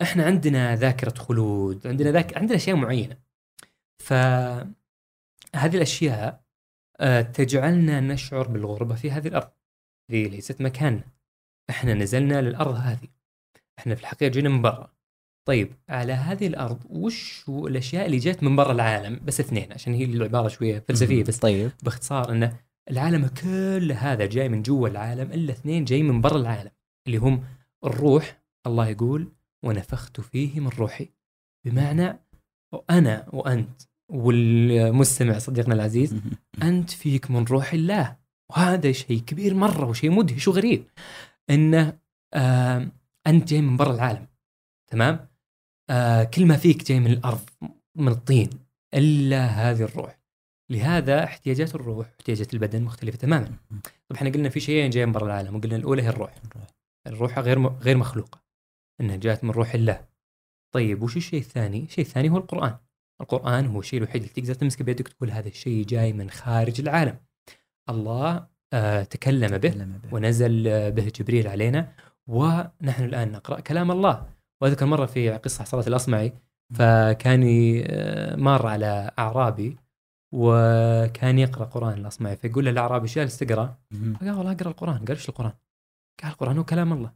فاحنا 0.00 0.24
عندنا 0.24 0.76
ذاكرة 0.76 1.14
خلود 1.18 1.86
عندنا 1.86 2.10
ذاك 2.10 2.36
عندنا 2.36 2.56
أشياء 2.56 2.76
معينة. 2.76 3.16
فهذه 3.98 4.74
الأشياء 5.54 6.44
آه، 7.00 7.22
تجعلنا 7.22 8.00
نشعر 8.00 8.48
بالغربة 8.48 8.94
في 8.94 9.10
هذه 9.10 9.28
الأرض. 9.28 9.50
ذي 10.10 10.28
ليست 10.28 10.60
مكاننا. 10.60 11.04
إحنا 11.70 11.94
نزلنا 11.94 12.42
للأرض 12.42 12.74
هذه. 12.74 13.08
إحنا 13.78 13.94
في 13.94 14.00
الحقيقة 14.00 14.30
جينا 14.30 14.48
من 14.48 14.62
برا. 14.62 14.92
طيب 15.44 15.72
على 15.88 16.12
هذه 16.12 16.46
الأرض 16.46 16.84
وش 16.90 17.44
الأشياء 17.48 18.06
اللي 18.06 18.18
جت 18.18 18.42
من 18.42 18.56
برا 18.56 18.72
العالم؟ 18.72 19.20
بس 19.24 19.40
اثنين 19.40 19.72
عشان 19.72 19.94
هي 19.94 20.04
العباره 20.04 20.48
شوية 20.48 20.84
فلسفية 20.88 21.24
بس. 21.24 21.38
طيب. 21.38 21.70
باختصار 21.82 22.32
انه 22.32 22.56
العالم 22.90 23.26
كل 23.26 23.92
هذا 23.92 24.26
جاي 24.26 24.48
من 24.48 24.62
جوا 24.62 24.88
العالم 24.88 25.32
إلا 25.32 25.52
اثنين 25.52 25.84
جاي 25.84 26.02
من 26.02 26.20
برا 26.20 26.36
العالم 26.36 26.70
اللي 27.06 27.18
هم 27.18 27.44
الروح 27.84 28.42
الله 28.66 28.88
يقول 28.88 29.32
ونفخت 29.64 30.20
فيه 30.20 30.60
من 30.60 30.68
روحي. 30.68 31.08
بمعنى 31.66 32.18
أنا 32.90 33.28
وأنت 33.32 33.82
والمستمع 34.12 35.38
صديقنا 35.38 35.74
العزيز. 35.74 36.14
أنت 36.62 36.90
فيك 36.90 37.30
من 37.30 37.44
روح 37.44 37.72
الله. 37.72 38.16
وهذا 38.50 38.92
شيء 38.92 39.20
كبير 39.20 39.54
مرة 39.54 39.88
وشيء 39.88 40.10
مدهش 40.10 40.48
وغريب. 40.48 40.84
إنه 41.50 41.98
آه 42.34 42.88
أنت 43.26 43.48
جاي 43.48 43.60
من 43.62 43.76
برا 43.76 43.94
العالم. 43.94 44.26
تمام؟ 44.90 45.28
آه 45.90 46.24
كل 46.24 46.46
ما 46.46 46.56
فيك 46.56 46.84
جاي 46.84 47.00
من 47.00 47.12
الأرض 47.12 47.50
من 47.96 48.08
الطين. 48.08 48.50
إلا 48.94 49.46
هذه 49.46 49.82
الروح. 49.82 50.20
لهذا 50.70 51.24
احتياجات 51.24 51.74
الروح 51.74 51.96
واحتياجات 51.96 52.54
البدن 52.54 52.82
مختلفة 52.82 53.18
تماما. 53.18 53.56
طب 54.08 54.16
إحنا 54.16 54.30
قلنا 54.30 54.48
في 54.48 54.60
شيئين 54.60 54.90
جايين 54.90 55.08
من 55.08 55.12
برا 55.12 55.26
العالم 55.26 55.56
وقلنا 55.56 55.76
الأولى 55.76 56.02
هي 56.02 56.08
الروح. 56.08 56.34
الروح. 57.06 57.38
غير. 57.38 57.66
غير 57.66 57.96
مخلوقة. 57.96 58.49
إنها 59.00 59.16
جاءت 59.16 59.44
من 59.44 59.50
روح 59.50 59.74
الله. 59.74 60.04
طيب 60.74 61.02
وش 61.02 61.16
الشيء 61.16 61.40
الثاني؟ 61.40 61.84
الشيء 61.84 62.04
الثاني 62.04 62.30
هو 62.30 62.36
القرآن. 62.36 62.76
القرآن 63.20 63.66
هو 63.66 63.80
الشيء 63.80 63.98
الوحيد 63.98 64.22
اللي 64.22 64.34
تقدر 64.34 64.54
تمسكه 64.54 64.84
بيدك 64.84 65.08
تقول 65.08 65.30
هذا 65.30 65.48
الشيء 65.48 65.84
جاي 65.86 66.12
من 66.12 66.30
خارج 66.30 66.80
العالم. 66.80 67.16
الله 67.90 68.46
آه 68.72 69.02
تكلم 69.02 69.58
به 69.58 69.68
تكلم 69.68 70.00
به. 70.04 70.14
ونزل 70.14 70.64
به 70.92 71.12
جبريل 71.20 71.48
علينا 71.48 71.92
ونحن 72.28 73.04
الآن 73.04 73.32
نقرأ 73.32 73.60
كلام 73.60 73.90
الله. 73.90 74.26
وأذكر 74.62 74.86
مرة 74.86 75.06
في 75.06 75.30
قصة 75.30 75.64
صلاه 75.64 75.86
الاصمعي 75.86 76.32
فكان 76.74 77.42
ي- 77.42 77.82
مار 78.36 78.66
على 78.66 79.10
أعرابي 79.18 79.76
وكان 80.34 81.38
يقرأ 81.38 81.64
قرآن 81.64 81.98
الأصمعي 81.98 82.36
فيقول 82.36 82.64
له 82.64 82.70
الأعرابي 82.70 83.02
إيش 83.02 83.14
جالس 83.16 83.38
تقرا؟ 83.38 83.78
فقال 84.20 84.30
والله 84.30 84.52
أقرأ 84.52 84.68
القرآن. 84.68 84.98
قال 84.98 85.10
إيش 85.10 85.28
القرآن؟ 85.28 85.52
قال 86.22 86.32
القرآن 86.32 86.58
هو 86.58 86.64
كلام 86.64 86.92
الله. 86.92 87.12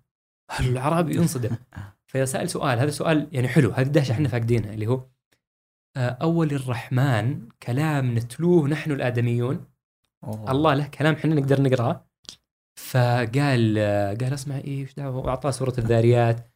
الاعرابي 0.61 1.17
ينصدم. 1.17 1.57
فسال 2.15 2.51
سؤال 2.51 2.79
هذا 2.79 2.91
سؤال 2.91 3.29
يعني 3.33 3.49
حلو 3.49 3.71
هذه 3.71 3.87
دهشه 3.87 4.13
إحنا 4.13 4.29
فاقدينها 4.29 4.75
اللي 4.75 4.87
هو 4.87 5.07
آه، 5.97 6.09
أول 6.09 6.53
الرحمن 6.53 7.49
كلام 7.63 8.15
نتلوه 8.19 8.69
نحن 8.69 8.91
الآدميون. 8.93 9.67
أوه. 10.25 10.51
الله 10.51 10.75
له 10.75 10.87
كلام 10.87 11.15
إحنا 11.15 11.35
نقدر 11.35 11.63
نقرأه. 11.63 12.07
فقال 12.77 13.79
قال 14.21 14.35
اسمع 14.35 14.57
إيه 14.57 14.81
إيش 14.81 14.95
دعوة؟ 14.95 15.17
وأعطاه 15.17 15.51
سورة 15.51 15.75
الذاريات. 15.79 16.51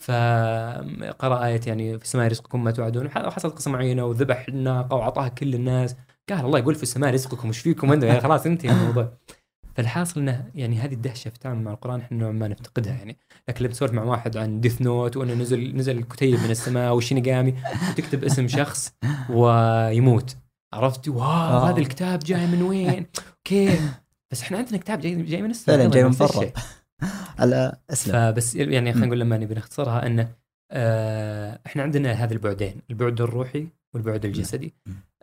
فقرأ 0.00 1.46
آية 1.46 1.60
يعني 1.66 1.98
في 1.98 2.04
السماء 2.04 2.28
رزقكم 2.28 2.64
ما 2.64 2.70
توعدون. 2.70 3.06
وحصلت 3.06 3.54
قصة 3.54 3.70
معينة 3.70 4.04
وذبح 4.04 4.48
الناقه 4.48 4.96
واعطاها 4.96 5.28
كل 5.28 5.54
الناس. 5.54 5.96
قال 6.28 6.44
الله 6.44 6.58
يقول 6.58 6.74
في 6.74 6.82
السماء 6.82 7.14
رزقكم 7.14 7.48
وش 7.48 7.58
فيكم 7.58 7.92
أنتم؟ 7.92 8.06
يعني 8.06 8.20
خلاص 8.20 8.46
انتهي 8.46 8.70
الموضوع. 8.70 9.12
فالحاصل 9.74 10.20
إنه 10.20 10.50
يعني 10.54 10.76
هذه 10.76 10.94
الدهشة 10.94 11.28
في 11.28 11.34
التعامل 11.34 11.62
مع 11.62 11.72
القرآن 11.72 12.00
إحنا 12.00 12.18
نوعا 12.18 12.32
ما 12.32 12.48
نفتقدها 12.48 12.92
يعني. 12.92 13.16
لكن 13.48 13.64
لما 13.64 13.72
تسولف 13.72 13.92
مع 13.92 14.02
واحد 14.02 14.36
عن 14.36 14.60
ديث 14.60 14.82
نوت 14.82 15.16
وإنه 15.16 15.34
نزل 15.34 15.76
نزل 15.76 16.02
كتيب 16.02 16.40
من 16.40 16.50
السماء 16.50 16.94
والشينيغامي 16.94 17.54
وتكتب 17.90 18.24
اسم 18.24 18.48
شخص 18.48 18.92
ويموت. 19.30 20.36
عرفت؟ 20.74 21.08
واو 21.08 21.22
آه. 21.22 21.70
هذا 21.70 21.78
الكتاب 21.78 22.18
جاي 22.18 22.46
من 22.46 22.62
وين؟ 22.62 23.06
كيف 23.44 23.98
بس 24.30 24.42
إحنا 24.42 24.58
عندنا 24.58 24.78
كتاب 24.78 25.00
جاي 25.00 25.22
جاي 25.22 25.42
من 25.42 25.50
السماء 25.50 25.78
فعلا 25.78 25.90
جاي 25.90 26.04
من 26.04 26.10
برا. 26.10 26.52
على 27.38 27.76
أسلم. 27.90 28.12
فبس 28.12 28.54
يعني 28.54 28.92
خلينا. 28.92 29.06
نقول 29.06 29.20
لما 29.20 29.38
نبي 29.38 29.54
نختصرها 29.54 30.06
إنه 30.06 30.28
آه 30.70 31.60
إحنا 31.66 31.82
عندنا 31.82 32.12
هذه 32.12 32.32
البعدين 32.32 32.80
البعد 32.90 33.20
الروحي 33.20 33.68
والبعد 33.94 34.24
الجسدي. 34.24 34.74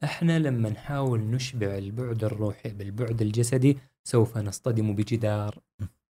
إحنا 0.03 0.39
لما 0.39 0.69
نحاول 0.69 1.19
نشبع 1.19 1.77
البعد 1.77 2.23
الروحي 2.23 2.69
بالبعد 2.69 3.21
الجسدي 3.21 3.77
سوف 4.03 4.37
نصطدم 4.37 4.95
بجدار. 4.95 5.59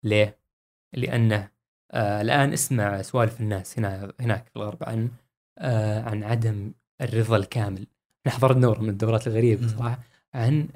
ليه؟ 0.04 0.38
لأنه 0.92 1.48
آه 1.90 2.20
الآن 2.20 2.52
اسمع 2.52 3.02
سوالف 3.02 3.40
الناس 3.40 3.78
هنا 3.78 4.12
هناك 4.20 4.46
في 4.48 4.56
الغرب 4.56 4.78
عن 4.84 5.10
آه 5.58 6.02
عن 6.02 6.24
عدم 6.24 6.72
الرضا 7.00 7.36
الكامل 7.36 7.86
إحنا 8.26 8.32
حضرنا 8.38 8.60
دوره 8.60 8.80
من 8.80 8.88
الدورات 8.88 9.26
الغريبه 9.26 9.62
مم. 9.62 9.68
صراحة 9.68 9.98
عن 10.34 10.68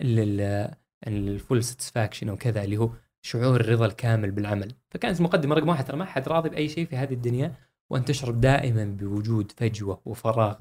ال 1.06 1.18
full 1.18 1.64
satisfaction 1.64 2.28
أو 2.28 2.36
كذا 2.36 2.64
اللي 2.64 2.76
هو 2.76 2.90
شعور 3.22 3.60
الرضا 3.60 3.86
الكامل 3.86 4.30
بالعمل 4.30 4.74
فكانت 4.90 5.18
المقدمه 5.18 5.54
رقم 5.54 5.68
واحد 5.68 5.84
ترى 5.84 5.96
ما 5.96 6.04
حد 6.04 6.28
راضي 6.28 6.48
بأي 6.48 6.68
شيء 6.68 6.86
في 6.86 6.96
هذه 6.96 7.12
الدنيا 7.14 7.54
وانت 7.90 8.08
تشعر 8.08 8.30
دائما 8.30 8.84
بوجود 8.84 9.52
فجوة 9.56 10.00
وفراغ 10.04 10.54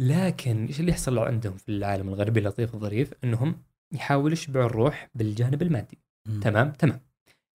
لكن 0.00 0.66
إيش 0.66 0.80
اللي 0.80 0.90
يحصل 0.90 1.18
عندهم 1.18 1.56
في 1.56 1.68
العالم 1.68 2.08
الغربي 2.08 2.40
اللطيف 2.40 2.74
الظريف 2.74 3.12
إنهم 3.24 3.62
يحاولوا 3.94 4.32
يشبعوا 4.32 4.66
الروح 4.66 5.08
بالجانب 5.14 5.62
المادي. 5.62 5.98
مم. 6.28 6.40
تمام؟ 6.40 6.72
تمام. 6.72 7.00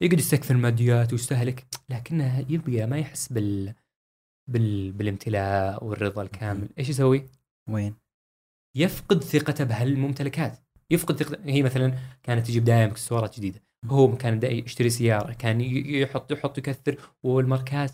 يقعد 0.01 0.19
يستكثر 0.19 0.55
الماديات 0.55 1.13
ويستهلك 1.13 1.65
لكنه 1.89 2.45
يبقى 2.49 2.87
ما 2.87 2.97
يحس 2.97 3.33
بال... 3.33 3.73
بال... 4.51 4.91
بالامتلاء 4.91 5.85
والرضا 5.85 6.21
الكامل. 6.21 6.69
إيش 6.79 6.89
يسوي؟ 6.89 7.25
وين؟ 7.69 7.95
يفقد 8.77 9.23
ثقته 9.23 9.63
بهالممتلكات. 9.63 10.59
يفقد 10.91 11.23
ثقته. 11.23 11.43
هي 11.45 11.63
مثلا 11.63 11.97
كانت 12.23 12.47
تجيب 12.47 12.63
دائما 12.63 12.91
اكسسوارات 12.91 13.37
جديدة. 13.37 13.61
هو 13.85 14.17
كان 14.17 14.43
يشتري 14.43 14.89
سيارة 14.89 15.33
كان 15.33 15.61
يحط 15.61 16.31
يحط 16.31 16.57
يكثر 16.57 16.97
والماركات. 17.23 17.91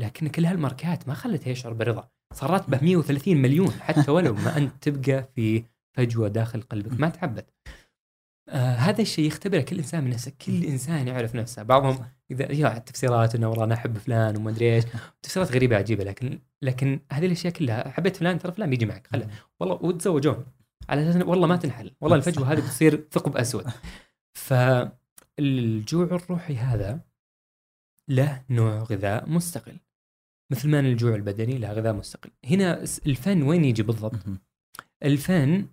لكن 0.00 0.28
كل 0.28 0.44
هالماركات 0.44 1.08
ما 1.08 1.14
خلته 1.14 1.48
يشعر 1.48 1.72
برضا 1.72 2.08
صار 2.34 2.50
راتبه 2.50 2.78
130 2.82 3.36
مليون 3.36 3.72
حتى 3.72 4.10
ولو 4.10 4.34
ما 4.34 4.56
أنت 4.56 4.88
تبقى 4.88 5.28
في 5.34 5.64
فجوة 5.96 6.28
داخل 6.28 6.60
قلبك 6.62 7.00
ما 7.00 7.08
تعبت. 7.08 7.46
آه 8.48 8.74
هذا 8.74 9.02
الشيء 9.02 9.26
يختبره 9.26 9.60
كل 9.60 9.76
إنسان 9.76 10.04
من 10.04 10.10
نفسه 10.10 10.32
كل 10.46 10.64
إنسان 10.64 11.08
يعرف 11.08 11.34
نفسه. 11.34 11.62
بعضهم 11.62 11.98
إذا 12.30 12.52
يا 12.52 12.76
التفسيرات 12.76 13.34
إنه 13.34 13.48
والله 13.48 13.64
أنا 13.64 13.74
أحب 13.74 13.98
فلان 13.98 14.36
وما 14.36 14.50
أدري 14.50 14.74
إيش 14.74 14.84
تفسيرات 15.22 15.52
غريبة 15.52 15.76
عجيبة 15.76 16.04
لكن 16.04 16.38
لكن 16.62 17.00
هذه 17.12 17.26
الأشياء 17.26 17.52
كلها 17.52 17.90
حبيت 17.90 18.16
فلان 18.16 18.38
ترى 18.38 18.52
فلان 18.52 18.70
بيجي 18.70 18.86
معك 18.86 19.06
خله. 19.06 19.28
والله 19.60 19.74
وتزوجون. 19.74 20.44
على 20.88 21.10
أساس 21.10 21.22
والله 21.22 21.46
ما 21.46 21.56
تنحل 21.56 21.90
والله 22.00 22.16
الفجوة 22.16 22.52
هذه 22.52 22.60
بتصير 22.60 23.08
ثقب 23.12 23.36
أسود. 23.36 23.66
فالجوع 24.32 26.04
الروحي 26.04 26.56
هذا 26.56 27.00
له 28.08 28.42
نوع 28.50 28.82
غذاء 28.82 29.28
مستقل. 29.28 29.76
مثل 30.50 30.68
ما 30.68 30.80
الجوع 30.80 31.14
البدني 31.14 31.58
له 31.58 31.72
غذاء 31.72 31.92
مستقل. 31.92 32.30
هنا 32.44 32.82
الفن 33.06 33.42
وين 33.42 33.64
يجي 33.64 33.82
بالضبط. 33.82 34.26
الفن 35.04 35.66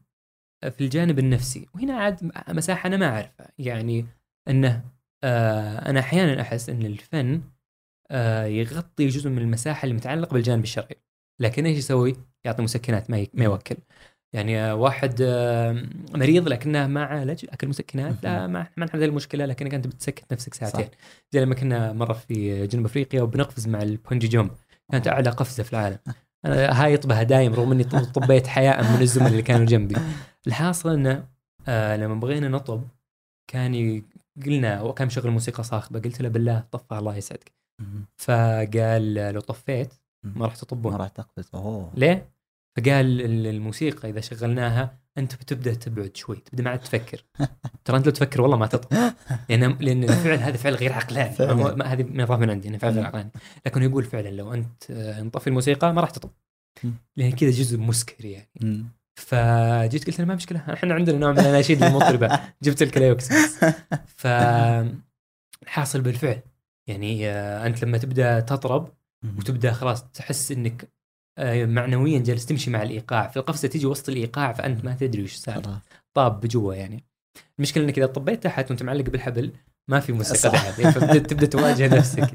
في 0.61 0.81
الجانب 0.81 1.19
النفسي. 1.19 1.67
وهنا 1.75 1.93
عاد 1.93 2.31
مساحة 2.49 2.87
أنا 2.87 2.97
ما 2.97 3.05
أعرفها. 3.05 3.51
يعني 3.59 4.05
أنه 4.47 4.85
آه 5.23 5.89
أنا 5.89 5.99
أحيانا 5.99 6.41
أحس 6.41 6.69
أن 6.69 6.85
الفن 6.85 7.41
آه 8.11 8.45
يغطي 8.45 9.07
جزء 9.07 9.29
من 9.29 9.37
المساحة 9.37 9.83
اللي 9.83 9.95
متعلقة 9.95 10.33
بالجانب 10.33 10.63
الشرعي. 10.63 10.95
لكن 11.39 11.65
إيش 11.65 11.77
يسوي؟ 11.77 12.15
يعطي 12.45 12.63
مسكنات 12.63 13.09
ما 13.09 13.27
يوكل. 13.33 13.77
يعني 14.33 14.71
واحد 14.71 15.21
مريض 16.15 16.47
لكنه 16.47 16.87
ما 16.87 17.03
عالج 17.03 17.45
اكل 17.49 17.67
مسكنات 17.67 18.23
لا 18.23 18.47
ما 18.47 18.67
ما 18.77 18.85
نحل 18.85 18.97
هذه 18.99 19.05
المشكلة 19.05 19.45
لكنك 19.45 19.73
أنت 19.73 19.87
بتسكت 19.87 20.33
نفسك 20.33 20.53
ساعتين. 20.53 20.85
صح. 20.85 20.91
زي 21.31 21.41
لما 21.41 21.55
كنا 21.55 21.93
مرة 21.93 22.13
في 22.13 22.67
جنوب 22.67 22.85
أفريقيا 22.85 23.21
وبنقفز 23.21 23.67
مع 23.67 23.81
البونجي 23.81 24.27
جوم 24.27 24.49
كانت 24.91 25.07
أعلى 25.07 25.29
قفزة 25.29 25.63
في 25.63 25.73
العالم. 25.73 25.97
أنا 26.45 26.83
هاي 26.83 26.93
يطبها 26.93 27.23
دايم 27.23 27.53
رغم 27.53 27.71
إني 27.71 27.83
طب- 27.83 28.03
طبيت 28.03 28.47
حياء 28.47 28.83
من 28.83 29.01
الزملاء 29.01 29.31
اللي 29.31 29.41
كانوا 29.41 29.65
جنبي. 29.65 29.95
الحاصل 30.47 30.89
إنه 30.89 31.23
آه 31.67 31.97
لما 31.97 32.15
بغينا 32.15 32.49
نطب 32.49 32.87
كان 33.47 34.03
قلنا 34.45 34.81
وكان 34.81 35.07
مشغل 35.07 35.31
موسيقى 35.31 35.63
صاخبة 35.63 35.99
قلت 35.99 36.21
له 36.21 36.29
بالله 36.29 36.63
طفها 36.71 36.99
الله 36.99 37.15
يسعدك. 37.15 37.51
فقال 38.17 39.13
لو 39.13 39.41
طفيت 39.41 39.93
ما 40.23 40.45
راح 40.45 40.53
ما 40.53 40.59
تطبون 40.59 40.95
راح 40.95 41.07
تقفز. 41.07 41.49
أوه. 41.53 41.91
ليه؟ 41.95 42.31
فقال 42.77 43.21
ال- 43.21 43.47
الموسيقى 43.47 44.09
إذا 44.09 44.21
شغلناها 44.21 45.01
أنت 45.17 45.35
بتبدأ 45.35 45.73
تبعد 45.73 46.17
شوي 46.17 46.35
تبدأ 46.35 46.63
ما 46.63 46.69
عاد 46.69 46.79
تفكر. 46.79 47.23
ترى 47.85 47.97
أنت 47.97 48.05
لو 48.05 48.11
تفكر 48.11 48.41
والله 48.41 48.57
ما 48.57 48.67
تطب 48.67 48.97
لأن 49.49 49.77
لأن 49.79 50.03
الفعل 50.03 50.37
هذا 50.39 50.57
فعل 50.57 50.75
غير 50.75 50.93
عقلاني. 50.93 51.35
ما 51.75 51.85
هذه 51.85 52.05
نظام 52.13 52.39
من 52.39 52.49
عندي 52.49 52.67
انه 52.67 52.77
فعل 52.77 52.91
غير 52.93 53.05
عقلاني. 53.05 53.31
لكن 53.65 53.83
يقول 53.83 54.03
فعلا 54.03 54.29
لو 54.29 54.53
أنت 54.53 54.91
آه، 54.91 55.21
نطفي 55.21 55.47
الموسيقى 55.47 55.93
ما 55.93 56.01
راح 56.01 56.11
مم. 56.83 56.93
لأن 57.17 57.31
كذا 57.31 57.49
جزء 57.49 57.77
مسكر 57.77 58.25
يعني. 58.25 58.49
فجيت 59.15 60.07
قلت 60.07 60.19
له 60.19 60.25
ما 60.25 60.35
مشكلة 60.35 60.73
إحنا 60.73 60.93
عندنا 60.93 61.17
نوع 61.17 61.31
من 61.31 61.39
الأناشيد 61.39 61.83
المطربة. 61.83 62.39
جبت 62.63 62.81
الكلايوكس 62.81 63.29
ف 64.07 64.27
حاصل 65.67 66.01
بالفعل. 66.01 66.39
يعني 66.87 67.29
آه، 67.29 67.67
أنت 67.67 67.83
لما 67.83 67.97
تبدأ 67.97 68.39
تطرب. 68.39 68.89
وتبدأ 69.37 69.71
خلاص 69.71 70.03
تحس 70.11 70.51
إنك 70.51 70.89
معنويا 71.65 72.19
جالس 72.19 72.45
تمشي 72.45 72.71
مع 72.71 72.81
الإيقاع. 72.83 73.27
في 73.27 73.37
القفزه 73.37 73.67
تيجي 73.67 73.85
وسط 73.85 74.09
الإيقاع 74.09 74.53
فأنت 74.53 74.85
ما 74.85 74.93
تدري 74.95 75.23
وش 75.23 75.35
صار. 75.35 75.79
طاب 76.13 76.41
بجوا 76.41 76.73
يعني. 76.73 77.03
المشكلة 77.59 77.83
إنك 77.83 77.97
إذا 77.97 78.05
طبيت 78.07 78.43
تحت 78.43 78.69
وأنت 78.69 78.83
معلق 78.83 79.09
بالحبل 79.09 79.51
ما 79.87 79.99
في 79.99 80.13
موسيقى. 80.13 80.49
تحت 80.51 80.79
يعني 80.79 80.91
فبدأ 80.93 81.19
تبدأ 81.19 81.45
تواجه 81.45 81.87
نفسك. 81.97 82.29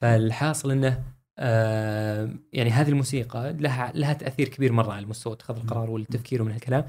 فالحاصل 0.00 0.70
إنه 0.70 1.02
آه 1.38 2.30
يعني 2.52 2.70
هذه 2.70 2.88
الموسيقى 2.88 3.52
لها 3.52 3.92
لها 3.94 4.12
تأثير 4.12 4.48
كبير 4.48 4.72
مرة 4.72 4.92
على 4.92 5.06
مستوى 5.06 5.32
اتخاذ 5.32 5.56
القرار 5.56 5.90
والتفكير 5.90 6.42
ومن 6.42 6.52
هالكلام. 6.52 6.84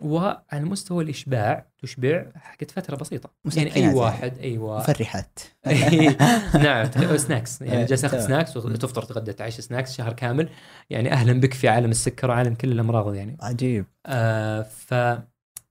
وعلى 0.00 0.64
مستوى 0.64 1.04
الإشباع 1.04 1.66
تشبع 1.78 2.26
حقت 2.34 2.70
فترة 2.70 2.96
بسيطة. 2.96 3.30
يعني 3.56 3.76
أي. 3.76 3.94
واحد 3.94 4.38
أي 4.38 4.58
واحد 4.58 4.90
مفرحات. 4.90 5.38
نعم 6.64 7.16
snacks 7.16 7.60
يعني 7.62 7.84
جالس 7.84 8.04
آخذ. 8.04 8.26
snacks 8.26 8.56
وتفطر 8.56 9.02
تغدى 9.02 9.32
تعشى 9.32 9.60
snacks 9.60 9.96
شهر 9.96 10.12
كامل. 10.12 10.48
يعني 10.90 11.12
أهلا 11.12 11.40
بك 11.40 11.54
في 11.54 11.68
عالم 11.68 11.90
السكر 11.90 12.30
وعالم 12.30 12.54
كل 12.54 12.72
الأمراض 12.72 13.14
يعني. 13.14 13.36
عجيب. 13.40 13.86
آه 14.06 14.62
ف 14.62 14.94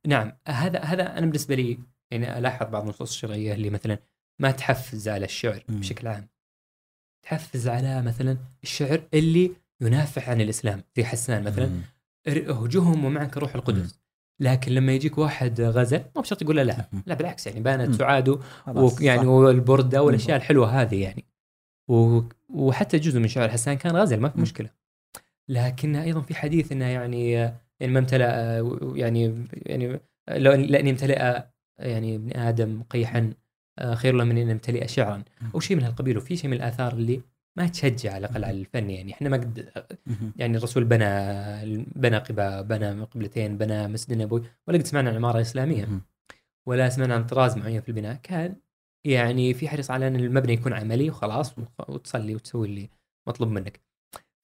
نعم 0.07 0.31
هذا 0.47 0.79
هذا 0.79 1.17
أنا 1.17 1.25
بالنسبة 1.25 1.55
لي 1.55 1.79
يعني 2.11 2.37
ألاحظ 2.37 2.67
بعض 2.69 2.83
النصوص 2.83 3.11
الشرعية 3.11 3.53
اللي 3.53 3.69
مثلا 3.69 3.97
ما 4.41 4.51
تحفز 4.51 5.07
على 5.09 5.25
الشعر 5.25 5.63
مم. 5.69 5.79
بشكل 5.79 6.07
عام. 6.07 6.27
تحفز 7.23 7.67
على 7.67 8.01
مثلا 8.01 8.37
الشعر 8.63 9.01
اللي 9.13 9.51
ينافح 9.81 10.29
عن 10.29 10.41
الإسلام. 10.41 10.83
زي 10.97 11.03
حسان 11.03 11.43
مثلا 11.43 11.81
اهجهم 12.27 13.05
ومعك 13.05 13.37
روح 13.37 13.55
القدس. 13.55 14.04
لكن 14.39 14.71
لما 14.71 14.91
يجيك 14.91 15.17
واحد 15.17 15.61
غزل 15.61 16.01
ما 16.15 16.21
بشرط 16.21 16.39
تقول 16.39 16.55
له 16.55 16.63
لا. 16.63 16.89
لا 17.05 17.15
بالعكس 17.15 17.47
يعني 17.47 17.59
بانت. 17.59 17.95
سعاده 17.95 18.39
ويعني. 18.67 19.27
والبردة. 19.27 20.03
والأشياء 20.03 20.37
الحلوة 20.37 20.81
هذه 20.81 21.01
يعني. 21.01 21.25
وحتى 22.49 22.97
جزء 22.99 23.19
من 23.19 23.27
شعر 23.27 23.49
حسان 23.49 23.73
كان 23.73 23.95
غزل 23.95 24.19
ما 24.19 24.29
في. 24.29 24.41
مشكلة 24.41 24.69
لكن 25.49 25.95
أيضا 25.95 26.21
في 26.21 26.35
حديث 26.35 26.71
إنه 26.71 26.85
يعني 26.85 27.31
يعني 27.31 27.93
ما 27.93 27.99
امتلأ 27.99 28.59
يعني 28.95 29.45
يعني 29.51 29.99
لو 30.29 30.51
لاني 30.51 30.89
امتلأ 30.89 31.49
يعني 31.79 32.15
ابن 32.15 32.37
آدم 32.39 32.83
قيحا 32.89 33.33
آه، 33.79 33.95
خير 33.95 34.13
له 34.15 34.23
من 34.23 34.37
إن 34.37 34.49
امتلئ 34.49 34.87
شعرا 34.87 35.23
أو 35.55 35.59
شيء 35.59 35.77
من 35.77 35.83
هالقبيل 35.83 36.17
وفي 36.17 36.35
شيء 36.35 36.49
من 36.49 36.57
الآثار 36.57 36.93
اللي 36.93 37.21
ما 37.57 37.67
تشجع 37.67 38.13
على 38.13 38.25
الأقل 38.25 38.43
على 38.45 38.59
الفن 38.59 38.89
يعني. 38.89 39.13
إحنا 39.13 39.29
ما 39.29 39.37
قد. 39.37 39.69
يعني 40.35 40.57
الرسول 40.57 40.83
بنى 40.83 41.05
بنى 41.95 42.17
قباء 42.17 42.61
بنى 42.63 43.01
قبلتين 43.03 43.57
بنى 43.57 43.87
مسجد 43.87 44.11
النبوي 44.11 44.43
ولا 44.67 44.77
قد 44.77 44.85
سمعنا 44.85 45.09
عن 45.09 45.15
عمارة 45.15 45.41
إسلامية. 45.41 45.85
ولا 46.67 46.89
سمعنا 46.89 47.15
عن 47.15 47.25
طراز 47.25 47.57
معين 47.57 47.81
في 47.81 47.89
البناء. 47.89 48.19
كان 48.23 48.55
يعني 49.05 49.53
في 49.53 49.69
حرص 49.69 49.91
على 49.91 50.07
إن 50.07 50.15
المبنى 50.15 50.53
يكون 50.53 50.73
عملي 50.73 51.09
وخلاص 51.09 51.57
وخ- 51.59 51.89
وتصلي 51.89 52.35
وتسوي 52.35 52.67
اللي 52.67 52.89
مطلوب 53.27 53.49
منك. 53.49 53.79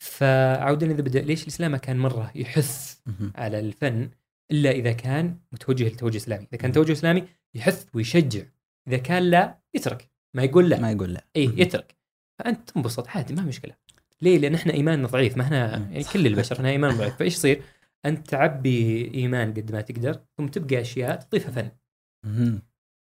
فعودا 0.04 0.92
إذا 0.92 1.02
بدأ 1.02 1.22
ليش 1.22 1.44
الإسلام 1.44 1.76
كان 1.76 1.98
مرة 1.98 2.32
يحث. 2.36 3.00
على 3.36 3.60
الفن؟ 3.60 4.10
إلا 4.52 4.72
إذا 4.72 4.92
كان 4.92 5.38
متوجه 5.52 5.88
لتوجه 5.88 6.18
إسلامي. 6.18 6.48
إذا 6.54 6.58
كان 6.62 6.72
توجه 6.72 6.92
إسلامي 6.92 7.24
يحث 7.56 7.86
ويشجع. 7.94 8.44
إذا 8.88 8.98
كان 8.98 9.24
لا 9.24 9.58
يترك. 9.74 10.12
ما 10.34 10.44
يقول 10.44 10.70
لا. 10.70 10.80
ما 10.80 10.92
يقول 10.92 11.14
لا. 11.14 11.26
اي. 11.36 11.54
يترك. 11.58 11.96
فأنت 12.42 12.70
تنبسط 12.70 13.08
عادي 13.08 13.34
ما 13.34 13.42
مشكلة 13.42 13.74
ليه؟ 14.22 14.38
لأن 14.38 14.56
إحنا 14.56 14.74
ايماننا 14.74 15.08
ضعيف 15.08 15.38
ما 15.38 15.44
إحنا. 15.44 15.78
يعني 15.78 16.04
كل 16.04 16.28
البشر 16.28 16.56
إحنا 16.56 16.70
إيمان 16.70 16.98
ضعيف 16.98 17.16
فإيش 17.16 17.34
يصير؟ 17.34 17.62
أنت 18.06 18.28
تعبي 18.28 19.12
إيمان 19.14 19.54
قد 19.54 19.72
ما 19.72 19.82
تقدر 19.82 20.20
ثم 20.38 20.48
تبقى 20.48 20.82
أشياء 20.82 21.16
تضيفها 21.16 21.52
فن. 21.52 21.72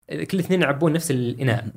كل 0.09 0.37
الاثنين 0.37 0.61
يعبون 0.61 0.93
نفس 0.93 1.11
الإناء 1.11 1.67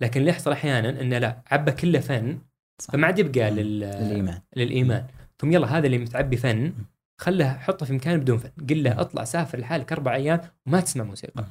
لكن 0.00 0.20
اللي 0.20 0.30
يحصل 0.30 0.52
أحيانا 0.52 1.00
انه 1.00 1.18
لا 1.18 1.42
عبى 1.50 1.72
كله 1.72 2.00
فن 2.00 2.38
صح. 2.82 2.92
فما 2.92 3.06
عاد 3.06 3.18
يبقى 3.18 3.50
لل... 3.50 3.84
الايمان 3.84 4.40
للإيمان 4.56 5.06
ثم 5.38 5.52
يلا 5.52 5.78
هذا 5.78 5.86
اللي 5.86 5.98
متعبي 5.98 6.36
فن 6.36 6.72
خله 7.20 7.52
حطه 7.52 7.86
في 7.86 7.92
مكان 7.92 8.20
بدون 8.20 8.38
فن 8.38 8.50
قل 8.70 8.82
له 8.82 9.00
أطلع 9.00 9.24
سافر 9.24 9.58
لحالك 9.58 9.92
أربع 9.92 10.14
أيام 10.14 10.40
وما 10.66 10.80
تسمع 10.80 11.04
موسيقى. 11.04 11.44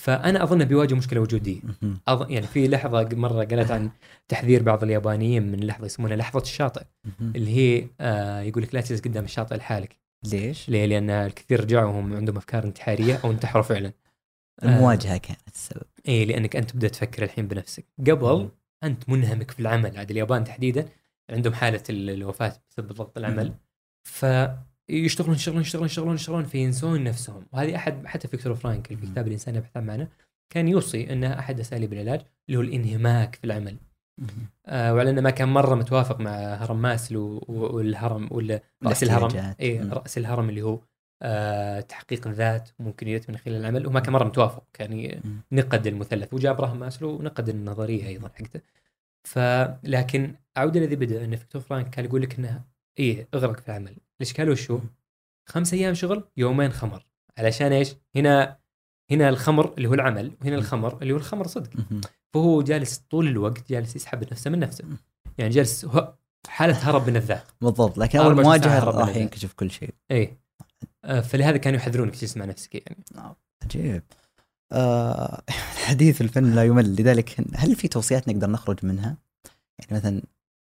فأنا 0.00 0.42
أظن 0.42 0.64
بيواجه 0.64 0.94
مشكلة 0.94 1.20
وجوديه. 1.20 1.60
أظن 2.08 2.30
يعني 2.32 2.46
في 2.46 2.68
لحظة 2.68 3.08
مرة 3.12 3.44
قرأت 3.44 3.70
عن 3.70 3.90
تحذير 4.28 4.62
بعض 4.62 4.82
اليابانيين 4.82 5.52
من 5.52 5.60
لحظة 5.66 5.86
يسمونها 5.86 6.16
لحظة 6.16 6.40
الشاطئ. 6.42 6.82
اللي 7.36 7.50
هي 7.56 7.86
آه 8.00 8.40
يقول 8.40 8.62
لك 8.62 8.74
لا 8.74 8.80
تجلس 8.80 9.00
قدام 9.00 9.24
الشاطئ 9.24 9.56
لحالك 9.56 9.96
ليش؟ 10.24 10.68
ليه؟ 10.68 10.86
لأن 10.86 11.10
الكثير 11.10 11.60
رجعوا 11.60 11.88
وهم 11.90 12.16
عندهم 12.16 12.36
أفكار 12.36 12.64
انتحارية 12.64 13.20
أو 13.24 13.30
انتحروا 13.30 13.62
فعلا 13.62 13.92
المواجهة 14.62 15.16
كانت 15.16 15.40
السبب 15.54 15.82
اي 16.08 16.24
لأنك 16.24 16.56
أنت 16.56 16.70
تبدا 16.70 16.88
تفكر 16.88 17.22
الحين 17.24 17.48
بنفسك 17.48 17.84
قبل 18.00 18.42
مم. 18.42 18.48
أنت 18.84 19.08
منهمك 19.08 19.50
في 19.50 19.60
العمل 19.60 19.96
عاد 19.98 20.10
اليابان 20.10 20.44
تحديدا 20.44 20.88
عندهم 21.30 21.54
حالة 21.54 21.82
ال- 21.90 22.10
الوفاة 22.10 22.52
بسبب 22.70 22.92
ضغط 22.92 23.18
العمل 23.18 23.46
مم. 23.48 23.54
فيشتغلون 24.86 25.34
يشتغلون 25.34 25.60
يشتغلون 25.60 25.86
يشتغلون 25.86 26.14
يشتغلون 26.14 26.44
فينسون 26.44 27.04
نفسهم 27.04 27.46
وهذه 27.52 27.76
أحد 27.76 28.06
حتى 28.06 28.28
فيكتور 28.28 28.54
فرانك 28.54 28.86
في. 28.86 28.96
كتاب 29.06 29.26
الإنسان 29.26 29.54
يبحث 29.54 29.76
عن 29.76 29.86
معنى 29.86 30.08
كان 30.50 30.68
يوصي 30.68 31.12
انها 31.12 31.38
أحد 31.38 31.60
أساليب 31.60 31.92
العلاج 31.92 32.20
اللي 32.48 32.58
هو 32.58 32.62
الانهماك 32.62 33.34
في 33.34 33.44
العمل. 33.44 33.76
آه 34.66 34.94
وعلى 34.94 35.10
إنه 35.10 35.20
ما 35.20 35.30
كان 35.30 35.48
مرة 35.48 35.74
متوافق 35.74 36.20
مع 36.20 36.30
هرم 36.30 36.82
ماسلو 36.82 37.44
والهرم 37.48 38.28
ولا 38.30 38.60
رأس 38.84 39.02
الهرم. 39.02 39.54
اي. 39.60 39.80
رأس 39.80 40.18
الهرم 40.18 40.48
اللي 40.48 40.62
هو 40.62 40.80
آه 41.22 41.80
تحقيق 41.80 42.26
الذات 42.26 42.68
ممكن 42.78 43.08
يتم 43.08 43.32
من 43.32 43.38
خلال 43.38 43.56
العمل 43.56 43.86
وما 43.86 44.00
كان 44.00 44.12
مرة 44.12 44.24
متوافق 44.24 44.64
كان. 44.72 45.20
نقد 45.52 45.86
المثلث 45.86 46.34
وجاء 46.34 46.52
ابراهام 46.52 46.78
ماسلو 46.78 47.10
ونقد 47.10 47.48
النظرية 47.48 48.06
أيضا 48.06 48.28
حقته 48.28 48.60
فلكن 49.24 50.34
أعود 50.56 50.76
للذي 50.76 50.96
بدأ 50.96 51.24
إن 51.24 51.36
فيكتور 51.36 51.62
فرانك 51.62 51.90
كان 51.90 52.04
يقول 52.04 52.22
لك 52.22 52.38
إنه 52.38 52.64
إيه 52.98 53.28
اغرق 53.34 53.60
في 53.60 53.68
العمل 53.68 53.96
الاشكال 54.20 54.50
وشو؟ 54.50 54.80
خمس 55.48 55.74
أيام 55.74 55.94
شغل 55.94 56.24
يومين 56.36 56.72
خمر. 56.72 57.06
علشان 57.38 57.72
إيش؟ 57.72 57.94
هنا 58.16 58.58
هنا 59.10 59.28
الخمر 59.28 59.74
اللي 59.74 59.88
هو 59.88 59.94
العمل 59.94 60.32
وهنا 60.40 60.56
الخمر 60.56 61.02
اللي 61.02 61.12
هو 61.12 61.16
الخمر 61.16 61.46
صدق. 61.46 61.70
فهو 62.34 62.62
جالس 62.62 62.98
طول 62.98 63.28
الوقت 63.28 63.68
جالس 63.68 63.96
يسحب 63.96 64.32
نفسه 64.32 64.50
من 64.50 64.58
نفسه. 64.58 64.84
يعني 65.38 65.50
جالس 65.50 65.84
هو 65.84 66.14
حالة 66.48 66.90
هرب 66.90 67.10
من 67.10 67.16
الذات. 67.16 67.44
بالضبط 67.60 67.98
لكن 67.98 68.18
أول 68.18 68.26
24 68.28 68.60
ساعة 68.60 68.70
مواجهه 68.70 68.84
هرب 68.84 68.94
من 68.94 69.00
راح. 69.00 69.16
ينكشف 69.16 69.52
كل 69.52 69.70
شيء. 69.70 69.94
إيه. 70.10 70.38
آه، 71.04 71.20
فلهذا 71.20 71.56
كانوا 71.56 71.78
يحذرونك 71.78 72.16
تجلس 72.16 72.36
مع 72.36 72.44
نفسك 72.44 72.74
يعني. 72.74 73.04
عجيب. 73.64 74.02
آه 74.72 75.42
حديث 75.86 76.20
الفن 76.20 76.54
لا 76.54 76.64
يمل. 76.64 76.96
لذلك 76.96 77.36
هل 77.54 77.76
في 77.76 77.88
توصيات 77.88 78.28
نقدر 78.28 78.50
نخرج 78.50 78.84
منها؟ 78.86 79.16
يعني 79.78 79.96
مثلا 80.00 80.22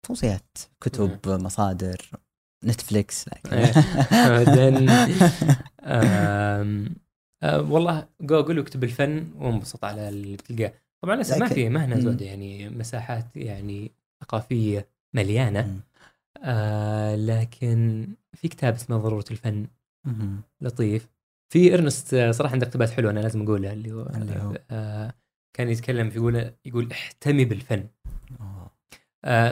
توصيات 0.03 0.59
كتب 0.81 1.19
مصادر 1.29 2.11
نتفليكس 2.65 3.25
إيه. 3.53 3.73
بعدين 4.29 4.91
آه، 7.43 7.61
والله 7.61 8.09
جوجل 8.21 8.59
واكتب 8.59 8.85
الفن 8.85 9.27
وانبسط 9.39 9.85
على 9.85 10.09
اللي 10.09 10.37
بتلقاه 10.37 10.73
طبعا 11.03 11.17
لسه 11.17 11.39
ما 11.39 11.49
في 11.49 11.69
مهنه 11.69 11.95
مم. 11.95 12.01
زودة 12.01 12.27
يعني 12.27 12.69
مساحات 12.69 13.37
يعني 13.37 13.93
ثقافية 14.21 14.89
مليانة. 15.15 15.81
آه 16.43 17.17
لكن 17.17 18.09
في 18.35 18.49
كتاب 18.49 18.75
اسمه 18.75 18.97
ضرورة 18.97 19.25
الفن. 19.31 19.67
لطيف 20.61 21.09
في 21.53 21.75
إرنست 21.75 22.15
آه، 22.15 22.31
صراحة 22.31 22.53
عنده 22.53 22.67
اقتباس 22.67 22.93
حلو 22.93 23.11
أنا 23.11 23.21
لازم 23.21 23.43
اقولها 23.43 23.73
اللي 23.73 23.93
هو, 23.93 24.03
اللي 24.03 24.39
هو؟ 24.39 24.59
آه 24.71 25.15
كان 25.57 25.69
يتكلم 25.69 26.11
في 26.11 26.17
يقول 26.17 26.51
يقول 26.65 26.91
احتمي 26.91 27.45
بالفن 27.45 27.87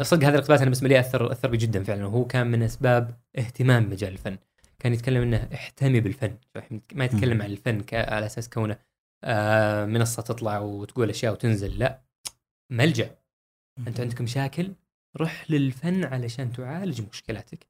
صدق 0.03 0.27
هذا 0.27 0.35
الاقتباس 0.35 0.61
أنا 0.61 0.65
بالنسبة 0.65 0.89
لي 0.89 1.01
اثر 1.01 1.33
أثر 1.33 1.49
بي 1.49 1.57
جدا 1.57 1.83
فعلا. 1.83 2.07
وهو 2.07 2.25
كان 2.25 2.47
من 2.47 2.63
أسباب 2.63 3.21
اهتمام 3.39 3.87
بمجال 3.87 4.13
الفن. 4.13 4.39
كان 4.79 4.93
يتكلم 4.93 5.23
إنه 5.23 5.49
احتمي 5.55 6.01
بالفن. 6.01 6.37
ما 6.95 7.05
يتكلم. 7.05 7.43
عن 7.43 7.51
الفن 7.51 7.85
على 7.93 8.27
أساس 8.27 8.49
كونه 8.49 8.79
آه 9.25 9.85
منصة 9.85 10.23
تطلع 10.23 10.59
وتقول 10.59 11.11
أشياء 11.11 11.33
وتنزل. 11.33 11.79
لا 11.79 12.03
ملجأ. 12.71 13.15
أنت 13.89 14.01
عندك 14.01 14.21
مشاكل؟ 14.21 14.73
روح 15.17 15.51
للفن 15.51 16.05
علشان 16.05 16.53
تعالج 16.53 17.03
مشكلاتك. 17.13 17.67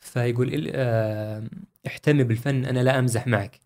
فيقول 0.00 0.70
آه، 0.74 1.48
احتمي 1.86 2.24
بالفن 2.24 2.64
أنا 2.64 2.80
لا 2.80 2.98
أمزح 2.98 3.26
معك. 3.26 3.60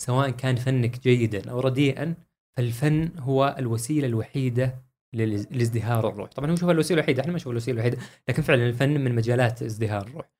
سواء 0.00 0.30
كان 0.30 0.56
فنك 0.56 1.00
جيدا 1.00 1.50
أو 1.50 1.60
رديئا 1.60 2.14
فالفن 2.56 3.18
هو 3.18 3.56
الوسيلة 3.58 4.06
الوحيدة 4.06 4.89
لازدهار 5.12 6.08
الروح. 6.08 6.30
طبعا 6.30 6.50
هو 6.50 6.56
شوف 6.56 6.70
الوسيلة 6.70 7.00
الوحيدة 7.00 7.20
إحنا 7.20 7.32
ما 7.32 7.36
نشوف 7.36 7.50
الوسيلة 7.52 7.74
الوحيدة 7.74 7.98
لكن 8.28 8.42
فعلا 8.42 8.68
الفن 8.68 9.00
من 9.00 9.14
مجالات 9.14 9.62
ازدهار 9.62 10.06
الروح. 10.06 10.30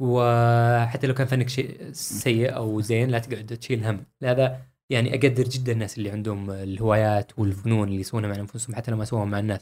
وحتى 0.00 1.06
لو 1.06 1.14
كان 1.14 1.26
فنك 1.26 1.48
شيء 1.48 1.92
سيء 1.92 2.56
أو 2.56 2.80
زين 2.80 3.10
لا 3.10 3.18
تقعد 3.18 3.46
تشيل 3.46 3.84
هم. 3.84 4.04
لهذا 4.22 4.60
يعني 4.90 5.14
أقدر 5.14 5.44
جدا 5.44 5.72
الناس 5.72 5.98
اللي 5.98 6.10
عندهم 6.10 6.50
الهوايات 6.50 7.38
والفنون 7.38 7.88
اللي 7.88 8.00
يسوونها 8.00 8.30
مع 8.30 8.36
أنفسهم 8.36 8.76
حتى 8.76 8.90
لو 8.90 8.96
ما 8.96 9.04
سووها 9.04 9.24
مع 9.24 9.38
الناس. 9.38 9.60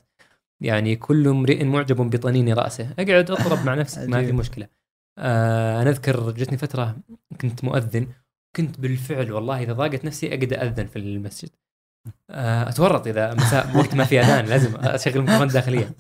يعني 0.60 0.96
كل 0.96 1.28
امرئ 1.28 1.64
معجب 1.64 1.96
بطنين 1.96 2.52
رأسه. 2.52 2.92
اقعد 2.98 3.30
اطرب 3.30 3.66
مع 3.66 3.74
نفسك 3.74 4.08
ما 4.08 4.24
في. 4.24 4.32
مشكلة. 4.32 4.68
آه 5.18 5.82
أنا 5.82 5.90
أذكر 5.90 6.30
جتني 6.30 6.58
فترة 6.58 6.96
كنت 7.40 7.64
مؤذن 7.64 8.06
كنت 8.56 8.80
بالفعل 8.80 9.32
والله 9.32 9.62
إذا 9.62 9.72
ضاقت 9.72 10.04
نفسي 10.04 10.28
أقعد 10.28 10.52
اذن 10.52 10.86
في 10.86 10.98
المسجد. 10.98 11.50
أتورط 12.30 13.06
إذا 13.06 13.34
مساء 13.34 13.76
وقت 13.76 13.94
ما 13.94 14.04
في 14.04 14.20
أذان 14.20 14.44
لازم 14.44 14.76
أشغل 14.76 15.16
الميكروفون 15.16 15.46
داخليا 15.46 15.90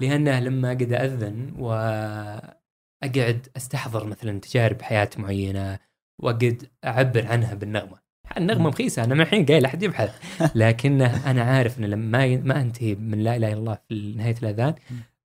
لأنه 0.00 0.40
لما 0.40 0.68
اقعد 0.68 0.92
أذن 0.92 1.52
وأقعد 1.58 3.46
أستحضر 3.56 4.06
مثلا 4.06 4.40
تجارب 4.40 4.82
حياة 4.82 5.10
معينة 5.16 5.78
واقعد 6.22 6.62
أعبر 6.84 7.26
عنها 7.26 7.54
بالنغمة. 7.54 8.00
النغمة 8.36 8.68
مخيسة 8.70 9.04
أنا 9.04 9.14
من 9.14 9.20
الحين 9.20 9.46
قايل 9.46 9.64
أحد 9.64 9.82
يبحث. 9.82 10.40
لكن 10.54 11.02
أنا 11.02 11.42
عارف 11.42 11.78
إن 11.78 11.84
لما 11.84 12.36
ما 12.36 12.60
أنتهي 12.60 12.94
من 12.94 13.18
لا 13.18 13.36
إله 13.36 13.48
إلا 13.48 13.58
الله 13.58 13.78
في 13.88 14.14
نهاية 14.16 14.34
الأذان 14.42 14.74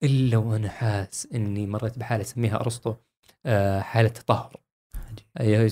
إلا 0.03 0.37
وأنا 0.37 0.69
حاس 0.69 1.29
إني 1.35 1.67
مريت 1.67 1.99
بحالة 1.99 2.23
أسميها 2.23 2.61
أرسطو 2.61 2.95
آه، 3.47 3.81
حالة 3.81 4.09
تطهر. 4.09 4.64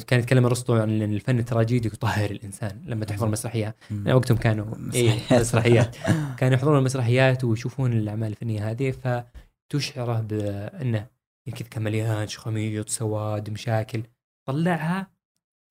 كان 0.06 0.20
يتكلم 0.20 0.44
ارسطو 0.44 0.74
عن 0.74 1.02
إن 1.02 1.14
الفن 1.14 1.38
التراجيدي 1.38 1.88
يطهر 1.88 2.30
الإنسان 2.30 2.82
لما 2.86 3.04
تحضر 3.04 3.28
مسرحيه 3.28 3.76
مم. 3.90 4.06
يعني 4.06 4.14
وقتهم 4.14 4.36
كانوا 4.36 4.66
إيه 4.94 5.14
مسرحيات. 5.14 5.40
مسرحيات 5.40 5.96
كانوا 6.38 6.54
يحضرون 6.54 6.78
المسرحيات 6.78 7.44
ويشوفون 7.44 7.92
الأعمال 7.92 8.28
الفنية 8.28 8.70
هذه 8.70 8.90
فتشعره 8.90 10.20
بأنه 10.20 11.06
كذا 11.54 11.68
كان 11.68 11.82
مليان 11.82 12.28
شخاميط 12.28 12.88
سواد 12.88 13.50
مشاكل 13.50 14.02
طلعها 14.48 15.06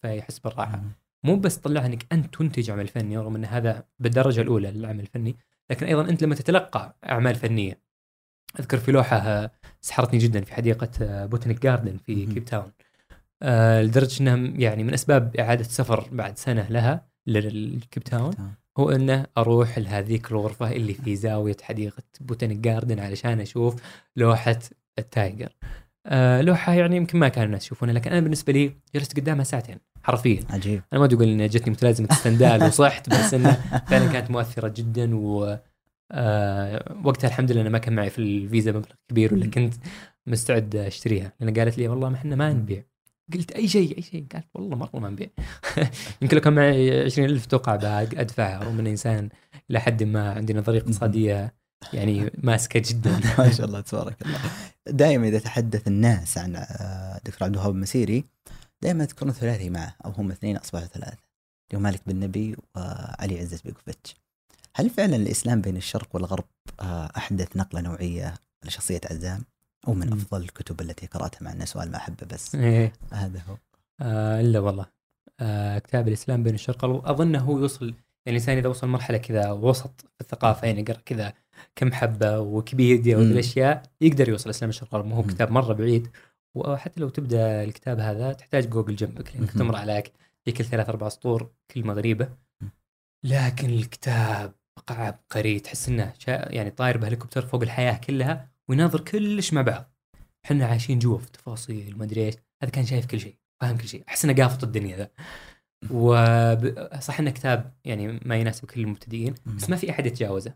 فيحس 0.02 0.40
بالراحة. 0.40 0.82
مو 1.24 1.36
بس 1.36 1.58
طلعها 1.58 1.86
إنك 1.86 2.06
أنت 2.12 2.36
تنتج 2.36 2.70
عمل 2.70 2.88
فني 2.88 3.18
رغم 3.18 3.36
إن 3.36 3.46
هذا 3.46 3.84
بالدرجة 4.00 4.42
الأولى 4.42 4.72
للعمل 4.72 5.00
الفني 5.00 5.36
لكن 5.70 5.86
أيضا 5.86 6.10
أنت 6.10 6.24
لما 6.24 6.36
تتلقى 6.36 6.96
أعمال 7.10 7.36
فنية 7.36 7.82
أذكر 8.60 8.78
في 8.78 8.92
لوحة 8.92 9.18
آه، 9.18 9.52
سحرتني 9.82 10.20
جدا 10.20 10.42
في 10.42 10.54
حديقة 10.54 10.90
آه، 11.02 11.26
botanic 11.26 11.62
garden 11.62 11.98
في. 11.98 12.26
كيب 12.26 12.46
تاون 12.46 12.72
آه، 13.44 13.82
لدرجة 13.82 14.22
انها 14.22 14.36
يعني 14.56 14.84
من 14.84 14.94
أسباب 14.94 15.36
إعادة 15.36 15.62
السفر 15.62 16.10
بعد 16.12 16.38
سنة 16.38 16.68
لها 16.70 17.06
للكيب 17.28 18.04
تاون 18.04 18.34
هو 18.78 18.90
إنه 18.92 19.26
أروح 19.38 19.80
لهذيك 19.80 20.32
الغرفة 20.32 20.72
اللي 20.72 20.94
في 20.94 21.16
زاوية 21.16 21.58
حديقة 21.62 22.04
botanic 22.22 22.58
garden 22.58 23.00
علشان 23.00 23.40
أشوف 23.40 23.76
لوحة 24.16 24.60
ال 25.00 25.07
tiger. 25.07 25.50
آه 26.06 26.42
لوحة 26.42 26.74
يعني 26.74 26.96
يمكن 26.96 27.20
ما 27.20 27.28
كان 27.28 27.44
الناس 27.44 27.66
يشوفونها 27.66 27.94
لكن 27.94 28.12
أنا 28.12 28.20
بالنسبة 28.20 28.54
لي 28.54 28.72
جلست 28.96 29.20
قدامها 29.20 29.44
ساعتين 29.44 29.78
حرفيا. 30.04 30.40
عجيب. 30.50 30.82
أنا 30.94 31.00
ما 31.00 31.06
أدري 31.06 31.16
أقول 31.16 31.28
ان 31.28 31.48
جتني 31.48 31.72
متلازمة 31.72 32.08
ستندال 32.12 32.64
وصحت 32.64 33.10
بس 33.10 33.34
إنه 33.34 33.52
فعلا 33.88 34.12
كانت 34.12 34.32
مؤثرة 34.32 34.68
جدا 34.68 35.16
و 35.16 35.58
آه 36.12 36.96
وقتها 37.04 37.28
الحمد 37.28 37.52
لله 37.52 37.62
أنا 37.62 37.70
ما 37.70 37.78
كان 37.78 37.96
معي 37.96 38.10
في 38.10 38.20
الفيزا 38.20 38.72
مبلغ 38.72 38.92
كبير 39.10 39.34
ولا 39.34 39.46
كنت 39.46 39.74
مستعد 40.28 40.76
أشتريها. 40.76 41.34
لأن 41.40 41.54
قالت 41.54 41.78
لي 41.78 41.88
والله 41.88 42.10
ما 42.10 42.16
إحنا 42.16 42.36
ما 42.36 42.54
نبيع. 42.54 42.84
قلت 43.34 43.52
أي 43.52 43.68
شيء 43.68 43.98
أي 43.98 44.02
شيء. 44.02 44.26
قالت 44.34 44.46
والله 44.54 44.76
مره 44.76 45.00
ما 45.00 45.10
نبيع 45.10 45.28
يمكن 46.22 46.38
لو 46.38 46.42
كان 46.42 46.54
معي 46.54 47.04
20000 47.06 47.46
توقع 47.46 47.76
بعد 47.76 48.16
أدفعها. 48.16 48.64
رغم 48.64 48.80
إني 48.80 48.90
إنسان 48.92 49.30
إلى 49.70 49.80
حد 49.80 50.04
ما 50.04 50.32
عندي 50.34 50.54
نظرية 50.54 50.80
اقتصادية 50.80 51.54
يعني 51.94 52.32
ماسكة 52.38 52.82
جدا. 52.86 53.20
ما 53.40 53.52
شاء 53.52 53.66
الله 53.66 53.82
تبارك 53.82 54.22
الله. 54.22 54.40
دائما 54.88 55.28
إذا 55.28 55.40
تحدث 55.40 55.88
الناس 55.88 56.38
عن 56.38 56.56
آه، 56.56 57.22
دكتور 57.26 57.44
عبد 57.44 57.56
الوهاب 57.56 57.76
المسيري 57.76 58.26
دائما 58.84 59.04
يذكرون 59.04 59.32
ثلاثي 59.32 59.70
معه 59.70 59.96
أو 60.06 60.12
هم 60.12 60.32
اثنين 60.32 60.58
أصبحوا 60.58 60.86
ثلاثة. 60.86 61.18
اللي 61.72 61.80
هو 61.80 61.80
مالك 61.80 62.02
بن 62.08 62.20
نبي 62.20 62.56
وعلي 62.76 63.40
عزت 63.40 63.64
بيكوفيتش 63.66 64.16
هل 64.76 64.90
فعلا 64.90 65.16
الإسلام 65.16 65.62
بين 65.62 65.78
الشرق 65.78 66.16
والغرب 66.16 66.46
آه، 66.80 67.12
أحدث 67.18 67.58
نقلة 67.58 67.82
نوعية 67.82 68.34
لشخصية 68.66 69.02
عزام؟ 69.12 69.44
أو 69.88 69.94
من. 69.94 70.14
أفضل 70.14 70.42
الكتب 70.42 70.82
التي 70.82 71.06
قرأتها 71.06 71.44
مع 71.44 71.52
إنه 71.52 71.66
سؤال 71.66 71.92
ما 71.92 71.98
أحبه 71.98 72.28
بس 72.34 72.56
إيه. 72.56 72.94
هذا 73.14 73.40
هو 73.50 73.58
آه 74.02 74.42
إلا 74.42 74.60
والله 74.60 74.86
آه 75.40 75.78
كتاب 75.80 76.08
الإسلام 76.08 76.44
بين 76.44 76.54
الشرق 76.54 76.84
والغرب 76.84 77.06
أظن 77.06 77.36
هو 77.36 77.60
يوصل 77.60 77.86
يعني 77.86 77.96
الإنسان 78.28 78.58
إذا 78.58 78.70
وصل 78.70 78.88
مرحلة 78.88 79.18
كذا 79.18 79.52
وسط 79.52 80.02
في 80.02 80.22
الثقافة 80.22 80.68
يعني 80.68 80.80
يقرا 80.82 80.98
كذا 81.06 81.34
كم 81.76 81.92
حبة 81.94 82.40
ويكيبيديا 82.40 83.18
وهذه 83.18 83.26
مم. 83.26 83.32
الأشياء 83.32 83.84
يقدر 84.02 84.30
يوصل 84.30 84.46
الاسلام 84.46 84.70
الشرق 84.70 84.96
ما 84.96 85.16
هو. 85.16 85.24
كتاب 85.24 85.52
مرة 85.52 85.74
بعيد 85.74 86.08
وحتى 86.56 87.00
لو 87.02 87.10
تبدأ 87.10 87.64
الكتاب 87.64 88.00
هذا 88.00 88.34
تحتاج 88.34 88.70
جوجل 88.70 88.96
جنبك 88.96 89.36
لأنك. 89.36 89.52
تمر 89.52 89.76
عليك 89.76 90.12
في 90.46 90.52
كل 90.52 90.66
ثلاث 90.66 90.90
أربع 90.90 91.10
سطور 91.10 91.50
كلمه 91.72 91.94
غريبه. 91.94 92.30
لكن 93.24 93.70
الكتاب 93.70 94.54
عبقري 94.90 95.60
تحس 95.60 95.90
إنه 95.90 96.14
شا- 96.20 96.52
يعني 96.54 96.70
طاير 96.72 96.98
بهليكوبتر 96.98 97.46
فوق 97.46 97.62
الحياة 97.62 97.98
كلها 97.98 98.51
ويناظر 98.72 99.00
كلش 99.00 99.54
مع 99.54 99.62
بعض. 99.62 99.92
إحنا 100.46 100.66
عايشين 100.66 101.00
جوا 101.00 101.18
في 101.18 101.32
تفاصيل 101.32 101.98
ما 101.98 102.04
أدري 102.04 102.26
إيش. 102.26 102.36
هذا 102.64 102.72
كان 102.72 102.86
شايف 102.86 103.06
كل 103.06 103.20
شيء 103.20 103.36
فاهم 103.62 103.78
كل 103.78 103.88
شيء. 103.88 104.04
احس 104.08 104.26
انه 104.26 104.44
قافط 104.44 104.64
الدنيا 104.64 104.98
ذا. 104.98 105.10
وصح 105.92 107.20
إنه 107.20 107.32
كتاب 107.32 107.74
يعني 107.86 108.20
ما 108.26 108.36
يناسب 108.38 108.66
كل 108.66 108.82
المبتدئين 108.82 109.36
بس 109.58 109.70
ما 109.70 109.76
في 109.76 109.92
أحد 109.92 110.06
يتجاوزه. 110.06 110.54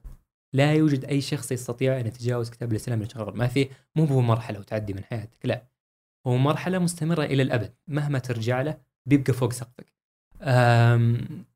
لا 0.56 0.74
يوجد 0.74 1.06
أي 1.06 1.22
شخص 1.22 1.52
يستطيع 1.52 2.00
أن 2.00 2.08
يتجاوز 2.08 2.50
كتاب 2.50 2.72
الإسلام 2.72 3.00
من 3.00 3.08
ما 3.18 3.48
في 3.48 3.70
مو 3.96 4.06
هو 4.06 4.22
مرحلة 4.22 4.60
وتعدي 4.60 4.94
من 4.94 5.04
حياتك 5.04 5.46
لا. 5.46 5.68
هو 6.28 6.38
مرحلة 6.38 6.80
مستمرة 6.80 7.24
إلى 7.24 7.44
الأبد 7.44 7.74
مهما 7.88 8.20
ترجع 8.20 8.62
له 8.62 8.78
بيبقى 9.10 9.34
فوق 9.34 9.54
سقفك. 9.54 9.94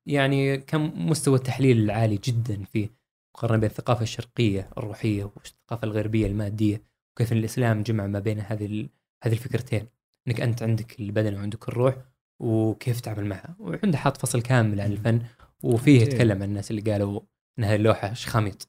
يعني 0.06 0.57
كم 0.57 1.10
مستوى 1.10 1.36
التحليل 1.36 1.77
العالي 1.77 2.19
جدا 2.23 2.64
فيه. 2.64 2.98
مقارنة 3.35 3.57
بين 3.57 3.69
الثقافة 3.69 4.01
الشرقية 4.03 4.69
الروحية 4.77 5.23
والثقافة 5.23 5.85
الغربية 5.85 6.27
المادية 6.27 6.81
وكيف 7.15 7.31
الإسلام 7.31 7.84
جمع 7.84 8.07
ما 8.07 8.19
بين 8.19 8.39
هذه 8.39 8.89
هذه 9.23 9.34
الفكرتين. 9.34 9.88
إنك 10.27 10.41
أنت 10.41 10.64
عندك 10.64 10.99
البدن 10.99 11.35
وعندك 11.35 11.69
الروح 11.69 11.95
وكيف 12.39 13.01
تتعامل 13.01 13.26
معها. 13.26 13.56
وعنده 13.60 13.97
حاط 13.97 14.18
فصل 14.18 14.41
كامل 14.41 14.81
عن 14.81 14.91
الفن 14.91 15.22
وفيه. 15.64 16.01
يتكلم 16.01 16.43
عن 16.43 16.49
الناس 16.49 16.72
اللي 16.72 16.91
قالوا 16.91 17.22
إن 17.60 17.64
هذه 17.64 17.76
اللوحة 17.76 18.14
شخاميط. 18.14 18.68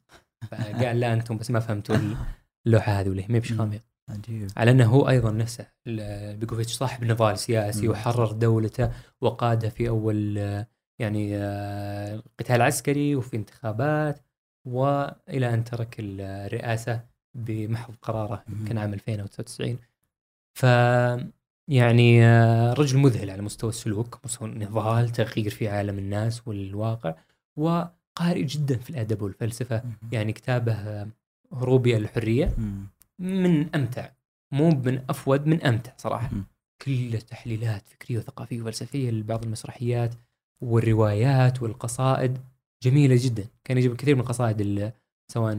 فقال 0.50 1.00
لا 1.00 1.12
أنتم 1.12 1.38
بس 1.38 1.50
ما 1.50 1.60
فهمتوا 1.60 1.96
اللوحة 2.66 2.92
هذه 2.92 3.08
ولا 3.08 3.24
ما 3.28 3.34
هي 3.34 3.40
بشخاميط. 3.40 3.82
عجيب. 4.08 4.50
على 4.56 4.70
أنه 4.70 4.86
هو 4.86 5.08
أيضا 5.08 5.30
نفسه 5.30 5.66
بيكوفيتش 6.34 6.72
صاحب 6.72 7.04
نضال 7.04 7.38
سياسي 7.38 7.86
مم. 7.86 7.92
وحرر 7.92 8.32
دولته 8.32 8.90
وقادها 9.20 9.70
في 9.70 9.88
أول 9.88 10.36
يعني 10.98 11.36
آه، 11.36 12.22
قتال 12.38 12.62
عسكري 12.62 13.16
وفي 13.16 13.36
انتخابات. 13.36 14.20
وإلى 14.64 15.54
أن 15.54 15.64
ترك 15.64 15.96
الرئاسة 15.98 17.00
بمحض 17.34 17.94
قراره. 18.02 18.44
يمكن 18.48 18.78
عام 18.78 18.94
2099 18.94 19.78
ف 20.54 20.64
يعني 21.68 22.24
آه، 22.24 22.72
رجل 22.72 22.98
مذهل 22.98 23.30
على 23.30 23.42
مستوى 23.42 23.70
السلوك 23.70 24.20
مستوى 24.24 24.48
النضال 24.48 25.08
تغيير 25.08 25.50
في 25.50 25.68
عالم 25.68 25.98
الناس 25.98 26.48
والواقع 26.48 27.14
وقارئ 27.56 28.42
جدا 28.44 28.76
في 28.78 28.90
الأدب 28.90 29.22
والفلسفة 29.22 29.82
يعني 30.12 30.32
كتابه 30.32 30.72
آه، 30.72 31.08
هروبي 31.52 31.96
الحريه. 31.96 32.54
من 33.18 33.74
أمتع 33.74 34.08
مو 34.52 34.70
من 34.70 35.02
أفود 35.10 35.46
من 35.46 35.62
أمتع 35.62 35.92
صراحة. 35.96 36.30
كله 36.82 37.18
تحليلات 37.18 37.88
فكرية 37.88 38.18
وثقافية 38.18 38.60
وفلسفية 38.60 39.10
لبعض 39.10 39.44
المسرحيات 39.44 40.14
والروايات 40.60 41.62
والقصائد 41.62 42.38
جميلة 42.82 43.16
جدا. 43.18 43.44
كان 43.64 43.78
يجيب 43.78 43.96
كثير 43.96 44.14
من 44.14 44.20
القصائد 44.20 44.60
ال- 44.60 44.92
سواء 45.32 45.54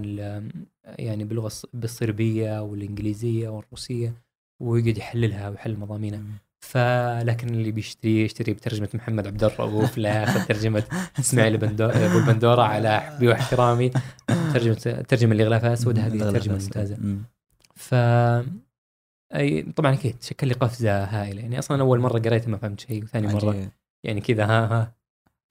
يعني 0.85 1.23
باللغة 1.23 1.49
الص- 1.49 1.65
بالصربية 1.73 2.61
والإنجليزية 2.61 3.49
والروسية 3.49 4.13
ويقعد 4.61 4.97
يحللها 4.97 5.49
ويحلل 5.49 5.79
مضامينها 5.79 6.21
فلكن 6.59 7.49
اللي 7.49 7.71
بيشتري 7.71 8.21
يشتري 8.21 8.53
بترجمة 8.53 8.89
محمد 8.93 9.27
عبد 9.27 9.43
الرؤوف 9.43 9.97
لا 9.97 10.25
ترجمة 10.47 10.83
إسماعيل 11.19 11.55
أبو 11.55 12.17
البندورة 12.19 12.61
على 12.61 12.99
حبي 13.01 13.27
واحترامي. 13.27 13.91
ترجمة 14.27 15.01
ترجمة 15.07 15.31
اللي 15.31 15.43
غلافها 15.43 15.73
أسود 15.73 15.99
هذه 15.99 16.19
ترجمة. 16.19 16.53
ممتازة. 16.57 16.97
مم. 16.97 17.23
ف 17.75 17.95
أي 19.35 19.61
طبعا 19.61 19.93
أكيد 19.93 20.15
شكل 20.21 20.47
لي 20.47 20.53
قفزة 20.53 21.03
هائلة. 21.03 21.41
يعني 21.41 21.59
أصلا 21.59 21.81
أول 21.81 21.99
مرة 21.99 22.19
قريته 22.19 22.49
ما 22.51 22.57
فهمت 22.57 22.79
شيء 22.79 23.03
وثاني 23.03 23.27
مرة. 23.27 23.71
يعني 24.03 24.21
كذا 24.21 24.45
ها 24.45 24.65
ها. 24.65 24.93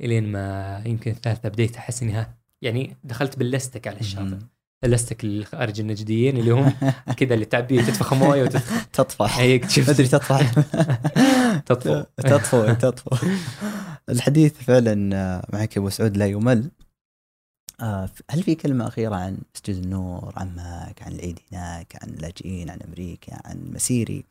إلين 0.00 0.32
ما 0.32 0.82
يمكن 0.86 1.10
الثالثة 1.10 1.48
بديت 1.48 1.76
أحس 1.76 2.02
إني 2.02 2.12
ها 2.12 2.34
يعني 2.62 2.96
دخلت 3.04 3.38
باللستك 3.38 3.88
على 3.88 4.00
الشاطئ. 4.00 4.36
اللستك 4.84 5.24
الخارج 5.24 5.80
النجديين 5.80 6.36
اللي 6.36 6.50
هم 6.50 6.72
كذا 7.18 7.34
اللي 7.34 7.44
تعبيه 7.44 7.82
تدفخ 7.82 8.14
موية 8.14 8.42
وتدخل 8.42 8.80
تطفح. 8.92 9.38
هيك 9.38 9.78
أدري 9.78 10.08
تطفح. 10.08 10.52
تطفو. 11.66 12.02
تطفو 12.16 12.72
تطفو. 12.72 13.26
الحديث 14.08 14.52
فعلا 14.54 14.94
معك 15.52 15.78
أبو 15.78 15.88
سعود 15.88 16.16
لا 16.16 16.26
يمل. 16.26 16.70
آه، 17.80 18.08
هل 18.30 18.42
في 18.42 18.54
كلمة 18.54 18.86
أخيرة 18.86 19.14
عن 19.16 19.38
مسجد 19.54 19.84
النور 19.84 20.32
عن 20.36 20.56
ماك 20.56 21.02
عن 21.02 21.12
العيد 21.12 21.38
هناك 21.52 21.98
عن 22.02 22.08
اللاجئين 22.08 22.70
عن 22.70 22.78
أمريكا 22.88 23.40
عن 23.44 23.70
مسيري؟ 23.74 24.24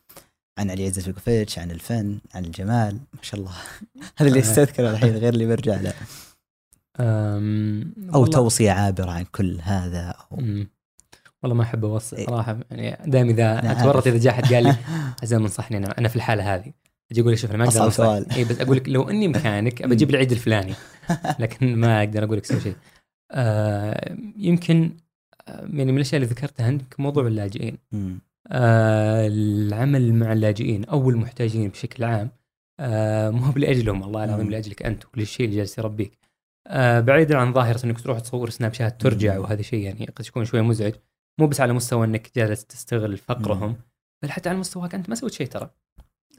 عن 0.60 0.72
علي 0.72 0.86
عزت 0.86 1.08
القفيتش 1.08 1.60
عن 1.60 1.72
الفن 1.72 2.20
عن 2.36 2.46
الجمال 2.46 2.94
ما 2.94 3.20
شاء 3.22 3.40
الله 3.40 3.52
هذا 4.18 4.28
اللي 4.30 4.40
يستذكر 4.40 4.90
الحين 4.90 5.18
غير 5.18 5.34
اللي 5.34 5.46
برجع 5.46 5.82
له 5.82 5.94
والله- 7.00 8.30
توصية 8.30 8.72
عابرة 8.72 9.12
عن 9.12 9.24
كل 9.32 9.60
هذا 9.62 10.14
أو. 10.32 10.38
والله 11.44 11.56
ما 11.58 11.64
أحب 11.64 11.86
أوصي 11.86 12.16
إيه. 12.16 12.26
صراحة 12.26 12.60
يعني 12.72 13.12
دائما 13.12 13.32
إذا 13.32 13.72
أتورط. 13.72 14.08
إذا 14.08 14.18
جاء 14.18 14.34
احد 14.34 14.54
قال 14.54 14.64
لي 14.64 14.76
عزام 15.24 15.42
انصحني 15.42 15.78
أنا 15.78 15.98
أنا 15.98 16.08
في 16.08 16.16
الحالة 16.16 16.56
هذه 16.56 16.72
أجي 17.12 17.22
أقول 17.22 17.32
لك 17.34 17.38
شوف 17.40 17.50
أنا 17.52 17.58
ما 17.58 17.70
أقدر. 17.70 17.90
سؤال. 17.90 18.32
اي 18.32 18.44
بس 18.44 18.62
أقول 18.62 18.78
لك 18.78 18.90
لو 18.90 19.10
أني 19.10 19.28
مكانك 19.38 19.82
ابى 19.82 19.94
أجيب 19.94 20.10
العيد 20.10 20.32
الفلاني 20.32 20.74
لكن 21.40 21.76
ما 21.76 22.00
أقدر 22.00 22.24
أقول 22.24 22.38
لك 22.38 22.46
سوي 22.46 22.60
شيء 22.62 22.76
آه 23.32 24.18
يمكن 24.38 24.92
آه، 25.48 25.62
يعني 25.74 25.92
من 25.92 25.96
الأشياء 25.98 26.22
اللي 26.22 26.34
ذكرتها 26.34 26.66
عندك 26.66 27.00
موضوع 27.00 27.28
اللاجئين. 27.28 27.78
آه 28.48 29.28
العمل 29.28 30.14
مع 30.14 30.34
اللاجئين 30.34 30.86
أو 30.86 31.10
المحتاجين 31.10 31.70
بشكل 31.70 32.04
عام 32.04 32.32
آه 32.80 33.30
مو 33.30 33.52
لاجلهم 33.56 34.04
الله 34.04 34.24
العظيم. 34.24 34.50
لأجلك 34.50 34.84
أنت 34.84 35.04
وللشيء 35.14 35.46
اللي 35.46 35.58
جالس 35.58 35.78
يربيك 35.78 36.18
آه 36.68 37.00
بعيدا 37.00 37.38
عن 37.38 37.54
ظاهرة 37.54 37.86
إنك 37.86 38.02
تروح 38.02 38.20
تصور 38.20 38.50
سناب 38.50 38.74
شات 38.74 39.02
ترجع. 39.02 39.38
وهذا 39.38 39.62
شيء 39.62 39.84
يعني 39.84 40.06
قد 40.06 40.26
يكون 40.26 40.46
شوي 40.46 40.62
مزعج 40.62 40.94
مو 41.40 41.48
بس 41.48 41.62
على 41.62 41.74
مستوى 41.74 42.06
إنك 42.06 42.32
جالس 42.36 42.66
تستغل. 42.66 43.18
فقرهم 43.18 43.76
بل 44.24 44.32
حتى 44.32 44.50
على 44.50 44.58
مستواك 44.58 44.96
أنت 44.96 45.10
ما 45.10 45.16
سويت 45.16 45.34
شيء 45.34 45.48
ترى 45.48 45.70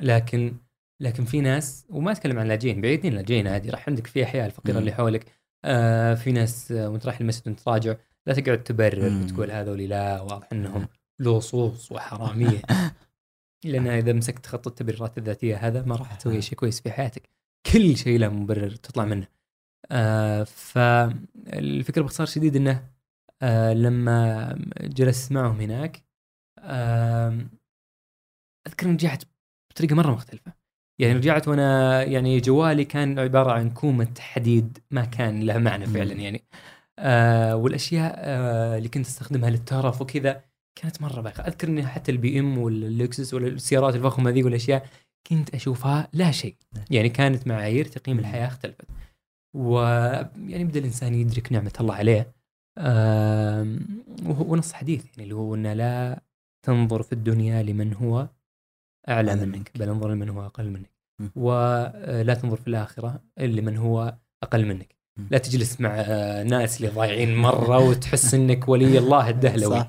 لكن 0.01 0.57
لكن 1.01 1.25
في 1.25 1.41
ناس 1.41 1.87
وما 1.89 2.13
أتكلم 2.13 2.39
عن 2.39 2.49
لاجئين 2.49 2.81
بعيدين 2.81 3.15
لاجئين 3.15 3.47
عادي 3.47 3.71
راح 3.71 3.89
عندك 3.89 4.07
في 4.07 4.25
أحياء 4.25 4.47
الفقيرة. 4.47 4.79
اللي 4.79 4.93
حولك 4.93 5.27
آه 5.65 6.15
في 6.15 6.33
ناس 6.33 6.71
وأنت 6.73 7.07
رايح 7.07 7.21
المسجد 7.21 7.49
وأنت 7.49 7.69
راجع 7.69 7.95
لا 8.27 8.35
تقعد 8.35 8.63
تبرر. 8.63 9.23
وتقول 9.23 9.51
هذول 9.51 9.79
لا 9.83 10.21
واضح 10.21 10.49
إنهم 10.53 10.89
لصوص 11.21 11.93
وحرامية. 11.93 12.63
لأن 13.65 13.87
إذا 13.87 14.13
مسكت 14.13 14.47
خط 14.47 14.67
التبريرات 14.67 15.19
الذاتية 15.19 15.57
هذا 15.57 15.83
ما 15.83 15.97
راح 15.97 16.15
تسوي 16.15 16.43
شيء 16.43 16.59
كويس 16.59 16.81
في 16.81 16.91
حياتك. 16.91 17.29
كل 17.73 17.97
شيء 17.97 18.19
له 18.19 18.29
مبرر 18.29 18.71
تطلع 18.71 19.05
منه. 19.05 19.27
آه 19.91 20.45
فالفكرة 20.45 22.03
باختصار 22.03 22.27
شديد 22.27 22.57
إنه 22.57 22.89
آه 23.43 23.73
لما 23.73 24.55
جلست 24.81 25.33
معهم 25.33 25.61
هناك 25.61 26.03
آه 26.59 27.47
أذكر 28.67 28.87
إني 28.87 28.95
رجعت 28.95 29.23
بطريقة 29.71 29.95
مرة 29.95 30.11
مختلفة. 30.13 30.53
يعني 30.99 31.15
رجعت 31.15 31.49
وأنا 31.49 32.03
يعني 32.03 32.41
جوالي 32.41 32.85
كان 32.85 33.19
عبارة 33.19 33.53
عن 33.53 33.71
كومة 33.71 34.15
حديد 34.19 34.79
ما 34.91 35.05
كان 35.05 35.43
له 35.43 35.59
معنى 35.59 35.87
فعلا. 35.87 36.13
يعني. 36.13 36.45
آه 36.99 37.57
والأشياء 37.57 38.15
آه 38.19 38.79
اللي 38.79 38.89
كنت 38.89 39.07
أستخدمها 39.07 39.51
للترف 39.51 40.01
وكذا 40.03 40.50
كانت 40.75 41.03
مرة 41.03 41.21
بايخة 41.21 41.47
أذكر 41.47 41.69
إني 41.69 41.87
حتى 41.87 42.13
البي 42.13 42.41
إم 42.41 42.59
واللكسس 42.59 43.35
والسيارات 43.35 43.95
الفخمة 43.95 44.31
ذي 44.31 44.43
والأشياء 44.43 44.87
كنت 45.27 45.55
أشوفها 45.55 46.09
لا 46.13 46.31
شيء 46.31 46.57
يعني 46.91 47.09
كانت 47.09 47.47
معايير 47.47 47.85
تقييم. 47.85 48.19
الحياة 48.19 48.47
اختلفت 48.47 48.85
ويعني 49.57 50.65
بدا 50.65 50.81
الإنسان 50.81 51.15
يدرك 51.15 51.53
نعمة 51.53 51.73
الله 51.81 51.95
عليه 51.95 52.33
ونص 54.27 54.73
حديث 54.73 55.05
يعني 55.05 55.23
اللي 55.23 55.35
هو 55.35 55.55
انه 55.55 55.73
لا 55.73 56.23
تنظر 56.67 57.03
في 57.03 57.13
الدنيا 57.13 57.63
لمن 57.63 57.95
هو 57.95 58.29
أعلى 59.09 59.35
منك 59.35 59.57
منك. 59.57 59.71
بل 59.75 59.89
انظر 59.89 60.11
لمن 60.11 60.29
هو 60.29 60.47
أقل 60.47 60.71
منك. 60.71 60.91
ولا 61.37 62.35
تنظر 62.35 62.57
في 62.57 62.69
الآخرة 62.69 63.21
لمن 63.39 63.77
هو 63.77 64.15
أقل 64.43 64.67
منك. 64.67 64.95
لا 65.31 65.39
تجلس 65.39 65.81
مع 65.81 65.91
آه، 65.97 66.43
ناس 66.43 66.77
اللي 66.77 66.89
ضايعين 66.93 67.37
مرة 67.37 67.79
وتحس 67.79 68.35
إنك 68.35 68.69
ولي 68.69 68.99
الله 68.99 69.29
الدهلوي 69.35 69.81
صح. 69.81 69.87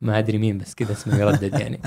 ما 0.00 0.18
أدري 0.18 0.38
مين 0.38 0.58
بس 0.58 0.74
كذا 0.74 0.92
اسمه 0.92 1.18
يردد 1.18 1.60
يعني. 1.60 1.80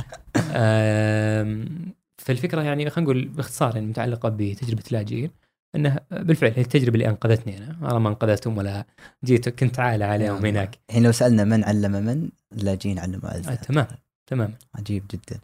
فالفكرة 2.17 2.61
يعني 2.61 2.89
خلينا 2.89 3.11
نقول 3.11 3.27
باختصار 3.27 3.75
يعني 3.75 3.87
متعلقة 3.87 4.29
بتجربة 4.29 4.83
اللاجئين 4.87 5.31
إنه 5.75 5.99
بالفعل 6.11 6.51
هي 6.55 6.61
التجربة 6.61 6.93
اللي 6.93 7.09
أنقذتني 7.09 7.57
أنا 7.57 7.75
أنا 7.81 7.99
ما 7.99 8.09
أنقذتهم 8.09 8.57
ولا 8.57 8.85
جيت 9.23 9.49
كنت 9.49 9.79
عالة 9.79 10.05
عليهم 10.05 10.35
نعم. 10.35 10.45
هناك. 10.45 10.79
الحين 10.89 11.03
لو 11.03 11.11
سألنا 11.11 11.43
من 11.43 11.63
علم 11.63 11.91
من 11.91 12.29
اللاجئين 12.53 12.99
علموا 12.99 13.29
آه 13.29 13.37
عزام 13.37 13.55
تمام 13.55 13.87
تمام. 14.27 14.53
عجيب 14.75 15.03
جدا. 15.11 15.39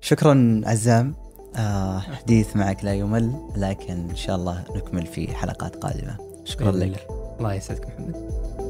شكرا 0.00 0.60
عزام. 0.64 1.14
آه 1.56 1.98
حديث 1.98 2.56
معك 2.56 2.84
لا 2.84 2.94
يمل 2.94 3.48
لكن 3.56 4.10
إن 4.10 4.16
شاء 4.16 4.36
الله 4.36 4.64
نكمل 4.76 5.06
في 5.06 5.34
حلقات 5.34 5.76
قادمة. 5.76 6.18
شكرا 6.44 6.72
لك. 6.72 7.06
الله 7.38 7.54
يسعدك 7.54 7.86
محمد. 7.86 8.69